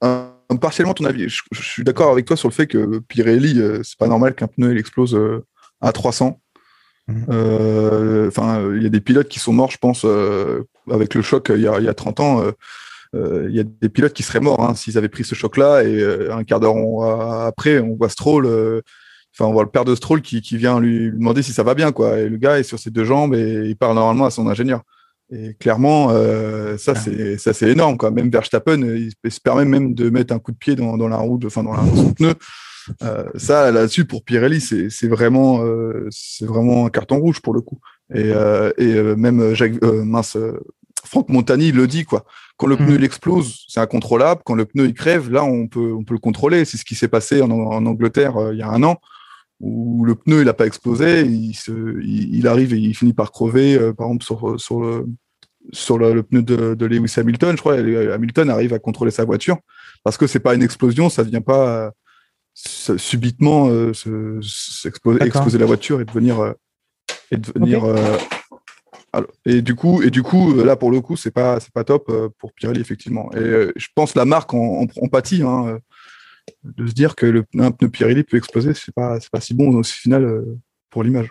un- 0.00 0.56
partiellement 0.60 0.94
ton 0.94 1.04
avis. 1.06 1.28
Je, 1.28 1.42
je 1.50 1.62
suis 1.62 1.84
d'accord 1.84 2.10
avec 2.10 2.26
toi 2.26 2.36
sur 2.36 2.48
le 2.48 2.52
fait 2.52 2.66
que 2.66 2.98
Pirelli, 3.08 3.58
euh, 3.58 3.80
c'est 3.82 3.98
pas 3.98 4.06
normal 4.06 4.34
qu'un 4.34 4.48
pneu 4.48 4.72
il 4.72 4.78
explose 4.78 5.14
euh, 5.14 5.44
à 5.80 5.92
300. 5.92 6.38
Mhm. 7.08 7.26
Euh, 7.30 8.28
Enfin, 8.28 8.62
il 8.76 8.82
y 8.82 8.86
a 8.86 8.88
des 8.88 9.00
pilotes 9.00 9.28
qui 9.28 9.38
sont 9.40 9.52
morts, 9.52 9.70
je 9.70 9.78
pense, 9.78 10.02
euh, 10.04 10.62
avec 10.90 11.14
le 11.14 11.22
choc 11.22 11.50
euh, 11.50 11.56
il 11.56 11.62
y 11.62 11.68
a, 11.68 11.78
il 11.78 11.84
y 11.84 11.88
a 11.88 11.94
30 11.94 12.20
ans. 12.20 12.42
Il 13.14 13.50
y 13.54 13.60
a 13.60 13.64
des 13.64 13.88
pilotes 13.90 14.14
qui 14.14 14.22
seraient 14.22 14.40
morts 14.40 14.62
hein, 14.62 14.74
s'ils 14.74 14.96
avaient 14.96 15.08
pris 15.10 15.24
ce 15.24 15.34
choc-là. 15.34 15.82
Et 15.84 16.02
un 16.30 16.44
quart 16.44 16.60
d'heure 16.60 16.76
on- 16.76 17.02
après, 17.46 17.78
on 17.80 17.94
voit 17.96 18.08
Stroll. 18.08 18.46
Enfin, 19.34 19.46
on 19.46 19.52
voit 19.52 19.64
le 19.64 19.68
père 19.70 19.84
de 19.84 19.94
Stroll 19.94 20.22
qui, 20.22 20.40
qui 20.40 20.56
vient 20.56 20.78
lui 20.80 21.10
demander 21.10 21.42
si 21.42 21.52
ça 21.52 21.62
va 21.62 21.74
bien, 21.74 21.92
quoi. 21.92 22.18
Et 22.18 22.28
le 22.28 22.36
gars 22.38 22.58
est 22.58 22.62
sur 22.62 22.78
ses 22.78 22.90
deux 22.90 23.04
jambes 23.04 23.34
et 23.34 23.64
il 23.68 23.76
parle 23.76 23.94
normalement 23.96 24.24
à 24.26 24.30
son 24.30 24.46
ingénieur. 24.48 24.82
Et 25.34 25.54
clairement, 25.54 26.08
euh, 26.10 26.76
ça, 26.78 26.92
Ah. 26.96 27.00
c'est 27.00 27.38
ça, 27.38 27.52
c'est 27.54 27.70
énorme, 27.70 27.96
quoi. 27.98 28.10
Même 28.10 28.30
Verstappen, 28.30 28.80
il 28.82 29.10
se 29.30 29.40
permet 29.40 29.64
même 29.64 29.94
de 29.94 30.08
mettre 30.10 30.34
un 30.34 30.38
coup 30.38 30.52
de 30.52 30.56
pied 30.58 30.74
dans, 30.76 30.96
dans 30.98 31.08
la 31.08 31.16
roue, 31.16 31.38
de- 31.38 31.46
enfin 31.46 31.62
dans, 31.62 31.72
la, 31.72 31.82
dans 31.82 31.96
son 31.96 32.12
pneu. 32.14 32.34
Euh, 33.02 33.24
ça, 33.36 33.70
là-dessus, 33.70 34.04
pour 34.04 34.24
Pirelli, 34.24 34.60
c'est 34.60 35.08
vraiment, 35.08 35.62
euh, 35.64 36.06
c'est 36.10 36.46
vraiment 36.46 36.86
un 36.86 36.90
carton 36.90 37.18
rouge 37.18 37.40
pour 37.40 37.54
le 37.54 37.60
coup. 37.60 37.78
Et, 38.14 38.32
euh, 38.34 38.72
et 38.78 38.94
même 39.16 39.54
Jacques, 39.54 39.80
mince, 39.82 40.36
Franck 41.04 41.28
Montagny 41.28 41.72
le 41.72 41.86
dit, 41.86 42.04
quoi. 42.04 42.24
Quand 42.56 42.66
le 42.66 42.76
Mhm. 42.76 42.86
pneu 42.86 42.94
il 42.96 43.04
explose, 43.04 43.64
c'est 43.68 43.80
incontrôlable. 43.80 44.42
Quand 44.44 44.54
le 44.54 44.64
pneu 44.64 44.86
il 44.86 44.94
crève, 44.94 45.30
là, 45.30 45.44
on 45.44 45.66
peut, 45.66 45.92
on 45.92 46.04
peut 46.04 46.14
le 46.14 46.20
contrôler. 46.20 46.64
C'est 46.64 46.76
ce 46.76 46.84
qui 46.84 46.94
s'est 46.94 47.08
passé 47.08 47.42
en, 47.42 47.50
en 47.50 47.86
Angleterre 47.86 48.34
il 48.52 48.58
y 48.58 48.62
a 48.62 48.68
un 48.68 48.82
an 48.82 48.96
où 49.60 50.04
le 50.04 50.16
pneu 50.16 50.42
il 50.42 50.48
a 50.48 50.54
pas 50.54 50.66
explosé, 50.66 51.22
il, 51.22 51.54
se, 51.54 51.70
il, 52.02 52.34
il 52.34 52.48
arrive 52.48 52.74
et 52.74 52.78
il 52.78 52.94
finit 52.96 53.12
par 53.12 53.30
crever, 53.30 53.78
par 53.96 54.08
exemple 54.08 54.24
sur, 54.24 54.60
sur 54.60 54.80
le 54.80 55.06
sur 55.70 55.96
le, 55.98 56.12
le 56.12 56.22
pneu 56.24 56.42
de, 56.42 56.74
de 56.74 56.86
Lewis 56.86 57.14
Hamilton, 57.16 57.52
je 57.56 57.60
crois, 57.60 57.74
Hamilton 57.76 58.50
arrive 58.50 58.72
à 58.74 58.80
contrôler 58.80 59.12
sa 59.12 59.24
voiture 59.24 59.58
parce 60.02 60.16
que 60.16 60.26
c'est 60.26 60.40
pas 60.40 60.54
une 60.54 60.62
explosion, 60.62 61.08
ça 61.08 61.22
vient 61.22 61.40
pas 61.40 61.92
subitement 62.54 63.68
euh, 63.68 63.92
se- 63.92 64.40
s'exploser 64.42 65.18
D'accord. 65.18 65.36
exploser 65.36 65.58
la 65.58 65.66
voiture 65.66 66.00
et 66.00 66.04
devenir 66.04 66.40
euh, 66.40 66.52
et 67.30 67.36
devenir 67.36 67.84
euh, 67.84 68.16
alors- 69.12 69.30
et 69.46 69.62
du 69.62 69.74
coup 69.74 70.02
et 70.02 70.10
du 70.10 70.22
coup 70.22 70.52
euh, 70.58 70.64
là 70.64 70.76
pour 70.76 70.90
le 70.90 71.00
coup 71.00 71.16
c'est 71.16 71.30
pas 71.30 71.60
c'est 71.60 71.72
pas 71.72 71.84
top 71.84 72.10
pour 72.38 72.52
Pirelli 72.52 72.80
effectivement. 72.80 73.30
Et 73.34 73.68
je 73.76 73.88
pense 73.94 74.14
la 74.14 74.24
marque 74.24 74.52
en, 74.54 74.82
en, 74.82 74.86
en 75.00 75.08
pâtit 75.08 75.42
hein, 75.42 75.78
de 76.64 76.86
se 76.86 76.92
dire 76.92 77.14
que 77.16 77.26
le 77.26 77.42
pneu, 77.44 77.64
un 77.64 77.70
pneu 77.70 77.88
Pirelli 77.88 78.22
peut 78.24 78.36
exploser 78.36 78.74
c'est 78.74 78.94
pas 78.94 79.18
c'est 79.20 79.30
pas 79.30 79.40
si 79.40 79.54
bon 79.54 79.74
au 79.74 79.82
final 79.82 80.44
pour 80.90 81.02
l'image 81.04 81.30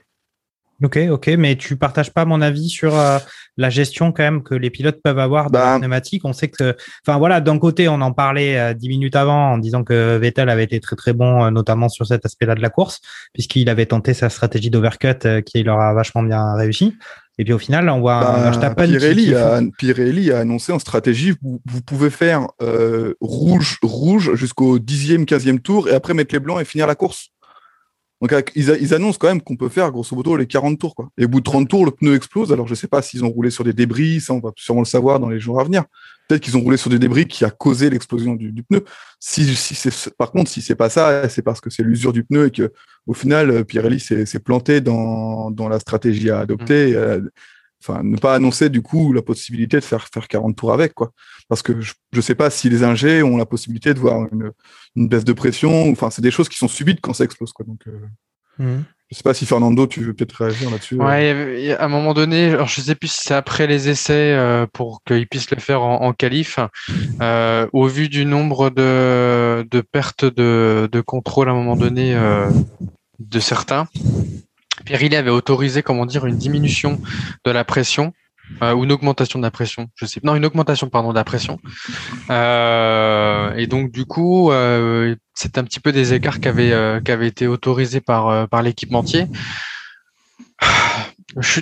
Ok, 0.84 0.98
ok, 1.12 1.28
mais 1.38 1.56
tu 1.56 1.76
partages 1.78 2.12
pas 2.12 2.26
mon 2.26 2.42
avis 2.42 2.70
sur 2.70 2.98
euh, 2.98 3.20
la 3.58 3.70
gestion 3.70 4.12
quand 4.12 4.24
même 4.24 4.42
que 4.44 4.56
les 4.56 4.70
pilotes 4.70 5.00
peuvent 5.04 5.20
avoir 5.20 5.48
de 5.48 5.54
Bah. 5.54 5.74
la 5.74 5.80
pneumatique. 5.80 6.24
On 6.26 6.34
sait 6.34 6.48
que, 6.48 6.76
enfin 7.06 7.18
voilà, 7.18 7.40
d'un 7.42 7.60
côté, 7.60 7.88
on 7.88 8.02
en 8.02 8.12
parlait 8.14 8.58
euh, 8.58 8.74
dix 8.74 8.90
minutes 8.90 9.16
avant 9.16 9.52
en 9.54 9.58
disant 9.58 9.84
que 9.84 10.18
Vettel 10.18 10.50
avait 10.50 10.64
été 10.64 10.80
très 10.80 10.96
très 10.96 11.14
bon, 11.14 11.44
euh, 11.46 11.52
notamment 11.52 11.88
sur 11.90 12.08
cet 12.08 12.26
aspect-là 12.26 12.56
de 12.56 12.62
la 12.62 12.70
course, 12.70 13.00
puisqu'il 13.34 13.70
avait 13.70 13.86
tenté 13.86 14.14
sa 14.14 14.30
stratégie 14.30 14.70
d'overcut 14.70 15.08
euh, 15.26 15.42
qui 15.42 15.62
leur 15.64 15.80
a 15.80 15.94
vachement 15.94 16.24
bien 16.24 16.56
réussi. 16.56 16.96
Et 17.38 17.44
puis 17.44 17.54
au 17.54 17.58
final, 17.60 17.90
on 17.90 18.02
voit 18.02 18.16
un 18.16 18.34
Bah, 18.38 18.44
Verstappen 18.44 18.86
Pirelli, 18.88 19.26
qui 19.28 19.36
a, 19.36 19.62
Pirelli 19.78 20.32
a 20.32 20.40
annoncé 20.40 20.72
en 20.74 20.80
stratégie 20.80 21.34
vous, 21.42 21.62
vous 21.66 21.82
pouvez 21.82 22.10
faire 22.10 22.48
euh, 22.62 23.14
rouge 23.22 23.78
rouge 23.82 24.36
jusqu'au 24.36 24.80
dixième, 24.80 25.26
quinzième 25.26 25.60
tour 25.60 25.88
et 25.88 25.94
après 25.94 26.14
mettre 26.14 26.36
les 26.36 26.40
blancs 26.40 26.62
et 26.62 26.66
finir 26.66 26.88
la 26.88 26.96
course. 26.96 27.30
Donc 28.22 28.32
avec- 28.34 28.52
ils, 28.56 28.70
ils 28.82 28.94
annoncent 28.94 29.18
quand 29.20 29.28
même 29.28 29.42
qu'on 29.42 29.56
peut 29.58 29.70
faire 29.70 29.92
grosso 29.92 30.16
modo 30.16 30.36
les 30.38 30.46
40 30.48 30.80
tours. 30.80 30.96
Quoi. 30.96 31.10
Et 31.18 31.26
au 31.26 31.28
bout 31.28 31.40
de 31.40 31.46
30 31.46 31.68
tours, 31.68 31.86
le 31.86 31.92
pneu 31.92 32.16
explose. 32.16 32.54
Alors 32.54 32.68
je 32.68 32.76
sais 32.76 32.88
pas 32.88 33.02
s'ils 33.02 33.26
ont 33.26 33.30
roulé 33.30 33.50
sur 33.50 33.64
des 33.64 33.74
débris, 33.74 34.22
ça 34.22 34.34
on 34.34 34.40
va 34.40 34.52
sûrement 34.56 34.82
le 34.82 34.86
savoir 34.86 35.20
dans 35.20 35.30
les 35.30 35.40
jours 35.40 35.60
à 35.60 35.64
venir. 35.64 35.84
Peut-être 36.28 36.42
qu'ils 36.44 36.56
ont 36.56 36.62
roulé 36.62 36.78
sur 36.78 36.90
des 36.90 37.00
débris 37.00 37.26
qui 37.26 37.44
a 37.44 37.50
causé 37.50 37.90
l'explosion 37.90 38.36
du, 38.36 38.52
du 38.54 38.64
pneu. 38.64 38.86
Si, 39.20 39.44
si 39.56 39.90
par 40.18 40.32
contre, 40.32 40.50
si 40.50 40.62
c'est 40.62 40.76
pas 40.76 40.90
ça, 40.90 41.28
c'est 41.28 41.42
parce 41.42 41.60
que 41.60 41.70
c'est 41.70 41.84
l'usure 41.84 42.14
du 42.14 42.24
pneu 42.24 42.48
et 42.48 42.52
que 42.52 42.72
au 43.08 43.14
final, 43.14 43.50
euh, 43.50 43.64
Pirelli 43.64 44.00
s'est 44.00 44.40
planté 44.40 44.80
dans, 44.82 45.52
dans 45.52 45.68
la 45.68 45.80
stratégie 45.80 46.30
à 46.30 46.40
adopter. 46.40 46.96
euh, 46.96 47.20
Enfin, 47.84 48.02
ne 48.04 48.18
pas 48.18 48.36
annoncer 48.36 48.70
du 48.70 48.82
coup 48.82 49.12
la 49.14 49.22
possibilité 49.22 49.78
de 49.80 49.84
faire 49.84 50.08
faire 50.14 50.28
40 50.28 50.56
tours 50.56 50.72
avec 50.74 50.94
quoi. 50.94 51.12
Parce 51.50 51.62
que 51.64 51.82
je, 51.82 51.94
je 52.14 52.22
sais 52.22 52.36
pas 52.36 52.50
si 52.50 52.70
les 52.70 52.84
ingés 52.84 53.24
ont 53.24 53.38
la 53.38 53.46
possibilité 53.46 53.94
de 53.94 54.00
voir 54.00 54.28
une, 54.32 54.52
une 54.96 55.08
baisse 55.08 55.26
de 55.26 55.34
pression. 55.34 55.90
Enfin, 55.92 56.10
c'est 56.10 56.22
des 56.22 56.32
choses 56.32 56.48
qui 56.50 56.58
sont 56.58 56.68
subites 56.68 57.00
quand 57.02 57.14
ça 57.14 57.24
explose 57.24 57.52
quoi. 57.54 57.66
Donc, 57.66 57.82
euh, 57.88 57.92
Mhm. 58.60 58.84
je 59.10 59.16
sais 59.16 59.24
pas 59.24 59.34
si 59.34 59.46
Fernando, 59.46 59.88
tu 59.88 60.02
veux 60.02 60.14
peut-être 60.14 60.34
réagir 60.44 60.70
là-dessus. 60.70 60.96
euh. 61.00 61.06
Ouais, 61.06 61.72
à 61.72 61.86
un 61.86 61.88
moment 61.88 62.14
donné, 62.14 62.50
alors 62.52 62.68
je 62.68 62.82
sais 62.82 62.96
plus 62.96 63.08
si 63.08 63.22
c'est 63.24 63.34
après 63.34 63.66
les 63.66 63.88
essais 63.90 64.34
euh, 64.34 64.68
pour 64.72 65.02
qu'ils 65.04 65.26
puissent 65.26 65.50
le 65.52 65.60
faire 65.60 65.82
en, 65.82 66.02
en 66.02 66.14
qualif. 66.14 66.60
euh, 67.22 67.66
au 67.72 67.88
vu 67.88 68.10
du 68.10 68.26
nombre 68.26 68.70
de, 68.70 69.66
de 69.72 69.82
pertes 69.82 70.26
de, 70.26 70.90
de 70.92 71.02
contrôle 71.02 71.48
à 71.48 71.54
un 71.54 71.56
moment 71.56 71.78
donné 71.78 72.14
euh, 72.14 72.50
de 73.20 73.40
certains, 73.40 73.88
Pirelli 74.86 75.16
avait 75.16 75.30
autorisé, 75.30 75.84
comment 75.84 76.06
dire, 76.06 76.26
une 76.26 76.38
diminution 76.38 77.02
de 77.46 77.52
la 77.52 77.64
pression 77.64 78.14
euh, 78.62 78.74
ou 78.74 78.84
une 78.84 78.92
augmentation 78.92 79.40
de 79.40 79.44
la 79.44 79.52
pression. 79.52 79.88
Je 79.96 80.06
sais, 80.06 80.20
non, 80.24 80.36
une 80.36 80.46
augmentation, 80.46 80.90
pardon, 80.90 81.10
de 81.10 81.16
la 81.16 81.24
pression. 81.24 81.60
Euh, 82.30 83.54
et 83.56 83.68
donc 83.68 83.92
du 83.92 84.06
coup, 84.06 84.52
euh, 84.52 85.16
c'est 85.34 85.58
un 85.58 85.64
petit 85.64 85.80
peu 85.80 85.92
des 85.92 86.14
écarts 86.14 86.40
qui 86.40 86.48
avaient, 86.48 86.74
euh, 86.74 87.00
qui 87.00 87.12
avaient 87.12 87.28
été 87.28 87.48
autorisés 87.48 88.02
par, 88.02 88.28
euh, 88.28 88.46
par 88.48 88.62
l'équipementier. 88.62 89.28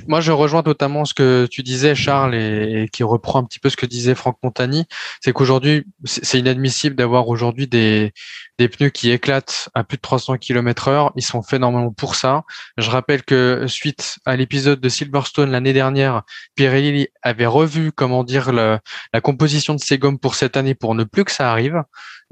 Moi, 0.08 0.22
je 0.22 0.32
rejoins 0.32 0.64
totalement 0.64 1.06
ce 1.06 1.14
que 1.14 1.48
tu 1.50 1.64
disais, 1.64 1.96
Charles, 1.96 2.36
et, 2.36 2.90
qui 2.92 3.04
reprend 3.04 3.40
un 3.40 3.44
petit 3.44 3.60
peu 3.60 3.70
ce 3.70 3.78
que 3.78 3.86
disait 3.86 4.16
Franck 4.16 4.38
Montagny. 4.44 4.86
C'est 5.22 5.34
qu'aujourd'hui, 5.34 5.86
c'est 6.06 6.40
inadmissible 6.40 6.96
d'avoir 6.96 7.28
aujourd'hui 7.28 7.68
des, 7.68 8.14
des 8.58 8.68
pneus 8.68 8.90
qui 8.90 9.12
éclatent 9.12 9.70
à 9.74 9.84
plus 9.84 9.98
de 9.98 10.02
300 10.02 10.38
km 10.38 10.88
heure. 10.88 11.12
Ils 11.16 11.24
sont 11.24 11.42
faits 11.42 11.62
normalement 11.62 11.92
pour 11.92 12.16
ça. 12.16 12.44
Je 12.78 12.90
rappelle 12.90 13.24
que 13.24 13.66
suite 13.68 14.18
à 14.26 14.36
l'épisode 14.36 14.80
de 14.82 14.90
Silverstone 14.90 15.52
l'année 15.52 15.74
dernière, 15.74 16.24
Pirelli 16.56 17.08
avait 17.22 17.46
revu, 17.46 17.92
comment 17.92 18.24
dire, 18.24 18.52
la 18.52 18.82
composition 19.22 19.76
de 19.76 19.80
ses 19.80 19.98
gommes 19.98 20.20
pour 20.20 20.36
cette 20.36 20.58
année 20.58 20.76
pour 20.76 20.96
ne 20.96 21.04
plus 21.04 21.26
que 21.26 21.32
ça 21.32 21.52
arrive. 21.52 21.84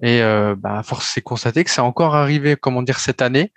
Et 0.04 0.22
euh, 0.22 0.56
bah, 0.56 0.84
force 0.84 1.18
est 1.18 1.22
constater 1.22 1.64
que 1.64 1.72
c'est 1.72 1.82
encore 1.82 2.16
arrivé, 2.16 2.56
comment 2.56 2.84
dire, 2.84 3.00
cette 3.00 3.22
année. 3.22 3.52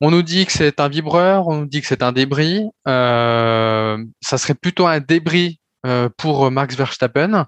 On 0.00 0.10
nous 0.10 0.22
dit 0.22 0.46
que 0.46 0.52
c'est 0.52 0.80
un 0.80 0.88
vibreur, 0.88 1.48
on 1.48 1.56
nous 1.56 1.66
dit 1.66 1.80
que 1.80 1.86
c'est 1.86 2.02
un 2.02 2.12
débris. 2.12 2.64
Euh, 2.86 4.02
ça 4.20 4.38
serait 4.38 4.54
plutôt 4.54 4.86
un 4.86 5.00
débris 5.00 5.60
euh, 5.86 6.08
pour 6.16 6.50
Max 6.50 6.76
Verstappen. 6.76 7.46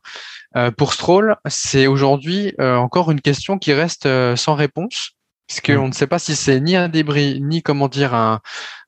Euh, 0.57 0.71
pour 0.71 0.93
Stroll, 0.93 1.37
c'est 1.47 1.87
aujourd'hui 1.87 2.55
euh, 2.61 2.77
encore 2.77 3.11
une 3.11 3.21
question 3.21 3.59
qui 3.59 3.73
reste 3.73 4.07
euh, 4.07 4.35
sans 4.35 4.57
réponse, 4.57 5.13
puisqu'on 5.47 5.87
ne 5.87 5.93
sait 5.93 6.09
pas 6.09 6.19
si 6.19 6.35
c'est 6.35 6.61
ni 6.61 6.75
un 6.75 6.89
débris, 6.89 7.41
ni 7.41 7.63
comment 7.63 7.87
dire 7.87 8.15
un, 8.15 8.41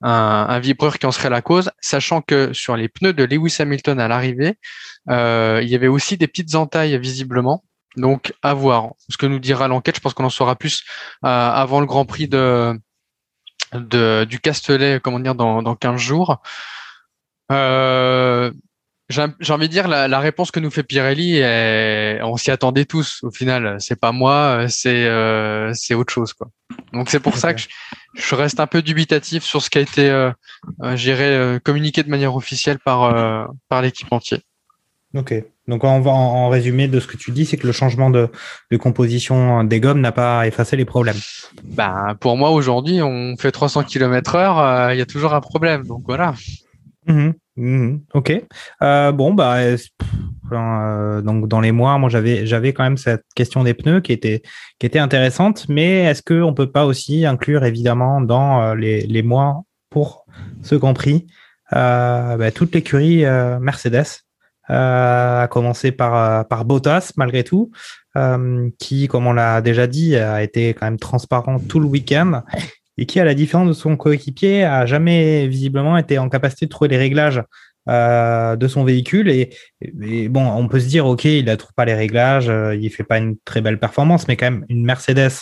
un, 0.02 0.46
un, 0.48 0.58
vibreur 0.58 0.98
qui 0.98 1.06
en 1.06 1.12
serait 1.12 1.30
la 1.30 1.40
cause, 1.40 1.70
sachant 1.80 2.20
que 2.20 2.52
sur 2.52 2.76
les 2.76 2.88
pneus 2.88 3.12
de 3.12 3.22
Lewis 3.24 3.56
Hamilton 3.60 4.00
à 4.00 4.08
l'arrivée, 4.08 4.58
il 5.08 5.68
y 5.68 5.74
avait 5.74 5.88
aussi 5.88 6.16
des 6.16 6.26
petites 6.26 6.54
entailles 6.54 6.98
visiblement. 6.98 7.64
Donc 7.96 8.32
à 8.42 8.54
voir. 8.54 8.92
Ce 9.10 9.18
que 9.18 9.26
nous 9.26 9.38
dira 9.38 9.68
l'enquête, 9.68 9.96
je 9.96 10.00
pense 10.00 10.14
qu'on 10.14 10.24
en 10.24 10.30
saura 10.30 10.56
plus 10.56 10.82
avant 11.22 11.80
le 11.80 11.86
Grand 11.86 12.06
Prix 12.06 12.26
de, 12.26 12.74
de, 13.74 14.24
du 14.24 14.40
Castellet, 14.40 15.00
comment 15.00 15.20
dire, 15.20 15.34
dans, 15.34 15.62
dans 15.62 15.74
15 15.74 16.00
jours. 16.00 16.42
Euh, 17.50 18.52
j'ai 19.08 19.52
envie 19.52 19.68
de 19.68 19.72
dire 19.72 19.88
la, 19.88 20.08
la, 20.08 20.20
réponse 20.20 20.50
que 20.50 20.60
nous 20.60 20.70
fait 20.70 20.82
Pirelli, 20.82 21.38
est, 21.38 22.20
on 22.22 22.36
s'y 22.36 22.50
attendait 22.50 22.84
tous. 22.84 23.20
Au 23.22 23.30
final, 23.30 23.76
c'est 23.78 23.98
pas 23.98 24.12
moi, 24.12 24.66
c'est 24.68 25.06
euh, 25.06 25.72
c'est 25.74 25.94
autre 25.94 26.12
chose 26.12 26.32
quoi. 26.32 26.48
Donc 26.92 27.10
c'est 27.10 27.20
pour 27.20 27.36
ça 27.38 27.52
que 27.52 27.60
je, 27.60 27.68
je, 28.14 28.34
reste 28.34 28.60
un 28.60 28.66
peu 28.66 28.80
dubitatif 28.82 29.44
sur 29.44 29.62
ce 29.62 29.70
qui 29.70 29.78
a 29.78 29.80
été, 29.82 30.08
euh, 30.08 30.30
euh, 30.82 30.96
euh 31.08 31.58
communiqué 31.58 32.02
de 32.02 32.10
manière 32.10 32.34
officielle 32.34 32.78
par 32.78 33.04
euh, 33.04 33.44
par 33.68 33.82
l'équipe 33.82 34.10
entière. 34.10 34.40
Ok. 35.14 35.34
Donc 35.68 35.84
on 35.84 36.00
va 36.00 36.10
en, 36.10 36.48
résumé 36.48 36.88
de 36.88 36.98
ce 36.98 37.06
que 37.06 37.16
tu 37.16 37.30
dis, 37.30 37.44
c'est 37.44 37.56
que 37.56 37.66
le 37.66 37.72
changement 37.72 38.10
de, 38.10 38.28
de 38.70 38.76
composition 38.76 39.62
des 39.62 39.78
gommes 39.78 40.00
n'a 40.00 40.12
pas 40.12 40.46
effacé 40.46 40.76
les 40.76 40.84
problèmes. 40.84 41.16
Bah 41.62 42.16
pour 42.18 42.36
moi 42.36 42.50
aujourd'hui, 42.50 43.00
on 43.02 43.36
fait 43.36 43.52
300 43.52 43.84
km/h, 43.84 44.94
il 44.94 44.98
y 44.98 45.02
a 45.02 45.06
toujours 45.06 45.34
un 45.34 45.40
problème. 45.40 45.84
Donc 45.86 46.02
voilà. 46.06 46.34
Mmh. 47.06 47.30
Mmh. 47.56 47.96
ok. 48.14 48.42
Euh, 48.82 49.12
bon, 49.12 49.34
bah, 49.34 49.58
euh, 50.52 51.20
donc 51.20 51.48
dans 51.48 51.60
les 51.60 51.72
mois, 51.72 51.98
moi 51.98 52.08
j'avais 52.08 52.46
j'avais 52.46 52.72
quand 52.72 52.82
même 52.82 52.96
cette 52.96 53.24
question 53.34 53.62
des 53.62 53.74
pneus 53.74 54.00
qui 54.00 54.12
était 54.12 54.42
qui 54.78 54.86
était 54.86 54.98
intéressante, 54.98 55.66
mais 55.68 56.04
est-ce 56.04 56.22
que 56.22 56.42
on 56.42 56.54
peut 56.54 56.70
pas 56.70 56.86
aussi 56.86 57.26
inclure 57.26 57.64
évidemment 57.64 58.20
dans 58.20 58.62
euh, 58.62 58.74
les, 58.74 59.02
les 59.02 59.22
mois 59.22 59.62
pour 59.90 60.24
ce 60.62 60.74
Grand 60.74 60.94
Prix 60.94 61.26
euh, 61.74 62.36
bah, 62.36 62.50
toute 62.50 62.74
l'écurie 62.74 63.24
euh, 63.24 63.58
Mercedes, 63.58 64.24
à 64.68 65.48
commencer 65.50 65.92
par 65.92 66.46
par 66.46 66.64
Bottas 66.64 67.12
malgré 67.16 67.44
tout, 67.44 67.70
qui 68.78 69.08
comme 69.08 69.26
on 69.26 69.32
l'a 69.32 69.60
déjà 69.60 69.86
dit 69.86 70.16
a 70.16 70.42
été 70.42 70.74
quand 70.74 70.86
même 70.86 70.98
transparent 70.98 71.58
tout 71.58 71.80
le 71.80 71.86
week-end 71.86 72.42
et 72.98 73.06
qui, 73.06 73.20
à 73.20 73.24
la 73.24 73.34
différence 73.34 73.68
de 73.68 73.72
son 73.72 73.96
coéquipier, 73.96 74.64
a 74.64 74.86
jamais 74.86 75.46
visiblement 75.46 75.96
été 75.96 76.18
en 76.18 76.28
capacité 76.28 76.66
de 76.66 76.70
trouver 76.70 76.88
les 76.88 76.98
réglages 76.98 77.42
euh, 77.88 78.54
de 78.56 78.68
son 78.68 78.84
véhicule. 78.84 79.28
Et, 79.30 80.28
bon, 80.28 80.46
on 80.46 80.68
peut 80.68 80.80
se 80.80 80.88
dire, 80.88 81.06
OK, 81.06 81.24
il 81.24 81.44
ne 81.44 81.54
trouve 81.54 81.72
pas 81.74 81.84
les 81.84 81.94
réglages, 81.94 82.48
euh, 82.48 82.76
il 82.76 82.90
fait 82.90 83.04
pas 83.04 83.18
une 83.18 83.36
très 83.44 83.60
belle 83.60 83.78
performance, 83.78 84.28
mais 84.28 84.36
quand 84.36 84.50
même 84.50 84.64
une 84.68 84.84
Mercedes 84.84 85.32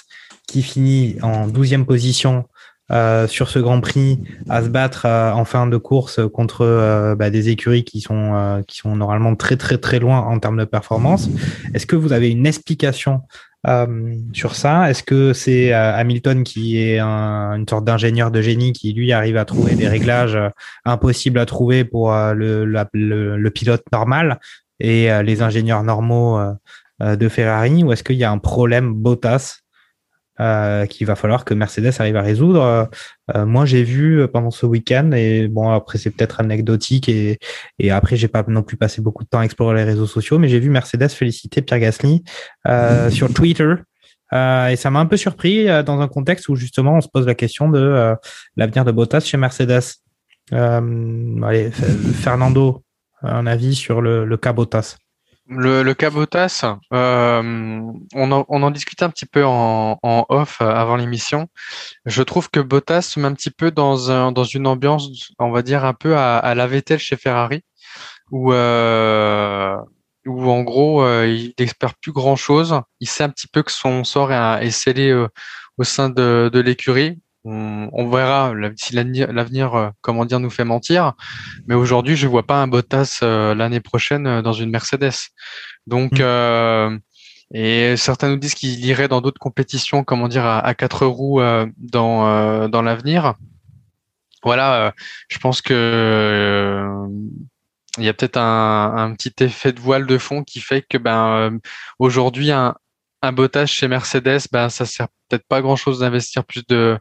qui 0.46 0.62
finit 0.62 1.16
en 1.22 1.48
12e 1.48 1.84
position 1.84 2.44
euh, 2.90 3.26
sur 3.28 3.48
ce 3.48 3.58
Grand 3.58 3.80
Prix 3.80 4.18
à 4.48 4.62
se 4.62 4.68
battre 4.68 5.06
euh, 5.06 5.32
en 5.32 5.44
fin 5.44 5.66
de 5.66 5.76
course 5.76 6.20
contre 6.32 6.62
euh, 6.62 7.14
bah, 7.14 7.30
des 7.30 7.48
écuries 7.48 7.84
qui 7.84 8.00
sont 8.00 8.34
euh, 8.34 8.62
qui 8.66 8.78
sont 8.78 8.96
normalement 8.96 9.36
très 9.36 9.56
très 9.56 9.78
très 9.78 10.00
loin 10.00 10.18
en 10.18 10.38
termes 10.38 10.58
de 10.58 10.64
performance. 10.64 11.28
Est-ce 11.72 11.86
que 11.86 11.94
vous 11.94 12.12
avez 12.12 12.30
une 12.30 12.46
explication 12.46 13.22
euh, 13.68 14.14
sur 14.32 14.56
ça? 14.56 14.90
Est-ce 14.90 15.04
que 15.04 15.32
c'est 15.32 15.72
Hamilton 15.72 16.42
qui 16.42 16.78
est 16.78 16.98
un, 16.98 17.52
une 17.54 17.68
sorte 17.68 17.84
d'ingénieur 17.84 18.30
de 18.32 18.42
génie 18.42 18.72
qui 18.72 18.92
lui 18.92 19.12
arrive 19.12 19.36
à 19.36 19.44
trouver 19.44 19.76
des 19.76 19.86
réglages 19.86 20.38
impossibles 20.84 21.38
à 21.38 21.46
trouver 21.46 21.84
pour 21.84 22.12
le, 22.12 22.64
le, 22.64 23.36
le, 23.36 23.50
pilote 23.50 23.84
normal 23.92 24.40
et 24.80 25.10
les 25.22 25.42
ingénieurs 25.42 25.84
normaux 25.84 26.40
de 27.00 27.28
Ferrari? 27.28 27.84
Ou 27.84 27.92
est-ce 27.92 28.02
qu'il 28.02 28.16
y 28.16 28.24
a 28.24 28.30
un 28.30 28.38
problème 28.38 28.94
Bottas 28.94 29.59
euh, 30.40 30.86
qu'il 30.86 31.06
va 31.06 31.14
falloir 31.14 31.44
que 31.44 31.54
Mercedes 31.54 31.92
arrive 31.98 32.16
à 32.16 32.22
résoudre. 32.22 32.88
Euh, 33.34 33.46
moi, 33.46 33.66
j'ai 33.66 33.84
vu 33.84 34.26
pendant 34.32 34.50
ce 34.50 34.66
week-end, 34.66 35.12
et 35.12 35.46
bon, 35.48 35.70
après, 35.70 35.98
c'est 35.98 36.10
peut-être 36.10 36.40
anecdotique, 36.40 37.08
et, 37.08 37.38
et 37.78 37.90
après, 37.90 38.16
j'ai 38.16 38.28
pas 38.28 38.44
non 38.48 38.62
plus 38.62 38.76
passé 38.76 39.02
beaucoup 39.02 39.24
de 39.24 39.28
temps 39.28 39.40
à 39.40 39.44
explorer 39.44 39.76
les 39.76 39.84
réseaux 39.84 40.06
sociaux, 40.06 40.38
mais 40.38 40.48
j'ai 40.48 40.58
vu 40.58 40.70
Mercedes 40.70 41.10
féliciter 41.10 41.62
Pierre 41.62 41.80
Gasly 41.80 42.24
euh, 42.66 43.10
sur 43.10 43.32
Twitter. 43.32 43.74
Euh, 44.32 44.68
et 44.68 44.76
ça 44.76 44.90
m'a 44.90 45.00
un 45.00 45.06
peu 45.06 45.16
surpris 45.16 45.68
euh, 45.68 45.82
dans 45.82 46.00
un 46.00 46.08
contexte 46.08 46.48
où 46.48 46.54
justement 46.54 46.94
on 46.94 47.00
se 47.00 47.08
pose 47.08 47.26
la 47.26 47.34
question 47.34 47.68
de 47.68 47.80
euh, 47.80 48.14
l'avenir 48.56 48.84
de 48.84 48.92
Bottas 48.92 49.20
chez 49.20 49.36
Mercedes. 49.36 49.82
allez, 50.52 51.70
Fernando, 51.70 52.82
un 53.22 53.46
avis 53.46 53.74
sur 53.74 54.00
le, 54.00 54.24
le 54.24 54.36
cas 54.36 54.52
Bottas 54.52 54.96
le, 55.50 55.82
le 55.82 55.94
cabotas, 55.94 56.64
euh, 56.92 57.82
on, 58.14 58.32
en, 58.32 58.44
on 58.48 58.62
en 58.62 58.70
discutait 58.70 59.04
un 59.04 59.10
petit 59.10 59.26
peu 59.26 59.44
en, 59.44 59.98
en 60.02 60.24
off 60.28 60.60
euh, 60.60 60.68
avant 60.70 60.96
l'émission. 60.96 61.48
Je 62.06 62.22
trouve 62.22 62.48
que 62.50 62.60
Bottas 62.60 63.02
se 63.02 63.20
met 63.20 63.26
un 63.26 63.34
petit 63.34 63.50
peu 63.50 63.70
dans, 63.70 64.10
un, 64.10 64.32
dans 64.32 64.44
une 64.44 64.66
ambiance, 64.66 65.32
on 65.38 65.50
va 65.50 65.62
dire 65.62 65.84
un 65.84 65.94
peu 65.94 66.16
à, 66.16 66.38
à 66.38 66.54
la 66.54 66.66
Vettel 66.66 66.98
chez 67.00 67.16
Ferrari, 67.16 67.62
où, 68.30 68.52
euh, 68.52 69.76
où 70.24 70.48
en 70.48 70.62
gros 70.62 71.04
il 71.24 71.52
n'espère 71.58 71.94
plus 71.96 72.12
grand 72.12 72.36
chose. 72.36 72.80
Il 73.00 73.08
sait 73.08 73.24
un 73.24 73.30
petit 73.30 73.48
peu 73.48 73.62
que 73.62 73.72
son 73.72 74.04
sort 74.04 74.32
est, 74.32 74.66
est 74.66 74.70
scellé 74.70 75.12
au 75.78 75.84
sein 75.84 76.10
de, 76.10 76.48
de 76.52 76.60
l'écurie 76.60 77.18
on, 77.44 78.08
verra 78.10 78.52
si 78.76 78.94
l'avenir, 78.94 79.74
euh, 79.74 79.90
comment 80.00 80.24
dire, 80.24 80.40
nous 80.40 80.50
fait 80.50 80.64
mentir. 80.64 81.14
Mais 81.66 81.74
aujourd'hui, 81.74 82.16
je 82.16 82.26
vois 82.26 82.46
pas 82.46 82.60
un 82.60 82.68
Bottas 82.68 83.20
euh, 83.22 83.54
l'année 83.54 83.80
prochaine 83.80 84.26
euh, 84.26 84.42
dans 84.42 84.52
une 84.52 84.70
Mercedes. 84.70 85.30
Donc, 85.86 86.20
mm. 86.20 86.98
et 87.54 87.96
certains 87.96 88.28
nous 88.28 88.36
disent 88.36 88.54
qu'il 88.54 88.84
irait 88.84 89.08
dans 89.08 89.20
d'autres 89.20 89.40
compétitions, 89.40 90.04
comment 90.04 90.28
dire, 90.28 90.44
à, 90.44 90.74
quatre 90.74 91.06
roues 91.06 91.40
dans 91.78 92.68
dans 92.68 92.82
l'avenir. 92.82 93.34
Voilà, 94.42 94.94
je 95.28 95.38
pense 95.38 95.60
que 95.62 96.86
il 97.98 98.04
y 98.04 98.08
a 98.08 98.14
peut-être 98.14 98.36
un, 98.36 98.94
un, 98.96 99.14
petit 99.14 99.32
effet 99.40 99.72
de 99.72 99.80
voile 99.80 100.06
de 100.06 100.16
fond 100.16 100.44
qui 100.44 100.60
fait 100.60 100.82
que 100.88 100.96
ben 100.96 101.58
aujourd'hui 101.98 102.52
un, 102.52 102.74
un 103.22 103.32
Bottas 103.32 103.66
chez 103.66 103.88
Mercedes, 103.88 104.40
ben 104.52 104.68
ça 104.68 104.86
sert 104.86 105.08
peut-être 105.28 105.46
pas 105.46 105.60
grand-chose 105.60 106.00
d'investir 106.00 106.44
plus 106.44 106.64
de 106.66 106.98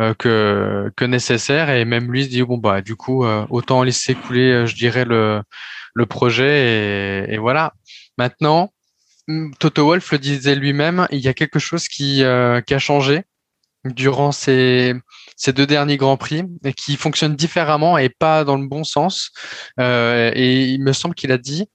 euh, 0.00 0.14
que 0.14 0.92
que 0.96 1.04
nécessaire 1.04 1.70
et 1.70 1.84
même 1.84 2.10
lui 2.12 2.24
se 2.24 2.28
dit 2.28 2.42
bon 2.42 2.58
bah 2.58 2.82
du 2.82 2.96
coup 2.96 3.24
euh, 3.24 3.46
autant 3.50 3.82
laisser 3.82 4.14
couler, 4.14 4.52
euh, 4.52 4.66
je 4.66 4.74
dirais 4.76 5.04
le 5.04 5.42
le 5.94 6.06
projet 6.06 7.24
et, 7.28 7.34
et, 7.34 7.38
voilà. 7.38 7.72
Maintenant, 8.18 8.70
hmm, 9.28 9.52
Toto 9.58 9.86
Wolff 9.86 10.12
le 10.12 10.18
disait 10.18 10.54
lui-même, 10.54 11.06
il 11.10 11.20
y 11.20 11.28
a 11.28 11.34
quelque 11.34 11.58
chose 11.58 11.88
qui 11.88 12.16
qui 12.66 12.74
a 12.74 12.78
changé 12.78 13.24
durant 13.84 14.32
ces 14.32 14.94
ces 15.36 15.52
deux 15.52 15.66
derniers 15.66 15.96
grands 15.96 16.16
prix 16.16 16.44
et 16.64 16.72
qui 16.74 16.96
fonctionne 16.96 17.36
différemment 17.36 17.98
et 17.98 18.08
pas 18.10 18.44
dans 18.44 18.56
le 18.56 18.66
bon 18.68 18.84
sens. 18.84 19.32
et 19.78 20.64
il 20.64 20.82
me 20.82 20.92
semble 20.92 21.14
qu'il 21.14 21.32
a 21.32 21.38
dit 21.38 21.66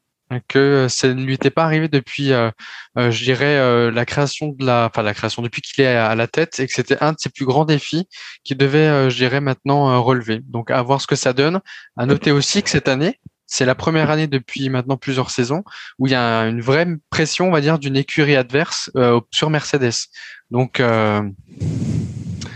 que 0.48 0.88
ça 0.90 1.14
ne 1.14 1.24
lui 1.24 1.34
était 1.34 1.50
pas 1.50 1.64
arrivé 1.64 1.88
depuis, 1.88 2.32
euh, 2.32 2.52
euh, 2.98 3.12
je 3.12 3.24
dirais, 3.24 3.58
euh, 3.58 3.92
la 3.92 4.06
création 4.06 4.50
de 4.50 4.66
la, 4.66 4.86
enfin 4.86 5.04
la 5.04 5.14
création 5.14 5.42
depuis 5.42 5.62
qu'il 5.62 5.84
est 5.84 5.88
à 5.88 6.16
la 6.16 6.28
tête, 6.28 6.60
et 6.60 6.68
que 6.68 6.74
c'était 6.74 7.02
un 7.02 7.14
de 7.14 7.18
ses 7.20 7.30
plus 7.30 7.46
grands 7.46 7.66
défis 7.66 8.08
qu'il 8.44 8.58
devait, 8.58 9.10
je 9.10 9.16
dirais, 9.16 9.42
maintenant 9.42 10.02
relever. 10.02 10.40
Donc 10.48 10.72
à 10.72 10.82
voir 10.82 11.02
ce 11.02 11.08
que 11.08 11.16
ça 11.16 11.34
donne. 11.34 11.60
À 11.98 12.06
noter 12.06 12.32
aussi 12.32 12.64
que 12.64 12.70
cette 12.70 12.88
année, 12.88 13.20
c'est 13.46 13.66
la 13.66 13.76
première 13.76 14.10
année 14.10 14.28
depuis 14.28 14.70
maintenant 14.70 14.98
plusieurs 14.98 15.30
saisons 15.30 15.64
où 16.00 16.08
il 16.08 16.12
y 16.12 16.16
a 16.16 16.44
une 16.44 16.62
vraie 16.62 16.88
pression, 17.10 17.50
on 17.50 17.52
va 17.52 17.62
dire, 17.62 17.80
d'une 17.80 17.98
écurie 17.98 18.36
adverse 18.36 18.90
sur 19.32 19.50
Mercedes. 19.50 20.08
Donc 20.50 20.82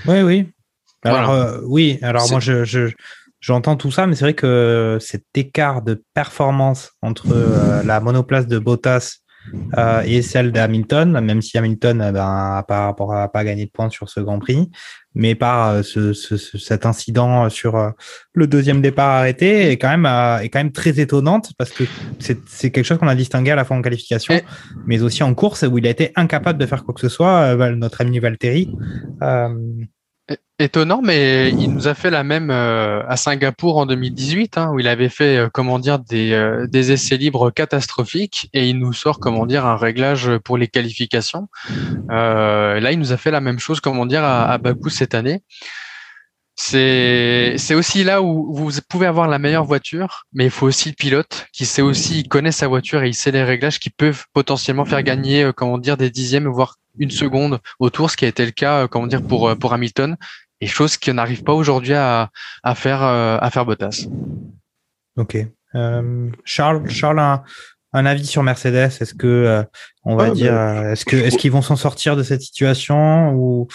oui, 0.07 0.21
oui. 0.21 0.51
Alors 1.03 1.59
oui, 1.65 1.99
alors 2.01 2.29
moi 2.31 2.39
je, 2.39 2.63
je 2.63 2.89
J'entends 3.45 3.75
tout 3.75 3.91
ça, 3.91 4.07
mais 4.07 4.15
c'est 4.15 4.25
vrai 4.25 4.33
que 4.33 4.97
cet 4.99 5.25
écart 5.35 5.83
de 5.83 6.03
performance 6.15 6.93
entre 7.03 7.27
euh, 7.31 7.83
la 7.83 7.99
monoplace 7.99 8.47
de 8.47 8.57
Bottas 8.57 9.19
euh, 9.77 10.01
et 10.01 10.23
celle 10.23 10.51
d'Hamilton, 10.51 11.21
même 11.21 11.43
si 11.43 11.55
Hamilton 11.55 12.01
euh, 12.01 12.11
ben, 12.11 12.63
par 12.67 12.85
rapport 12.85 13.13
à 13.13 13.31
pas 13.31 13.43
gagné 13.43 13.65
de 13.65 13.69
points 13.69 13.91
sur 13.91 14.09
ce 14.09 14.19
Grand 14.19 14.39
Prix, 14.39 14.71
mais 15.13 15.35
par 15.35 15.69
euh, 15.69 15.81
ce, 15.83 16.13
ce, 16.13 16.37
cet 16.57 16.87
incident 16.87 17.47
sur 17.51 17.75
euh, 17.75 17.91
le 18.33 18.47
deuxième 18.47 18.81
départ 18.81 19.11
arrêté 19.11 19.69
est 19.69 19.77
quand 19.77 19.95
même 19.95 20.07
est 20.41 20.49
quand 20.49 20.57
même 20.57 20.71
très 20.71 20.99
étonnante 20.99 21.51
parce 21.59 21.69
que 21.69 21.83
c'est 22.17 22.71
quelque 22.71 22.83
chose 22.83 22.97
qu'on 22.97 23.07
a 23.07 23.13
distingué 23.13 23.51
à 23.51 23.55
la 23.55 23.63
fois 23.63 23.77
en 23.77 23.83
qualification, 23.83 24.33
et... 24.33 24.43
mais 24.87 25.03
aussi 25.03 25.21
en 25.21 25.35
course 25.35 25.61
où 25.61 25.77
il 25.77 25.85
a 25.85 25.91
été 25.91 26.11
incapable 26.15 26.57
de 26.57 26.65
faire 26.65 26.83
quoi 26.83 26.95
que 26.95 27.01
ce 27.01 27.09
soit. 27.09 27.55
notre 27.75 28.01
ami 28.01 28.17
Valtteri. 28.17 28.71
Étonnant, 30.57 31.01
mais 31.03 31.49
il 31.49 31.71
nous 31.73 31.89
a 31.89 31.93
fait 31.93 32.09
la 32.09 32.23
même 32.23 32.49
euh, 32.49 33.05
à 33.09 33.17
Singapour 33.17 33.77
en 33.77 33.85
2018, 33.85 34.57
hein, 34.57 34.71
où 34.71 34.79
il 34.79 34.87
avait 34.87 35.09
fait, 35.09 35.37
euh, 35.37 35.49
comment 35.53 35.79
dire, 35.79 35.99
des, 35.99 36.31
euh, 36.31 36.65
des, 36.65 36.93
essais 36.93 37.17
libres 37.17 37.51
catastrophiques, 37.51 38.49
et 38.53 38.69
il 38.69 38.79
nous 38.79 38.93
sort, 38.93 39.19
comment 39.19 39.45
dire, 39.45 39.65
un 39.65 39.75
réglage 39.75 40.37
pour 40.45 40.57
les 40.57 40.69
qualifications. 40.69 41.49
là, 42.07 42.91
il 42.91 42.97
nous 42.97 43.11
a 43.11 43.17
fait 43.17 43.31
la 43.31 43.41
même 43.41 43.59
chose, 43.59 43.81
comment 43.81 44.05
dire, 44.05 44.23
à, 44.23 44.49
à 44.49 44.57
Bakou 44.57 44.89
cette 44.89 45.13
année. 45.13 45.43
C'est 46.57 47.55
c'est 47.57 47.75
aussi 47.75 48.03
là 48.03 48.21
où 48.21 48.53
vous 48.53 48.71
pouvez 48.89 49.07
avoir 49.07 49.27
la 49.27 49.39
meilleure 49.39 49.65
voiture, 49.65 50.23
mais 50.33 50.45
il 50.45 50.51
faut 50.51 50.67
aussi 50.67 50.89
le 50.89 50.95
pilote 50.95 51.47
qui 51.51 51.65
sait 51.65 51.81
aussi, 51.81 52.21
il 52.21 52.27
connaît 52.29 52.53
sa 52.53 52.67
voiture 52.67 53.03
et 53.03 53.09
il 53.09 53.13
sait 53.13 53.31
les 53.31 53.43
réglages 53.43 53.79
qui 53.79 53.89
peuvent 53.89 54.23
potentiellement 54.33 54.85
faire 54.85 55.03
gagner, 55.03 55.51
comment 55.55 55.77
dire, 55.77 55.97
des 55.97 56.09
dixièmes, 56.09 56.47
voire 56.47 56.77
une 56.97 57.11
seconde 57.11 57.59
au 57.79 57.89
tour, 57.89 58.09
ce 58.09 58.15
qui 58.15 58.23
a 58.23 58.29
été 58.29 58.45
le 58.45 58.51
cas, 58.51 58.87
comment 58.87 59.07
dire, 59.07 59.21
pour 59.21 59.57
pour 59.57 59.73
Hamilton 59.73 60.15
et 60.61 60.67
chose 60.67 60.97
qui 60.97 61.13
n'arrive 61.13 61.43
pas 61.43 61.53
aujourd'hui 61.53 61.93
à, 61.93 62.29
à, 62.63 62.75
faire 62.75 63.03
euh, 63.03 63.37
à 63.39 63.49
faire 63.49 63.65
Bottas. 63.65 64.07
Ok. 65.17 65.37
Euh, 65.75 66.29
Charles, 66.43 66.89
Charles 66.89 67.19
un, 67.19 67.43
un, 67.93 68.05
avis 68.05 68.25
sur 68.25 68.43
Mercedes? 68.43 68.97
Est-ce 68.99 69.13
que 69.13 69.27
euh, 69.27 69.63
on 70.03 70.15
va 70.15 70.29
dire, 70.29 70.53
bah, 70.53 70.91
est-ce 70.91 71.05
que 71.05 71.15
est-ce 71.15 71.37
qu'ils 71.37 71.51
vont 71.51 71.61
s'en 71.61 71.75
sortir 71.75 72.15
de 72.15 72.23
cette 72.23 72.41
situation 72.41 73.31
ou 73.33 73.67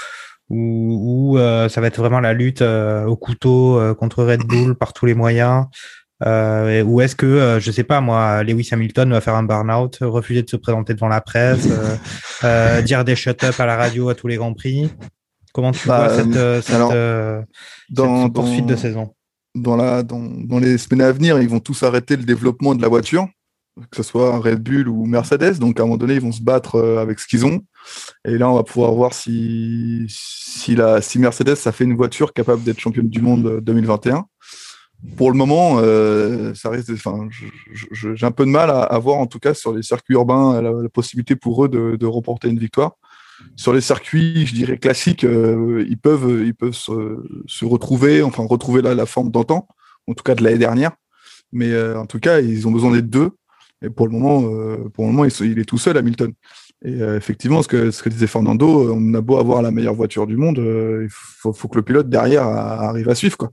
ou, 0.51 1.35
ou 1.35 1.39
ça 1.69 1.81
va 1.81 1.87
être 1.87 1.99
vraiment 1.99 2.21
la 2.21 2.33
lutte 2.33 2.63
au 2.63 3.17
couteau 3.17 3.81
contre 3.99 4.25
Red 4.25 4.43
Bull 4.45 4.75
par 4.75 4.93
tous 4.93 5.07
les 5.07 5.15
moyens. 5.15 5.67
Euh, 6.27 6.83
ou 6.83 7.01
est-ce 7.01 7.17
que, 7.17 7.59
je 7.61 7.71
sais 7.71 7.85
pas 7.85 8.01
moi, 8.01 8.43
Lewis 8.43 8.69
Hamilton 8.73 9.11
va 9.11 9.21
faire 9.21 9.35
un 9.35 9.43
burn-out, 9.43 9.99
refuser 10.03 10.43
de 10.43 10.51
se 10.51 10.57
présenter 10.57 10.95
devant 10.95 11.09
la 11.09 11.21
presse, 11.21 11.69
euh, 12.45 12.83
dire 12.83 13.05
des 13.05 13.17
shut-up 13.17 13.59
à 13.59 13.67
la 13.67 13.77
radio 13.77 14.09
à 14.11 14.15
tous 14.15 14.27
les 14.27 14.37
grands 14.37 14.55
prix? 14.55 14.91
Comment 15.53 15.73
tu 15.73 15.89
bah, 15.89 16.07
vois 16.07 16.17
cette, 16.17 16.37
euh, 16.37 16.63
cette, 16.63 16.75
alors, 16.75 16.91
euh, 16.95 17.43
dans, 17.89 18.25
cette 18.25 18.33
poursuite 18.35 18.67
dans, 18.67 18.75
de 18.75 18.77
saison? 18.77 19.15
dans, 19.55 19.77
la, 19.77 20.03
dans, 20.03 20.21
dans, 20.21 20.59
les 20.59 20.79
semaines 20.79 21.03
à 21.03 21.13
venir, 21.13 21.41
ils 21.41 21.49
vont 21.49 21.59
tous 21.59 21.83
arrêter 21.83 22.17
le 22.17 22.23
développement 22.23 22.75
de 22.75 22.83
la 22.83 22.89
voiture, 22.89 23.27
que 23.91 23.97
ce 23.97 24.03
soit 24.03 24.39
Red 24.39 24.63
Bull 24.63 24.89
ou 24.89 25.07
Mercedes. 25.07 25.59
Donc 25.59 25.79
à 25.79 25.83
un 25.83 25.87
moment 25.87 25.97
donné, 25.97 26.15
ils 26.15 26.21
vont 26.21 26.33
se 26.33 26.43
battre 26.43 26.77
euh, 26.77 26.99
avec 26.99 27.19
ce 27.19 27.27
qu'ils 27.27 27.47
ont. 27.47 27.61
Et 28.25 28.39
là, 28.39 28.51
on 28.51 28.55
va 28.55 28.63
pouvoir 28.63 28.93
voir 28.93 29.15
si, 29.15 30.07
Mercedes 31.17 31.57
ça 31.57 31.73
fait 31.73 31.85
une 31.85 31.97
voiture 31.97 32.33
capable 32.33 32.63
d'être 32.63 32.81
championne 32.81 33.09
du 33.09 33.21
monde 33.21 33.61
2021. 33.63 34.27
Pour 35.17 35.31
le 35.31 35.37
moment, 35.37 35.79
euh, 35.79 36.53
ça 36.55 36.69
reste. 36.69 36.91
Enfin, 36.91 37.29
j'ai 37.93 38.27
un 38.27 38.33
peu 38.33 38.45
de 38.45 38.51
mal 38.51 38.71
à, 38.71 38.99
voir, 38.99 39.17
en 39.17 39.27
tout 39.27 39.39
cas, 39.39 39.55
sur 39.55 39.73
les 39.73 39.83
circuits 39.83 40.15
urbains, 40.15 40.61
la, 40.61 40.89
possibilité 40.91 41.37
pour 41.37 41.65
eux 41.65 41.69
de, 41.69 42.07
remporter 42.07 42.49
une 42.49 42.59
victoire 42.59 42.93
sur 43.57 43.73
les 43.73 43.81
circuits, 43.81 44.47
je 44.47 44.55
dirais 44.55 44.77
classiques, 44.77 45.25
euh, 45.25 45.87
ils 45.89 45.97
peuvent, 45.97 46.53
se, 46.73 47.65
retrouver, 47.65 48.23
enfin 48.23 48.45
retrouver 48.47 48.83
la, 48.83 48.95
la 48.95 49.07
forme 49.07 49.31
d'antan, 49.31 49.67
en 50.07 50.13
tout 50.13 50.23
cas 50.23 50.35
de 50.35 50.45
l'année 50.45 50.59
dernière. 50.59 50.93
Mais 51.53 51.71
euh, 51.73 51.99
en 51.99 52.07
tout 52.07 52.21
cas, 52.21 52.41
ils 52.41 52.67
ont 52.69 52.71
besoin 52.71 52.93
des 52.93 53.03
deux. 53.03 53.31
Et 53.83 53.91
pour 53.91 54.07
le 54.07 54.13
moment, 54.13 54.43
euh, 54.45 54.89
pour 54.93 55.05
le 55.07 55.13
moment, 55.13 55.25
il, 55.25 55.33
il, 55.47 55.59
est 55.59 55.65
tout 55.65 55.79
seul, 55.79 55.97
Hamilton. 55.97 56.33
Et 56.85 57.03
euh, 57.03 57.17
effectivement, 57.17 57.63
ce 57.63 57.69
que, 57.69 57.91
ce 57.91 58.03
que 58.03 58.09
disait 58.09 58.27
Fernando, 58.27 58.95
on 58.95 59.15
a 59.15 59.21
beau 59.21 59.39
avoir 59.39 59.63
la 59.63 59.71
meilleure 59.71 59.95
voiture 59.95 60.27
du 60.27 60.37
monde, 60.37 60.59
euh, 60.59 61.05
il 61.05 61.11
faut, 61.11 61.53
faut, 61.53 61.69
que 61.69 61.77
le 61.77 61.83
pilote 61.83 62.09
derrière 62.09 62.45
arrive 62.45 63.09
à 63.09 63.15
suivre, 63.15 63.37
quoi. 63.37 63.53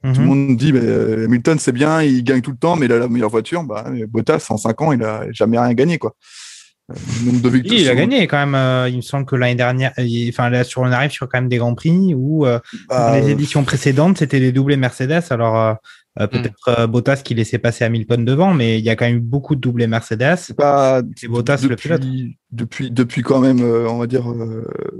Tout 0.00 0.20
le 0.20 0.26
monde 0.26 0.56
dit, 0.56 0.72
mais 0.72 1.24
Hamilton, 1.24 1.58
c'est 1.58 1.72
bien, 1.72 2.02
il 2.02 2.22
gagne 2.22 2.40
tout 2.40 2.52
le 2.52 2.56
temps, 2.56 2.76
mais 2.76 2.86
il 2.86 2.92
a 2.92 2.98
la 3.00 3.08
meilleure 3.08 3.30
voiture. 3.30 3.64
Bah, 3.64 3.84
Bottas, 4.08 4.46
en 4.50 4.56
cinq 4.56 4.80
ans, 4.80 4.92
il 4.92 5.02
a 5.02 5.26
jamais 5.32 5.58
rien 5.58 5.74
gagné, 5.74 5.98
quoi. 5.98 6.14
de 6.88 7.48
victoires. 7.48 7.80
Il 7.80 7.88
a 7.88 7.94
gagné 7.94 8.26
quand 8.26 8.38
même. 8.38 8.54
Euh, 8.54 8.88
il 8.88 8.96
me 8.96 9.02
semble 9.02 9.26
que 9.26 9.36
l'année 9.36 9.54
dernière, 9.54 9.92
il, 9.98 10.28
enfin 10.30 10.50
là, 10.50 10.64
sur 10.64 10.82
on 10.82 10.92
arrive 10.92 11.10
sur 11.10 11.28
quand 11.28 11.38
même 11.38 11.48
des 11.48 11.58
grands 11.58 11.74
prix 11.74 12.14
où 12.14 12.46
euh, 12.46 12.58
bah, 12.88 13.18
les 13.18 13.30
éditions 13.30 13.64
précédentes 13.64 14.18
c'était 14.18 14.40
des 14.40 14.52
doublés 14.52 14.76
Mercedes. 14.76 15.24
Alors 15.30 15.58
euh, 15.58 15.74
peut-être 16.26 16.86
mm. 16.86 16.86
Bottas 16.86 17.22
qui 17.24 17.34
laissait 17.34 17.58
passer 17.58 17.84
Hamilton 17.84 18.24
devant, 18.24 18.52
mais 18.52 18.78
il 18.78 18.84
y 18.84 18.90
a 18.90 18.96
quand 18.96 19.06
même 19.06 19.16
eu 19.16 19.20
beaucoup 19.20 19.54
de 19.54 19.60
doublés 19.60 19.86
Mercedes. 19.86 20.36
C'est 20.36 20.56
Bottas 21.28 21.58
depuis, 21.62 21.68
le 21.68 21.76
pilote. 21.76 22.02
Depuis 22.50 22.90
depuis 22.90 23.22
quand 23.22 23.40
même, 23.40 23.60
on 23.60 23.98
va 23.98 24.06
dire 24.06 24.24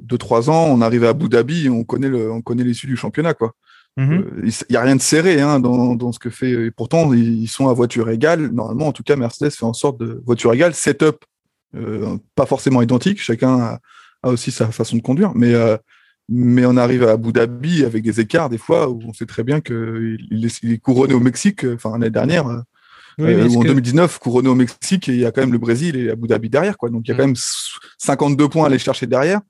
deux 0.03 0.19
trois 0.19 0.51
ans, 0.51 0.67
on 0.69 0.81
arrive 0.81 1.05
à 1.05 1.11
Abu 1.11 1.29
Dhabi, 1.29 1.67
et 1.67 1.71
on 1.71 1.83
connaît 1.83 2.09
le, 2.09 2.31
on 2.31 2.43
connaît 2.43 2.65
l'issue 2.65 2.87
du 2.87 2.97
championnat 2.97 3.35
quoi. 3.35 3.53
Mm 3.97 4.05
-hmm. 4.05 4.25
il 4.45 4.71
n'y 4.71 4.77
a 4.77 4.83
rien 4.83 4.97
de 4.97 5.01
serré 5.01 5.41
hein, 5.41 5.59
dans, 5.59 5.97
dans, 5.97 6.13
ce 6.13 6.21
que 6.21 6.31
fait. 6.31 6.53
Et 6.67 6.71
pourtant, 6.71 7.13
ils 7.13 7.49
sont 7.49 7.67
à 7.69 7.73
voiture 7.73 8.09
égale. 8.11 8.43
Normalement, 8.53 8.87
en 8.87 8.93
tout 8.93 9.03
cas, 9.03 9.17
Mercedes 9.17 9.51
fait 9.51 9.65
en 9.65 9.73
sorte 9.73 9.99
de 9.99 10.23
voiture 10.25 10.53
égale, 10.55 10.73
setup 10.73 11.19
euh, 11.75 12.17
pas 12.35 12.47
forcément 12.47 12.81
identiques, 12.81 13.21
chacun 13.21 13.59
a, 13.61 13.81
a, 14.23 14.31
aussi 14.31 14.51
sa 14.51 14.69
façon 14.69 14.97
de 14.97 15.03
conduire, 15.03 15.33
mais, 15.35 15.55
euh, 15.55 15.77
mais 16.29 16.67
on 16.67 16.77
arrive 16.77 17.05
à 17.05 17.13
Abu 17.13 17.33
Dhabi 17.33 17.85
avec 17.85 18.03
des 18.03 18.21
écarts 18.21 18.49
des 18.51 18.59
fois 18.59 18.89
où 18.89 19.01
on 19.07 19.13
sait 19.13 19.27
très 19.27 19.45
bien 19.45 19.61
qu'il 19.61 20.19
il 20.31 20.73
est 20.73 20.79
couronné 20.79 21.15
au 21.15 21.21
Mexique, 21.21 21.65
enfin 21.65 21.93
l'année 21.93 22.11
dernière, 22.11 22.47
oui, 23.19 23.33
euh, 23.33 23.49
ou 23.49 23.59
en 23.59 23.63
que... 23.63 23.69
2019, 23.69 24.19
couronné 24.19 24.49
au 24.49 24.55
Mexique, 24.55 25.09
et 25.09 25.13
il 25.13 25.21
y 25.21 25.27
a 25.27 25.33
quand 25.33 25.41
même 25.41 25.53
le 25.53 25.59
Brésil 25.59 25.97
et 25.97 26.11
Abu 26.11 26.29
Dhabi 26.29 26.49
derrière, 26.49 26.77
quoi. 26.77 26.89
Donc 26.89 27.03
il 27.07 27.09
y 27.09 27.13
a 27.13 27.15
mmh. 27.15 27.19
quand 27.19 27.27
même 27.27 27.37
52 27.99 28.49
points 28.49 28.65
à 28.65 28.67
aller 28.67 28.79
chercher 28.79 29.07
derrière. 29.07 29.41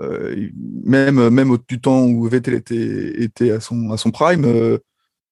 Euh, 0.00 0.48
même 0.84 1.28
même 1.28 1.50
au, 1.50 1.58
du 1.58 1.80
temps 1.80 2.04
où 2.06 2.26
Vettel 2.26 2.54
était, 2.54 3.22
était 3.22 3.50
à 3.50 3.60
son 3.60 3.90
à 3.90 3.98
son 3.98 4.10
prime, 4.10 4.44
euh, 4.46 4.78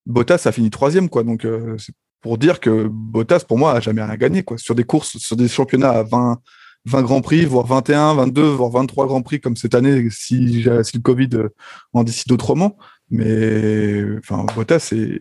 Bottas 0.05 0.43
a 0.45 0.53
fini 0.53 0.69
troisième, 0.71 1.09
quoi. 1.09 1.23
Donc 1.23 1.45
euh, 1.45 1.77
c'est 1.79 1.95
pour 2.21 2.37
dire 2.37 2.61
que 2.61 2.89
Bottas, 2.91 3.45
pour 3.47 3.59
moi, 3.59 3.75
a 3.75 3.81
jamais 3.81 4.03
rien 4.03 4.17
gagné. 4.17 4.43
Quoi. 4.43 4.59
Sur 4.59 4.75
des 4.75 4.85
courses, 4.85 5.17
sur 5.19 5.37
des 5.37 5.49
championnats 5.49 5.91
à 5.91 6.03
20, 6.03 6.41
20 6.87 7.03
grands 7.03 7.21
prix, 7.21 7.45
voire 7.45 7.67
21, 7.67 8.15
22, 8.15 8.43
voire 8.43 8.71
23 8.71 9.07
grands 9.07 9.23
prix 9.23 9.41
comme 9.41 9.57
cette 9.57 9.75
année, 9.75 10.09
si, 10.11 10.63
si 10.85 10.97
le 10.97 11.03
Covid 11.03 11.29
euh, 11.35 11.49
en 11.93 12.05
décide 12.05 12.33
autrement. 12.33 12.77
Mais 13.11 14.05
enfin, 14.19 14.45
Bottas 14.55 14.93
est 14.93 15.19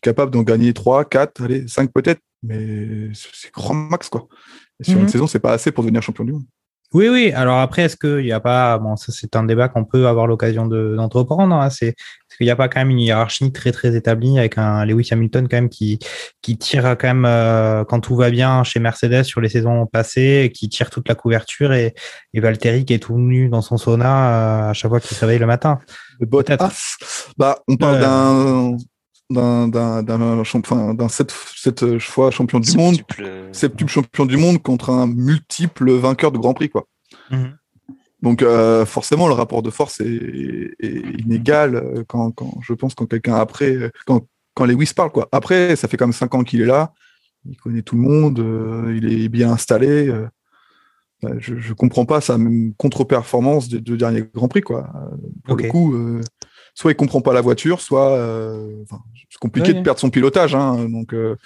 capable 0.00 0.30
d'en 0.30 0.42
gagner 0.42 0.72
3, 0.72 1.04
4, 1.04 1.42
allez, 1.42 1.68
5 1.68 1.92
peut-être, 1.92 2.20
mais 2.42 3.10
c'est 3.12 3.52
grand 3.52 3.74
max. 3.74 4.08
Quoi. 4.08 4.28
Et 4.80 4.84
sur 4.84 4.94
mm 4.94 4.96
-hmm. 4.96 5.02
une 5.02 5.08
saison, 5.08 5.26
c'est 5.26 5.40
pas 5.40 5.52
assez 5.52 5.72
pour 5.72 5.84
devenir 5.84 6.02
champion 6.02 6.24
du 6.24 6.32
monde. 6.32 6.46
Oui, 6.94 7.08
oui. 7.08 7.32
Alors 7.32 7.58
après, 7.58 7.82
est-ce 7.82 7.96
qu'il 7.96 8.24
n'y 8.24 8.32
a 8.32 8.38
pas, 8.38 8.78
bon, 8.78 8.94
ça 8.94 9.10
c'est 9.10 9.34
un 9.34 9.42
débat 9.42 9.68
qu'on 9.68 9.84
peut 9.84 10.06
avoir 10.06 10.28
l'occasion 10.28 10.66
d'entreprendre. 10.66 11.56
De, 11.56 11.60
hein. 11.60 11.68
C'est 11.68 11.88
est-ce 11.88 12.36
qu'il 12.36 12.46
n'y 12.46 12.52
a 12.52 12.56
pas 12.56 12.68
quand 12.68 12.78
même 12.78 12.90
une 12.90 13.00
hiérarchie 13.00 13.50
très 13.52 13.72
très 13.72 13.96
établie 13.96 14.38
avec 14.38 14.58
un 14.58 14.84
Lewis 14.84 15.08
Hamilton 15.10 15.48
quand 15.48 15.56
même 15.56 15.68
qui 15.68 15.98
qui 16.40 16.56
tire 16.56 16.96
quand 16.96 17.08
même 17.08 17.24
euh, 17.26 17.84
quand 17.84 17.98
tout 17.98 18.14
va 18.14 18.30
bien 18.30 18.62
chez 18.62 18.78
Mercedes 18.78 19.24
sur 19.24 19.40
les 19.40 19.48
saisons 19.48 19.86
passées, 19.86 20.52
qui 20.54 20.68
tire 20.68 20.90
toute 20.90 21.08
la 21.08 21.16
couverture 21.16 21.72
et, 21.72 21.94
et 22.32 22.40
Valtteri 22.40 22.84
qui 22.84 22.94
est 22.94 23.00
tout 23.00 23.18
nu 23.18 23.48
dans 23.48 23.62
son 23.62 23.76
sauna 23.76 24.68
euh, 24.68 24.70
à 24.70 24.72
chaque 24.72 24.90
fois 24.90 25.00
qu'il 25.00 25.16
se 25.16 25.20
réveille 25.24 25.40
le 25.40 25.46
matin? 25.46 25.80
Peut-être. 26.30 26.70
Bah, 27.36 27.58
on 27.66 27.76
parle 27.76 27.96
euh... 27.96 28.00
d'un 28.00 28.76
d'un 29.30 29.68
d'un 29.68 31.08
sept, 31.08 31.32
sept 31.56 31.98
fois 31.98 32.30
champion 32.30 32.60
du 32.60 32.76
monde 32.76 32.96
septuple 33.52 33.90
champion 33.90 34.26
du 34.26 34.36
monde 34.36 34.62
contre 34.62 34.90
un 34.90 35.06
multiple 35.06 35.92
vainqueur 35.92 36.30
de 36.30 36.38
Grand 36.38 36.54
Prix 36.54 36.68
quoi 36.68 36.86
mm 37.30 37.36
-hmm. 37.36 37.52
donc 38.22 38.42
euh, 38.42 38.84
forcément 38.84 39.26
le 39.28 39.34
rapport 39.34 39.62
de 39.62 39.70
force 39.70 40.00
est, 40.00 40.74
est 40.78 41.02
inégal 41.24 41.70
quand, 42.06 42.32
quand 42.32 42.52
je 42.66 42.74
pense 42.74 42.94
quand 42.94 43.06
quelqu'un 43.06 43.36
après 43.36 43.90
quand 44.06 44.20
quand 44.54 44.66
Lewis 44.66 44.92
parle 44.94 45.10
quoi 45.10 45.28
après 45.32 45.74
ça 45.76 45.88
fait 45.88 45.96
quand 45.96 46.06
même 46.06 46.20
cinq 46.22 46.34
ans 46.34 46.44
qu'il 46.44 46.60
est 46.60 46.70
là 46.76 46.92
il 47.50 47.56
connaît 47.56 47.82
tout 47.82 47.96
le 47.96 48.02
monde 48.02 48.38
euh, 48.40 48.98
il 48.98 49.04
est 49.10 49.28
bien 49.28 49.50
installé 49.50 50.08
euh, 50.08 50.26
je, 51.38 51.52
je 51.66 51.72
comprends 51.72 52.04
pas 52.12 52.20
sa 52.20 52.36
contre-performance 52.76 53.68
des 53.72 53.80
deux 53.80 53.96
derniers 53.96 54.24
Grands 54.34 54.48
Prix 54.48 54.60
quoi 54.70 54.80
pour 55.44 55.54
okay. 55.54 55.64
le 55.64 55.70
coup 55.70 55.88
soit 56.74 56.90
il 56.90 56.96
comprend 56.96 57.20
pas 57.20 57.32
la 57.32 57.40
voiture, 57.40 57.80
soit 57.80 58.10
euh, 58.10 58.82
enfin, 58.82 59.02
c'est 59.30 59.38
compliqué 59.38 59.70
oui. 59.70 59.78
de 59.78 59.82
perdre 59.82 60.00
son 60.00 60.10
pilotage. 60.10 60.54
Hein, 60.54 60.88
donc 60.88 61.14
euh, 61.14 61.36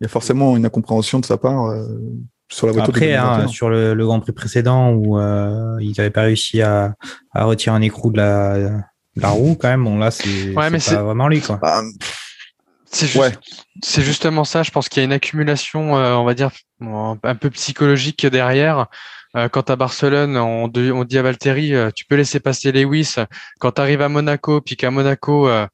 il 0.00 0.04
y 0.04 0.06
a 0.06 0.08
forcément 0.08 0.56
une 0.56 0.64
incompréhension 0.64 1.20
de 1.20 1.26
sa 1.26 1.36
part 1.36 1.66
euh, 1.66 1.86
sur 2.48 2.66
la 2.66 2.72
voiture. 2.72 2.94
Après, 2.94 3.14
hein, 3.14 3.46
sur 3.48 3.68
le, 3.68 3.94
le, 3.94 4.06
Grand 4.06 4.20
Prix 4.20 4.32
précédent 4.32 4.92
où 4.92 5.18
ils 5.80 5.94
n'avaient 5.96 6.10
pas 6.10 6.22
réussi 6.22 6.62
à, 6.62 6.94
à, 7.32 7.44
retirer 7.44 7.76
un 7.76 7.82
écrou 7.82 8.10
de 8.10 8.16
la, 8.16 8.58
de 8.58 9.22
la 9.22 9.28
roue, 9.28 9.54
quand 9.54 9.68
même, 9.68 9.84
bon 9.84 9.98
là 9.98 10.10
c'est 10.10 10.54
ouais, 10.54 10.70
pas 10.70 11.02
vraiment 11.02 11.28
lui 11.28 11.40
quoi. 11.40 11.58
Bah, 11.60 11.82
c'est 12.92 13.06
juste, 13.06 13.18
ouais. 13.18 13.32
justement 14.02 14.42
ça. 14.42 14.64
Je 14.64 14.72
pense 14.72 14.88
qu'il 14.88 15.00
y 15.00 15.02
a 15.02 15.04
une 15.04 15.12
accumulation, 15.12 15.92
on 15.92 16.24
va 16.24 16.34
dire, 16.34 16.50
un 16.80 17.34
peu 17.36 17.50
psychologique 17.50 18.26
derrière. 18.26 18.88
Euh, 19.36 19.48
quand 19.48 19.70
à 19.70 19.76
Barcelone, 19.76 20.36
on, 20.36 20.64
on, 20.74 21.04
dit 21.04 21.18
à 21.18 21.22
Valtteri, 21.22 21.74
euh, 21.74 21.90
tu 21.94 22.04
peux 22.04 22.16
laisser 22.16 22.40
passer 22.40 22.72
Lewis. 22.72 23.14
Quand 23.60 23.72
tu 23.72 23.80
arrives 23.80 24.02
à 24.02 24.08
Monaco, 24.08 24.60
puis 24.60 24.76
qu'à 24.76 24.90
Monaco, 24.90 25.48
euh, 25.48 25.66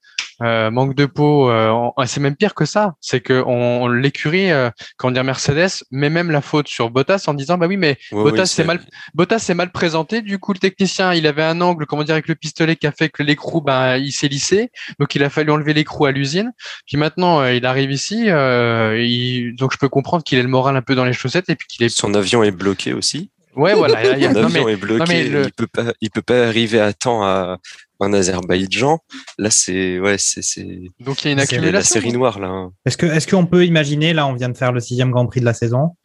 Euh, 0.42 0.70
manque 0.70 0.94
de 0.94 1.06
peau, 1.06 1.48
euh, 1.48 1.70
on- 1.70 2.04
c'est 2.04 2.20
même 2.20 2.36
pire 2.36 2.52
que 2.54 2.66
ça. 2.66 2.92
C'est 3.00 3.22
que 3.22 3.42
on, 3.46 3.84
on- 3.84 3.88
l'écurie, 3.88 4.50
euh, 4.52 4.68
quand 4.98 5.08
on 5.08 5.10
dit 5.10 5.20
Mercedes, 5.22 5.82
met 5.90 6.10
même 6.10 6.30
la 6.30 6.42
faute 6.42 6.68
sur 6.68 6.90
Bottas 6.90 7.24
en 7.26 7.32
disant 7.32 7.56
bah 7.56 7.66
oui, 7.66 7.78
mais 7.78 7.96
Bottas 8.12 8.42
oui, 8.42 8.46
c'est 8.48 8.64
mal, 8.64 8.80
Bottas 9.14 9.38
c'est 9.38 9.54
mal 9.54 9.72
présenté. 9.72 10.20
Du 10.20 10.38
coup, 10.38 10.52
le 10.52 10.58
technicien, 10.58 11.14
il 11.14 11.26
avait 11.26 11.42
un 11.42 11.58
angle, 11.62 11.86
comment 11.86 12.04
dire, 12.04 12.16
avec 12.16 12.28
le 12.28 12.34
pistolet 12.34 12.76
qui 12.76 12.86
a 12.86 12.92
fait 12.92 13.08
que 13.08 13.22
l'écrou, 13.22 13.62
ben 13.62 13.96
il 13.96 14.12
s'est 14.12 14.28
lissé. 14.28 14.70
Donc 15.00 15.14
il 15.14 15.24
a 15.24 15.30
fallu 15.30 15.52
enlever 15.52 15.72
l'écrou 15.72 16.04
à 16.04 16.12
l'usine. 16.12 16.52
Puis 16.86 16.98
maintenant, 16.98 17.42
il 17.46 17.64
arrive 17.64 17.90
ici, 17.90 18.28
euh, 18.28 19.02
il- 19.02 19.54
donc 19.56 19.72
je 19.72 19.78
peux 19.78 19.88
comprendre 19.88 20.22
qu'il 20.22 20.38
ait 20.38 20.42
le 20.42 20.48
moral 20.48 20.76
un 20.76 20.82
peu 20.82 20.94
dans 20.94 21.06
les 21.06 21.14
chaussettes 21.14 21.48
et 21.48 21.56
puis 21.56 21.66
qu'il 21.66 21.86
est. 21.86 21.88
Son 21.88 22.12
avion 22.12 22.42
est 22.42 22.50
bloqué 22.50 22.92
aussi. 22.92 23.30
Ouais, 23.56 23.74
voilà. 23.78 24.16
il 24.16 24.22
y 24.22 24.26
a- 24.26 24.32
Son 24.32 24.40
non, 24.40 24.46
avion 24.46 24.64
mais- 24.66 24.72
est 24.72 24.76
bloqué. 24.76 25.04
mais 25.08 25.24
le- 25.28 25.42
Il 25.46 25.52
peut 25.52 25.66
pas, 25.66 25.84
il 26.00 26.10
peut 26.10 26.22
pas 26.22 26.46
arriver 26.46 26.80
à 26.80 26.92
temps 26.92 27.22
à 27.24 27.58
en 27.98 28.12
Azerbaïdjan. 28.12 28.98
Là, 29.38 29.48
c'est 29.50 29.98
ouais, 29.98 30.16
c'est 30.18 30.42
c'est 30.42 30.66
donc 31.00 31.24
il 31.24 31.28
y 31.28 31.30
a 31.30 31.32
une 31.32 31.38
c'est 31.40 31.56
la 31.56 31.58
accumulation. 31.60 31.94
série 32.00 32.12
noire 32.12 32.38
là. 32.38 32.48
hein. 32.48 32.72
Est-ce 32.84 32.96
que 32.98 33.06
est-ce 33.06 33.26
qu'on 33.26 33.46
peut 33.46 33.64
imaginer 33.64 34.12
là, 34.12 34.26
on 34.26 34.34
vient 34.34 34.50
de 34.50 34.56
faire 34.56 34.72
le 34.72 34.80
sixième 34.80 35.10
Grand 35.10 35.26
Prix 35.26 35.40
de 35.40 35.46
la 35.46 35.54
saison. 35.54 35.96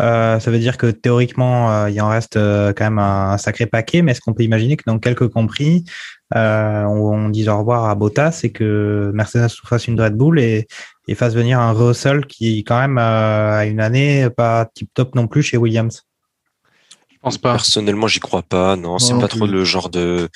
Euh, 0.00 0.40
ça 0.40 0.50
veut 0.50 0.58
dire 0.58 0.76
que 0.76 0.88
théoriquement, 0.90 1.70
euh, 1.72 1.90
il 1.90 2.00
en 2.02 2.08
reste 2.08 2.36
euh, 2.36 2.72
quand 2.76 2.84
même 2.84 2.98
un, 2.98 3.30
un 3.32 3.38
sacré 3.38 3.64
paquet. 3.66 4.02
Mais 4.02 4.10
est-ce 4.12 4.20
qu'on 4.20 4.34
peut 4.34 4.42
imaginer 4.42 4.76
que 4.76 4.82
dans 4.86 4.98
quelques 4.98 5.30
Grands 5.30 5.46
Prix, 5.46 5.84
euh, 6.34 6.82
on, 6.82 7.26
on 7.26 7.28
dise 7.28 7.48
au 7.48 7.56
revoir 7.58 7.84
à 7.88 7.94
Bottas 7.94 8.40
et 8.42 8.50
que 8.50 9.10
Mercedes 9.14 9.48
fasse 9.64 9.86
une 9.86 9.98
Red 10.00 10.14
Bull 10.16 10.40
et, 10.40 10.66
et 11.06 11.14
fasse 11.14 11.34
venir 11.34 11.60
un 11.60 11.72
Russell 11.72 12.26
qui 12.26 12.64
quand 12.64 12.78
même 12.80 12.98
euh, 12.98 13.58
a 13.60 13.66
une 13.66 13.80
année 13.80 14.28
pas 14.36 14.68
tip 14.74 14.90
top 14.94 15.14
non 15.14 15.28
plus 15.28 15.42
chez 15.42 15.56
Williams? 15.56 16.02
Je 17.30 17.34
pense 17.36 17.38
pas. 17.38 17.52
Personnellement, 17.52 18.06
j'y 18.08 18.20
crois 18.20 18.42
pas. 18.42 18.76
Non, 18.76 18.98
c'est 18.98 19.18
pas 19.18 19.28
plus. 19.28 19.38
trop 19.38 19.46
le 19.46 19.64
genre 19.64 19.88
de, 19.90 20.28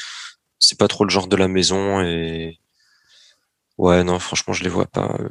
c'est 0.59 0.79
pas 0.79 0.89
trop 0.89 1.05
le 1.05 1.11
genre 1.11 1.27
de 1.27 1.37
la 1.37 1.49
maison 1.49 2.01
et 2.03 2.59
ouais, 3.79 4.05
non, 4.05 4.19
franchement, 4.19 4.53
je 4.55 4.63
les 4.65 4.71
vois 4.71 4.87
pas. 4.87 5.17
Euh, 5.21 5.29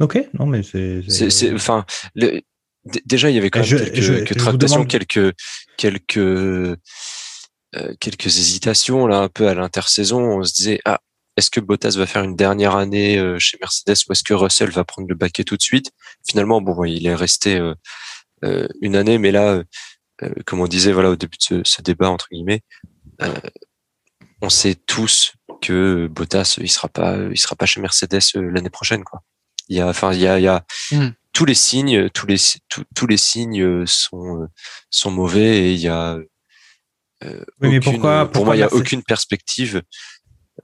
Ok, 0.00 0.18
non 0.34 0.46
mais 0.46 0.62
c'est 0.64 1.54
enfin, 1.54 1.86
le- 2.16 2.40
déjà, 3.06 3.30
il 3.30 3.36
y 3.36 3.38
avait 3.38 3.48
quand 3.48 3.60
même 3.60 3.68
Je- 3.68 3.76
quelques, 3.76 4.00
je- 4.00 4.12
quelques 4.14 4.28
je 4.30 4.38
tractations, 4.44 4.76
demande- 4.78 4.88
quelques, 4.90 5.34
quelques, 5.76 6.16
euh, 6.18 6.76
quelques 8.00 8.26
hésitations 8.26 9.06
là, 9.06 9.18
un 9.20 9.28
peu 9.28 9.46
à 9.48 9.54
l'intersaison. 9.54 10.20
On 10.40 10.42
se 10.42 10.52
disait, 10.52 10.80
ah, 10.84 10.98
est-ce 11.36 11.48
que 11.50 11.60
Bottas 11.60 11.94
va 11.96 12.06
faire 12.06 12.24
une 12.24 12.34
dernière 12.36 12.74
année 12.76 13.18
euh, 13.18 13.38
chez 13.38 13.56
Mercedes 13.60 13.94
ou 14.08 14.12
est-ce 14.12 14.24
que 14.24 14.34
Russell 14.34 14.70
va 14.70 14.84
prendre 14.84 15.08
le 15.08 15.14
baquet 15.14 15.44
tout 15.44 15.56
de 15.56 15.62
suite? 15.62 15.90
Finalement, 16.28 16.60
bon, 16.60 16.84
il 16.84 17.06
est 17.06 17.14
resté 17.14 17.56
euh, 17.56 17.74
euh, 18.44 18.66
une 18.80 18.96
année, 18.96 19.18
mais 19.18 19.30
là, 19.30 19.52
euh, 19.54 19.64
comme 20.46 20.60
on 20.60 20.66
disait, 20.66 20.92
voilà, 20.92 21.10
au 21.10 21.16
début 21.16 21.36
de 21.38 21.42
ce, 21.42 21.60
ce 21.64 21.82
débat 21.82 22.08
entre 22.10 22.28
guillemets, 22.30 22.62
euh, 23.22 23.32
on 24.42 24.48
sait 24.50 24.74
tous 24.74 25.32
que 25.62 26.06
Bottas, 26.08 26.56
il 26.60 26.70
sera 26.70 26.88
pas, 26.88 27.16
il 27.30 27.38
sera 27.38 27.56
pas 27.56 27.66
chez 27.66 27.80
Mercedes 27.80 28.20
euh, 28.36 28.50
l'année 28.50 28.70
prochaine, 28.70 29.04
quoi. 29.04 29.20
Il 29.68 29.76
y 29.76 29.80
a, 29.80 29.88
enfin, 29.88 30.12
il 30.12 30.20
y 30.20 30.26
a, 30.26 30.38
il 30.38 30.42
y 30.42 30.48
a 30.48 30.64
Hmm. 30.90 31.10
tous 31.32 31.44
les 31.46 31.54
signes, 31.54 32.10
tous 32.10 32.26
les, 32.26 32.36
tous, 32.68 32.84
tous 32.94 33.06
les 33.06 33.16
signes 33.16 33.62
euh, 33.62 33.84
sont, 33.86 34.42
euh, 34.42 34.46
sont 34.90 35.10
mauvais 35.10 35.58
et 35.58 35.72
il 35.72 35.80
y 35.80 35.88
a. 35.88 36.18
euh, 37.24 37.44
Oui, 37.60 37.70
mais 37.70 37.78
aucune- 37.78 37.92
pourquoi- 37.92 38.24
pour 38.24 38.32
pourquoi 38.32 38.44
moi, 38.44 38.56
il 38.56 38.60
y 38.60 38.62
a 38.62 38.72
aucune 38.74 39.02
perspective. 39.02 39.82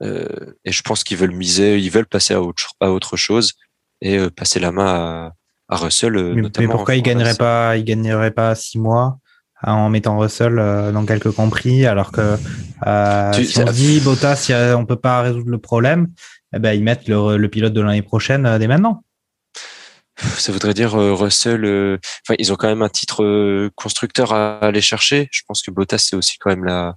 euh, 0.01 0.53
et 0.63 0.71
je 0.71 0.81
pense 0.83 1.03
qu'ils 1.03 1.17
veulent 1.17 1.35
miser, 1.35 1.77
ils 1.77 1.89
veulent 1.91 2.05
passer 2.07 2.33
à 2.33 2.41
autre, 2.41 2.73
à 2.79 2.91
autre 2.91 3.17
chose 3.17 3.53
et 4.01 4.17
euh, 4.17 4.29
passer 4.29 4.59
la 4.59 4.71
main 4.71 4.85
à, 4.87 5.33
à 5.69 5.75
Russell, 5.77 6.15
euh, 6.15 6.29
Mais, 6.29 6.35
mais 6.35 6.41
notamment. 6.43 6.71
pourquoi 6.73 6.95
il 6.95 7.01
gagnerait 7.01 7.35
pas, 7.35 7.75
il 7.77 7.83
gagnerait 7.83 8.31
pas 8.31 8.53
six 8.55 8.77
mois 8.79 9.17
en 9.63 9.89
mettant 9.89 10.17
Russell 10.17 10.57
euh, 10.59 10.91
dans 10.91 11.05
quelques 11.05 11.31
compris, 11.31 11.85
alors 11.85 12.11
que 12.11 12.37
euh, 12.87 13.31
Tu- 13.33 13.45
si 13.45 13.59
on 13.59 13.65
dit 13.65 13.99
Bottas, 13.99 14.49
a- 14.51 14.75
on 14.75 14.85
peut 14.85 14.95
pas 14.95 15.21
résoudre 15.21 15.49
le 15.49 15.57
problème, 15.59 16.07
eh 16.55 16.59
ben 16.59 16.73
ils 16.73 16.83
mettent 16.83 17.07
le, 17.07 17.37
le 17.37 17.47
pilote 17.49 17.73
de 17.73 17.81
l'année 17.81 18.01
prochaine 18.01 18.45
euh, 18.45 18.57
dès 18.57 18.67
maintenant. 18.67 19.03
Ça 20.17 20.51
voudrait 20.51 20.73
dire 20.73 20.91
Russell. 20.93 21.65
euh, 21.65 21.97
Enfin, 22.25 22.35
ils 22.37 22.51
ont 22.53 22.55
quand 22.55 22.67
même 22.67 22.81
un 22.83 22.89
titre 22.89 23.23
euh, 23.23 23.69
constructeur 23.75 24.33
à 24.33 24.59
aller 24.59 24.81
chercher. 24.81 25.27
Je 25.31 25.41
pense 25.47 25.61
que 25.63 25.71
Bottas 25.71 25.97
c'est 25.99 26.15
aussi 26.15 26.37
quand 26.37 26.49
même 26.49 26.63
la 26.65 26.95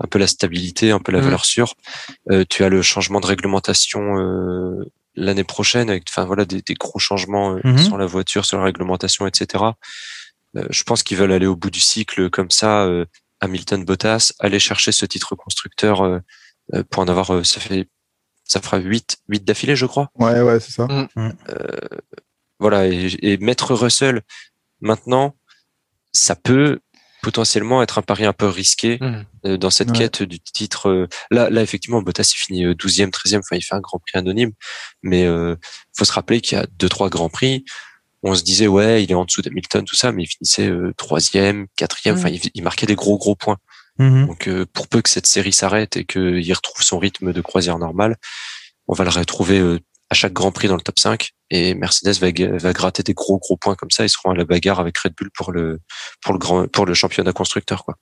un 0.00 0.06
peu 0.08 0.18
la 0.18 0.26
stabilité, 0.26 0.90
un 0.90 0.98
peu 0.98 1.12
la 1.12 1.18
Mhm. 1.18 1.24
valeur 1.24 1.44
sûre. 1.44 1.74
Euh, 2.30 2.44
tu 2.48 2.64
as 2.64 2.68
le 2.68 2.82
changement 2.82 3.20
de 3.20 3.26
réglementation 3.26 4.18
euh, 4.18 4.84
l'année 5.14 5.44
prochaine, 5.44 5.88
avec 5.90 6.04
enfin 6.08 6.24
voilà 6.24 6.44
des, 6.44 6.60
des 6.62 6.74
gros 6.74 6.98
changements 6.98 7.54
euh, 7.54 7.60
Mhm. 7.64 7.78
sur 7.78 7.96
la 7.98 8.06
voiture, 8.06 8.44
sur 8.44 8.58
la 8.58 8.64
réglementation, 8.64 9.26
etc. 9.26 9.62
Euh, 10.56 10.64
je 10.70 10.82
pense 10.84 11.02
qu'ils 11.02 11.16
veulent 11.16 11.32
aller 11.32 11.46
au 11.46 11.56
bout 11.56 11.70
du 11.70 11.80
cycle 11.80 12.30
comme 12.30 12.50
ça. 12.50 12.84
euh, 12.84 13.04
Hamilton, 13.40 13.84
Bottas, 13.84 14.32
aller 14.38 14.58
chercher 14.58 14.92
ce 14.92 15.04
titre 15.06 15.34
constructeur 15.34 16.02
euh, 16.02 16.20
pour 16.90 17.02
en 17.02 17.08
avoir. 17.08 17.32
euh, 17.34 17.44
ça 17.44 17.60
fait 17.60 17.88
ça 18.44 18.60
fera 18.60 18.78
8 18.78 19.18
huit 19.28 19.44
d'affilée, 19.44 19.74
je 19.76 19.86
crois 19.86 20.10
Ouais, 20.14 20.40
ouais, 20.40 20.60
c'est 20.60 20.70
ça. 20.70 20.86
voilà 22.58 22.86
et, 22.86 23.08
et 23.22 23.36
mettre 23.38 23.74
Russell 23.74 24.22
maintenant 24.80 25.36
ça 26.12 26.36
peut 26.36 26.80
potentiellement 27.22 27.82
être 27.82 27.98
un 27.98 28.02
pari 28.02 28.24
un 28.24 28.32
peu 28.32 28.46
risqué 28.46 28.98
euh, 29.44 29.56
dans 29.56 29.70
cette 29.70 29.90
Ouais. 29.90 29.98
quête 29.98 30.22
du 30.22 30.38
titre 30.40 31.08
là 31.30 31.50
là 31.50 31.62
effectivement 31.62 32.00
Bottas 32.02 32.30
il 32.34 32.38
finit 32.38 32.64
euh, 32.64 32.74
12e 32.74 33.10
13e 33.10 33.38
enfin 33.40 33.56
il 33.56 33.62
fait 33.62 33.74
un 33.74 33.80
grand 33.80 33.98
prix 33.98 34.16
anonyme 34.18 34.52
mais 35.02 35.24
euh, 35.26 35.56
faut 35.96 36.04
se 36.04 36.12
rappeler 36.12 36.40
qu'il 36.40 36.56
y 36.56 36.60
a 36.60 36.66
deux 36.78 36.88
trois 36.88 37.10
grands 37.10 37.28
prix 37.28 37.64
on 38.26 38.34
se 38.34 38.42
disait 38.42 38.66
ouais 38.66 39.02
il 39.02 39.10
est 39.10 39.14
en 39.14 39.24
dessous 39.24 39.42
d'Hamilton 39.42 39.84
tout 39.84 39.96
ça 39.96 40.12
mais 40.12 40.24
il 40.24 40.26
finissait 40.26 40.68
euh, 40.68 40.92
troisième 40.96 41.66
quatrième 41.76 42.16
enfin 42.16 42.28
il, 42.28 42.40
il 42.54 42.62
marquait 42.62 42.86
des 42.86 42.94
gros 42.94 43.18
gros 43.18 43.34
points 43.34 43.58
Mhm. 43.98 44.26
donc 44.26 44.48
euh, 44.48 44.66
pour 44.72 44.88
peu 44.88 45.00
que 45.00 45.08
cette 45.08 45.26
série 45.26 45.52
s'arrête 45.52 45.96
et 45.96 46.04
qu'il 46.04 46.52
retrouve 46.52 46.82
son 46.82 46.98
rythme 46.98 47.32
de 47.32 47.40
croisière 47.40 47.78
normal, 47.78 48.16
on 48.88 48.94
va 48.94 49.04
le 49.04 49.10
retrouver 49.10 49.58
euh, 49.58 49.78
à 50.10 50.14
chaque 50.14 50.34
Grand 50.34 50.52
Prix 50.52 50.68
dans 50.68 50.76
le 50.76 50.82
top 50.82 50.98
5 50.98 51.30
et 51.50 51.74
Mercedes 51.74 52.18
va, 52.20 52.28
va 52.58 52.72
gratter 52.72 53.02
des 53.02 53.14
gros 53.14 53.38
gros 53.38 53.56
points 53.56 53.74
comme 53.74 53.90
ça. 53.90 54.04
Ils 54.04 54.08
seront 54.10 54.30
à 54.30 54.34
la 54.34 54.44
bagarre 54.44 54.80
avec 54.80 54.98
Red 54.98 55.14
Bull 55.16 55.30
pour 55.34 55.50
le 55.50 55.80
pour 56.20 56.32
le 56.32 56.38
grand 56.38 56.68
pour 56.68 56.86
le 56.86 56.94
championnat 56.94 57.32
constructeur 57.32 57.84
quoi. 57.84 57.96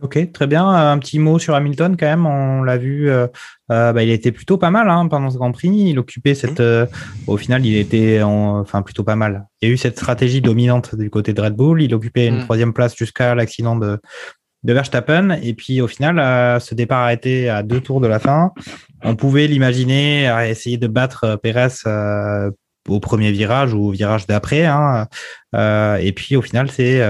Ok, 0.00 0.30
très 0.32 0.46
bien. 0.46 0.64
Euh, 0.72 0.92
Un 0.92 0.98
petit 0.98 1.18
mot 1.18 1.38
sur 1.40 1.54
Hamilton 1.56 1.96
quand 1.98 2.06
même. 2.06 2.24
On 2.26 2.62
l'a 2.62 2.76
vu, 2.76 3.10
euh, 3.10 3.26
euh, 3.72 3.92
bah, 3.92 4.02
il 4.04 4.10
était 4.10 4.30
plutôt 4.30 4.56
pas 4.56 4.70
mal 4.70 4.88
hein, 4.88 5.08
pendant 5.08 5.28
ce 5.30 5.36
Grand 5.36 5.50
Prix. 5.50 5.70
Il 5.90 5.98
occupait 5.98 6.34
cette, 6.36 6.60
euh, 6.60 6.86
au 7.26 7.36
final, 7.36 7.66
il 7.66 7.76
était, 7.76 8.22
en- 8.22 8.60
enfin 8.60 8.82
plutôt 8.82 9.02
pas 9.02 9.16
mal. 9.16 9.46
Il 9.60 9.68
y 9.68 9.70
a 9.70 9.74
eu 9.74 9.76
cette 9.76 9.96
stratégie 9.98 10.40
dominante 10.40 10.94
du 10.94 11.10
côté 11.10 11.32
de 11.32 11.40
Red 11.40 11.54
Bull. 11.54 11.82
Il 11.82 11.92
occupait 11.94 12.28
une 12.28 12.38
Mm. 12.38 12.44
troisième 12.44 12.72
place 12.72 12.96
jusqu'à 12.96 13.34
l'accident 13.34 13.76
de 13.76 13.98
de 14.64 14.72
Verstappen. 14.72 15.30
Et 15.40 15.54
puis 15.54 15.80
au 15.80 15.86
final, 15.86 16.18
euh, 16.18 16.58
ce 16.58 16.74
départ 16.74 17.04
a 17.04 17.12
été 17.12 17.48
à 17.48 17.62
deux 17.62 17.80
tours 17.80 18.00
de 18.00 18.08
la 18.08 18.18
fin. 18.18 18.50
On 19.04 19.14
pouvait 19.14 19.46
l'imaginer 19.46 20.26
à 20.28 20.48
essayer 20.48 20.78
de 20.78 20.88
battre 20.88 21.38
Pérez 21.40 21.68
euh, 21.86 22.50
au 22.88 22.98
premier 22.98 23.30
virage 23.30 23.72
ou 23.72 23.78
au 23.86 23.90
virage 23.92 24.26
d'après. 24.26 24.64
Hein. 24.66 25.06
Euh, 25.54 25.96
et 25.98 26.10
puis 26.12 26.34
au 26.34 26.42
final, 26.42 26.70
c'est 26.72 27.00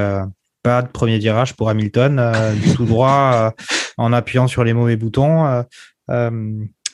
pas 0.69 0.82
de 0.82 0.89
premier 0.89 1.19
virage 1.19 1.55
pour 1.55 1.70
Hamilton, 1.70 2.19
euh, 2.19 2.53
du 2.53 2.74
tout 2.74 2.85
droit 2.85 3.53
euh, 3.59 3.62
en 3.97 4.12
appuyant 4.12 4.47
sur 4.49 4.65
les 4.65 4.74
mauvais 4.74 4.97
boutons. 4.97 5.47
euh, 5.47 5.62
euh, 6.11 6.31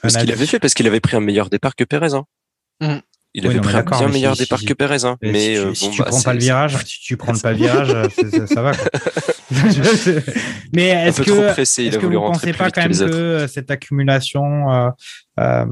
Ce 0.06 0.18
qu'il 0.18 0.30
avait 0.32 0.46
fait 0.46 0.60
parce 0.60 0.74
qu'il 0.74 0.86
avait 0.86 1.00
pris 1.00 1.16
un 1.16 1.20
meilleur 1.20 1.50
départ 1.50 1.74
que 1.74 1.82
Pérez. 1.84 2.14
Hein. 2.14 2.24
Mhm. 2.80 3.00
Il 3.36 3.48
Oui, 3.48 3.50
avait 3.58 3.60
pris 3.60 3.74
un 3.76 3.82
bien 3.82 4.08
meilleur 4.08 4.36
si- 4.36 4.42
départ 4.44 4.60
si- 4.60 4.66
que 4.66 4.74
Pérez. 4.74 5.04
Hein. 5.04 5.16
Mais, 5.20 5.56
si, 5.56 5.62
tu, 5.64 5.74
si 5.74 5.84
bon, 5.86 5.90
tu 5.92 5.98
bah, 6.02 6.08
prends 6.08 6.22
pas 6.22 6.32
le 6.34 6.38
virage, 6.38 6.76
si 6.86 7.00
tu 7.00 7.16
prends 7.16 7.34
pas 7.36 7.50
le 7.50 7.56
virage, 7.56 7.88
ça, 8.30 8.46
ça 8.46 8.62
va. 8.62 8.74
Quoi. 8.76 8.88
Mais 10.72 10.88
est-ce 10.88 11.22
que 11.22 11.52
pressé. 11.52 11.88
A 11.88 11.96
que 11.98 12.06
vous 12.06 12.20
rentrer 12.20 12.52
pensez 12.52 12.58
pas 12.58 12.70
quand 12.70 12.88
même 12.88 13.10
que 13.10 13.46
cette 13.48 13.70
accumulation 13.72 14.92
euh, 15.40 15.66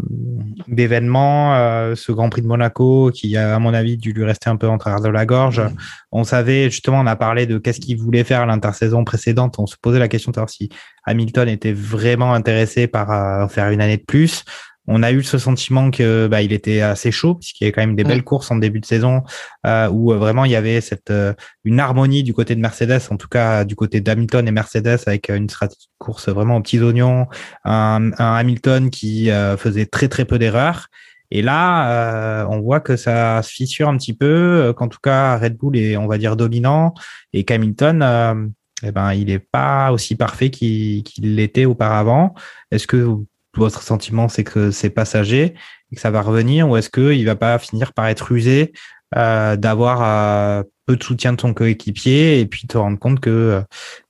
d'événements, 0.66 1.54
euh, 1.54 1.94
ce 1.94 2.10
Grand 2.10 2.28
Prix 2.28 2.42
de 2.42 2.46
Monaco, 2.48 3.10
qui 3.14 3.36
a 3.36 3.54
à 3.54 3.58
mon 3.58 3.72
avis 3.74 3.96
dû 3.96 4.12
lui 4.12 4.24
rester 4.24 4.50
un 4.50 4.56
peu 4.56 4.68
en 4.68 4.76
travers 4.76 5.00
de 5.00 5.08
la 5.08 5.24
gorge, 5.24 5.62
on 6.10 6.24
savait 6.24 6.68
justement, 6.68 7.00
on 7.00 7.06
a 7.06 7.14
parlé 7.16 7.46
de 7.46 7.58
qu'est-ce 7.58 7.80
qu'il 7.80 7.96
voulait 7.96 8.24
faire 8.24 8.40
à 8.40 8.46
l'intersaison 8.46 9.04
précédente, 9.04 9.58
on 9.58 9.66
se 9.66 9.76
posait 9.80 10.00
la 10.00 10.08
question 10.08 10.30
de 10.30 10.36
savoir 10.36 10.50
si 10.50 10.68
Hamilton 11.04 11.48
était 11.48 11.72
vraiment 11.72 12.34
intéressé 12.34 12.86
par 12.86 13.10
euh, 13.10 13.48
faire 13.48 13.70
une 13.70 13.80
année 13.80 13.98
de 13.98 14.04
plus. 14.04 14.44
On 14.88 15.02
a 15.02 15.12
eu 15.12 15.22
ce 15.22 15.38
sentiment 15.38 15.90
que 15.90 16.26
bah, 16.26 16.42
il 16.42 16.52
était 16.52 16.80
assez 16.80 17.12
chaud 17.12 17.36
puisqu'il 17.36 17.64
y 17.64 17.66
avait 17.66 17.72
quand 17.72 17.82
même 17.82 17.96
des 17.96 18.04
Mm. 18.04 18.08
belles 18.08 18.24
courses 18.24 18.50
en 18.50 18.56
début 18.56 18.80
de 18.80 18.86
saison 18.86 19.22
euh, 19.66 19.88
où 19.88 20.12
euh, 20.12 20.16
vraiment 20.16 20.44
il 20.44 20.50
y 20.50 20.56
avait 20.56 20.80
cette 20.80 21.10
euh, 21.10 21.34
une 21.64 21.78
harmonie 21.80 22.22
du 22.22 22.34
côté 22.34 22.54
de 22.54 22.60
Mercedes, 22.60 23.00
en 23.10 23.16
tout 23.16 23.28
cas 23.28 23.64
du 23.64 23.76
côté 23.76 24.00
d'Hamilton 24.00 24.46
et 24.46 24.50
Mercedes 24.50 24.98
avec 25.06 25.28
une 25.28 25.48
stratégie 25.48 25.86
de 25.86 26.04
course 26.04 26.28
vraiment 26.28 26.56
aux 26.56 26.62
petits 26.62 26.80
oignons, 26.80 27.26
un, 27.64 28.10
un 28.18 28.34
Hamilton 28.34 28.90
qui 28.90 29.30
faisait 29.56 29.86
très 29.86 30.08
très 30.08 30.24
peu 30.24 30.38
d'erreurs. 30.38 30.88
Et 31.34 31.40
là, 31.40 32.42
euh, 32.42 32.46
on 32.50 32.60
voit 32.60 32.80
que 32.80 32.96
ça 32.96 33.40
se 33.42 33.50
fissure 33.50 33.88
un 33.88 33.96
petit 33.96 34.12
peu, 34.12 34.74
qu'en 34.76 34.88
tout 34.88 34.98
cas 35.02 35.38
Red 35.38 35.56
Bull 35.56 35.78
est, 35.78 35.96
on 35.96 36.06
va 36.06 36.18
dire, 36.18 36.36
dominant 36.36 36.92
et 37.32 37.44
qu'Hamilton, 37.44 38.02
euh, 38.02 38.34
eh 38.82 38.92
ben, 38.92 39.14
il 39.14 39.30
est 39.30 39.38
pas 39.38 39.92
aussi 39.92 40.14
parfait 40.14 40.50
qu'il 40.50 41.02
qu'il 41.04 41.36
l'était 41.36 41.64
auparavant. 41.64 42.34
Est-ce 42.70 42.86
que 42.86 43.16
votre 43.60 43.82
sentiment, 43.82 44.28
c'est 44.28 44.44
que 44.44 44.70
c'est 44.70 44.90
passager 44.90 45.54
et 45.90 45.94
que 45.96 46.00
ça 46.00 46.10
va 46.10 46.22
revenir, 46.22 46.68
ou 46.68 46.76
est-ce 46.76 46.90
qu'il 46.90 47.24
va 47.26 47.36
pas 47.36 47.58
finir 47.58 47.92
par 47.92 48.06
être 48.06 48.32
usé 48.32 48.72
euh, 49.16 49.56
d'avoir 49.56 50.02
euh, 50.02 50.62
peu 50.86 50.96
de 50.96 51.02
soutien 51.02 51.32
de 51.34 51.40
son 51.40 51.52
coéquipier 51.52 52.40
et 52.40 52.46
puis 52.46 52.66
te 52.66 52.78
rendre 52.78 52.98
compte 52.98 53.20
que 53.20 53.30
euh, 53.30 53.60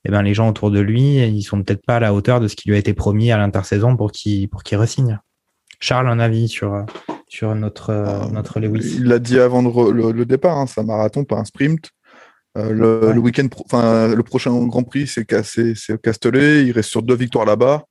eh 0.05 0.11
ben, 0.11 0.21
les 0.21 0.33
gens 0.33 0.47
autour 0.49 0.71
de 0.71 0.79
lui, 0.79 1.17
ils 1.17 1.43
sont 1.43 1.61
peut-être 1.61 1.85
pas 1.85 1.97
à 1.97 1.99
la 1.99 2.13
hauteur 2.13 2.39
de 2.39 2.47
ce 2.47 2.55
qui 2.55 2.69
lui 2.69 2.75
a 2.75 2.79
été 2.79 2.93
promis 2.93 3.31
à 3.31 3.37
l'intersaison 3.37 3.97
pour 3.97 4.11
qu'il 4.11 4.47
pour 4.49 4.63
qu'il 4.63 4.77
resigne. 4.77 5.19
Charles, 5.81 6.07
un 6.07 6.19
avis 6.19 6.47
sur, 6.47 6.73
euh, 6.73 6.83
sur 7.27 7.53
notre, 7.55 7.89
euh, 7.89 8.25
notre 8.31 8.61
Lewis? 8.61 8.93
Il 8.95 9.03
l'a 9.05 9.19
dit 9.19 9.37
avant 9.39 9.61
le, 9.61 9.91
le, 9.91 10.11
le 10.13 10.25
départ, 10.25 10.57
hein, 10.57 10.65
c'est 10.67 10.79
un 10.79 10.85
marathon, 10.85 11.25
pas 11.25 11.35
un 11.37 11.43
sprint. 11.45 11.89
Euh, 12.57 12.71
le, 12.71 13.07
Ouais. 13.07 13.13
le 13.13 13.19
week-end, 13.19 13.47
pro- 13.49 13.65
le 13.73 14.21
prochain 14.21 14.51
Grand 14.67 14.83
Prix, 14.83 15.07
c'est 15.07 15.25
Cassé- 15.25 15.73
c'est 15.75 15.93
au 15.93 15.97
Castellet. 15.97 16.63
Il 16.65 16.71
reste 16.71 16.89
sur 16.89 17.01
deux 17.01 17.15
victoires 17.15 17.45
là-bas. 17.45 17.83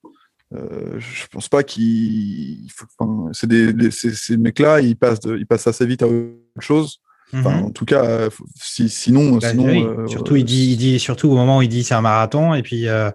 Euh, 0.54 0.98
je 0.98 1.26
pense 1.30 1.48
pas 1.48 1.62
qu'il. 1.62 2.66
enfin, 2.98 3.30
c'est 3.32 3.46
des, 3.48 3.90
ces, 3.90 4.12
ces 4.14 4.36
mecs-là, 4.36 4.80
ils 4.80 4.96
passent, 4.96 5.20
de- 5.20 5.36
ils 5.38 5.46
passent 5.46 5.66
assez 5.66 5.86
vite 5.86 6.02
à 6.02 6.06
autre 6.08 6.34
chose. 6.60 6.98
Enfin, 7.34 7.56
Mhm. 7.60 7.64
En 7.64 7.70
tout 7.70 7.86
cas, 7.86 8.28
faut- 8.28 8.44
si, 8.60 8.90
sinon, 8.90 9.36
Bah, 9.38 9.50
sinon. 9.50 9.66
oui, 9.66 9.82
euh, 9.82 10.06
surtout, 10.06 10.36
il 10.36 10.44
dit, 10.44 10.72
il 10.72 10.76
dit, 10.76 10.98
surtout 10.98 11.28
au 11.30 11.34
moment 11.34 11.58
où 11.58 11.62
il 11.62 11.68
dit 11.68 11.82
c'est 11.82 11.94
un 11.94 12.02
marathon, 12.02 12.52
et 12.52 12.62
puis 12.62 12.88
euh, 12.88 13.10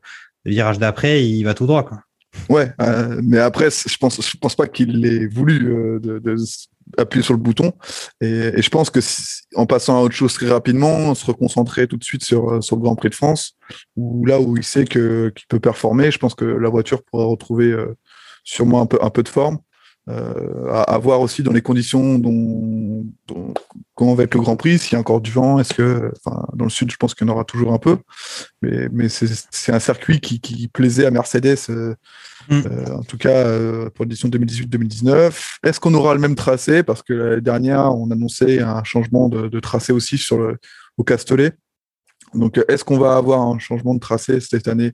le 0.45 0.51
virage 0.51 0.79
d'après, 0.79 1.23
il 1.27 1.43
va 1.43 1.53
tout 1.53 1.67
droit. 1.67 1.83
Quoi. 1.83 1.99
Ouais, 2.49 2.71
euh, 2.81 3.19
mais 3.23 3.37
après, 3.37 3.69
je 3.69 3.97
pense, 3.97 4.19
je 4.27 4.37
pense 4.37 4.55
pas 4.55 4.67
qu'il 4.67 5.05
ait 5.05 5.27
voulu 5.27 5.59
de, 6.01 6.17
de 6.19 6.33
s- 6.33 6.67
appuyer 6.97 7.23
sur 7.23 7.33
le 7.33 7.39
bouton. 7.39 7.73
Et, 8.21 8.61
je 8.61 8.69
pense 8.69 8.89
que 8.89 8.99
en 9.55 9.65
passant 9.65 9.97
à 9.97 10.01
autre 10.01 10.15
chose 10.15 10.33
très 10.33 10.49
rapidement, 10.49 11.15
se 11.15 11.25
reconcentrer 11.25 11.87
tout 11.87 11.97
de 11.97 12.03
suite 12.03 12.23
sur, 12.23 12.49
euh, 12.49 12.61
sur 12.61 12.75
le 12.75 12.81
Grand 12.81 12.95
Prix 12.95 13.09
de 13.09 13.15
France, 13.15 13.53
où 13.95 14.25
là 14.25 14.39
où 14.39 14.57
il 14.57 14.63
sait 14.63 14.85
que 14.85 15.31
qu'il 15.35 15.47
peut 15.47 15.59
performer, 15.59 16.11
je 16.11 16.17
pense 16.17 16.35
que 16.35 16.45
la 16.45 16.69
voiture 16.69 17.03
pourra 17.03 17.25
retrouver 17.25 17.71
euh, 17.71 17.95
sûrement 18.43 18.81
un 18.81 18.85
peu 18.85 18.97
un 19.01 19.09
peu 19.09 19.23
de 19.23 19.29
forme. 19.29 19.59
Euh, 20.09 20.71
à, 20.71 20.97
voir 20.99 21.19
aussi 21.19 21.43
dans 21.43 21.51
les 21.51 21.61
conditions 21.61 22.17
dont, 22.17 23.05
dont 23.27 23.53
comment 23.93 24.15
va 24.15 24.23
être 24.23 24.35
le 24.35 24.39
Grand 24.39 24.55
Prix, 24.55 24.79
s'il 24.79 24.93
y 24.93 24.95
a 24.95 24.99
encore 24.99 25.19
du 25.19 25.31
vent, 25.31 25.59
est-ce 25.59 25.73
que, 25.73 26.13
dans 26.53 26.63
le 26.63 26.69
sud, 26.69 26.89
je 26.89 26.95
pense 26.95 27.13
qu'il 27.13 27.27
y 27.27 27.29
en 27.29 27.33
aura 27.33 27.43
toujours 27.43 27.73
un 27.73 27.77
peu, 27.77 27.97
mais, 28.61 28.87
mais 28.93 29.09
c'est 29.09 29.73
un 29.73 29.79
circuit 29.79 30.21
qui, 30.21 30.39
qui 30.39 30.69
plaisait 30.69 31.05
à 31.05 31.11
Mercedes. 31.11 31.57
Mm. 32.49 32.61
euh, 32.65 32.95
en 32.95 33.03
tout 33.03 33.17
cas, 33.17 33.29
euh, 33.45 33.89
pour 33.89 34.05
l'édition 34.05 34.29
2018-2019. 34.29 35.57
Est-ce 35.63 35.79
qu'on 35.79 35.93
aura 35.93 36.13
le 36.13 36.19
même 36.21 36.35
tracé? 36.35 36.83
Parce 36.83 37.01
que 37.03 37.13
l'année 37.13 37.41
dernière, 37.41 37.93
on 37.95 38.09
annonçait 38.11 38.61
un 38.61 38.83
changement 38.83 39.29
de, 39.29 39.47
de 39.47 39.59
tracé 39.59 39.91
aussi 39.93 40.17
sur 40.17 40.37
le, 40.37 40.57
au 40.97 41.03
Castellet. 41.03 41.51
Donc, 42.33 42.59
est-ce 42.67 42.83
qu'on 42.83 42.99
va 42.99 43.15
avoir 43.17 43.41
un 43.41 43.57
changement 43.59 43.93
de 43.95 43.99
tracé 43.99 44.39
cette 44.39 44.67
année? 44.67 44.93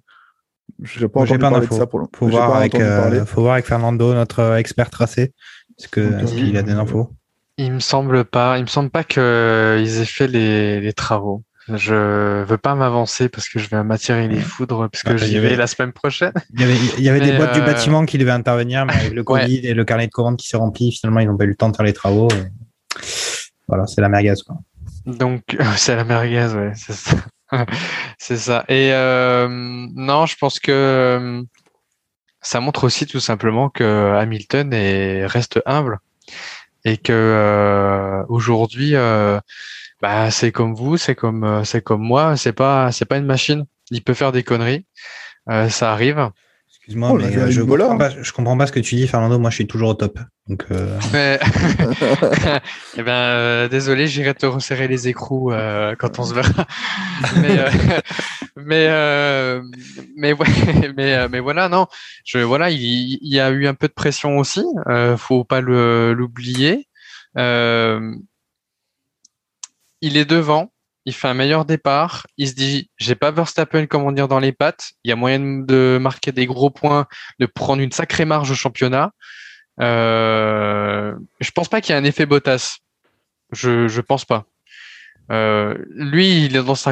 Je 0.81 1.01
n'ai 1.01 1.07
pas 1.07 1.21
entendu 1.21 1.39
pas 1.39 1.49
parler 1.51 1.65
de 1.65 1.69
d'infos. 1.71 1.77
ça 1.81 1.88
pour 1.88 1.99
le 1.99 2.05
Faut 2.15 2.27
voir, 2.27 2.51
pas 2.51 2.57
avec, 2.59 2.75
entendu 2.75 2.85
euh, 3.17 3.25
faut 3.25 3.41
voir 3.41 3.53
avec 3.53 3.65
Fernando, 3.65 4.13
notre 4.13 4.55
expert 4.57 4.89
tracé. 4.89 5.34
Est-ce 5.80 5.88
que- 5.88 6.01
Donc, 6.01 6.21
est-ce 6.23 6.34
qu'il 6.34 6.55
a 6.57 6.61
des 6.63 6.71
infos 6.71 7.09
Il 7.57 7.73
me 7.73 7.80
semble 7.80 8.23
pas, 8.25 8.57
il 8.57 8.61
me 8.63 8.67
semble 8.67 8.89
pas 8.89 9.03
qu'ils 9.03 9.21
aient 9.21 10.05
fait 10.05 10.27
les, 10.27 10.80
les 10.81 10.93
travaux. 10.93 11.43
Je 11.69 12.44
veux 12.44 12.57
pas 12.57 12.76
m'avancer 12.76 13.30
parce 13.30 13.48
que 13.48 13.57
je 13.60 13.69
vais 13.69 13.84
m'attirer 13.84 14.27
les 14.27 14.40
foudres 14.41 14.90
parce 14.90 15.03
que 15.03 15.11
Ah, 15.11 15.26
y 15.26 15.27
j'y 15.27 15.40
vais 15.40 15.56
la 15.56 15.68
semaine 15.68 15.94
prochaine. 15.94 16.34
Il 16.53 16.61
y 16.61 16.64
avait, 16.64 16.76
il 16.98 17.03
y 17.03 17.10
avait 17.10 17.22
des 17.22 17.31
Mais, 17.31 17.38
boîtes 17.38 17.53
du 17.53 17.61
euh, 17.61 17.65
bâtiment 17.65 18.06
qui 18.06 18.18
devaient 18.18 18.31
intervenir, 18.31 18.85
mais 18.85 18.94
avec 18.94 19.14
le 19.14 19.22
Ouais. 19.27 19.41
Covid 19.41 19.65
et 19.68 19.73
le 19.73 19.85
carnet 19.85 20.07
de 20.07 20.11
commandes 20.11 20.38
qui 20.38 20.48
s'est 20.48 20.57
rempli, 20.57 20.91
finalement, 20.91 21.22
ils 21.22 21.27
n'ont 21.27 21.38
pas 21.38 21.45
eu 21.45 21.48
le 21.48 21.56
temps 21.56 21.69
de 21.69 21.76
faire 21.76 21.85
les 21.85 21.94
travaux. 21.94 22.27
et 22.31 22.52
Voilà, 23.68 23.88
c'est 23.88 24.02
la 24.02 24.10
merguez. 24.10 24.34
Quoi. 24.45 24.57
Donc 25.06 25.41
c'est 25.77 25.95
la 25.95 26.03
merguez, 26.03 26.48
ouais, 26.53 26.72
c'est 26.76 26.94
ça. 26.94 27.15
c'est 28.18 28.38
ça. 28.38 28.65
Et 28.68 28.91
euh, 28.94 29.48
non, 29.49 30.26
je 30.26 30.35
pense 30.35 30.60
que 30.60 30.72
euh, 30.72 31.41
ça 32.41 32.60
montre 32.60 32.84
aussi 32.84 33.06
tout 33.06 33.19
simplement 33.22 33.69
que 33.69 34.15
Hamilton 34.18 34.73
est, 34.73 35.26
reste 35.26 35.61
humble 35.65 35.99
et 36.85 36.98
que 36.98 37.14
euh, 37.14 38.23
aujourd'hui, 38.27 38.95
euh, 38.95 39.40
bah, 40.03 40.31
c'est 40.31 40.51
comme 40.51 40.75
vous, 40.75 40.97
c'est 40.97 41.15
comme 41.15 41.45
euh, 41.45 41.63
c'est 41.63 41.81
comme 41.81 42.01
moi, 42.01 42.35
c'est 42.35 42.51
pas 42.51 42.91
c'est 42.91 43.05
pas 43.05 43.15
une 43.15 43.25
machine. 43.25 43.63
Il 43.89 44.03
peut 44.03 44.13
faire 44.13 44.34
des 44.34 44.43
conneries, 44.43 44.85
euh, 45.49 45.69
ça 45.69 45.93
arrive. 45.93 46.30
Excuse-moi, 46.67 47.11
Oh, 47.13 47.17
mais 47.17 47.38
euh, 47.38 47.49
je, 47.49 47.61
comprends 47.61 47.91
hein. 47.91 47.97
pas, 47.97 48.09
je 48.09 48.34
comprends 48.34 48.57
pas 48.57 48.67
ce 48.67 48.73
que 48.73 48.81
tu 48.81 48.95
dis, 48.95 49.07
Fernando. 49.07 49.39
Moi, 49.39 49.49
je 49.49 49.55
suis 49.55 49.67
toujours 49.67 49.91
au 49.91 49.93
top. 49.93 50.19
Donc, 50.49 50.65
euh, 50.71 50.99
Mais 51.13 51.39
eh 52.97 53.01
ben, 53.01 53.11
euh, 53.13 53.69
désolé, 53.69 54.07
j'irai 54.07 54.34
te 54.34 54.45
resserrer 54.45 54.89
les 54.89 55.07
écrous 55.07 55.53
euh, 55.53 55.95
quand 55.97 56.19
on 56.19 56.23
se 56.23 56.34
verra. 56.34 56.65
mais 57.38 57.59
euh, 57.59 57.69
mais 58.57 58.88
euh, 58.89 59.61
mais 60.17 60.34
ouais, 60.34 60.47
mais 60.97 61.13
euh, 61.13 61.30
mais 61.31 61.39
voilà, 61.39 61.69
non, 61.69 61.88
je 62.25 62.39
voilà, 62.39 62.71
il, 62.71 63.19
il 63.21 63.34
y 63.34 63.39
a 63.39 63.49
eu 63.51 63.67
un 63.67 63.73
peu 63.73 63.88
de 63.88 63.93
pression 63.93 64.38
aussi. 64.38 64.65
Euh, 64.89 65.15
faut 65.15 65.45
pas 65.45 65.61
le 65.61 66.11
l'oublier. 66.11 66.89
Euh, 67.38 68.13
il 70.03 70.17
est 70.17 70.25
devant. 70.25 70.71
Il 71.05 71.13
fait 71.13 71.30
un 71.30 71.34
meilleur 71.34 71.65
départ. 71.65 72.27
Il 72.38 72.49
se 72.49 72.53
dit, 72.53 72.89
j'ai 72.97 73.15
pas 73.15 73.31
Verstappen, 73.31 73.88
comment 73.88 74.11
dire, 74.11 74.27
dans 74.27 74.39
les 74.39 74.51
pattes. 74.51 74.91
Il 75.03 75.09
y 75.09 75.11
a 75.11 75.15
moyen 75.15 75.39
de 75.39 75.97
marquer 75.99 76.34
des 76.34 76.45
gros 76.45 76.69
points, 76.69 77.07
de 77.39 77.45
prendre 77.45 77.81
une 77.81 77.91
sacrée 77.91 78.25
marge 78.25 78.51
au 78.51 78.53
championnat. 78.53 79.11
Euh, 79.80 81.15
je 81.39 81.51
pense 81.51 81.69
pas 81.69 81.80
qu'il 81.81 81.95
y 81.95 81.97
ait 81.97 82.01
un 82.01 82.03
effet 82.03 82.25
Bottas. 82.25 82.80
Je 83.53 83.88
je 83.88 84.01
pense 84.01 84.25
pas. 84.25 84.45
Euh, 85.31 85.77
lui, 85.89 86.45
il 86.45 86.55
est 86.57 86.63
dans 86.63 86.75
sa. 86.75 86.91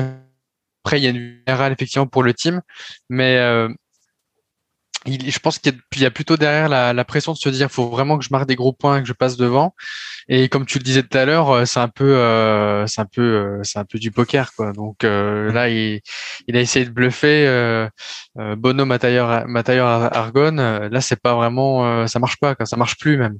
Après, 0.83 0.99
il 0.99 1.03
y 1.03 1.07
a 1.07 1.09
une 1.09 1.41
générale 1.45 1.73
effectivement 1.73 2.07
pour 2.07 2.23
le 2.23 2.33
team, 2.33 2.61
mais 3.09 3.37
euh, 3.37 3.69
il, 5.05 5.31
je 5.31 5.39
pense 5.39 5.57
qu'il 5.59 5.73
y, 5.73 5.75
a- 5.75 5.79
il 5.95 6.01
y 6.01 6.05
a 6.05 6.11
plutôt 6.11 6.37
derrière 6.37 6.69
la, 6.69 6.93
la 6.93 7.05
pression 7.05 7.33
de 7.33 7.37
se 7.37 7.49
dire, 7.49 7.71
faut 7.71 7.89
vraiment 7.89 8.17
que 8.19 8.23
je 8.23 8.29
marque 8.31 8.47
des 8.47 8.55
gros 8.55 8.71
points, 8.73 9.01
que 9.01 9.07
je 9.07 9.13
passe 9.13 9.35
devant. 9.37 9.73
Et 10.29 10.47
comme 10.49 10.65
tu 10.65 10.77
le 10.77 10.83
disais 10.83 11.01
tout 11.03 11.17
à 11.17 11.25
l'heure, 11.25 11.49
euh, 11.49 11.65
c'est 11.65 11.79
un 11.79 11.87
peu, 11.87 12.15
euh, 12.15 12.85
c'est 12.87 13.01
un 13.01 13.05
peu, 13.05 13.21
euh, 13.21 13.59
c'est 13.63 13.79
un 13.79 13.85
peu 13.85 13.97
du 13.97 14.11
poker, 14.11 14.53
quoi. 14.53 14.71
Donc 14.73 15.03
euh, 15.03 15.51
là, 15.51 15.69
il, 15.69 16.01
il 16.47 16.55
a 16.55 16.61
essayé 16.61 16.85
de 16.85 16.91
bluffer 16.91 17.47
euh, 17.47 17.89
euh, 18.39 18.55
Bono, 18.55 18.85
Matailleur, 18.85 19.47
Matailleur 19.47 19.87
Argon. 20.15 20.57
Euh, 20.59 20.89
Là, 20.89 21.01
c'est 21.01 21.19
pas 21.19 21.33
vraiment, 21.35 21.85
euh, 21.85 22.07
ça 22.07 22.19
marche 22.19 22.37
pas, 22.37 22.53
quoi. 22.55 22.65
Ça 22.65 22.77
marche 22.77 22.97
plus 22.97 23.17
même. 23.17 23.39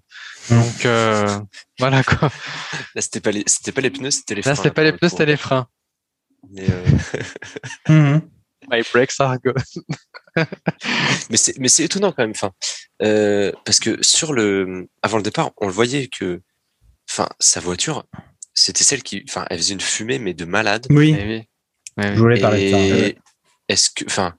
Mm. 0.50 0.60
Donc 0.60 0.86
euh, 0.86 1.40
voilà 1.80 2.04
quoi. 2.04 2.30
Là, 2.96 3.02
c'était 3.02 3.20
pas 3.22 3.32
les, 3.32 3.44
c'était 3.46 3.72
pas 3.72 3.82
les 3.82 3.92
pneus, 3.92 4.12
c'était 4.12 4.36
les 4.36 4.42
freins. 4.42 4.52
Là, 4.52 4.56
c'était 4.56 4.72
pas 4.72 4.84
les 4.84 4.92
pneus, 4.94 5.10
c'était 5.10 5.26
les 5.28 5.38
freins. 5.38 5.68
Mais, 6.52 6.66
euh, 7.90 8.20
My 8.72 8.82
brakes 8.94 9.20
Argon. 9.20 9.54
mais 11.30 11.38
c'est, 11.38 11.58
mais 11.60 11.68
c'est 11.68 11.84
étonnant 11.84 12.12
quand 12.12 12.24
même. 12.24 12.32
Enfin, 12.32 12.52
euh, 13.02 13.52
parce 13.66 13.80
que 13.80 14.02
sur 14.04 14.34
le, 14.34 14.88
avant 15.02 15.18
le 15.18 15.24
départ, 15.24 15.52
on 15.58 15.68
le 15.68 15.74
voyait 15.74 16.08
que, 16.08 16.42
enfin, 17.10 17.30
sa 17.40 17.60
voiture, 17.60 18.06
c'était 18.54 18.84
celle 18.84 19.04
qui, 19.04 19.24
enfin, 19.30 19.46
elle 19.50 19.58
faisait 19.58 19.74
une 19.74 19.82
fumée 19.82 20.20
mais 20.20 20.34
de 20.34 20.46
malade. 20.46 20.88
oui, 20.90 21.16
Eh 21.18 21.26
oui. 21.26 21.44
Eh 21.98 22.04
je 22.04 22.08
oui. 22.10 22.16
voulais 22.16 22.40
parler 22.42 22.66
de 22.68 22.72
ça. 22.72 22.78
Ouais. 22.78 23.18
est-ce 23.68 23.90
que, 23.90 24.06
enfin, 24.06 24.36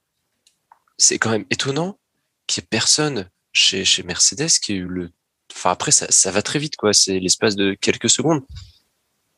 c'est 0.98 1.18
quand 1.18 1.30
même 1.30 1.44
étonnant 1.50 1.98
qu'il 2.46 2.62
y 2.62 2.64
ait 2.64 2.68
personne 2.70 3.30
chez, 3.52 3.84
chez 3.84 4.02
Mercedes 4.02 4.48
qui 4.62 4.72
ait 4.72 4.76
eu 4.76 4.86
le. 4.86 5.10
Enfin, 5.54 5.70
après, 5.70 5.90
ça, 5.90 6.10
ça 6.10 6.30
va 6.30 6.40
très 6.42 6.58
vite, 6.58 6.76
quoi. 6.76 6.92
C'est 6.94 7.18
l'espace 7.18 7.56
de 7.56 7.74
quelques 7.78 8.08
secondes. 8.08 8.42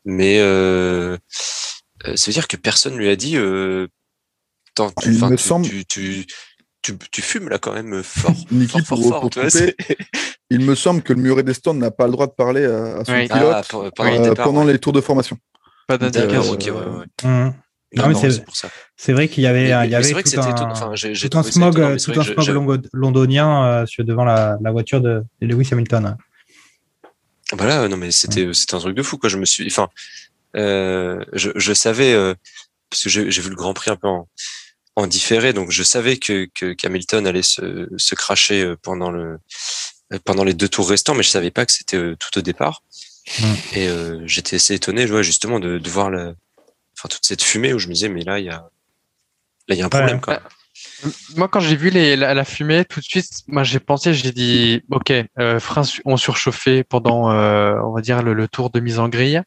Mais 0.05 0.39
euh, 0.39 1.17
euh, 2.05 2.15
ça 2.15 2.27
veut 2.27 2.33
dire 2.33 2.47
que 2.47 2.55
personne 2.57 2.95
lui 2.95 3.09
a 3.09 3.15
dit. 3.15 3.37
Euh, 3.37 3.87
Attends, 4.77 4.91
tu, 5.01 5.13
Il 5.13 5.23
me 5.25 5.35
tu, 5.37 5.43
semble- 5.43 5.65
tu, 5.67 5.85
tu, 5.85 6.25
tu, 6.81 6.97
tu 7.11 7.21
fumes 7.21 7.49
là 7.49 7.57
quand 7.57 7.73
même 7.73 8.03
fort. 8.03 8.31
Niki, 8.51 8.71
fort, 8.81 8.81
fort, 8.85 8.97
pour, 8.99 9.09
fort, 9.09 9.21
pour 9.21 9.29
tu 9.29 9.39
vois, 9.39 9.49
couper, 9.49 9.73
c'est- 9.79 9.97
il 10.49 10.59
me 10.59 10.75
semble 10.75 11.01
que 11.01 11.13
le 11.13 11.21
muret 11.21 11.43
des 11.43 11.53
stands 11.53 11.73
n'a 11.73 11.91
pas 11.91 12.05
le 12.07 12.11
droit 12.11 12.27
de 12.27 12.33
parler 12.33 12.65
à, 12.65 12.97
à 12.97 13.05
son 13.05 13.13
Oui. 13.13 13.27
pilote 13.27 13.53
Ah, 13.55 13.61
pour- 13.69 13.89
pendant 13.93 14.11
euh, 14.13 14.17
le 14.23 14.29
départ, 14.29 14.45
pendant 14.45 14.65
ouais. 14.65 14.73
les 14.73 14.79
tours 14.79 14.93
de 14.93 15.01
formation. 15.01 15.37
Pas 15.87 15.97
d'indication. 15.97 16.51
ok, 16.51 16.61
ouais, 16.65 16.71
ouais. 16.71 17.05
Non, 17.23 17.53
Non, 18.03 18.07
mais 18.09 18.13
non, 18.13 18.19
c'est- 18.97 19.13
vrai 19.13 19.27
qu'il 19.29 19.43
y 19.43 19.47
avait, 19.47 19.59
Mais- 19.73 19.85
il 19.85 19.87
y 19.87 19.89
mais 19.89 19.95
avait 19.95 20.03
c'est 20.03 20.11
vrai 20.13 20.23
que 20.23 20.29
tout 20.29 20.35
c'était 20.35 20.45
un, 20.47 20.51
étonnant. 20.51 20.71
Enfin, 20.71 20.89
tout 20.89 21.51
smog, 21.51 21.73
étonnant, 21.77 21.95
tout 21.97 22.81
un 22.81 22.81
londonien 22.93 23.65
euh, 23.65 23.85
sur 23.85 24.03
devant 24.03 24.25
la, 24.25 24.57
la 24.61 24.71
voiture 24.71 24.99
de, 24.99 25.23
de 25.41 25.47
Lewis 25.47 25.69
Hamilton. 25.71 26.17
Voilà, 27.53 27.83
euh, 27.83 27.87
non 27.87 27.95
mais 27.97 28.11
c'était 28.11 28.45
un 28.73 28.79
truc 28.79 28.95
de 28.97 29.03
fou 29.03 29.17
quoi. 29.17 29.29
Je 29.29 29.37
me 29.37 29.45
suis, 29.45 29.67
enfin, 29.67 29.87
euh, 30.57 31.23
je, 31.33 31.51
je 31.55 31.73
savais 31.73 32.11
euh, 32.13 32.33
parce 32.89 33.03
que 33.03 33.09
j'ai 33.09 33.29
j'ai 33.31 33.41
vu 33.41 33.49
le 33.49 33.55
Grand 33.55 33.73
Prix 33.73 33.91
un 33.91 33.95
peu 33.95 34.07
en, 34.07 34.27
en 34.95 35.07
différé, 35.07 35.53
donc 35.53 35.71
je 35.71 35.83
savais 35.83 36.17
que 36.17 36.47
que 36.53 36.73
qu'Hamilton 36.73 37.25
allait 37.27 37.43
se 37.43 37.87
se 37.97 38.15
cracher 38.15 38.61
euh, 38.61 38.75
pendant 38.81 39.11
le 39.11 39.39
euh, 40.13 40.19
pendant 40.23 40.43
les 40.43 40.53
deux 40.53 40.69
tours 40.69 40.89
restants, 40.89 41.15
mais 41.15 41.23
je 41.23 41.29
savais 41.29 41.51
pas 41.51 41.65
que 41.65 41.71
c'était 41.71 41.97
euh, 41.97 42.15
tout 42.17 42.37
au 42.39 42.41
départ. 42.41 42.81
Mm. 43.39 43.53
Et 43.73 43.87
euh, 43.87 44.21
j'étais 44.27 44.57
assez 44.57 44.75
étonné, 44.75 45.09
ouais, 45.09 45.23
justement, 45.23 45.59
de, 45.59 45.79
de 45.79 45.89
voir 45.89 46.09
la, 46.11 46.33
enfin 46.97 47.09
toute 47.09 47.25
cette 47.25 47.41
fumée 47.43 47.73
où 47.73 47.79
je 47.79 47.87
me 47.87 47.93
disais 47.93 48.09
mais 48.09 48.21
là 48.23 48.39
il 48.39 48.45
y 48.45 48.49
a 48.49 48.69
là 49.67 49.75
il 49.75 49.77
y 49.77 49.81
a 49.81 49.85
un 49.85 49.89
problème 49.89 50.17
Ouais. 50.17 50.21
quoi. 50.21 50.41
Moi, 51.35 51.47
quand 51.47 51.59
j'ai 51.59 51.75
vu 51.75 51.89
les, 51.89 52.15
la, 52.15 52.33
la 52.33 52.45
fumée, 52.45 52.85
tout 52.85 52.99
de 52.99 53.05
suite, 53.05 53.29
moi, 53.47 53.63
j'ai 53.63 53.79
pensé, 53.79 54.13
j'ai 54.13 54.31
dit, 54.31 54.81
ok, 54.91 55.11
euh, 55.39 55.59
freins 55.59 55.83
ont 56.05 56.17
surchauffé 56.17 56.83
pendant, 56.83 57.31
euh, 57.31 57.75
on 57.83 57.91
va 57.91 58.01
dire, 58.01 58.23
le, 58.23 58.33
le 58.33 58.47
tour 58.47 58.69
de 58.69 58.79
mise 58.79 58.99
en 58.99 59.07
grille. 59.09 59.41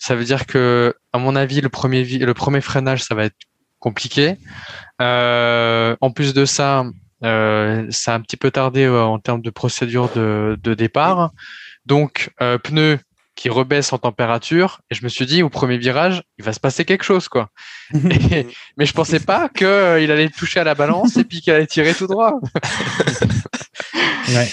Ça 0.00 0.14
veut 0.14 0.24
dire 0.24 0.46
que, 0.46 0.94
à 1.12 1.18
mon 1.18 1.36
avis, 1.36 1.60
le 1.60 1.68
premier, 1.68 2.02
le 2.04 2.34
premier 2.34 2.60
freinage, 2.60 3.04
ça 3.04 3.14
va 3.14 3.24
être 3.24 3.36
compliqué. 3.90 4.36
Euh, 5.00 5.94
en 6.00 6.10
plus 6.10 6.34
de 6.34 6.44
ça, 6.44 6.84
euh, 7.24 7.86
ça 7.90 8.12
a 8.12 8.16
un 8.16 8.20
petit 8.20 8.36
peu 8.36 8.50
tardé 8.50 8.82
euh, 8.84 9.02
en 9.04 9.18
termes 9.20 9.42
de 9.42 9.50
procédure 9.50 10.08
de, 10.16 10.58
de 10.62 10.74
départ. 10.74 11.30
Donc, 11.86 12.30
euh, 12.42 12.58
pneus 12.58 12.98
qui 13.36 13.48
rebaissent 13.50 13.92
en 13.92 13.98
température. 13.98 14.80
Et 14.90 14.94
je 14.96 15.04
me 15.04 15.08
suis 15.08 15.26
dit, 15.26 15.42
au 15.42 15.50
premier 15.50 15.78
virage, 15.78 16.22
il 16.38 16.44
va 16.44 16.52
se 16.52 16.58
passer 16.60 16.84
quelque 16.84 17.04
chose, 17.04 17.28
quoi. 17.28 17.50
Et- 18.32 18.46
mais 18.76 18.86
je 18.86 18.92
pensais 18.92 19.20
pas 19.20 19.48
que 19.48 19.64
euh, 19.64 20.00
il 20.00 20.10
allait 20.10 20.30
toucher 20.30 20.58
à 20.60 20.64
la 20.64 20.74
balance 20.74 21.16
et 21.16 21.24
puis 21.24 21.40
qu'il 21.42 21.52
allait 21.52 21.66
tirer 21.68 21.94
tout 21.94 22.06
droit. 22.08 22.32
Ouais. 24.28 24.48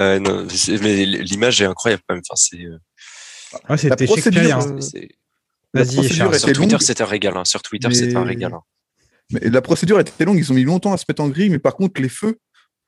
Euh, 0.00 0.18
non, 0.18 0.46
c'est- 0.50 0.82
mais 0.82 1.06
l'image 1.06 1.62
est 1.62 1.64
incroyable 1.64 2.02
quand 2.06 2.14
même. 2.14 2.22
Enfin, 2.28 2.36
c'est, 2.36 2.62
euh, 2.62 2.78
Ouais, 3.70 3.76
c'était 3.78 4.06
c'est- 4.82 5.08
La 5.72 5.82
Vas-y, 5.82 5.98
était 6.06 6.14
sur 6.14 6.52
Twitter, 6.52 6.76
c'était 6.80 7.02
un 7.02 7.06
régal. 7.06 7.36
hein. 7.36 7.44
Sur 7.44 7.62
Twitter, 7.62 7.88
Mais- 7.88 7.94
c'était 7.94 8.16
un 8.16 8.24
régal. 8.24 8.52
hein. 8.52 8.60
Mais 9.34 9.50
la 9.50 9.60
procédure 9.60 10.00
était 10.00 10.24
longue, 10.24 10.38
ils 10.38 10.50
ont 10.50 10.54
mis 10.54 10.64
longtemps 10.64 10.92
à 10.92 10.96
se 10.96 11.04
mettre 11.08 11.22
en 11.22 11.28
grille, 11.28 11.50
mais 11.50 11.58
par 11.58 11.74
contre, 11.74 12.00
les 12.00 12.08
feux 12.08 12.38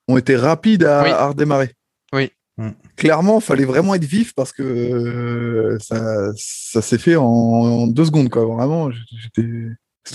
ont 0.08 0.16
été 0.16 0.36
rapides 0.36 0.84
à, 0.84 1.02
Oui. 1.02 1.10
à 1.10 1.28
redémarrer. 1.28 1.72
Oui. 2.12 2.30
Mm. 2.58 2.70
Clairement, 2.96 3.40
fallait 3.40 3.64
vraiment 3.64 3.94
être 3.94 4.04
vif 4.04 4.32
parce 4.34 4.52
que 4.52 4.62
euh, 4.62 5.78
ça, 5.78 6.30
ça 6.36 6.80
s'est 6.80 6.98
fait 6.98 7.16
en, 7.16 7.24
en 7.24 7.86
deux 7.86 8.06
secondes. 8.06 8.30
Quoi. 8.30 8.44
Vraiment, 8.46 8.90
j'étais 8.90 9.42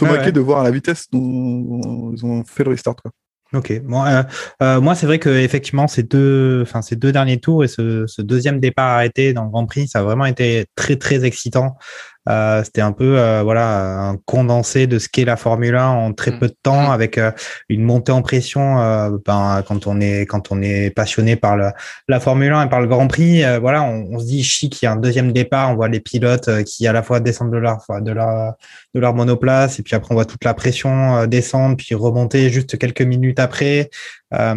ouais. 0.02 0.32
de 0.32 0.40
voir 0.40 0.64
la 0.64 0.72
vitesse 0.72 1.08
dont 1.12 2.14
ils 2.16 2.26
ont 2.26 2.44
fait 2.44 2.64
le 2.64 2.72
restart. 2.72 2.95
Quoi. 2.95 3.12
Ok. 3.53 3.82
Bon, 3.84 4.06
euh, 4.06 4.24
euh, 4.64 4.80
moi, 4.80 4.95
c'est 4.95 5.06
vrai 5.06 5.20
que 5.20 5.30
effectivement, 5.30 5.88
ces 5.88 6.03
deux, 6.03 6.62
enfin, 6.62 6.82
ces 6.82 6.95
deux 6.95 7.12
derniers 7.12 7.40
tours 7.40 7.66
et 7.66 7.68
ce, 7.68 8.08
ce 8.08 8.22
deuxième 8.22 8.60
départ 8.62 8.91
arrêté 8.91 9.34
dans 9.34 9.44
le 9.44 9.49
Grand 9.49 9.66
Prix, 9.66 9.90
ça 9.90 9.99
a 9.99 10.03
vraiment 10.03 10.26
été 10.26 10.66
très, 10.76 10.95
très 10.95 11.26
excitant. 11.26 11.76
Euh, 12.30 12.64
C'était 12.64 12.81
un 12.81 12.91
peu, 12.91 13.18
euh, 13.18 13.41
voilà, 13.43 14.10
un 14.10 14.18
condensé 14.26 14.85
de 14.85 14.99
ce 14.99 15.10
qu'est 15.10 15.26
la 15.26 15.38
Formule 15.38 15.76
1 15.76 15.88
en 15.88 16.14
très 16.14 16.31
Mm. 16.31 16.39
peu 16.39 16.48
de 16.48 16.56
temps, 16.61 16.89
Mm. 16.89 16.91
avec 16.91 17.18
euh, 17.18 17.31
une 17.69 17.81
montée 17.84 18.11
en 18.11 18.22
pression. 18.22 18.80
euh, 18.80 19.18
ben, 19.26 19.64
quand 19.68 19.88
on 19.88 19.99
est, 19.99 20.26
quand 20.27 20.52
on 20.52 20.61
est 20.61 20.91
passionné 20.91 21.35
par 21.35 21.57
le, 21.57 21.72
la 22.07 22.19
Formule 22.19 22.52
1 22.53 22.65
et 22.68 22.69
par 22.69 22.80
le 22.81 22.88
Grand 22.88 23.07
Prix, 23.07 23.43
euh, 23.43 23.57
voilà, 23.60 23.81
on, 23.84 24.07
on 24.11 24.19
se 24.19 24.26
dit 24.26 24.43
chic, 24.43 24.81
il 24.81 24.85
y 24.85 24.88
a 24.88 24.91
un 24.91 24.98
deuxième 24.98 25.31
départ. 25.34 25.72
On 25.72 25.76
voit 25.76 25.88
les 25.89 25.99
pilotes 25.99 26.64
qui 26.65 26.85
à 26.88 26.93
la 26.93 27.02
fois 27.03 27.19
descendent 27.19 27.52
de 27.52 27.57
leur, 27.57 27.80
de 28.02 28.11
leur, 28.11 28.53
de 28.93 28.99
leur 28.99 29.14
monoplace 29.15 29.80
et 29.80 29.84
puis 29.84 29.95
après 29.95 30.11
on 30.11 30.15
voit 30.15 30.26
toute 30.26 30.43
la 30.43 30.53
pression 30.53 31.26
descendre 31.26 31.76
puis 31.77 31.95
remonter 31.95 32.49
juste 32.49 32.77
quelques 32.77 33.02
minutes 33.02 33.39
après. 33.39 33.89
Euh, 34.34 34.56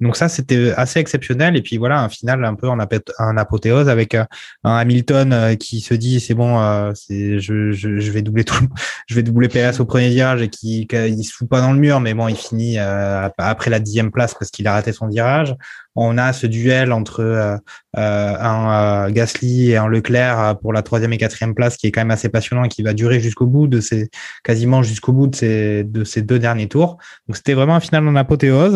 donc 0.00 0.16
ça 0.16 0.28
c'était 0.28 0.72
assez 0.76 0.98
exceptionnel 0.98 1.56
et 1.56 1.62
puis 1.62 1.76
voilà 1.76 2.00
un 2.00 2.08
final 2.08 2.44
un 2.44 2.56
peu 2.56 2.68
en, 2.68 2.78
apothéose 3.36 3.88
avec 3.88 4.16
euh, 4.16 4.24
un 4.64 4.74
Hamilton 4.74 5.32
euh, 5.32 5.54
qui 5.54 5.80
se 5.80 5.94
dit 5.94 6.18
c'est 6.18 6.34
bon 6.34 6.58
je, 7.08 7.38
je, 7.38 7.72
je 7.72 8.10
vais 8.10 8.22
doubler 8.22 8.42
tout 8.42 8.66
je 9.06 9.14
vais 9.14 9.22
doubler 9.22 9.46
PS 9.46 9.78
au 9.78 9.84
premier 9.84 10.08
virage 10.08 10.42
et 10.42 10.48
qui 10.48 10.88
qui- 10.88 10.96
il 10.96 11.22
se 11.24 11.32
fout 11.32 11.48
pas 11.48 11.60
dans 11.60 11.72
le 11.72 11.78
mur 11.78 12.00
mais 12.00 12.12
bon 12.12 12.26
il 12.26 12.36
finit 12.36 12.78
après 12.78 13.70
la 13.70 13.78
dixième 13.78 14.10
place 14.10 14.34
parce 14.34 14.50
qu'il 14.50 14.66
a 14.66 14.72
raté 14.72 14.92
son 14.92 15.06
virage 15.06 15.54
on 15.94 16.16
a 16.18 16.32
ce 16.32 16.46
duel 16.46 16.92
entre 16.92 17.20
euh, 17.20 17.58
un 17.94 19.10
Gasly 19.10 19.70
et 19.70 19.76
un 19.76 19.86
Leclerc 19.86 20.58
pour 20.60 20.72
la 20.72 20.82
troisième 20.82 21.12
et 21.12 21.18
quatrième 21.18 21.54
place 21.54 21.76
qui 21.76 21.86
est 21.86 21.92
quand 21.92 22.00
même 22.00 22.10
assez 22.10 22.30
passionnant 22.30 22.64
et 22.64 22.68
qui 22.68 22.82
va 22.82 22.94
durer 22.94 23.20
jusqu'au 23.20 23.46
bout 23.46 23.66
de 23.66 23.80
ces 23.80 24.08
quasiment 24.42 24.82
jusqu'au 24.82 25.12
bout 25.12 25.26
de 25.26 25.36
ces 25.36 25.84
de 25.84 26.04
ces 26.04 26.22
deux 26.22 26.38
derniers 26.38 26.68
tours. 26.68 26.96
Donc 27.28 27.36
c'était 27.36 27.54
vraiment 27.54 27.74
un 27.74 27.80
final 27.80 28.08
en 28.08 28.16
apothéose. 28.16 28.71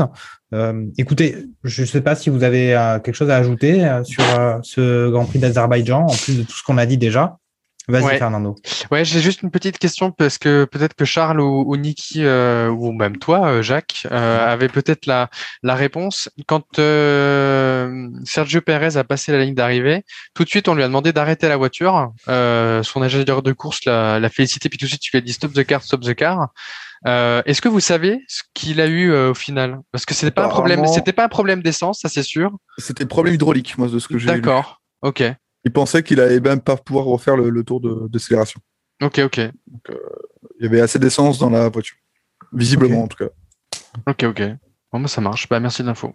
Euh, 0.55 0.87
écoutez, 0.97 1.47
je 1.65 1.83
ne 1.83 1.87
sais 1.87 2.01
pas 2.01 2.15
si 2.15 2.31
vous 2.31 2.43
avez 2.45 2.77
euh, 2.77 2.99
quelque 3.01 3.15
chose 3.15 3.31
à 3.31 3.37
ajouter 3.37 3.85
euh, 3.85 4.05
sur 4.05 4.25
ce 4.63 5.11
Grand 5.11 5.25
Prix 5.25 5.39
d'Azerbaïdjan 5.39 6.07
en 6.07 6.15
plus 6.15 6.39
de 6.39 6.43
tout 6.43 6.57
ce 6.57 6.63
qu'on 6.63 6.79
a 6.79 6.87
dit 6.87 6.99
déjà. 6.99 7.39
Vas-y 7.89 8.03
Ouais. 8.05 8.19
Fernando. 8.19 8.57
Ouais, 8.91 9.05
j'ai 9.05 9.21
juste 9.21 9.43
une 9.43 9.51
petite 9.51 9.79
question 9.79 10.11
parce 10.11 10.39
que 10.39 10.65
peut-être 10.65 10.95
que 10.95 11.05
Charles 11.05 11.41
ou, 11.41 11.65
ou 11.67 11.77
Niki 11.77 12.25
euh, 12.25 12.69
ou 12.69 12.91
même 12.93 13.17
toi, 13.19 13.47
euh, 13.47 13.63
Jacques, 13.63 14.09
euh, 14.11 14.53
avait 14.53 14.69
peut-être 14.69 15.07
la, 15.07 15.31
la 15.63 15.77
réponse. 15.77 16.29
Quand 16.49 16.81
euh, 16.81 18.09
Sergio 18.25 18.61
Perez 18.61 18.97
a 18.97 19.05
passé 19.05 19.31
la 19.31 19.45
ligne 19.45 19.55
d'arrivée, 19.55 20.05
tout 20.35 20.43
de 20.43 20.49
suite 20.49 20.67
on 20.67 20.75
lui 20.75 20.83
a 20.83 20.87
demandé 20.89 21.13
d'arrêter 21.13 21.49
la 21.49 21.57
voiture. 21.57 22.13
Euh, 22.29 22.83
son 22.83 23.03
ingénieur 23.03 23.43
de 23.43 23.53
course 23.53 23.85
l'a, 23.85 24.19
l'a 24.19 24.29
félicité 24.31 24.69
puis 24.69 24.79
tout 24.79 24.87
de 24.87 24.89
suite 24.91 25.01
tu 25.01 25.13
lui 25.13 25.19
as 25.19 25.23
dit 25.23 25.33
stop 25.33 25.53
the 25.53 25.65
car, 25.65 25.83
stop 25.83 26.01
the 26.03 26.15
car. 26.15 26.49
Euh, 27.07 27.43
est-ce 27.47 27.61
que 27.61 27.69
vous 27.69 27.79
savez 27.79 28.25
ce 28.27 28.43
qu'il 28.53 28.81
a 28.81 28.87
eu 28.87 29.13
euh, 29.13 29.31
au 29.31 29.35
final? 29.35 29.79
Parce 29.93 30.05
que 30.07 30.15
c'était 30.15 30.33
pas 30.33 30.47
un 30.47 30.49
problème, 30.49 30.87
c'était 30.89 31.13
pas 31.13 31.25
un 31.25 31.29
problème 31.29 31.63
d'essence, 31.63 32.01
ça 32.01 32.09
c'est 32.09 32.25
sûr. 32.25 32.51
C'était 32.79 33.05
le 33.05 33.09
problème 33.09 33.35
hydraulique, 33.35 33.79
moi, 33.79 33.87
de 33.87 33.99
ce 34.01 34.09
que 34.09 34.19
j'ai 34.19 34.27
lu. 34.27 34.41
D'accord. 34.41 34.81
Ok. 35.03 35.23
Il 35.67 35.73
pensait 35.73 36.05
qu'il 36.05 36.21
allait 36.21 36.39
même 36.39 36.61
pas 36.61 36.77
pouvoir 36.77 37.07
refaire 37.07 37.37
le, 37.37 37.51
le 37.51 37.65
tour 37.65 37.81
de 37.81 38.07
d'accélération. 38.09 38.61
Ok. 39.03 39.19
Ok. 39.25 39.39
Il 39.39 40.63
y 40.63 40.67
avait 40.67 40.81
assez 40.81 41.01
d'essence 41.01 41.39
dans 41.41 41.51
la 41.51 41.69
voiture. 41.69 41.97
Visiblement, 42.53 43.03
en 43.03 43.09
tout 43.09 43.17
cas. 43.17 43.31
Ok. 44.07 44.23
Ok. 44.23 44.43
Bon, 44.93 45.01
bah, 45.01 45.09
ça 45.09 45.21
marche. 45.21 45.49
Bah, 45.49 45.59
merci 45.59 45.83
de 45.83 45.89
l'info. 45.89 46.15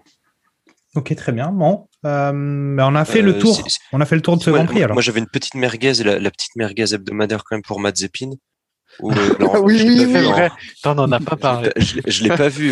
Ok 0.96 1.14
très 1.16 1.32
bien. 1.34 1.52
Bon, 1.52 1.88
euh, 2.06 2.32
ben, 2.32 2.86
on 2.86 2.96
a 2.96 3.04
fait 3.06 3.22
le 3.22 3.36
Euh, 3.36 3.40
tour. 3.40 3.62
On 3.94 4.00
a 4.02 4.06
fait 4.06 4.16
le 4.16 4.22
tour 4.22 4.38
de 4.38 4.42
ce 4.44 4.50
Grand 4.50 4.66
Prix 4.66 4.76
moi- 4.76 4.84
alors. 4.86 4.96
moi, 4.96 5.02
j'avais 5.02 5.20
une 5.20 5.28
petite 5.28 5.56
merguez, 5.56 5.94
la, 6.04 6.18
la 6.20 6.32
petite 6.32 6.56
merguez 6.56 6.94
hebdomadaire 6.94 7.44
quand 7.44 7.56
même 7.58 7.62
pour. 7.64 7.80
Où, 9.00 9.12
euh, 9.12 9.16
Ah 9.54 9.60
oui, 9.62 9.82
oui, 9.86 10.12
pas 10.14 10.20
oui. 10.20 10.26
pas 11.20 11.36
parlé. 11.38 11.72
Je, 11.78 12.00
je 12.08 12.24
l'ai 12.24 12.30
pas 12.36 12.50
vu. 12.50 12.72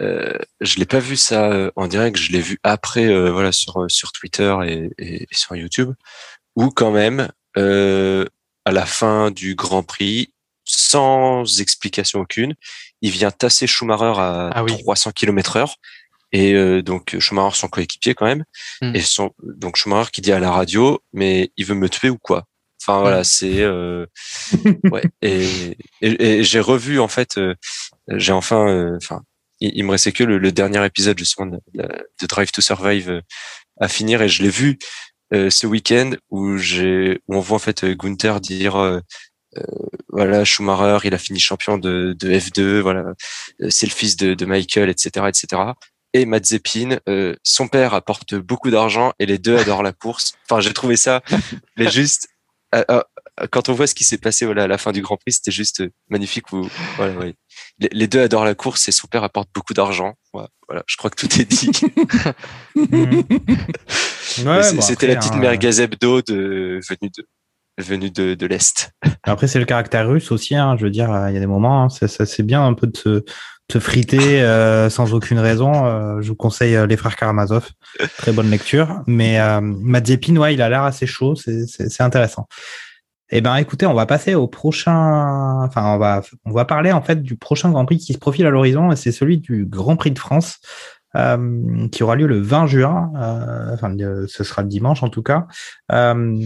Euh, 0.00 0.32
euh, 0.32 0.38
je 0.60 0.78
l'ai 0.78 0.86
pas 0.86 0.98
vu 0.98 1.16
ça 1.16 1.50
euh, 1.52 1.70
en 1.76 1.86
direct. 1.86 2.16
Je 2.16 2.32
l'ai 2.32 2.40
vu 2.40 2.58
après, 2.62 3.06
euh, 3.06 3.30
voilà, 3.30 3.52
sur 3.52 3.84
sur 3.88 4.12
Twitter 4.12 4.54
et, 4.66 4.90
et- 4.98 5.22
et 5.24 5.28
sur 5.34 5.54
YouTube, 5.56 5.92
où 6.56 6.70
quand 6.70 6.90
même, 6.90 7.28
euh, 7.56 8.24
à 8.64 8.72
la 8.72 8.86
fin 8.86 9.30
du 9.30 9.54
Grand 9.54 9.82
Prix, 9.82 10.32
sans 10.64 11.60
explication 11.60 12.20
aucune, 12.20 12.54
il 13.02 13.10
vient 13.10 13.30
tasser 13.30 13.66
Schumacher 13.66 14.18
à 14.18 14.50
Ah 14.54 14.64
oui. 14.64 14.76
300 14.78 15.10
km/h. 15.12 15.74
Et 16.34 16.54
euh, 16.54 16.80
donc 16.82 17.16
Schumacher 17.18 17.56
son 17.56 17.68
coéquipier 17.68 18.14
quand 18.14 18.24
même. 18.24 18.44
Hmm. 18.80 18.94
Et 18.96 19.00
son 19.02 19.32
donc 19.42 19.76
Schumacher 19.76 20.10
qui 20.10 20.20
dit 20.22 20.32
à 20.32 20.38
la 20.40 20.50
radio, 20.50 21.00
mais 21.12 21.50
il 21.58 21.66
veut 21.66 21.74
me 21.74 21.88
tuer 21.90 22.08
ou 22.10 22.16
quoi? 22.18 22.44
Enfin 22.80 22.98
voilà, 23.00 23.22
c'est 23.22 23.60
euh, 23.60 24.06
ouais. 24.90 25.02
Et, 25.20 25.76
et, 26.00 26.38
et 26.38 26.42
j'ai 26.44 26.58
revu 26.60 26.98
en 27.00 27.08
fait, 27.08 27.36
euh, 27.38 27.54
j'ai 28.08 28.32
enfin, 28.32 28.66
euh, 28.68 28.96
enfin, 28.96 29.22
il, 29.64 29.72
il 29.78 29.84
me 29.84 29.90
restait 29.92 30.12
que 30.12 30.24
le, 30.24 30.38
le 30.38 30.52
dernier 30.52 30.84
épisode 30.84 31.18
justement 31.18 31.58
de, 31.74 31.88
Drive 32.28 32.50
to 32.52 32.60
Survive 32.62 33.10
euh, 33.10 33.20
à 33.80 33.88
finir 33.88 34.22
et 34.22 34.28
je 34.28 34.42
l'ai 34.42 34.50
vu 34.50 34.78
euh, 35.34 35.50
ce 35.50 35.66
week-end 35.66 36.12
où 36.30 36.58
j'ai, 36.58 37.20
où 37.28 37.36
on 37.36 37.40
voit 37.40 37.56
en 37.56 37.60
fait 37.60 37.84
euh, 37.84 37.94
Gunther 37.94 38.40
dire. 38.40 38.76
euh, 38.76 39.00
euh, 39.58 39.62
voilà, 40.08 40.44
Schumacher, 40.44 41.06
il 41.06 41.14
a 41.14 41.18
fini 41.18 41.38
champion 41.38 41.76
de, 41.76 42.16
de 42.18 42.32
F2, 42.32 42.80
voilà, 42.80 43.04
c'est 43.68 43.86
le 43.86 43.92
fils 43.92 44.16
de, 44.16 44.32
de 44.34 44.44
Michael, 44.46 44.88
etc., 44.88 45.26
etc. 45.28 45.62
Et 46.14 46.24
Mazepin, 46.24 46.98
euh, 47.08 47.36
son 47.42 47.68
père 47.68 47.92
apporte 47.94 48.34
beaucoup 48.34 48.70
d'argent 48.70 49.12
et 49.18 49.26
les 49.26 49.38
deux 49.38 49.56
adorent 49.58 49.82
la 49.82 49.92
course. 49.92 50.34
Enfin, 50.48 50.60
j'ai 50.60 50.72
trouvé 50.72 50.96
ça, 50.96 51.22
mais 51.76 51.90
juste 51.90 52.28
quand 53.50 53.68
on 53.68 53.72
voit 53.72 53.86
ce 53.86 53.94
qui 53.94 54.04
s'est 54.04 54.18
passé 54.18 54.44
voilà, 54.44 54.64
à 54.64 54.66
la 54.66 54.78
fin 54.78 54.92
du 54.92 55.02
Grand 55.02 55.16
Prix, 55.16 55.32
c'était 55.32 55.50
juste 55.50 55.80
euh, 55.80 55.90
magnifique. 56.08 56.52
Où, 56.52 56.68
voilà, 56.96 57.14
ouais. 57.18 57.34
les, 57.78 57.88
les 57.92 58.06
deux 58.06 58.20
adorent 58.20 58.44
la 58.44 58.54
course 58.54 58.88
et 58.88 58.92
son 58.92 59.06
père 59.08 59.24
apporte 59.24 59.48
beaucoup 59.54 59.74
d'argent. 59.74 60.14
Voilà, 60.32 60.48
voilà, 60.68 60.82
je 60.86 60.96
crois 60.96 61.10
que 61.10 61.16
tout 61.16 61.40
est 61.40 61.44
dit. 61.44 61.70
Ouais, 64.46 64.72
bon, 64.72 64.80
c'était 64.80 65.08
la 65.08 65.16
petite 65.16 65.34
hein, 65.34 65.38
merguez 65.38 65.82
hebdo 65.82 66.22
de, 66.22 66.80
venue 66.88 67.10
de 67.14 67.26
venue 67.78 68.10
de, 68.10 68.34
de 68.34 68.46
l'Est. 68.46 68.92
Après, 69.24 69.46
c'est 69.46 69.58
le 69.58 69.64
caractère 69.64 70.08
russe 70.08 70.30
aussi. 70.32 70.54
Hein, 70.54 70.76
je 70.78 70.84
veux 70.84 70.90
dire, 70.90 71.12
euh, 71.12 71.30
il 71.30 71.34
y 71.34 71.36
a 71.36 71.40
des 71.40 71.46
moments, 71.46 71.84
hein, 71.84 71.88
ça, 71.88 72.08
ça, 72.08 72.26
c'est 72.26 72.42
bien 72.42 72.64
un 72.64 72.74
peu 72.74 72.86
de 72.86 72.96
se, 72.96 73.08
de 73.08 73.24
se 73.72 73.78
friter 73.78 74.42
euh, 74.42 74.90
sans 74.90 75.14
aucune 75.14 75.38
raison. 75.38 75.86
Euh, 75.86 76.20
je 76.20 76.28
vous 76.28 76.34
conseille 76.34 76.76
euh, 76.76 76.86
les 76.86 76.96
frères 76.96 77.16
Karamazov. 77.16 77.68
Très 78.18 78.32
bonne 78.32 78.50
lecture. 78.50 79.02
Mais 79.06 79.40
euh, 79.40 79.60
Mazepin, 79.60 80.36
ouais, 80.36 80.54
il 80.54 80.62
a 80.62 80.68
l'air 80.68 80.82
assez 80.82 81.06
chaud. 81.06 81.34
C'est 81.34 82.00
intéressant. 82.00 82.46
Eh 83.34 83.40
ben, 83.40 83.56
écoutez, 83.56 83.86
on 83.86 83.94
va 83.94 84.04
passer 84.06 84.34
au 84.34 84.46
prochain. 84.46 85.62
Enfin, 85.64 85.94
on 85.94 85.98
va, 85.98 86.20
on 86.44 86.52
va 86.52 86.64
parler 86.66 86.92
en 86.92 87.00
fait 87.02 87.22
du 87.22 87.36
prochain 87.36 87.70
Grand 87.70 87.86
Prix 87.86 87.96
qui 87.98 88.12
se 88.12 88.18
profile 88.18 88.46
à 88.46 88.50
l'horizon, 88.50 88.92
et 88.92 88.96
c'est 88.96 89.10
celui 89.10 89.38
du 89.38 89.64
Grand 89.64 89.96
Prix 89.96 90.10
de 90.10 90.18
France. 90.18 90.58
euh, 91.16 91.88
qui 91.88 92.02
aura 92.02 92.16
lieu 92.16 92.26
le 92.26 92.40
20 92.40 92.66
juin, 92.66 93.12
euh, 93.16 93.74
enfin 93.74 93.94
ce 94.26 94.44
sera 94.44 94.62
le 94.62 94.68
dimanche 94.68 95.02
en 95.02 95.08
tout 95.10 95.22
cas. 95.22 95.46
Euh, 95.92 96.42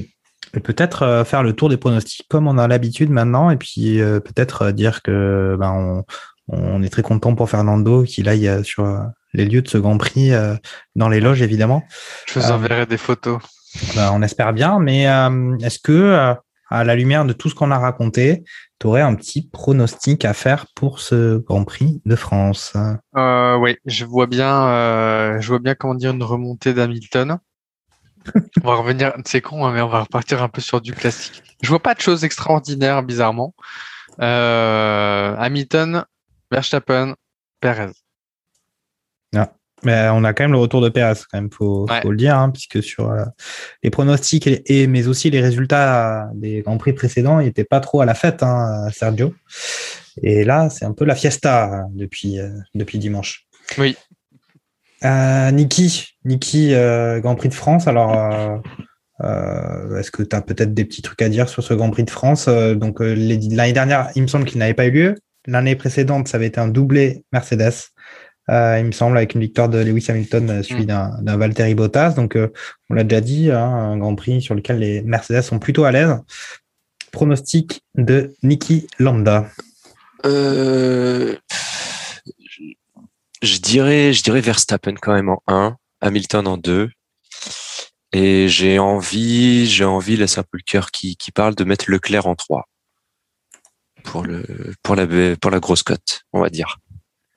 et 0.54 0.60
peut-être 0.60 1.02
euh, 1.02 1.24
faire 1.24 1.42
le 1.42 1.52
tour 1.52 1.68
des 1.68 1.76
pronostics 1.76 2.26
comme 2.28 2.48
on 2.48 2.58
a 2.58 2.66
l'habitude 2.66 3.10
maintenant, 3.10 3.50
et 3.50 3.56
puis 3.56 4.00
euh, 4.00 4.20
peut-être 4.20 4.62
euh, 4.62 4.72
dire 4.72 5.02
que 5.02 5.56
ben, 5.58 6.04
on, 6.48 6.56
on 6.56 6.82
est 6.82 6.88
très 6.88 7.02
content 7.02 7.34
pour 7.34 7.48
Fernando 7.50 8.02
qu'il 8.04 8.28
aille 8.28 8.64
sur 8.64 9.04
les 9.34 9.44
lieux 9.44 9.62
de 9.62 9.68
ce 9.68 9.78
Grand 9.78 9.98
Prix 9.98 10.32
euh, 10.32 10.54
dans 10.96 11.08
les 11.08 11.20
loges 11.20 11.42
évidemment. 11.42 11.84
Je 12.26 12.40
vous 12.40 12.50
enverrai 12.50 12.86
des 12.86 12.96
photos. 12.96 13.38
Ben, 13.94 14.10
on 14.14 14.22
espère 14.22 14.52
bien, 14.52 14.78
mais 14.78 15.08
euh, 15.08 15.56
est-ce 15.58 15.78
que 15.78 15.92
euh, 15.92 16.34
à 16.68 16.84
la 16.84 16.94
lumière 16.94 17.24
de 17.24 17.32
tout 17.32 17.48
ce 17.48 17.54
qu'on 17.54 17.70
a 17.70 17.78
raconté, 17.78 18.44
tu 18.80 18.86
aurais 18.86 19.02
un 19.02 19.14
petit 19.14 19.48
pronostic 19.48 20.24
à 20.24 20.32
faire 20.32 20.66
pour 20.74 21.00
ce 21.00 21.38
Grand 21.38 21.64
Prix 21.64 22.02
de 22.04 22.16
France 22.16 22.74
Euh, 23.16 23.56
oui, 23.56 23.76
je 23.86 24.04
vois 24.04 24.26
bien, 24.26 24.68
euh, 24.68 25.40
je 25.40 25.48
vois 25.48 25.58
bien 25.58 25.74
comment 25.74 25.94
dire 25.94 26.10
une 26.10 26.22
remontée 26.22 26.74
d'Hamilton. 26.74 27.38
on 28.62 28.66
va 28.66 28.74
revenir, 28.74 29.14
c'est 29.24 29.40
con, 29.40 29.64
hein, 29.64 29.72
mais 29.72 29.80
on 29.80 29.88
va 29.88 30.00
repartir 30.00 30.42
un 30.42 30.48
peu 30.48 30.60
sur 30.60 30.80
du 30.80 30.92
classique. 30.92 31.42
Je 31.62 31.68
vois 31.68 31.82
pas 31.82 31.94
de 31.94 32.00
choses 32.00 32.24
extraordinaires, 32.24 33.02
bizarrement. 33.02 33.54
Euh, 34.20 35.36
Hamilton, 35.38 36.04
Verstappen, 36.50 37.14
Perez. 37.60 37.92
Mais 39.86 40.08
on 40.12 40.24
a 40.24 40.32
quand 40.34 40.44
même 40.44 40.52
le 40.52 40.58
retour 40.58 40.80
de 40.80 40.88
Perez, 40.88 41.14
quand 41.30 41.38
même, 41.40 41.50
faut, 41.50 41.86
Ouais. 41.88 42.02
faut 42.02 42.10
le 42.10 42.16
dire, 42.16 42.36
hein, 42.36 42.50
puisque 42.50 42.82
sur 42.82 43.10
euh, 43.10 43.24
les 43.82 43.90
pronostics 43.90 44.46
et, 44.46 44.62
et- 44.82 44.86
mais 44.88 45.06
aussi 45.06 45.30
les 45.30 45.40
résultats 45.40 46.28
des 46.34 46.60
grands 46.62 46.76
prix 46.76 46.92
précédents, 46.92 47.38
il 47.40 47.46
n'était 47.46 47.64
pas 47.64 47.80
trop 47.80 48.00
à 48.00 48.04
la 48.04 48.14
fête, 48.14 48.42
hein, 48.42 48.88
Sergio. 48.92 49.32
Et 50.22 50.44
là, 50.44 50.68
c'est 50.70 50.84
un 50.84 50.92
peu 50.92 51.04
la 51.04 51.14
fiesta 51.14 51.72
euh, 51.72 51.82
depuis 51.94 52.40
euh, 52.40 52.48
depuis 52.74 52.98
dimanche. 52.98 53.46
Oui. 53.78 53.96
Euh, 55.04 55.50
Niki, 55.52 56.08
Niki, 56.24 56.74
euh, 56.74 57.20
Grand 57.20 57.36
Prix 57.36 57.48
de 57.50 57.54
France. 57.54 57.86
Alors, 57.86 58.12
est-ce 59.98 60.10
que 60.10 60.22
tu 60.22 60.34
as 60.36 60.42
peut-être 60.42 60.74
des 60.74 60.84
petits 60.84 61.02
trucs 61.02 61.22
à 61.22 61.28
dire 61.28 61.48
sur 61.48 61.62
ce 61.62 61.74
Grand 61.74 61.90
Prix 61.90 62.04
de 62.04 62.10
France 62.10 62.48
Donc, 62.48 62.98
l'année 63.00 63.72
dernière, 63.72 64.10
il 64.14 64.22
me 64.22 64.26
semble 64.26 64.44
qu'il 64.46 64.58
n'avait 64.58 64.74
pas 64.74 64.86
eu 64.86 64.90
lieu. 64.90 65.14
L'année 65.46 65.76
précédente, 65.76 66.28
ça 66.28 66.38
avait 66.38 66.46
été 66.48 66.60
un 66.60 66.68
doublé 66.68 67.24
Mercedes. 67.32 67.72
Euh, 68.50 68.78
il 68.78 68.86
me 68.86 68.92
semble, 68.92 69.16
avec 69.16 69.34
une 69.34 69.40
victoire 69.40 69.68
de 69.68 69.78
Lewis 69.78 70.06
Hamilton 70.08 70.50
euh, 70.50 70.62
suivi 70.62 70.86
d'un 70.86 71.18
d'un 71.20 71.36
Valtteri 71.36 71.74
Bottas. 71.74 72.10
Donc, 72.10 72.36
euh, 72.36 72.52
on 72.90 72.94
l'a 72.94 73.02
déjà 73.02 73.20
dit, 73.20 73.50
hein, 73.50 73.64
un 73.64 73.98
Grand 73.98 74.14
Prix 74.14 74.40
sur 74.40 74.54
lequel 74.54 74.78
les 74.78 75.02
Mercedes 75.02 75.42
sont 75.42 75.58
plutôt 75.58 75.84
à 75.84 75.90
l'aise. 75.90 76.16
Pronostic 77.10 77.82
de 77.96 78.34
Niki 78.42 78.86
Lambda. 78.98 79.48
Euh, 80.24 81.36
je 83.42 83.58
dirais, 83.58 84.12
je 84.12 84.22
dirais 84.22 84.40
Verstappen 84.40 84.94
quand 84.94 85.14
même 85.14 85.28
en 85.28 85.42
1, 85.48 85.76
Hamilton 86.00 86.46
en 86.46 86.56
2. 86.56 86.90
Et 88.12 88.48
j'ai 88.48 88.78
envie, 88.78 89.66
j'ai 89.66 89.84
envie, 89.84 90.16
c'est 90.28 90.40
un 90.40 90.44
peu 90.44 90.58
le 90.58 90.64
cœur 90.64 90.90
qui, 90.90 91.16
qui 91.16 91.32
parle, 91.32 91.54
de 91.54 91.64
mettre 91.64 91.90
Leclerc 91.90 92.26
en 92.26 92.34
3. 92.34 92.68
Pour 94.04 94.22
le, 94.22 94.44
pour 94.82 94.94
la, 94.94 95.06
pour 95.36 95.50
la 95.50 95.58
grosse 95.58 95.82
cote, 95.82 96.22
on 96.32 96.40
va 96.40 96.48
dire. 96.48 96.78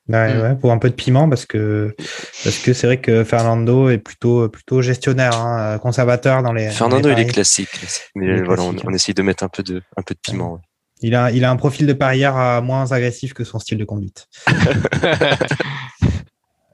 Ouais, 0.09 0.33
Mm. 0.33 0.41
ouais, 0.41 0.55
pour 0.55 0.71
un 0.71 0.79
peu 0.79 0.89
de 0.89 0.95
piment 0.95 1.29
parce 1.29 1.45
que 1.45 1.95
parce 2.43 2.57
que 2.57 2.73
c'est 2.73 2.87
vrai 2.87 2.99
que 2.99 3.23
Fernando 3.23 3.89
est 3.89 3.99
plutôt 3.99 4.49
plutôt 4.49 4.81
gestionnaire, 4.81 5.39
hein, 5.39 5.77
conservateur 5.77 6.41
dans 6.41 6.51
les. 6.51 6.65
dans 6.65 6.71
Fernando, 6.71 7.09
les 7.09 7.15
il 7.15 7.19
est 7.21 7.25
classique. 7.31 7.69
classique. 7.69 8.09
Mais 8.15 8.25
Il 8.25 8.31
est 8.31 8.41
voilà, 8.41 8.63
on, 8.63 8.69
classique, 8.71 8.87
on 8.87 8.91
hein. 8.91 8.95
essaye 8.95 9.13
de 9.13 9.21
mettre 9.21 9.43
un 9.43 9.49
peu 9.49 9.61
de, 9.61 9.83
un 9.95 10.01
peu 10.01 10.15
de 10.15 10.19
piment. 10.19 10.53
ouais. 10.53 10.59
Il 11.01 11.13
a 11.15 11.31
il 11.31 11.45
a 11.45 11.51
un 11.51 11.55
profil 11.55 11.85
de 11.85 11.93
parieur 11.93 12.37
euh, 12.39 12.61
moins 12.61 12.91
agressif 12.91 13.33
que 13.33 13.43
son 13.43 13.59
style 13.59 13.77
de 13.77 13.85
conduite. 13.85 14.27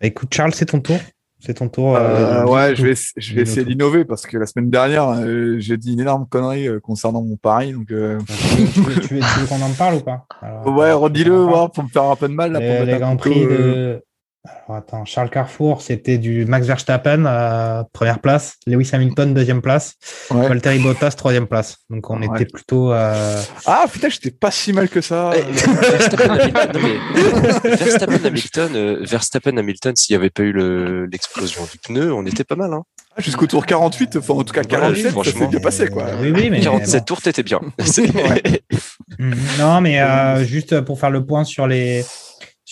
Écoute 0.02 0.34
Charles, 0.34 0.54
c'est 0.54 0.68
ton 0.68 0.80
tour. 0.80 0.98
C'est 1.46 1.54
ton 1.54 1.70
tour. 1.70 1.96
Euh, 1.96 2.00
euh, 2.00 2.46
ouais, 2.46 2.74
dis- 2.74 2.82
je 2.82 2.88
vais, 2.88 2.94
je 3.18 3.36
vais 3.36 3.42
essayer 3.44 3.64
d'innover 3.66 4.04
parce 4.04 4.26
que 4.26 4.36
la 4.38 4.48
semaine 4.48 4.70
dernière, 4.72 5.10
euh, 5.10 5.58
j'ai 5.60 5.78
dit 5.78 5.94
une 5.94 6.00
énorme 6.00 6.26
connerie 6.28 6.68
euh, 6.68 6.80
concernant 6.80 7.22
mon 7.22 7.36
pari. 7.36 7.72
Donc, 7.74 7.92
euh, 7.92 8.18
Tu 8.28 8.34
veux, 8.34 8.68
tu 8.68 8.80
veux- 8.82 9.02
tu 9.02 9.14
veux- 9.16 9.20
tu 9.20 9.40
veux 9.42 9.46
qu'on 9.48 9.62
en 9.62 9.72
parle 9.78 9.96
ou 9.96 10.00
pas? 10.02 10.26
Alors, 10.42 10.68
ouais, 10.76 10.92
redis-le, 10.92 11.36
voir, 11.36 11.72
pour 11.72 11.84
me 11.84 11.90
faire 11.90 12.04
un 12.04 12.16
peu 12.16 12.28
de 12.28 12.34
mal. 12.34 12.52
Là, 12.54 12.60
pour 12.60 12.68
Les, 12.86 12.94
les 12.94 13.00
grands 13.00 13.16
prix 13.16 13.44
euh, 13.44 13.96
de. 13.98 14.04
Alors 14.68 14.78
attends, 14.78 15.06
Charles 15.06 15.32
Carrefour, 15.32 15.82
c'était 15.82 16.20
du 16.20 16.46
Max 16.46 16.68
Verstappen, 16.68 17.26
euh, 17.26 17.84
première 17.94 18.20
place. 18.20 18.56
Lewis 18.68 18.90
Hamilton, 18.94 19.34
deuxième 19.34 19.62
place. 19.62 19.96
ouais. 20.30 20.48
Valtteri 20.48 20.78
Bottas, 20.80 21.12
troisième 21.12 21.48
place. 21.48 21.78
Donc 21.90 22.10
on 22.12 22.20
Ouais. 22.22 22.28
était 22.36 22.46
plutôt. 22.46 22.94
euh, 22.94 23.42
Ah, 23.66 23.86
putain, 23.92 24.10
j'étais 24.10 24.30
pas 24.32 24.52
si 24.52 24.72
mal 24.72 24.88
que 24.88 25.02
ça. 25.02 25.32
Eh, 25.36 25.42
Verstappen, 25.52 26.30
Hamilton, 26.30 26.72
Verstappen, 27.64 28.76
euh, 28.76 28.98
Verstappen, 29.02 29.58
Hamilton, 29.58 29.96
s'il 29.96 30.16
n'y 30.16 30.20
avait 30.22 30.30
pas 30.30 30.44
eu 30.44 30.52
le- 30.52 31.06
l'explosion 31.08 31.62
du 31.72 31.80
pneu, 31.80 32.14
on 32.14 32.24
était 32.26 32.44
pas 32.44 32.56
mal. 32.56 32.72
Hein. 32.74 32.84
Ah, 33.18 33.22
Jusqu'au 33.22 33.48
tour 33.48 33.66
48, 33.66 34.18
enfin 34.18 34.34
en 34.34 34.44
tout 34.44 34.54
cas 34.54 34.62
Voilà, 34.70 34.88
47, 34.88 35.04
ça 35.04 35.08
s'est 35.10 35.12
franchement. 35.14 35.48
bien 35.48 35.60
passé 35.60 35.88
quoi. 35.88 36.06
Oui, 36.22 36.32
oui, 36.36 36.50
mais. 36.52 36.60
47 36.60 37.06
tours, 37.06 37.22
t'étais 37.22 37.44
bien. 37.44 37.62
Mhm. 39.20 39.36
Non, 39.60 39.82
mais 39.82 40.02
euh, 40.02 40.44
juste 40.44 40.82
pour 40.82 41.00
faire 41.00 41.12
le 41.12 41.26
point 41.26 41.44
sur 41.46 41.68
les 41.68 42.04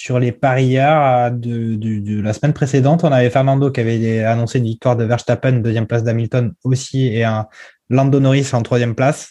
sur 0.04 0.20
les 0.20 0.34
parieurs 0.34 1.02
euh, 1.02 1.30
de, 1.30 1.76
de, 1.76 2.00
de 2.00 2.22
la 2.22 2.34
semaine 2.34 2.52
précédente, 2.52 3.06
on 3.06 3.12
avait 3.14 3.30
Fernando 3.30 3.72
qui 3.72 3.80
avait 3.80 4.22
annoncé 4.26 4.58
une 4.60 4.66
victoire 4.66 4.98
de 4.98 5.06
Verstappen, 5.06 5.54
deuxième 5.54 5.88
place 5.88 6.04
d'Hamilton 6.04 6.52
aussi, 6.66 7.08
et 7.08 7.24
un 7.24 7.48
Lando 7.90 8.20
Norris 8.20 8.50
en 8.52 8.62
troisième 8.64 8.96
place. 8.96 9.30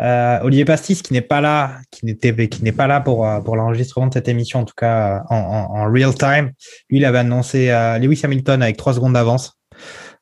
Euh, 0.00 0.38
Olivier 0.42 0.64
Pastis 0.64 1.02
qui 1.02 1.12
n'est 1.12 1.22
pas 1.22 1.40
là, 1.40 1.78
qui 1.90 2.06
n'était 2.06 2.32
qui 2.48 2.62
n'est 2.62 2.70
pas 2.70 2.86
là 2.86 3.00
pour 3.00 3.26
euh, 3.26 3.40
pour 3.40 3.56
l'enregistrement 3.56 4.06
de 4.06 4.14
cette 4.14 4.28
émission, 4.28 4.60
en 4.60 4.64
tout 4.64 4.74
cas 4.76 5.22
en, 5.28 5.36
en, 5.36 5.76
en 5.80 5.90
real 5.92 6.14
time. 6.14 6.52
Lui, 6.88 6.98
il 6.98 7.04
avait 7.04 7.18
annoncé 7.18 7.70
euh, 7.70 7.98
Lewis 7.98 8.20
Hamilton 8.22 8.62
avec 8.62 8.76
trois 8.76 8.94
secondes 8.94 9.14
d'avance, 9.14 9.58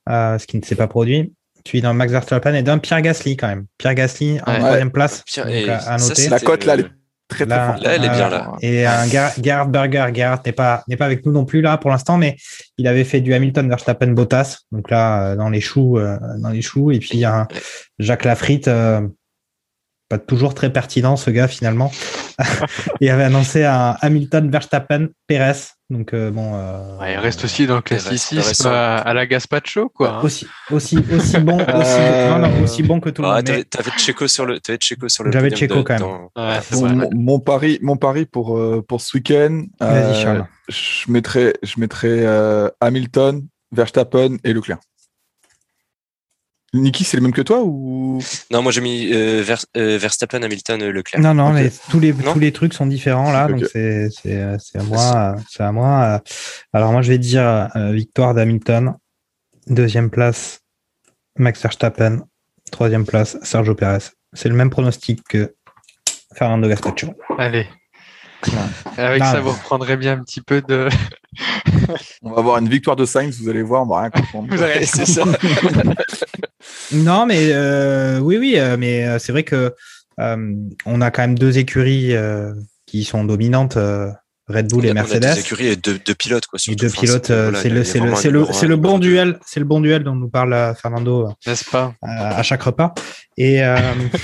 euh, 0.08 0.38
ce 0.38 0.46
qui 0.46 0.56
ne 0.58 0.64
s'est 0.64 0.76
pas 0.76 0.86
produit. 0.86 1.34
Suivi 1.66 1.82
d'un 1.82 1.92
Max 1.92 2.10
Verstappen 2.12 2.54
et 2.54 2.62
d'un 2.62 2.78
Pierre 2.78 3.02
Gasly 3.02 3.36
quand 3.36 3.48
même. 3.48 3.66
Pierre 3.76 3.94
Gasly 3.94 4.38
en 4.46 4.52
Ouais. 4.52 4.58
troisième 4.60 4.90
place. 4.92 5.22
Pierre- 5.26 5.46
donc, 5.46 5.68
à, 5.68 5.76
à 5.76 5.80
ça, 5.80 5.96
noter. 5.98 6.14
c'était, 6.14 6.30
La 6.30 6.40
cote 6.40 6.64
là, 6.66 6.74
elle 6.74 6.80
euh, 6.80 6.84
est 6.84 7.03
très 7.28 7.46
très 7.46 7.56
là, 7.56 7.76
elle 7.84 8.04
est 8.04 8.08
bien 8.10 8.26
Euh, 8.26 8.30
là. 8.30 8.52
Et 8.60 8.86
un 8.86 9.06
Gar- 9.06 9.32
Gerhard 9.42 9.68
Berger, 9.68 10.06
Gerhard 10.14 10.40
n'est 10.44 10.52
pas, 10.52 10.84
n'est 10.88 10.96
pas 10.96 11.06
avec 11.06 11.24
nous 11.24 11.32
non 11.32 11.44
plus 11.44 11.60
là 11.62 11.78
pour 11.78 11.90
l'instant, 11.90 12.16
mais 12.18 12.36
il 12.78 12.86
avait 12.86 13.04
fait 13.04 13.20
du 13.20 13.32
Hamilton 13.34 13.68
Verstappen 13.68 14.08
Bottas, 14.08 14.58
donc 14.72 14.90
là 14.90 15.32
euh, 15.32 15.36
dans 15.36 15.48
les 15.48 15.60
choux, 15.60 15.98
euh, 15.98 16.18
dans 16.38 16.50
les 16.50 16.62
choux, 16.62 16.90
et 16.92 16.98
puis 16.98 17.10
il 17.14 17.20
y 17.20 17.24
a 17.24 17.34
un 17.34 17.48
Jacques 17.98 18.24
Lafritte, 18.24 18.68
euh, 18.68 19.00
pas 20.08 20.18
toujours 20.18 20.54
très 20.54 20.70
pertinent 20.72 21.16
ce 21.16 21.30
gars 21.30 21.48
finalement, 21.48 21.90
il 23.00 23.08
avait 23.10 23.24
annoncé 23.24 23.64
un 23.64 23.96
Hamilton 24.00 24.50
Verstappen 24.50 25.08
Perez, 25.26 25.58
donc 25.90 26.12
euh, 26.12 26.30
bon, 26.30 26.52
euh, 26.54 26.98
Ouais, 26.98 27.14
il 27.14 27.18
reste 27.18 27.44
aussi 27.44 27.66
dans 27.66 27.76
le 27.76 27.82
classicisme 27.82 28.38
intéressant. 28.38 28.70
à, 28.70 29.14
la 29.14 29.26
Gaspacho, 29.26 29.88
quoi. 29.88 30.16
hein. 30.16 30.20
aussi, 30.22 30.46
aussi, 30.70 30.98
aussi 31.12 31.38
bon, 31.38 31.56
aussi, 31.60 31.68
Euh, 32.00 32.28
non, 32.30 32.48
non, 32.48 32.62
aussi 32.62 32.82
bon 32.82 33.00
que 33.00 33.08
tout 33.10 33.22
le 33.22 33.28
Ah, 33.28 33.36
monde. 33.36 33.44
t'avais, 33.44 33.64
t'avais 33.64 33.90
Checo 33.96 34.26
sur 34.28 34.44
le, 34.46 34.60
t'avais 34.60 34.78
Checo 34.80 35.08
sur 35.08 35.24
le. 35.24 35.32
J'avais 35.32 35.54
Checo 35.54 35.76
de- 35.76 35.82
quand 35.82 35.94
même. 35.94 36.00
dans- 36.02 36.30
Ouais, 36.50 36.58
c'est 36.62 36.74
Bon, 36.76 36.80
vrai. 36.82 36.94
mon, 36.94 37.10
mon 37.14 37.38
pari, 37.40 37.78
mon 37.82 37.96
pari 37.96 38.26
pour, 38.26 38.58
euh, 38.58 38.84
pour 38.86 39.00
ce 39.00 39.16
week-end, 39.16 39.62
Vas-y, 39.80 39.92
euh, 40.10 40.14
Charles. 40.14 40.46
je 40.68 41.10
mettrai, 41.10 41.54
je 41.62 41.80
mettrai 41.80 42.08
euh, 42.26 42.68
Hamilton, 42.80 43.42
Verstappen 43.72 44.36
et 44.44 44.52
Leclerc. 44.52 44.78
Niki, 46.74 47.04
c'est 47.04 47.16
le 47.16 47.22
même 47.22 47.32
que 47.32 47.40
toi 47.42 47.62
ou? 47.62 48.20
Non, 48.50 48.60
moi 48.62 48.72
j'ai 48.72 48.80
mis 48.80 49.08
euh, 49.12 49.42
Vers- 49.42 49.64
euh, 49.76 49.96
Verstappen, 49.96 50.42
Hamilton, 50.42 50.82
euh, 50.82 50.92
Leclerc. 50.92 51.20
Non, 51.22 51.32
non, 51.34 51.48
Ok. 51.48 51.54
mais 51.54 51.70
tous 51.88 52.00
les, 52.00 52.12
Non? 52.12 52.32
tous 52.32 52.38
les 52.40 52.52
trucs 52.52 52.74
sont 52.74 52.86
différents 52.86 53.30
là, 53.32 53.46
donc 53.48 53.64
c'est 53.72 54.08
c'est 54.10 54.40
à 54.42 54.82
moi. 54.82 55.36
C'est 55.48 55.62
à 55.62 55.72
moi. 55.72 56.20
Alors 56.72 56.92
moi, 56.92 57.00
je 57.02 57.10
vais 57.10 57.18
dire 57.18 57.68
euh, 57.76 57.92
victoire 57.92 58.34
d'Hamilton, 58.34 58.94
deuxième 59.68 60.10
place 60.10 60.60
Max 61.38 61.62
Verstappen, 61.62 62.24
troisième 62.70 63.06
place 63.06 63.38
Sergio 63.42 63.74
Perez. 63.74 63.98
C'est 64.32 64.48
le 64.48 64.54
même 64.56 64.70
pronostic 64.70 65.22
que 65.28 65.54
Fernando 66.34 66.68
Gaspacho. 66.68 67.14
Allez. 67.38 67.66
Avec 68.96 69.20
Non, 69.22 69.26
ça, 69.26 69.34
mais- 69.34 69.40
vous 69.40 69.50
reprendrez 69.50 69.96
bien 69.96 70.12
un 70.18 70.22
petit 70.22 70.40
peu 70.40 70.62
de. 70.62 70.88
On 72.22 72.30
va 72.32 72.38
avoir 72.38 72.58
une 72.58 72.68
victoire 72.68 72.96
de 72.96 73.04
Sainz, 73.04 73.40
vous 73.40 73.48
allez 73.48 73.62
voir, 73.62 73.82
on 73.82 73.86
va 73.86 74.00
rien 74.02 74.10
comprendre. 74.10 74.48
Vous 74.54 74.62
allez- 74.62 74.86
c'est 74.86 75.04
ça. 75.06 75.24
Non, 76.92 77.26
mais 77.26 77.48
euh, 77.52 78.20
oui, 78.20 78.38
oui, 78.38 78.54
euh, 78.58 78.76
mais 78.78 79.06
euh, 79.06 79.18
c'est 79.18 79.32
vrai 79.32 79.42
que 79.42 79.74
euh, 80.20 80.54
on 80.86 81.00
a 81.00 81.10
quand 81.10 81.22
même 81.22 81.38
deux 81.38 81.58
écuries 81.58 82.14
euh, 82.14 82.52
qui 82.86 83.04
sont 83.04 83.24
dominantes, 83.24 83.76
euh, 83.76 84.10
Red 84.48 84.68
Bull 84.68 84.80
On 84.80 84.84
a- 84.84 84.86
et 84.88 84.90
on 84.92 84.92
a 84.92 84.94
Mercedes. 84.94 85.38
écuries 85.38 85.66
et 85.68 85.76
deux, 85.76 85.98
deux 85.98 86.14
pilotes, 86.14 86.46
quoi. 86.46 86.58
Et 86.68 86.74
deux 86.76 86.88
Enfin, 86.88 87.00
pilotes, 87.00 87.30
euh, 87.30 87.52
c'est 87.54 87.70
a- 87.70 87.74
le, 87.74 87.84
c'est 87.84 87.98
le, 88.00 88.14
c'est 88.14 88.30
le, 88.30 88.44
c'est 88.52 88.66
le 88.66 88.76
bon 88.76 88.98
duel, 88.98 89.38
c'est 89.46 89.58
le 89.60 89.64
bon 89.66 89.80
duel 89.80 90.04
dont 90.04 90.14
nous 90.14 90.28
parle 90.28 90.52
euh, 90.52 90.74
Fernando 90.74 91.30
N'est-ce 91.46 91.64
pas? 91.70 91.94
à 92.02 92.36
à 92.36 92.42
chaque 92.42 92.62
repas. 92.62 92.92
Et, 93.38 93.64
euh, 93.64 93.76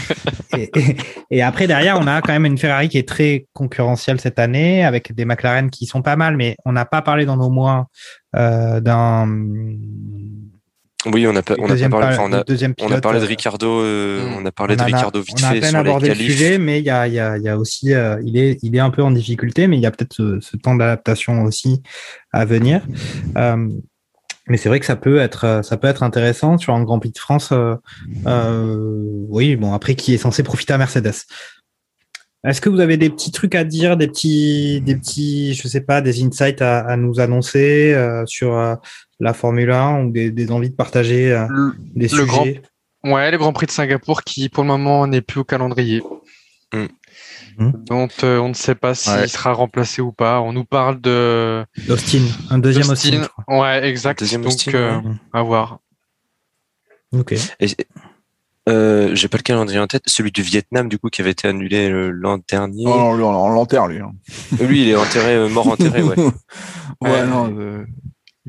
et, 0.59 0.70
et- 0.78 0.97
et 1.30 1.42
après, 1.42 1.66
derrière, 1.66 1.98
on 1.98 2.06
a 2.06 2.20
quand 2.20 2.32
même 2.32 2.44
une 2.44 2.59
Ferrari 2.59 2.88
qui 2.90 2.98
est 2.98 3.09
très 3.09 3.47
concurrentielle 3.55 4.20
cette 4.20 4.38
année, 4.38 4.84
avec 4.84 5.14
des 5.14 5.24
McLaren 5.24 5.70
qui 5.70 5.86
sont 5.86 6.02
pas 6.02 6.16
mal, 6.16 6.36
mais 6.36 6.55
on 6.66 6.72
n'a 6.72 6.84
pas 6.84 7.01
parlé 7.02 7.24
dans 7.24 7.36
nos 7.38 7.48
mois 7.51 7.86
euh, 8.36 8.80
d'un 8.80 9.26
Oui, 11.06 11.27
on 11.27 11.31
a 11.35 11.40
on 11.59 11.70
a 11.70 11.89
parlé. 11.89 11.89
pa- 11.89 11.97
enfin, 12.12 12.22
on 12.27 12.32
a, 12.35 12.44
deuxième 12.44 12.74
on 12.78 12.85
a 12.85 12.89
pilote, 12.89 13.02
parlé 13.02 13.20
de 13.20 13.24
euh, 13.24 13.28
Ricardo. 13.28 13.81
euh, 13.81 14.28
Mm. 14.28 14.35
On 14.39 14.44
a 14.44 14.52
parlé 14.52 14.74
on 14.74 14.77
de 14.77 14.82
Ricardo 14.85 15.20
vite 15.22 15.36
on 15.40 15.44
a 15.44 15.48
à 15.48 15.55
peine 15.55 15.74
abordé 15.74 16.09
le 16.10 16.14
sujet, 16.14 16.59
mais 16.59 16.78
il 16.81 16.85
y 16.85 16.90
a, 16.90 17.06
il 17.09 17.14
y, 17.14 17.18
a, 17.18 17.39
il 17.39 17.43
y 17.43 17.48
a 17.48 17.56
aussi, 17.56 17.94
euh, 17.94 18.20
il, 18.24 18.36
est, 18.36 18.59
il 18.62 18.77
est 18.77 18.81
un 18.81 18.90
peu 18.90 19.02
en 19.02 19.10
difficulté, 19.10 19.66
mais 19.66 19.77
il 19.78 19.82
y 19.82 19.86
a 19.86 19.90
peut-être 19.90 20.12
ce, 20.14 20.40
ce 20.40 20.56
temps 20.59 20.74
d'adaptation 20.74 21.43
aussi 21.44 21.81
à 22.32 22.44
venir. 22.44 22.82
Euh, 23.39 23.68
mais 24.48 24.56
c'est 24.59 24.68
vrai 24.68 24.78
que 24.81 24.85
ça 24.86 24.97
peut 24.97 25.18
être, 25.18 25.60
ça 25.64 25.77
peut 25.78 25.89
être 25.89 26.02
intéressant 26.02 26.59
sur 26.59 26.74
un 26.74 26.82
Grand 26.82 26.98
Prix 26.98 27.12
de 27.12 27.18
France. 27.18 27.52
oui, 28.27 29.56
bon, 29.56 29.72
après, 29.72 29.94
qui 29.94 30.14
est 30.14 30.18
censé 30.18 30.43
profiter 30.43 30.72
à 30.72 30.78
Mercedes. 30.78 31.12
Est-ce 32.47 32.60
que 32.62 32.70
vous 32.70 32.81
avez 32.81 32.97
des 32.97 33.10
petits 33.10 33.32
trucs 33.32 33.55
à 33.55 33.64
dire, 33.64 33.97
des 33.98 34.06
petits, 34.09 34.81
des 34.81 34.97
petits, 34.97 35.55
je 35.55 35.68
sais 35.68 35.82
pas, 35.82 36.01
des 36.01 36.22
insights 36.24 36.62
à, 36.62 36.81
à 36.81 36.97
nous 36.97 37.20
annoncer 37.20 37.93
euh, 37.94 38.24
sur 38.27 38.56
la 39.20 39.34
Formule 39.34 39.70
1 39.70 40.05
ou 40.05 40.10
des, 40.10 40.30
des 40.30 40.51
envies 40.51 40.70
de 40.70 40.74
partager 40.74 41.32
euh, 41.32 41.47
le, 41.51 41.74
des 41.94 42.02
le 42.02 42.09
sujets 42.09 42.24
grand- 42.26 42.47
Ouais, 43.14 43.30
le 43.30 43.38
Grand 43.38 43.52
Prix 43.55 43.66
de 43.66 43.70
Singapour 43.70 44.22
qui, 44.24 44.48
pour 44.51 44.62
le 44.62 44.68
moment, 44.68 45.06
n'est 45.06 45.22
plus 45.22 45.40
au 45.40 45.44
calendrier. 45.44 46.02
Mm. 46.74 46.84
Mm. 47.59 47.72
Donc, 47.86 48.12
euh, 48.24 48.38
on 48.38 48.48
ne 48.51 48.55
sait 48.55 48.74
pas 48.74 48.94
s'il 48.94 49.12
Ouais. 49.12 49.26
sera 49.28 49.52
remplacé 49.52 50.02
ou 50.02 50.12
pas. 50.12 50.40
On 50.42 50.52
nous 50.52 50.64
parle 50.64 51.01
de 51.01 51.64
Austin, 51.88 52.22
un 52.51 52.59
deuxième 52.59 52.88
Austin. 52.90 53.26
Ouais, 53.48 53.86
exact. 53.88 54.20
Deuxième 54.20 54.42
Donc, 54.42 54.52
Austin, 54.52 54.74
euh, 54.74 55.01
ouais. 55.01 55.12
à 55.32 55.42
voir. 55.42 55.78
Ok. 57.12 57.34
Euh, 58.68 59.14
J'ai 59.14 59.28
pas 59.28 59.38
le 59.38 59.42
calendrier 59.42 59.80
en 59.80 59.86
tête. 59.86 60.02
Celui 60.06 60.30
du 60.30 60.42
Vietnam, 60.42 60.88
du 60.88 60.98
coup, 60.98 61.09
qui 61.09 61.22
avait 61.22 61.30
été 61.32 61.48
annulé 61.48 61.88
l'an 61.90 62.38
dernier. 62.48 62.84
Oh, 62.86 62.90
non, 62.90 63.14
lui, 63.16 63.22
on, 63.24 63.48
l'enterre, 63.48 63.88
lui. 63.88 63.98
hein. 63.98 64.12
Lui, 64.60 64.82
il 64.82 64.88
est 64.90 64.97
enterré, 64.97 65.34
euh, 65.36 65.48
mort 65.48 65.68
enterré, 65.68 66.02
ouais. 66.02 66.16
ouais, 66.16 66.32
Ouais. 67.10 67.26
non. 67.26 67.84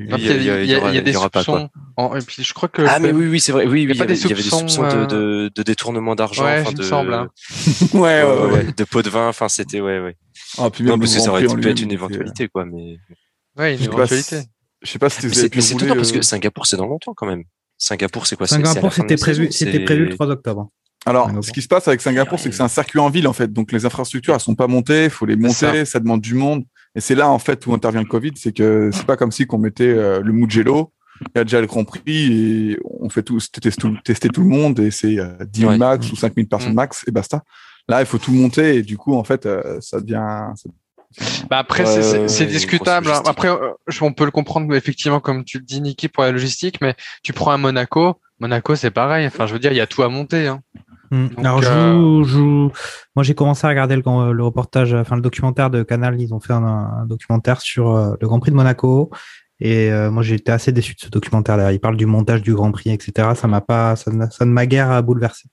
Euh, 0.00 0.62
il 0.64 0.70
y 0.70 0.98
a, 0.98 1.00
des 1.02 1.12
soupçons. 1.12 1.68
En- 1.96 2.16
et 2.16 2.20
puis, 2.20 2.42
je 2.42 2.54
crois 2.54 2.68
que. 2.68 2.82
Ah, 2.88 2.98
mais 2.98 3.12
oui, 3.12 3.26
oui, 3.28 3.40
c'est 3.40 3.52
vrai. 3.52 3.64
Oui, 3.66 3.72
oui, 3.72 3.82
il 3.90 3.96
y, 3.96 4.00
avait, 4.00 4.14
des 4.14 4.20
il 4.20 4.28
y 4.28 4.32
avait 4.32 4.42
des 4.42 4.48
soupçons, 4.48 4.82
de, 4.82 4.88
euh, 4.88 5.06
de, 5.06 5.50
de 5.54 5.62
détournement 5.62 6.14
d'argent. 6.14 6.44
Ouais, 6.44 6.60
enfin, 6.62 6.72
de, 6.72 6.82
semble, 6.82 7.12
hein. 7.12 7.28
ouais, 7.92 8.22
ouais, 8.22 8.50
ouais, 8.52 8.66
de 8.76 8.84
pot 8.84 9.02
de 9.02 9.10
vin. 9.10 9.28
Enfin, 9.28 9.48
c'était, 9.48 9.80
ouais, 9.80 10.00
ouais. 10.00 10.16
Ah, 10.58 10.70
puis 10.70 10.84
Non, 10.84 10.98
parce 10.98 11.14
que 11.14 11.20
ça 11.20 11.30
aurait 11.30 11.46
pu 11.46 11.68
être 11.68 11.80
une 11.80 11.88
était- 11.88 11.94
éventualité, 11.94 12.48
quoi. 12.48 12.64
Mais 12.64 12.96
Ouais, 13.58 13.76
une 13.76 13.82
éventualité. 13.84 14.40
Je 14.82 14.90
sais 14.90 14.98
pas 14.98 15.10
si 15.10 15.20
c'est 15.32 15.60
c'est 15.60 15.74
étonnant 15.74 15.94
parce 15.94 16.10
euh, 16.10 16.16
que 16.16 16.22
Singapour, 16.22 16.66
c'est 16.66 16.76
dans 16.76 16.86
longtemps 16.86 17.14
quand 17.14 17.26
même. 17.26 17.44
Singapour, 17.78 18.26
c'est 18.26 18.36
quoi 18.36 18.46
Singapour, 18.46 18.92
c'était 18.92 19.16
prévu, 19.16 19.52
c'était 19.52 19.80
prévu 19.80 20.06
le 20.06 20.14
3 20.14 20.28
octobre. 20.30 20.70
Alors, 21.04 21.26
Singapour. 21.26 21.44
ce 21.44 21.52
qui 21.52 21.62
se 21.62 21.68
passe 21.68 21.88
avec 21.88 22.00
Singapour, 22.00 22.38
c'est 22.38 22.48
que 22.48 22.54
c'est 22.54 22.62
un 22.62 22.68
circuit 22.68 23.00
en 23.00 23.10
ville, 23.10 23.26
en 23.26 23.32
fait. 23.32 23.52
Donc, 23.52 23.72
les 23.72 23.84
infrastructures, 23.86 24.34
elles 24.34 24.40
sont 24.40 24.54
pas 24.54 24.68
montées, 24.68 25.04
il 25.04 25.10
faut 25.10 25.26
les 25.26 25.36
monter, 25.36 25.84
ça. 25.84 25.98
demande 26.00 26.20
du 26.20 26.34
monde. 26.34 26.64
Et 26.94 27.00
c'est 27.00 27.14
là, 27.14 27.30
en 27.30 27.38
fait, 27.38 27.66
où 27.66 27.72
intervient 27.74 28.02
le 28.02 28.06
Covid. 28.08 28.32
C'est 28.36 28.52
que 28.52 28.90
c'est 28.92 29.06
pas 29.06 29.16
comme 29.16 29.32
si 29.32 29.46
qu'on 29.46 29.58
mettait 29.58 29.84
euh, 29.88 30.20
le 30.20 30.32
Mugello, 30.32 30.92
il 31.22 31.28
y 31.36 31.38
a 31.40 31.44
déjà 31.44 31.60
le 31.60 31.66
Grand 31.66 31.84
Prix 31.84 32.02
et 32.72 32.78
on 33.00 33.08
fait 33.08 33.22
tout, 33.22 33.38
tester 33.38 33.70
tout, 33.80 33.96
tester 34.04 34.28
tout 34.28 34.42
le 34.42 34.48
monde 34.48 34.78
et 34.80 34.90
c'est 34.90 35.18
euh, 35.18 35.28
10 35.46 35.60
000 35.60 35.72
Ouais. 35.72 35.78
max 35.78 36.10
ou 36.12 36.16
5 36.16 36.34
000 36.34 36.46
personnes 36.48 36.72
Mm. 36.72 36.76
max 36.76 37.04
et 37.06 37.10
basta. 37.10 37.42
Là, 37.88 38.00
il 38.00 38.06
faut 38.06 38.18
tout 38.18 38.32
monter 38.32 38.76
et 38.76 38.82
du 38.82 38.96
coup, 38.96 39.14
en 39.14 39.24
fait, 39.24 39.46
euh, 39.46 39.78
ça 39.80 40.00
devient. 40.00 40.50
ça- 40.56 40.68
Bah 41.50 41.58
après, 41.58 41.84
c'est- 41.86 42.46
discutable. 42.46 43.08
hein. 43.10 43.22
Après, 43.26 43.48
euh, 43.48 43.70
on 44.00 44.12
peut 44.12 44.24
le 44.24 44.30
comprendre 44.30 44.74
effectivement, 44.74 45.20
comme 45.20 45.44
tu 45.44 45.58
le 45.58 45.64
dis, 45.64 45.80
Niki, 45.80 46.08
pour 46.08 46.22
la 46.24 46.32
logistique, 46.32 46.80
mais 46.80 46.94
tu 47.22 47.32
prends 47.32 47.50
un 47.52 47.58
Monaco. 47.58 48.16
Monaco, 48.40 48.74
c'est 48.76 48.90
pareil. 48.90 49.26
Enfin, 49.26 49.46
je 49.46 49.52
veux 49.52 49.58
dire, 49.60 49.72
il 49.72 49.76
y 49.76 49.80
a 49.80 49.86
tout 49.86 50.02
à 50.02 50.08
monter. 50.08 50.46
Hein. 50.48 50.60
Donc, 51.12 51.30
Alors, 51.38 51.62
je 51.62 51.68
euh, 51.68 51.92
vous- 51.94 52.24
je 52.24 52.38
vous- 52.38 52.72
moi, 53.14 53.22
j'ai 53.22 53.34
commencé 53.34 53.66
à 53.66 53.70
regarder 53.70 53.96
le, 53.96 54.32
le 54.32 54.44
reportage, 54.44 54.94
enfin, 54.94 55.14
le 55.16 55.22
documentaire 55.22 55.68
de 55.70 55.82
Canal. 55.82 56.20
Ils 56.20 56.32
ont 56.32 56.40
fait 56.40 56.54
un, 56.54 56.64
un 56.64 57.04
documentaire 57.06 57.60
sur 57.60 57.90
euh, 57.94 58.14
le 58.20 58.26
Grand 58.26 58.40
Prix 58.40 58.50
de 58.50 58.56
Monaco. 58.56 59.10
Et 59.60 59.92
euh, 59.92 60.10
moi, 60.10 60.22
j'ai 60.22 60.36
été 60.36 60.50
assez 60.50 60.72
déçu 60.72 60.94
de 60.94 61.00
ce 61.00 61.08
documentaire. 61.10 61.56
Là. 61.56 61.72
Il 61.72 61.78
parle 61.80 61.96
du 61.96 62.06
montage 62.06 62.42
du 62.42 62.54
Grand 62.54 62.72
Prix, 62.72 62.90
etc. 62.90 63.28
Ça 63.36 63.46
m'a 63.46 63.60
pas, 63.60 63.94
ça, 63.94 64.10
ne- 64.10 64.26
ça 64.30 64.44
ne 64.46 64.50
m'a 64.52 64.66
guère 64.66 65.02
bouleversé. 65.02 65.44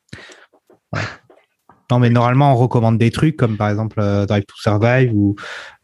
Ouais. 0.94 1.02
Non, 1.92 1.98
mais 2.00 2.10
normalement, 2.10 2.54
on 2.54 2.56
recommande 2.56 2.98
des 2.98 3.10
trucs 3.12 3.36
comme 3.36 3.58
par 3.58 3.70
exemple 3.70 4.00
euh, 4.00 4.26
Drive 4.26 4.46
to 4.46 4.54
Survive 4.58 5.12
ou, 5.14 5.36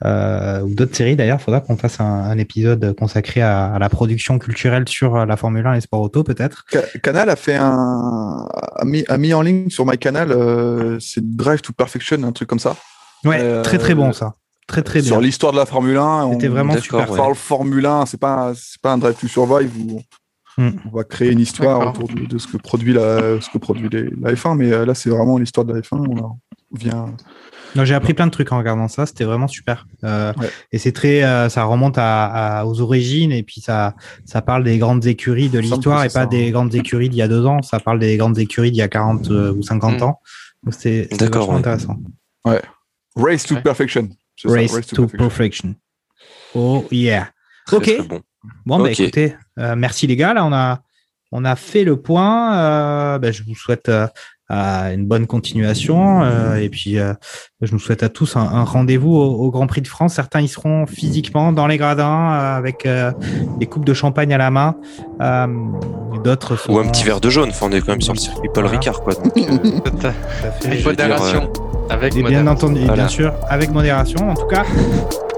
euh, 0.05 0.61
ou 0.61 0.73
d'autres 0.75 0.95
séries. 0.95 1.15
D'ailleurs, 1.15 1.39
il 1.39 1.43
faudra 1.43 1.61
qu'on 1.61 1.77
fasse 1.77 1.99
un, 1.99 2.03
un 2.05 2.37
épisode 2.37 2.95
consacré 2.97 3.41
à, 3.41 3.73
à 3.73 3.79
la 3.79 3.89
production 3.89 4.37
culturelle 4.37 4.87
sur 4.87 5.15
euh, 5.15 5.25
la 5.25 5.35
Formule 5.37 5.65
1 5.65 5.71
et 5.71 5.75
les 5.75 5.81
sports 5.81 6.01
auto, 6.01 6.23
peut-être. 6.23 6.63
Ca- 6.71 6.83
Canal 7.01 7.29
a 7.29 7.35
fait 7.35 7.55
un, 7.55 8.47
a 8.75 8.85
mis, 8.85 9.03
a 9.07 9.17
mis 9.17 9.33
en 9.33 9.41
ligne 9.41 9.69
sur 9.69 9.85
MyCanal, 9.85 10.31
euh, 10.31 10.99
c'est 10.99 11.23
Drive 11.35 11.61
to 11.61 11.73
Perfection, 11.73 12.21
un 12.23 12.31
truc 12.31 12.47
comme 12.49 12.59
ça. 12.59 12.75
Ouais, 13.23 13.39
Euh, 13.41 13.63
très 13.63 13.77
très 13.79 13.95
bon 13.95 14.11
ça. 14.13 14.33
Très 14.67 14.81
très 14.81 14.99
bien. 15.01 15.09
Sur 15.09 15.21
l'histoire 15.21 15.51
de 15.53 15.57
la 15.57 15.65
Formule 15.67 15.97
1. 15.97 16.31
C'était 16.33 16.47
vraiment 16.47 16.75
super. 16.77 17.11
ouais. 17.11 17.33
Formule 17.35 17.85
1, 17.85 18.05
c'est 18.07 18.19
pas, 18.19 18.51
c'est 18.55 18.81
pas 18.81 18.93
un 18.93 18.97
Drive 18.97 19.15
to 19.15 19.27
Survive 19.27 19.71
où 19.79 20.01
Hmm. 20.57 20.69
on 20.85 20.95
va 20.95 21.03
créer 21.03 21.31
une 21.31 21.39
histoire 21.41 21.89
autour 21.89 22.07
de, 22.07 22.25
de 22.25 22.37
ce 22.37 22.47
que 22.47 22.55
produit 22.57 22.93
la, 22.93 23.41
ce 23.41 23.49
que 23.49 23.57
produit 23.57 23.89
les- 23.89 24.09
la 24.21 24.33
F1, 24.33 24.55
mais 24.55 24.71
euh, 24.71 24.85
là 24.85 24.93
c'est 24.93 25.09
vraiment 25.09 25.37
l'histoire 25.37 25.65
de 25.65 25.73
la 25.73 25.81
F1. 25.81 25.97
On, 26.09 26.17
a- 26.17 26.21
on 26.71 26.75
vient. 26.77 27.13
Non, 27.75 27.83
J'ai 27.83 27.93
appris 27.93 28.13
plein 28.13 28.25
de 28.25 28.31
trucs 28.31 28.53
en 28.53 28.57
regardant 28.57 28.87
ça, 28.87 29.05
c'était 29.05 29.25
vraiment 29.25 29.49
super. 29.49 29.85
Euh, 30.05 30.31
Ouais. 30.39 30.49
Et 30.71 30.77
c'est 30.77 30.93
très, 30.93 31.23
euh, 31.23 31.49
ça 31.49 31.65
remonte 31.65 31.97
à, 31.97 32.59
à- 32.59 32.65
aux 32.65 32.79
origines 32.79 33.33
et 33.33 33.43
puis 33.43 33.59
ça, 33.59 33.95
ça 34.23 34.41
parle 34.41 34.63
des 34.63 34.77
grandes 34.77 35.05
écuries 35.05 35.49
de 35.49 35.59
l'histoire 35.59 36.03
et 36.05 36.07
pas 36.07 36.21
ça, 36.21 36.25
des 36.25 36.51
grandes 36.51 36.73
écuries 36.73 37.09
d'il 37.09 37.17
y 37.17 37.21
a 37.21 37.27
deux 37.27 37.45
ans. 37.45 37.61
Ça 37.61 37.81
parle 37.81 37.99
des 37.99 38.15
grandes 38.15 38.37
écuries 38.39 38.71
d'il 38.71 38.79
y 38.79 38.81
a 38.81 38.87
40 38.87 39.29
euh, 39.31 39.51
ou 39.53 39.61
50 39.61 39.99
Mm. 39.99 40.03
ans. 40.03 40.21
C'est 40.71 41.09
vachement 41.19 41.49
ouais. 41.49 41.55
intéressant. 41.59 41.97
Race 43.17 43.43
to 43.45 43.55
Ouais. 43.55 43.61
Perfection. 43.61 44.09
Ça, 44.37 44.49
Race, 44.51 44.87
to, 44.87 45.07
perfection. 45.07 45.75
Oh 46.53 46.85
yeah. 46.91 47.29
Très, 47.67 47.77
Ok. 47.77 47.91
Bon. 48.65 48.77
Bah 48.79 48.89
écoutez, 49.03 49.35
euh, 49.59 49.75
merci 49.77 50.07
les 50.07 50.15
gars. 50.15 50.33
Là, 50.33 50.45
on 50.45 50.53
a, 50.53 50.79
on 51.31 51.45
a 51.45 51.55
fait 51.55 51.83
le 51.83 51.97
point. 52.01 52.55
Euh, 52.57 53.19
bah, 53.19 53.31
je 53.31 53.43
vous 53.43 53.55
souhaite 53.55 53.89
euh, 53.89 54.07
une 54.49 55.05
bonne 55.07 55.25
continuation. 55.27 56.23
euh, 56.23 56.55
et 56.55 56.69
puis, 56.69 56.99
euh, 56.99 57.13
je 57.61 57.71
nous 57.73 57.79
souhaite 57.79 58.03
à 58.03 58.09
tous 58.09 58.35
un, 58.35 58.41
un 58.41 58.63
rendez-vous 58.63 59.15
au, 59.15 59.45
au 59.45 59.51
Grand 59.51 59.65
Prix 59.67 59.81
de 59.81 59.87
France. 59.87 60.13
Certains 60.13 60.41
y 60.41 60.47
seront 60.47 60.85
physiquement 60.85 61.51
dans 61.51 61.65
les 61.67 61.77
gradins 61.77 62.31
euh, 62.33 62.57
avec 62.57 62.85
euh, 62.85 63.11
des 63.59 63.65
coupes 63.65 63.85
de 63.85 63.93
champagne 63.93 64.33
à 64.33 64.37
la 64.37 64.51
main. 64.51 64.75
Euh, 65.21 65.47
D'autres 66.23 66.57
Ou 66.71 66.79
un 66.79 66.87
petit 66.87 67.03
verre 67.03 67.21
de 67.21 67.29
jaune. 67.29 67.49
Enfin, 67.49 67.67
on 67.69 67.71
est 67.71 67.81
quand 67.81 67.91
même 67.91 68.01
sur 68.01 68.13
le 68.13 68.19
circuit 68.19 68.49
Paul. 68.53 68.65
Ricard, 68.65 69.01
quoi. 69.01 69.13
Donc, 69.13 69.33
euh, 69.37 69.57
Tout 69.83 70.07
à- 70.07 70.11
Tout 70.11 70.47
à 70.47 70.51
fait. 70.51 71.74
Avec 71.89 72.15
Et 72.15 72.23
bien 72.23 72.47
entendu, 72.47 72.79
Voilà. 72.81 72.93
bien 73.03 73.07
sûr, 73.07 73.33
avec 73.49 73.71
modération. 73.71 74.29
En 74.29 74.33
tout 74.33 74.47
cas, 74.47 74.63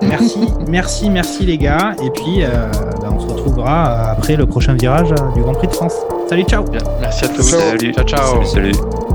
merci, 0.02 0.40
merci, 0.68 1.10
merci 1.10 1.46
les 1.46 1.58
gars. 1.58 1.94
Et 2.04 2.10
puis, 2.10 2.44
euh, 2.44 2.70
bah, 3.02 3.10
on 3.12 3.20
se 3.20 3.28
retrouvera 3.28 3.90
euh, 3.92 4.12
après 4.14 4.36
le 4.36 4.46
prochain 4.46 4.74
virage 4.74 5.12
euh, 5.12 5.34
du 5.36 5.42
Grand 5.42 5.54
Prix 5.54 5.68
de 5.68 5.74
France. 5.74 5.96
Salut, 6.30 6.44
ciao. 6.44 6.64
Bien. 6.64 6.82
Merci 7.02 7.26
à 7.26 7.28
tous. 7.30 7.44
Salut. 7.44 7.94
Ciao, 7.94 8.06
ciao. 8.06 8.44
Salut, 8.46 8.74
salut. 8.74 9.07